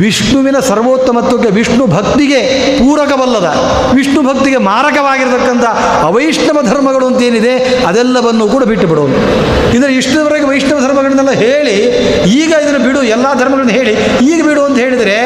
ವಿಷ್ಣುವಿನ 0.00 0.58
ಸರ್ವೋತ್ತಮತ್ವಕ್ಕೆ, 0.70 1.50
ವಿಷ್ಣು 1.50 1.86
ಭಕ್ತಿಗೆ 1.86 2.40
ಪೂರಕವಲ್ಲದ, 2.80 3.48
ವಿಷ್ಣು 3.98 4.22
ಭಕ್ತಿಗೆ 4.22 4.56
ಮಾರಕವಾಗಿರತಕ್ಕಂಥ 4.70 5.64
ಅವೈಷ್ಣವ 6.08 6.58
ಧರ್ಮಗಳು 6.70 7.06
ಅಂತ 7.10 7.20
ಏನಿದೆ 7.28 7.54
ಅದೆಲ್ಲವನ್ನು 7.88 8.44
ಕೂಡ 8.54 8.62
ಬಿಟ್ಟು 8.70 8.86
ಬಿಡೋದು 8.92 9.18
ಇದರ 9.76 9.88
ಇಷ್ಟವರೆಗೆ 10.00 10.46
ವೈಷ್ಣವ 10.50 10.78
ಧರ್ಮಗಳನ್ನೆಲ್ಲ 10.86 11.32
ಹೇಳಿ, 11.44 11.76
ಈಗ 12.40 12.52
ಇದನ್ನು 12.64 12.80
ಬಿಡು, 12.86 13.00
ಎಲ್ಲ 13.16 13.26
ಧರ್ಮಗಳನ್ನು 13.40 13.74
ಹೇಳಿ, 13.78 13.94
ಈಗ 14.30 14.38
ಬಿಡು 14.48 14.62
ಅಂತ 14.68 14.78
ಹೇಳಿದರೆ 14.84 15.16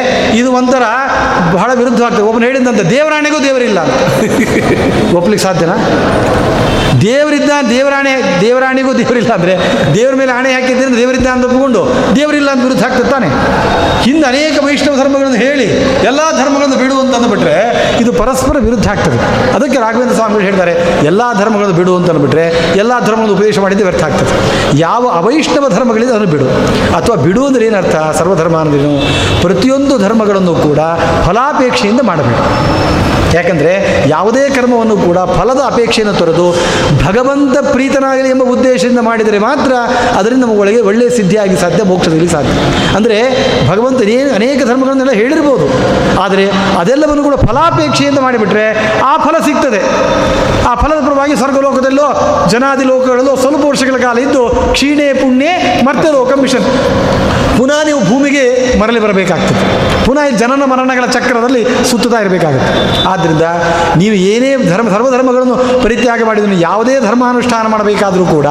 ಇದು 0.40 0.48
ಒಂಥರ 0.60 0.84
ಬಹಳ 1.56 1.70
ವಿರುದ್ಧವಾಗ್ತದೆ. 1.80 2.24
ಒಬ್ಬನು 2.30 2.46
ಹೇಳಿದಂತೆ, 2.48 2.84
ದೇವರಾಣೆಗೂ 2.96 3.38
ದೇವರಿಲ್ಲ 3.48 3.78
ಒಪ್ಲಿಕ್ಕೆ 5.18 5.44
ಸಾಧ್ಯನಾ? 5.46 5.76
ದೇವರಿದ್ದ 7.04 7.52
ದೇವರಾಣೆ, 7.70 8.12
ದೇವರಾಣಿಗೂ 8.40 8.92
ದೇವರಿಲ್ಲ 9.00 9.32
ಅಂದರೆ 9.38 9.54
ದೇವರ 9.94 10.14
ಮೇಲೆ 10.20 10.32
ಆಣೆ 10.38 10.48
ಹಾಕಿದ್ದರಿಂದ 10.54 10.96
ದೇವರಿದ್ದ 11.02 11.28
ಅಂತ 11.34 11.44
ಒಪ್ಪಿಕೊಂಡು, 11.48 11.82
ದೇವರಿಲ್ಲ 12.16 12.48
ಅಂತ 12.54 12.62
ವಿರುದ್ಧ 12.68 12.84
ಆಗ್ತದೆ 12.88 13.10
ತಾನೆ. 13.14 13.28
ಹಿಂದೆ 14.06 14.26
ಅನೇಕ 14.32 14.56
ವೈಷ್ಣವ 14.66 14.94
ಧರ್ಮಗಳನ್ನು 15.02 15.38
ಹೇಳಿ, 15.46 15.66
ಎಲ್ಲ 16.10 16.20
ಧರ್ಮಗಳನ್ನು 16.40 16.76
ಬಿಡು 16.82 16.96
ಅಂತ 17.02 17.14
ಅಂದ್ಬಿಟ್ರೆ 17.18 17.56
ಇದು 18.02 18.10
ಪರಸ್ಪರ 18.20 18.56
ವಿರುದ್ಧ 18.68 18.88
ಆಗ್ತದೆ. 18.94 19.18
ಅದಕ್ಕೆ 19.56 19.78
ರಾಘವೇಂದ್ರ 19.84 20.16
ಸ್ವಾಮಿಗಳು 20.20 20.44
ಹೇಳ್ತಾರೆ 20.48 20.69
ಎಲ್ಲ 21.04 21.32
ಧರ್ಮಗಳನ್ನು 21.38 21.74
ಬಿಡು 21.74 21.96
ಅಂತ 21.96 22.10
ಅಂದ್ಬಿಟ್ರೆ 22.10 22.74
ಎಲ್ಲ 22.76 23.00
ಧರ್ಮಗಳನ್ನು 23.00 23.34
ಉಪದೇಶ 23.34 23.58
ಮಾಡಿದ್ದು 23.58 23.84
ವ್ಯರ್ಥ 23.84 24.04
ಆಗ್ತದೆ. 24.04 24.32
ಯಾವ 24.78 25.08
ಅವೈಷ್ಣವ 25.08 25.68
ಧರ್ಮಗಳಿದೆ 25.68 26.12
ಅದನ್ನು 26.12 26.26
ಬಿಡು. 26.26 26.44
ಅಥವಾ 26.96 27.16
ಬಿಡು 27.16 27.46
ಅಂದರೆ 27.46 27.66
ಏನರ್ಥ? 27.66 27.96
ಸರ್ವಧರ್ಮ 28.18 28.56
ಅಂದ್ರೇನು 28.56 28.94
ಪ್ರತಿಯೊಂದು 29.42 29.98
ಧರ್ಮಗಳನ್ನು 29.98 30.54
ಕೂಡ 30.54 30.78
ಫಲಾಪೇಕ್ಷೆಯಿಂದ 31.26 32.00
ಮಾಡಬೇಕು 32.00 32.44
ಯಾಕಂದರೆ 33.34 33.72
ಯಾವುದೇ 34.08 34.48
ಕರ್ಮವನ್ನು 34.48 34.96
ಕೂಡ 34.96 35.18
ಫಲದ 35.18 35.60
ಅಪೇಕ್ಷೆಯನ್ನು 35.66 36.14
ತೊರೆದು 36.14 36.46
ಭಗವಂತ 37.06 37.56
ಪ್ರೀತನಾಗಲಿ 37.72 38.28
ಎಂಬ 38.28 38.42
ಉದ್ದೇಶದಿಂದ 38.42 38.98
ಮಾಡಿದರೆ 38.98 39.38
ಮಾತ್ರ 39.38 39.72
ಅದರಿಂದ 40.18 40.44
ನಮಗೊಳಗೆ 40.44 40.80
ಒಳ್ಳೆಯ 40.80 41.08
ಸಿದ್ಧಿಯಾಗಿ 41.08 41.56
ಸಾಧ್ಯ, 41.56 41.82
ಮೋಕ್ಷದಲ್ಲಿ 41.84 42.28
ಸಾಧ್ಯ. 42.28 42.52
ಅಂದರೆ 42.96 43.18
ಭಗವಂತ 43.68 44.00
ಅನೇಕ 44.34 44.60
ಧರ್ಮಗಳನ್ನೆಲ್ಲ 44.64 45.12
ಹೇಳಿರ್ಬೋದು. 45.12 45.66
ಆದರೆ 46.20 46.44
ಅದೆಲ್ಲವನ್ನು 46.80 47.24
ಕೂಡ 47.28 47.34
ಫಲಾಪೇಕ್ಷೆಯಿಂದ 47.34 48.18
ಮಾಡಿಬಿಟ್ರೆ 48.18 48.66
ಆ 49.02 49.16
ಫಲ 49.16 49.36
ಸಿಗ್ತದೆ. 49.44 49.80
ಆ 50.70 50.74
ಫಲದ 50.74 51.00
ಪರವಾಗಿ 51.06 51.36
ಸ್ವರ್ಗಲೋಕದಲ್ಲೋ 51.36 52.08
ಜನಾದಿ 52.48 52.84
ಲೋಕಗಳಲ್ಲೋ 52.84 53.36
ಸ್ವಲ್ಪ 53.36 53.64
ವರ್ಷಗಳ 53.64 53.96
ಕಾಲ 54.02 54.18
ಇದ್ದು 54.18 54.42
ಕ್ಷೀಣೆ 54.72 55.08
ಪುಣ್ಯ 55.12 55.46
ಮತ್ತೆ 55.84 56.08
ಲೋಕ 56.12 56.32
ಮಿಷನ್. 56.40 56.66
ಪುನಃ 57.58 57.78
ನೀವು 57.86 58.00
ಭೂಮಿಗೆ 58.00 58.44
ಮರಳಿ 58.80 59.00
ಬರಬೇಕಾಗ್ತದೆ. 59.00 59.62
ಪುನಃ 60.06 60.36
ಜನನ 60.42 60.62
ಮರಣಗಳ 60.72 61.06
ಚಕ್ರದಲ್ಲಿ 61.06 61.62
ಸುತ್ತುತ್ತಾ 61.90 62.18
ಇರಬೇಕಾಗುತ್ತೆ. 62.20 62.70
ಆದ್ದರಿಂದ 63.20 63.46
ನೀವು 64.00 64.14
ಏನೇ 64.32 64.50
ಧರ್ಮ 64.72 64.86
ಸರ್ವಧರ್ಮಗಳನ್ನು 64.94 65.56
ಪರಿತ್ಯಾಗ 65.84 66.20
ಮಾಡಿದ್ರು 66.28 66.58
ಯಾವುದೇ 66.62 66.94
ಧರ್ಮ 67.00 67.22
ಅನುಷ್ಠಾನ 67.28 67.66
ಮಾಡಬೇಕಾದರೂ 67.72 68.24
ಕೂಡ 68.26 68.46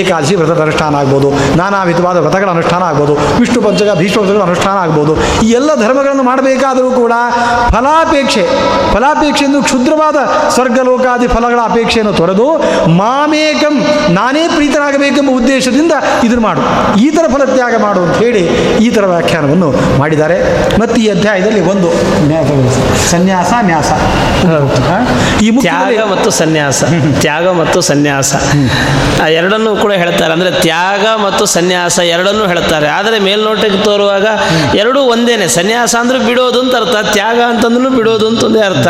ಏಕಾದಶಿ 0.00 0.34
ವ್ರತದ 0.40 0.60
ಅನುಷ್ಠಾನ 0.64 0.94
ಆಗ್ಬೋದು, 1.00 1.28
ನಾನಾ 1.60 1.78
ವಿಧವಾದ 1.88 2.18
ವ್ರತಗಳ 2.24 2.48
ಅನುಷ್ಠಾನ 2.56 2.82
ಆಗ್ಬೋದು, 2.90 3.14
ವಿಷ್ಣು 3.40 3.60
ಪಂಚಕ, 3.62 3.88
ಭೀಷ್ಮ 4.00 4.20
ಅನುಷ್ಠಾನ 4.46 4.76
ಆಗ್ಬೋದು, 4.84 5.12
ಈ 5.44 5.50
ಎಲ್ಲ 5.58 5.70
ಧರ್ಮಗಳನ್ನು 5.82 6.24
ಮಾಡಬೇಕಾದರೂ 6.30 6.90
ಕೂಡ 7.00 7.12
ಫಲಾಪೇಕ್ಷೆ 7.74 8.44
ಫಲಾಪೇಕ್ಷೆ 8.94 9.44
ಎಂದು 9.48 9.60
ಕ್ಷುದ್ರವಾದ 9.68 10.18
ಸ್ವರ್ಗಲೋಕಾದಿ 10.54 11.28
ಫಲಗಳ 11.34 11.60
ಅಪೇಕ್ಷೆಯನ್ನು 11.70 12.12
ತೊರೆದು 12.12 12.46
ಮಾಮೇಕಂ 13.00 13.74
ನಾನೇ 14.18 14.44
ಪ್ರೀತನಾಗಬೇಕೆಂಬ 14.54 15.30
ಉದ್ದೇಶದಿಂದ 15.40 15.92
ಇದನ್ನು 16.26 16.44
ಮಾಡು 16.48 16.62
ಈ 17.04 17.08
ಥರ 17.16 17.24
ಫಲತ್ಯಾಗ 17.34 17.74
ಮಾಡು 17.84 18.00
ಅಂತ 18.06 18.16
ಹೇಳಿ 18.24 18.42
ಈ 18.86 18.90
ಥರ 18.90 19.04
ವ್ಯಾಖ್ಯಾನವನ್ನು 19.06 19.68
ಮಾಡಿದ್ದಾರೆ 20.00 20.38
ಮತ್ತು 20.80 20.96
ಈ 21.00 21.08
ಅಧ್ಯಾಯದಲ್ಲಿ 21.08 21.62
ಒಂದು 21.72 21.88
ನ್ಯಾಸ 22.30 22.50
ಸನ್ಯಾಸ 23.10 23.52
ನ್ಯಾಸ? 23.70 23.90
ಈ 25.42 25.50
ತ್ಯಾಗ 25.50 25.98
ಮತ್ತು 26.10 26.30
ಸನ್ಯಾಸ. 26.30 26.84
ತ್ಯಾಗ 27.20 27.50
ಮತ್ತು 27.50 27.80
ಸನ್ಯಾಸ. 27.80 28.34
ಆ 29.22 29.26
ಎರಡನ್ನೂ 29.26 29.76
ಕೂಡ 29.76 29.92
ಹೇಳ್ತಾರೆ. 29.92 30.32
ಅಂದರೆ 30.32 30.50
ತ್ಯಾಗ 30.50 31.06
ಮತ್ತು 31.22 31.44
ಸನ್ಯಾಸ 31.46 31.98
ಎರಡನ್ನೂ 31.98 32.46
ಹೇಳ್ತಾರೆ. 32.46 32.88
ಆದರೆ 32.88 33.18
ಮೇಲ್ನೋಟಕ್ಕೆ 33.18 33.84
ತೋರುವಾಗ 33.84 34.26
ಎರಡೂ 34.74 35.00
ಒಂದೇನೆ. 35.00 35.48
ಸನ್ಯಾಸ 35.48 35.96
ಅಂದ್ರೆ 36.00 36.18
ಬಿಡೋದು 36.18 36.60
ಅಂತ 36.60 36.74
ಅರ್ಥ. 36.76 36.96
ತ್ಯಾಗ 37.12 37.40
ಅಂತಂದ್ರೂ 37.48 37.90
ಬಿಡೋದು 37.90 38.28
ಅಂತ 38.28 38.44
ಒಂದೇ 38.44 38.60
ಅರ್ಥ. 38.60 38.88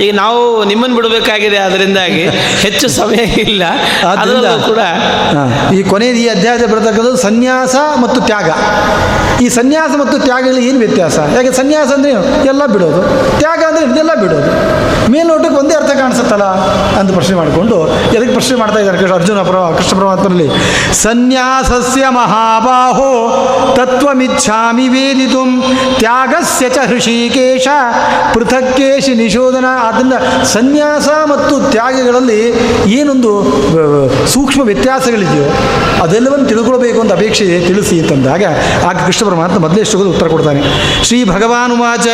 ಈಗ 0.00 0.14
ನಾವು 0.14 0.64
ನಿಮ್ಮನ್ನು 0.64 0.96
ಬಿಡಬೇಕಾಗಿದೆ 0.96 1.56
ಅದರಿಂದಾಗಿ 1.56 2.24
ಹೆಚ್ಚು 2.60 2.88
ಸಮಯ 2.88 3.24
ಇಲ್ಲ. 3.46 3.64
ಅದರಲ್ಲೂ 4.10 4.66
ಕೂಡ 4.66 4.78
ಈ 5.74 5.82
ಕೊನೆಯ 5.82 6.10
ಈ 6.10 6.28
ಅಧ್ಯಾಯದಲ್ಲಿ 6.28 6.72
ಬರತಕ್ಕಂಥದ್ದು 6.72 7.16
ಸನ್ಯಾಸ 7.16 7.76
ಮತ್ತು 8.02 8.20
ತ್ಯಾಗ. 8.20 8.50
ಈ 9.44 9.48
ಸನ್ಯಾಸ 9.48 9.92
ಮತ್ತು 10.00 10.16
ತ್ಯಾಗಗಳಲ್ಲಿ 10.18 10.68
ಏನು 10.68 10.78
ವ್ಯತ್ಯಾಸ? 10.78 11.18
ಯಾಕೆ 11.34 11.50
ಸನ್ಯಾಸ 11.52 11.88
ಅಂದರೆ 11.92 12.12
ಎಲ್ಲ 12.52 12.62
ಬಿಡೋದು. 12.66 13.00
ತ್ಯಾಗ 13.38 13.60
ಅಂದರೆ 13.68 13.84
ಇದೆಲ್ಲ 13.92 14.14
ಬಿಡೋದು. 14.22 14.50
ಮೇಲ್ನೋಟಕ್ಕೆ 15.10 15.56
ಒಂದೇ 15.56 15.74
ಅರ್ಥ 15.74 15.90
ಕಾಣಿಸುತ್ತಲ್ಲ 15.90 16.44
ಅಂತ 16.98 17.12
ಪ್ರಶ್ನೆ 17.14 17.36
ಮಾಡಿಕೊಂಡು 17.36 17.76
ಎದಕ್ಕೆ 17.88 18.32
ಪ್ರಶ್ನೆ 18.32 18.56
ಮಾಡ್ತಾ 18.56 18.80
ಇದ್ದಾರೆ 18.80 18.98
ಕೃಷ್ಣ 18.98 19.14
ಅರ್ಜುನ 19.14 19.42
ಪರ, 19.42 19.56
ಕೃಷ್ಣ 19.76 19.98
ಪರಮಾತ್ಮನಲ್ಲಿ? 19.98 20.48
ಸನ್ಯಾಸಸ್ಯ 20.92 22.08
ಮಹಾಬಾಹೋ 22.08 23.10
ತತ್ವಮಿಚ್ಛಾಮಿ 23.76 24.88
ವೇದಿತು 24.88 25.42
ತ್ಯಾಗಸ್ಯ 25.98 26.68
ಚ 26.68 26.78
ಹೃಷಿಕೇಶ 26.88 27.68
ಪೃಥಕ್ಕೇಶಿ 28.34 29.14
ನಿಶೋಧನ 29.14 29.64
ಆದ್ದರಿಂದ 29.84 30.12
ಸನ್ಯಾಸ 30.44 31.08
ಮತ್ತು 31.26 31.70
ತ್ಯಾಗಗಳಲ್ಲಿ 31.70 32.40
ಏನೊಂದು 32.90 33.32
ಸೂಕ್ಷ್ಮ 34.26 34.62
ವ್ಯತ್ಯಾಸಗಳಿದೆಯೋ 34.62 35.46
ಅದೆಲ್ಲವನ್ನು 36.02 36.46
ತಿಳ್ಕೊಳ್ಬೇಕು 36.46 37.00
ಅಂತ 37.00 37.12
ಅಪೇಕ್ಷೆ 37.12 37.66
ತಿಳಿಸಿ 37.66 38.00
ಅಂತಂದಾಗ 38.00 38.44
ಆಗ 38.88 38.96
ಕೃಷ್ಣ 39.06 39.26
ಪರಮಾತ್ಮ 39.26 39.58
ಮೊದಲೇ 39.58 39.84
ಶ್ಲೋಕದ 39.84 40.06
ಉತ್ತರ 40.06 40.28
ಕೊಡ್ತಾನೆ. 40.28 40.60
ಶ್ರೀ 41.04 41.24
ಭಗವಾನ್ 41.24 41.72
ಉಚ 41.72 42.08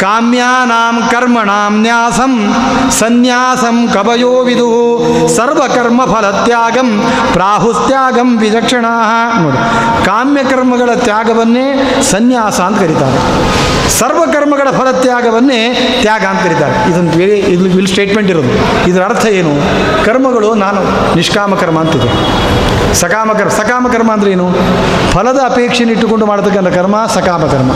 ಕಾಮ್ಯಾನಾಂ 0.00 1.08
ಕರ್ಮಣಾಂ 1.10 1.84
ಸನ್ಯಾಸಂ 2.98 3.76
ಕವಯೋ 3.94 4.32
ವಿದು. 4.48 4.68
ಸರ್ವಕರ್ಮ 5.36 6.00
ಫಲತ್ಯಾಗಂ 6.12 6.88
ಪ್ರಾಹುಸ್ತ್ಯಾಗಂ 7.32 8.28
ವಿಚಕ್ಷಣಾ 8.38 8.92
ನೋಡಿ, 9.42 9.58
ಕಾಮ್ಯಕರ್ಮಗಳ 10.06 10.90
ತ್ಯಾಗವನ್ನೇ 11.06 11.66
ಸನ್ಯಾಸ 12.12 12.58
ಅಂತ 12.68 12.78
ಕರೀತಾರೆ. 12.84 13.18
ಸರ್ವಕರ್ಮಗಳ 13.98 14.68
ಫಲತ್ಯಾಗವನ್ನೇ 14.78 15.60
ತ್ಯಾಗ 16.02 16.24
ಅಂತ 16.30 16.40
ಕರೀತಾರೆ. 16.46 16.74
ಇದೊಂದು 16.90 17.14
ಬೇರೆ 17.18 17.36
ಇದು 17.54 17.66
ಇಲ್ಲಿ 17.78 17.90
ಸ್ಟೇಟ್ಮೆಂಟ್ 17.94 18.30
ಇರೋದು. 18.34 18.52
ಇದರ 18.90 19.02
ಅರ್ಥ 19.10 19.24
ಏನು? 19.40 19.52
ಕರ್ಮಗಳು 20.06 20.50
ನಾನು 20.64 20.80
ನಿಷ್ಕಾಮ 21.16 21.54
ಕರ್ಮ 21.62 21.78
ಅಂತಿದೆ. 21.84 22.10
ಸಕಾಮ 23.02 23.28
ಕರ್ಮ 23.38 23.52
ಸಕಾಮ 23.60 23.86
ಕರ್ಮ 23.94 24.10
ಅಂದ್ರೆ 24.16 24.30
ಏನು? 24.36 24.46
ಫಲದ 25.14 25.40
ಅಪೇಕ್ಷೆಯನ್ನು 25.50 25.94
ಇಟ್ಟುಕೊಂಡು 25.94 26.26
ಮಾಡತಕ್ಕಂಥ 26.26 26.70
ಕರ್ಮ 26.78 26.96
ಸಕಾಮ 27.16 27.42
ಕರ್ಮ 27.54 27.70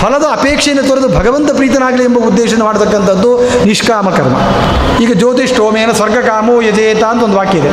ಫಲದ 0.00 0.26
ಅಪೇಕ್ಷೆಯನ್ನು 0.32 0.82
ತೊರೆದು 0.88 1.08
ಭಗವಂತ 1.08 1.50
ಪ್ರೀತನಾಗಲಿ 1.50 2.04
ಎಂಬ 2.04 2.18
ಉದ್ದೇಶನ 2.18 2.62
ಮಾಡತಕ್ಕಂಥದ್ದು 2.62 3.30
ನಿಷ್ಕಾಮ 3.64 4.10
ಕರ್ಮ. 4.10 4.36
ಈಗ 5.02 5.12
ಜ್ಯೋತಿಷ್ಠೋಮೇನ 5.12 5.92
ಸ್ವರ್ಗಕಾಮೋ 5.92 6.60
ಯಜೇತ 6.60 7.04
ಅಂತ 7.04 7.22
ಒಂದು 7.22 7.36
ವಾಕ್ಯ 7.36 7.58
ಇದೆ. 7.58 7.70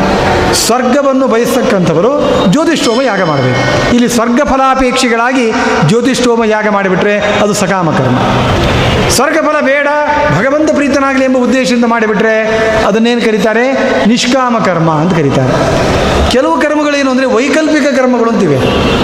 ಸ್ವರ್ಗವನ್ನು 0.53 1.27
ಬಯಸ್ತಕ್ಕಂಥವರು 1.27 2.11
ಜ್ಯೋತಿಷ್ಠೋಮ 2.51 3.01
ಯಾಗ 3.01 3.23
ಮಾಡಬೇಕು. 3.23 3.93
ಇಲ್ಲಿ 3.93 4.09
ಸ್ವರ್ಗ 4.09 4.41
ಫಲಾಪೇಕ್ಷಿಗಳಾಗಿ 4.45 5.51
ಜ್ಯೋತಿಷ್ಠೋಮ 5.87 6.43
ಯಾಗ 6.45 6.67
ಮಾಡಿಬಿಟ್ರೆ 6.69 7.17
ಅದು 7.17 7.53
ಸಕಾಮ 7.53 7.91
ಕರ್ಮ. 7.91 8.17
ಸ್ವರ್ಗ 9.09 9.37
ಫಲ 9.37 9.65
ಬೇಡ, 9.65 9.87
ಭಗವಂತ 10.37 10.71
ಪ್ರೀತನಾಗಲಿ 10.71 11.23
ಎಂಬ 11.23 11.37
ಉದ್ದೇಶದಿಂದ 11.37 11.85
ಮಾಡಿಬಿಟ್ರೆ 11.85 12.35
ಅದನ್ನೇನು 12.87 13.21
ಕರೀತಾರೆ? 13.21 13.65
ನಿಷ್ಕಾಮ 14.07 14.59
ಕರ್ಮ 14.59 14.91
ಅಂತ 14.91 15.13
ಕರೀತಾರೆ. 15.13 15.53
ಕೆಲವು 16.31 16.61
ಕರ್ಮಗಳೇನು 16.61 17.11
ಅಂದರೆ 17.11 17.25
ವೈಕಲ್ಪಿಕ 17.25 17.99
ಕರ್ಮಗಳು 17.99 18.29
ಅಂತಿವೆ. 18.29 18.57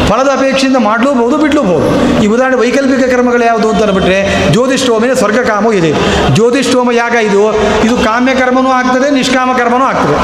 ಫಲದ 0.09 0.27
ಅಪೇಕ್ಷೆಯಿಂದ 0.27 0.77
ಮಾಡಲೂಬಹುದು, 0.77 1.37
ಬಿಡ್ಲೂಬಹುದು. 1.37 2.21
ಈ 2.23 2.27
ಉದಾಹರಣೆ 2.27 2.57
ವೈಕಲ್ಪಿಕ 2.57 3.11
ಕರ್ಮಗಳು 3.11 3.45
ಯಾವುದು 3.45 3.69
ಅಂತ 3.69 3.83
ಅಂದ್ಬಿಟ್ರೆ 3.83 4.49
ಜ್ಯೋತಿಷ್ಠೋಮನೆ 4.51 5.15
ಸ್ವರ್ಗ 5.15 5.39
ಕಾಮ 5.39 5.73
ಇದೆ. 5.73 5.91
ಜ್ಯೋತಿಷ್ಠೋಮ 6.33 6.91
ಯಾಗ 6.91 7.13
ಇದು? 7.13 7.53
ಇದು 7.83 7.97
ಕಾಮ್ಯ 7.97 8.35
ಕರ್ಮನೂ 8.35 8.69
ಆಗ್ತದೆ, 8.69 9.09
ನಿಷ್ಕಾಮ 9.09 9.53
ಕರ್ಮನೂ 9.57 9.85
ಆಗ್ತದೆ. 9.85 10.17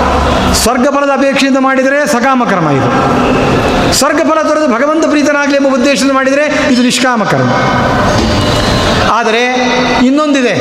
ಸ್ವರ್ಗ 0.53 0.87
ಫಲದ 0.87 1.09
ಅಪೇಕ್ಷೆಯಿಂದ 1.09 1.57
ಮಾಡಿದರೆ 1.57 2.07
ಸಕಾಮ 2.07 2.43
ಕರ್ಮ 2.49 2.69
ಇದು. 2.69 2.89
ಸ್ವರ್ಗ 3.93 4.17
ಫಲ 4.17 4.41
ತೊರೆದು 4.41 4.67
ಭಗವಂತ 4.67 5.05
ಪ್ರೀತನಾಗಲಿ 5.05 5.55
ಎಂಬ 5.55 5.67
ಉದ್ದೇಶದಿಂದ 5.67 6.11
ಮಾಡಿದರೆ 6.11 6.73
ಇದು 6.73 6.81
ನಿಷ್ಕಾಮ 6.81 7.23
ಕರ್ಮ. 7.23 7.49
ಆದರೆ 9.17 9.43
ಇನ್ನೊಂದಿದೆ. 10.09 10.55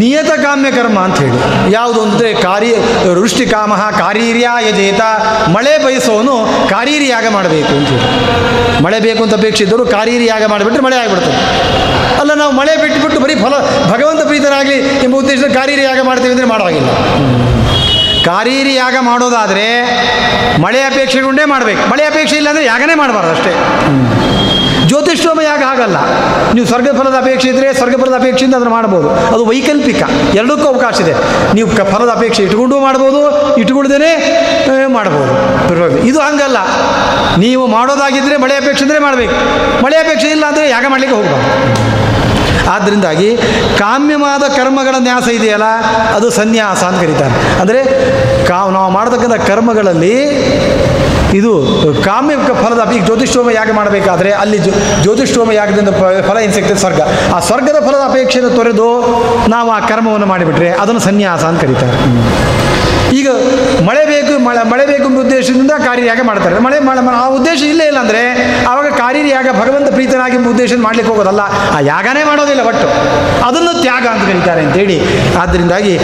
ನಿಯತ 0.00 0.32
ಕಾಮ್ಯ 0.44 0.68
ಕರ್ಮ 0.76 0.98
ಅಂತ 1.06 1.16
ಹೇಳಿ. 1.22 1.38
ಯಾವುದು 1.72 1.98
ಅಂದರೆ 2.04 2.28
ಕಾರ್ಯ 2.44 2.74
ವೃಷ್ಟಿ 3.20 3.44
ಕಾಮ 3.46 3.72
ಕಾರೀರ್ಯ 4.02 4.46
ಯಜೇತ, 4.66 5.02
ಮಳೆ 5.56 5.74
ಬಯಸೋನು 5.84 6.36
ಕಾರೀರಿಯಾಗ 6.70 7.26
ಮಾಡಬೇಕು 7.36 7.72
ಅಂತ 7.78 7.88
ಹೇಳಿ. 7.94 8.06
ಮಳೆ 8.86 9.00
ಬೇಕು 9.06 9.22
ಅಂತ 9.24 9.34
ಅಪೇಕ್ಷಿದ್ದರು 9.40 9.84
ಕಾರೀರಿಯಾಗ 9.96 10.00
ಕಾರೀರಿ 10.02 10.26
ಯಾಗ 10.32 10.44
ಮಾಡಿಬಿಟ್ರೆ 10.52 10.82
ಮಳೆ 10.86 10.96
ಆಗಿಬಿಡ್ತದೆ 11.00 11.36
ಅಲ್ಲ 12.20 12.32
ನಾವು 12.40 12.52
ಮಳೆ 12.60 12.72
ಬಿಟ್ಟುಬಿಟ್ಟು 12.80 13.18
ಬರೀ 13.24 13.34
ಫಲ, 13.44 13.54
ಭಗವಂತ 13.92 14.22
ಪ್ರೀತರಾಗಲಿ 14.30 14.78
ಎಂಬ 15.04 15.14
ಉದ್ದೇಶದ 15.22 15.48
ಕಾರೀರಿಯಾಗ 15.58 16.00
ಮಾಡ್ತೀವಿ 16.08 16.32
ಅಂದರೆ 16.34 16.48
ಮಾಡೋವಾಗಿಲ್ಲ 16.52 16.90
ಕಾರೀರಿ 18.26 18.74
ಯಾಗ 18.74 18.96
ಮಾಡೋದಾದರೆ 19.10 19.68
ಮಳೆ 20.64 20.80
ಅಪೇಕ್ಷೆಗೊಂಡೇ 20.90 21.44
ಮಾಡಬೇಕು. 21.52 21.82
ಮಳೆ 21.92 22.04
ಅಪೇಕ್ಷೆ 22.10 22.36
ಇಲ್ಲ 22.40 22.48
ಅಂದರೆ 22.52 22.64
ಯಾಗನೇ 22.72 22.94
ಮಾಡಬಾರ್ದು 23.02 23.32
ಅಷ್ಟೇ. 23.36 23.52
ಜ್ಯೋತಿಷ್ಠೋಮ 24.92 25.40
ಯಾಗ 25.40 25.62
ಹಾಗಲ್ಲ. 25.62 25.98
ನೀವು 26.54 26.66
ಸ್ವರ್ಗ 26.66 26.88
ಫಲದ 26.98 27.16
ಅಪೇಕ್ಷೆ 27.18 27.48
ಇದ್ದರೆ 27.48 27.74
ಸ್ವರ್ಗ 27.74 27.94
ಫಲದ 28.02 28.14
ಅಪೇಕ್ಷೆಯಿಂದ 28.14 28.54
ಅದನ್ನು 28.54 28.70
ಮಾಡ್ಬೋದು. 28.70 29.08
ಅದು 29.34 29.44
ವೈಕಲ್ಪಿಕ. 29.44 30.02
ಎರಡಕ್ಕೂ 30.34 30.68
ಅವಕಾಶ 30.68 31.00
ಇದೆ. 31.00 31.14
ನೀವು 31.54 31.68
ಫಲದ 31.92 32.08
ಅಪೇಕ್ಷೆ 32.10 32.42
ಇಟ್ಕೊಂಡು 32.42 32.80
ಮಾಡ್ಬೋದು 32.80 33.20
ಇಟ್ಕೊಳ್ದೇನೆ 33.60 34.10
ಆ, 34.72 34.88
ಮಾಡ್ಬೋದು. 34.88 35.32
ಇದು 36.06 36.20
ಹಂಗಲ್ಲ. 36.20 36.58
ನೀವು 37.38 37.66
ಮಾಡೋದಾಗಿದ್ದರೆ 37.66 38.36
ಮಳೆ 38.36 38.56
ಅಪೇಕ್ಷೆ 38.56 38.84
ಇದ್ದರೆ 38.84 38.98
ಮಾಡಬೇಕು. 38.98 39.36
ಮಳೆ 39.84 39.96
ಅಪೇಕ್ಷೆ 39.96 40.28
ಇಲ್ಲ 40.28 40.44
ಅಂದರೆ 40.46 40.68
ಯಾಗ 40.68 40.84
ಮಾಡಲಿಕ್ಕೆ 40.88 41.16
ಹೋಗ್ಬಾರ್ದು. 41.16 41.48
ಆದ್ದರಿಂದಾಗಿ 42.70 43.28
ಕಾಮ್ಯವಾದ 43.78 44.44
ಕರ್ಮಗಳ 44.56 44.94
ನ್ಯಾಸ 44.98 45.28
ಇದೆಯಲ್ಲ 45.28 45.66
ಅದು 46.16 46.30
ಸನ್ಯಾಸ 46.30 46.84
ಅಂತ 46.84 47.00
ಕರೀತಾರೆ. 47.00 47.60
ಅಂದರೆ 47.60 47.80
ಕಾ 48.46 48.66
ನಾವು 48.70 48.90
ಮಾಡತಕ್ಕಂಥ 48.90 49.46
ಕರ್ಮಗಳಲ್ಲಿ 49.46 50.14
ಇದು 51.34 51.52
ಕಾಮ್ಯ 52.04 52.36
ಫಲದ 52.64 52.92
ಈಗ 52.92 53.04
ಜ್ಯೋತಿಷ್ಠೋಮ 53.04 53.50
ಯಾಗ 53.50 53.70
ಮಾಡಬೇಕಾದ್ರೆ 53.72 54.32
ಅಲ್ಲಿ 54.32 54.58
ಜ್ಯೋ 54.58 54.74
ಜ್ಯೋತಿಷ್ಠೋಮ 55.02 55.52
ಯಾಗದಿಂದ 55.52 55.88
ಫಲ 56.28 56.36
ಏನು 56.38 56.52
ಸಿಗ್ತದೆ 56.52 56.78
ಸ್ವರ್ಗ. 56.78 57.00
ಆ 57.34 57.40
ಸ್ವರ್ಗದ 57.40 57.78
ಫಲದ 57.86 58.02
ಅಪೇಕ್ಷೆಯನ್ನು 58.10 58.50
ತೊರೆದು 58.56 58.88
ನಾವು 59.48 59.70
ಆ 59.70 59.80
ಕರ್ಮವನ್ನು 59.80 60.26
ಮಾಡಿಬಿಟ್ರೆ 60.26 60.70
ಅದನ್ನು 60.82 61.00
ಸನ್ಯಾಸ 61.00 61.44
ಅಂತ 61.44 61.60
ಕರೀತಾರೆ. 61.60 61.96
ಈಗ 63.18 63.28
ಮಳೆ 63.88 64.02
ಬೇಕು, 64.12 64.34
ಮಳೆ 64.46 64.60
ಮಳೆ 64.72 64.84
ಬೇಕು 64.86 65.04
ಎಂಬ 65.10 65.20
ಉದ್ದೇಶದಿಂದ 65.20 65.72
ಕಾರ್ಯಯಾಗ 65.86 66.20
ಮಾಡ್ತಾರೆ. 66.30 66.58
ಮಳೆ 66.66 66.78
ಮಳೆ 66.88 67.00
ಆ 67.22 67.26
ಉದ್ದೇಶ 67.38 67.60
ಇಲ್ಲೇ 67.72 67.86
ಇಲ್ಲ 67.90 67.98
ಅಂದರೆ 67.98 68.22
ಆವಾಗ 68.70 68.88
ಕಾರ್ಯಯಾಗ 69.02 69.48
ಭಗವಂತ 69.60 69.88
ಪ್ರೀತನಾಗಿ 69.96 70.36
ಎಂಬ 70.36 70.48
ಉದ್ದೇಶ 70.50 70.72
ಮಾಡ್ಲಿಕ್ಕೆ 70.86 71.10
ಹೋಗೋದಲ್ಲ. 71.12 71.42
ಆ 71.76 71.80
ಯಾಗನೇ 71.92 72.22
ಮಾಡೋದಿಲ್ಲ 72.24 72.62
ಒಟ್ಟು. 72.70 72.88
ಅದನ್ನು 73.48 73.72
ತ್ಯಾಗ 73.82 74.06
ಅಂತ 74.06 74.24
ಕರೀತಾರೆ 74.30 74.60
ಅಂತೇಳಿ. 74.66 74.96
ಆದ್ದರಿಂದಾಗಿ 75.42 75.94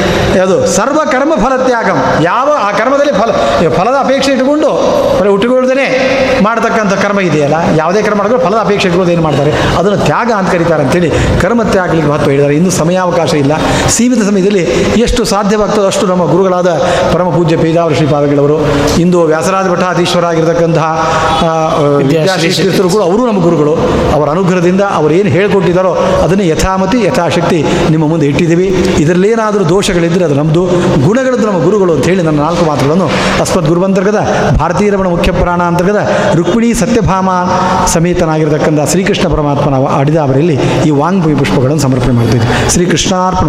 ಅದು 0.44 0.66
ಸರ್ವ 0.76 1.00
ಕರ್ಮ 1.14 1.32
ಫಲ 1.44 1.54
ತ್ಯಾಗಂ. 1.66 1.98
ಯಾವ 2.22 2.48
ಆ 2.66 2.70
ಕರ್ಮದಲ್ಲಿ 2.78 3.14
ಫಲ, 3.20 3.30
ಫಲದ 3.78 3.96
ಅಪೇಕ್ಷೆ 4.04 4.30
ಇಟ್ಟುಕೊಂಡು 4.32 4.70
ಬರೀ 5.20 5.28
ಉಟ್ಟುಕೊಳ್ಳದೇನೆ 5.28 5.86
ಮಾಡತಕ್ಕಂಥ 6.42 6.92
ಕರ್ಮ 7.04 7.20
ಇದೆಯಲ್ಲ. 7.20 7.54
ಯಾವುದೇ 7.76 8.02
ಕರ್ಮ 8.02 8.18
ಮಾಡಿದ್ರು 8.18 8.40
ಫಲದ 8.46 8.58
ಅಪೇಕ್ಷೆ 8.66 8.88
ಇರೋದು 8.88 9.12
ಏನು 9.12 9.22
ಮಾಡ್ತಾರೆ? 9.22 9.52
ಅದನ್ನು 9.78 9.98
ತ್ಯಾಗ 10.04 10.30
ಅಂತ 10.40 10.50
ಕರೀತಾರೆ 10.52 10.82
ಅಂತೇಳಿ 10.82 11.10
ಕರ್ಮ 11.40 11.62
ತ್ಯಾಗಲಿಕ್ಕೆ 11.62 12.10
ಮಹತ್ವ 12.10 12.30
ಹೇಳಿದ್ದಾರೆ. 12.30 12.56
ಇನ್ನೂ 12.56 12.70
ಸಮಯಾವಕಾಶ 12.70 13.34
ಇಲ್ಲ. 13.34 13.52
ಸೀಮಿತ 13.96 14.22
ಸಮಯದಲ್ಲಿ 14.30 14.64
ಎಷ್ಟು 15.06 15.24
ಸಾಧ್ಯವಾಗ್ತದೋ 15.34 15.86
ಅಷ್ಟು 15.86 16.06
ನಮ್ಮ 16.06 16.24
ಗುರುಗಳಾದ 16.34 16.70
ಪರಮ 17.12 17.28
ಪೂಜ್ಯ 17.36 17.56
ಪೇಜಾವರ 17.56 17.92
ಶ್ರೀಪಾದಗಳವರು. 17.94 18.56
ಇಂದು 18.98 19.18
ವ್ಯಾಸರಾಜ 19.22 19.66
ಭಟ್ಟಾಧೀಶ್ವರ 19.70 20.24
ಆಗಿರತಕ್ಕಂತಹ 20.24 20.86
ಕೂಡ 22.94 23.02
ಅವರು 23.02 23.22
ನಮ್ಮ 23.26 23.40
ಗುರುಗಳು. 23.42 23.74
ಅವರ 24.16 24.28
ಅನುಗ್ರಹದಿಂದ 24.30 24.82
ಅವರು 24.98 25.14
ಏನು 25.14 25.28
ಹೇಳಿಕೊಟ್ಟಿದ್ದಾರೋ 25.28 25.92
ಅದನ್ನೇ 26.24 26.46
ಯಥಾಮತಿ 26.48 26.98
ಯಥಾಶಕ್ತಿ 27.04 27.60
ನಿಮ್ಮ 27.90 28.04
ಮುಂದೆ 28.08 28.26
ಇಟ್ಟಿದ್ದೀವಿ. 28.26 28.68
ಇದರಲ್ಲೇನಾದರೂ 29.04 29.64
ದೋಷಗಳಿದ್ದರೆ 29.68 30.24
ಅದು 30.24 30.34
ನಮ್ಮದು 30.34 30.62
ಗುಣಗಳದ್ದು 31.06 31.46
ನಮ್ಮ 31.46 31.60
ಗುರುಗಳು 31.64 31.92
ಅಂತ 31.94 32.04
ಹೇಳಿ 32.06 32.22
ನನ್ನ 32.22 32.40
ನಾಲ್ಕು 32.40 32.64
ಮಾತುಗಳನ್ನು 32.64 33.08
ಅಸ್ಮದ್ 33.40 33.68
ಗುರುವಂತರ್ಗದ 33.68 34.20
ಭಾರತೀಯ 34.58 34.90
ರಮಣ 34.90 35.08
ಮುಖ್ಯ 35.08 35.32
ಪುರಾಣ 35.32 35.62
ಅಂತರ್ಗದ 35.62 36.00
ರುಕ್ಮಿಣಿ 36.34 36.74
ಸತ್ಯಭಾಮ 36.74 37.30
ಸಮೇತನಾಗಿರತಕ್ಕಂಥ 37.86 38.80
ಶ್ರೀಕೃಷ್ಣ 38.90 39.26
ಪರಮಾತ್ಮನ 39.34 39.78
ಆಡಿದ 39.98 40.16
ಅವರಲ್ಲಿ 40.16 40.56
ಈ 40.86 40.90
ವಾಂಗ್ಭವಿ 40.90 41.34
ಪುಷ್ಪಗಳನ್ನು 41.34 41.82
ಸಮರ್ಪಣೆ 41.82 42.14
ಮಾಡ್ತಿದ್ವಿ 42.18 42.70
ಶ್ರೀಕೃಷ್ಣಾರ್ಪಣ. 42.72 43.48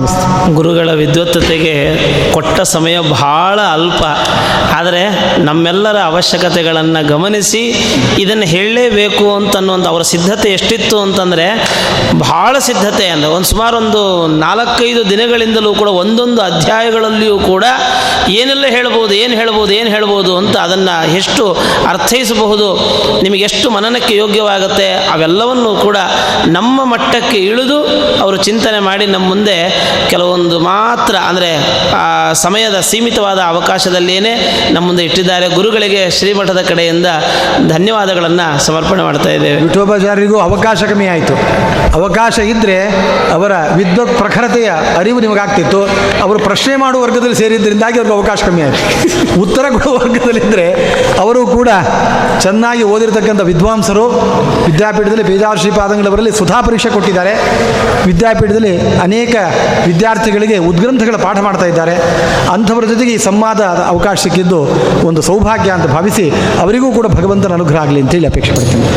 ಗುರುಗಳ 0.55 0.89
ವಿದ್ವತ್ತತೆಗೆ 1.01 1.73
ಕೊಟ್ಟ 2.33 2.59
ಸಮಯ 2.75 2.95
ಬಹಳ 3.39 3.59
ಅಲ್ಪ. 3.71 4.03
ಆದರೆ 4.75 5.01
ನಮ್ಮೆಲ್ಲರ 5.43 5.97
ಅವಶ್ಯಕತೆಗಳನ್ನು 6.03 7.07
ಗಮನಿಸಿ 7.07 7.61
ಇದನ್ನು 8.19 8.45
ಹೇಳಲೇಬೇಕು 8.45 9.25
ಅಂತನ್ನುವಂಥ 9.35 9.87
ಅವರ 9.87 10.01
ಸಿದ್ಧತೆ 10.01 10.49
ಎಷ್ಟಿತ್ತು 10.49 10.97
ಅಂತಂದರೆ 10.99 11.45
ಬಹಳ 12.25 12.53
ಸಿದ್ಧತೆ 12.67 13.05
ಅಂದರೆ 13.13 13.29
ಒಂದು 13.35 13.47
ಸುಮಾರು 13.49 13.75
ಒಂದು 13.81 14.01
ನಾಲ್ಕೈದು 14.43 15.01
ದಿನಗಳಿಂದಲೂ 15.09 15.71
ಕೂಡ 15.79 15.89
ಒಂದೊಂದು 16.01 16.41
ಅಧ್ಯಾಯಗಳಲ್ಲಿಯೂ 16.49 17.35
ಕೂಡ 17.51 17.65
ಏನೆಲ್ಲ 18.39 18.65
ಹೇಳ್ಬೋದು, 18.75 19.13
ಏನು 19.23 19.33
ಹೇಳ್ಬೋದು 19.39 19.71
ಏನು 19.79 19.89
ಹೇಳ್ಬೋದು 19.95 20.31
ಅಂತ 20.41 20.55
ಅದನ್ನು 20.65 20.95
ಎಷ್ಟು 21.19 21.43
ಅರ್ಥೈಸಬಹುದು, 21.91 22.67
ನಿಮಗೆ 23.25 23.43
ಎಷ್ಟು 23.49 23.67
ಮನನಕ್ಕೆ 23.75 24.13
ಯೋಗ್ಯವಾಗುತ್ತೆ, 24.23 24.87
ಅವೆಲ್ಲವನ್ನೂ 25.13 25.71
ಕೂಡ 25.85 25.97
ನಮ್ಮ 26.57 26.79
ಮಟ್ಟಕ್ಕೆ 26.93 27.39
ಇಳಿದು 27.49 27.77
ಅವರು 28.23 28.37
ಚಿಂತನೆ 28.47 28.79
ಮಾಡಿ 28.89 29.07
ನಮ್ಮ 29.13 29.27
ಮುಂದೆ 29.33 29.57
ಕೆಲವೊಂದು 30.13 30.57
ಮಾತ್ರ 30.71 31.15
ಅಂದರೆ 31.29 31.51
ಸಮಯದ 32.43 32.79
ಸೀಮಿತವಾದ 32.89 33.39
ಅವಕಾಶದಲ್ಲಿಯೇ 33.53 34.33
ನಮ್ಮ 34.73 34.85
ಮುಂದೆ 34.89 35.03
ಇಟ್ಟಿದ್ದಾರೆ. 35.09 35.47
ಗುರುಗಳಿಗೆ 35.57 36.03
ಶ್ರೀಮಠದ 36.17 36.61
ಕಡೆಯಿಂದ 36.69 37.07
ಧನ್ಯವಾದಗಳನ್ನು 37.75 38.47
ಸಮರ್ಪಣೆ 38.67 39.03
ಮಾಡ್ತಾ 39.09 39.31
ಇದ್ದೇವೆ. 39.37 39.59
ವಿಠೋಬಾಚಾರ್ಯರಿಗೂ 39.67 40.39
ಅವಕಾಶ 40.49 40.83
ಕಮ್ಮಿ 40.91 41.07
ಆಯಿತು. 41.15 41.35
ಅವಕಾಶ 41.99 42.39
ಇದ್ದರೆ 42.51 42.77
ಅವರ 43.33 43.53
ವಿದ್ವತ್ 43.75 44.13
ಪ್ರಖರತೆಯ 44.17 44.69
ಅರಿವು 44.97 45.19
ನಿಮಗಾಗ್ತಿತ್ತು. 45.19 45.81
ಅವರು 46.23 46.39
ಪ್ರಶ್ನೆ 46.39 46.75
ಮಾಡುವ 46.75 47.01
ವರ್ಗದಲ್ಲಿ 47.03 47.35
ಸೇರಿದ್ದರಿಂದಾಗಿ 47.35 47.97
ಅವ್ರಿಗೆ 47.99 48.15
ಅವಕಾಶ 48.17 48.39
ಕಮ್ಮಿ 48.43 48.61
ಆಯಿತು. 48.61 49.41
ಉತ್ತರ 49.41 49.65
ಕೊಡುವ 49.73 49.93
ವರ್ಗದಲ್ಲಿದ್ದರೆ 49.97 50.67
ಅವರು 51.19 51.47
ಕೂಡ 51.47 51.69
ಚೆನ್ನಾಗಿ 52.41 52.83
ಓದಿರತಕ್ಕಂಥ 52.83 53.41
ವಿದ್ವಾಂಸರು, 53.41 54.05
ವಿದ್ಯಾಪೀಠದಲ್ಲಿ 54.65 55.23
ಪೇದಾರ್ಶ್ರೀ 55.23 55.71
ಪಾದಂಗಳವರಲ್ಲಿ 55.71 56.31
ಸುಧಾ 56.31 56.61
ಪರೀಕ್ಷೆ 56.61 56.89
ಕೊಟ್ಟಿದ್ದಾರೆ. 56.89 57.33
ವಿದ್ಯಾಪೀಠದಲ್ಲಿ 58.05 58.73
ಅನೇಕ 58.99 59.35
ವಿದ್ಯಾರ್ಥಿಗಳಿಗೆ 59.87 60.57
ಉದ್ಗ್ರಂಥಗಳ 60.57 61.15
ಪಾಠ 61.15 61.37
ಮಾಡ್ತಾ 61.39 61.65
ಇದ್ದಾರೆ. 61.65 61.95
ಅಂಥವರ 62.53 62.85
ಜೊತೆಗೆ 62.85 63.11
ಈ 63.11 63.17
ಸಂವಾದ 63.17 63.61
ಅವಕಾಶ 63.87 64.17
ಸಿಕ್ಕಿದ್ದು 64.23 64.61
ಒಂದು 65.07 65.21
ಸೌಭಾಗ್ಯ 65.21 65.71
ಅಂತ 65.71 65.87
ಭಾವಿಸಿ 65.87 66.27
ಅವರಿಗೂ 66.59 66.91
ಕೂಡ 66.91 67.07
ಭಗವಂತನ 67.07 67.53
ಅನುಗ್ರಹ 67.53 67.81
ಆಗಲಿ 67.81 68.01
ಅಂತೇಳಿ 68.01 68.27
ಅಪೇಕ್ಷೆ 68.27 68.51
ಪಡ್ತೀನಿ. 68.51 68.87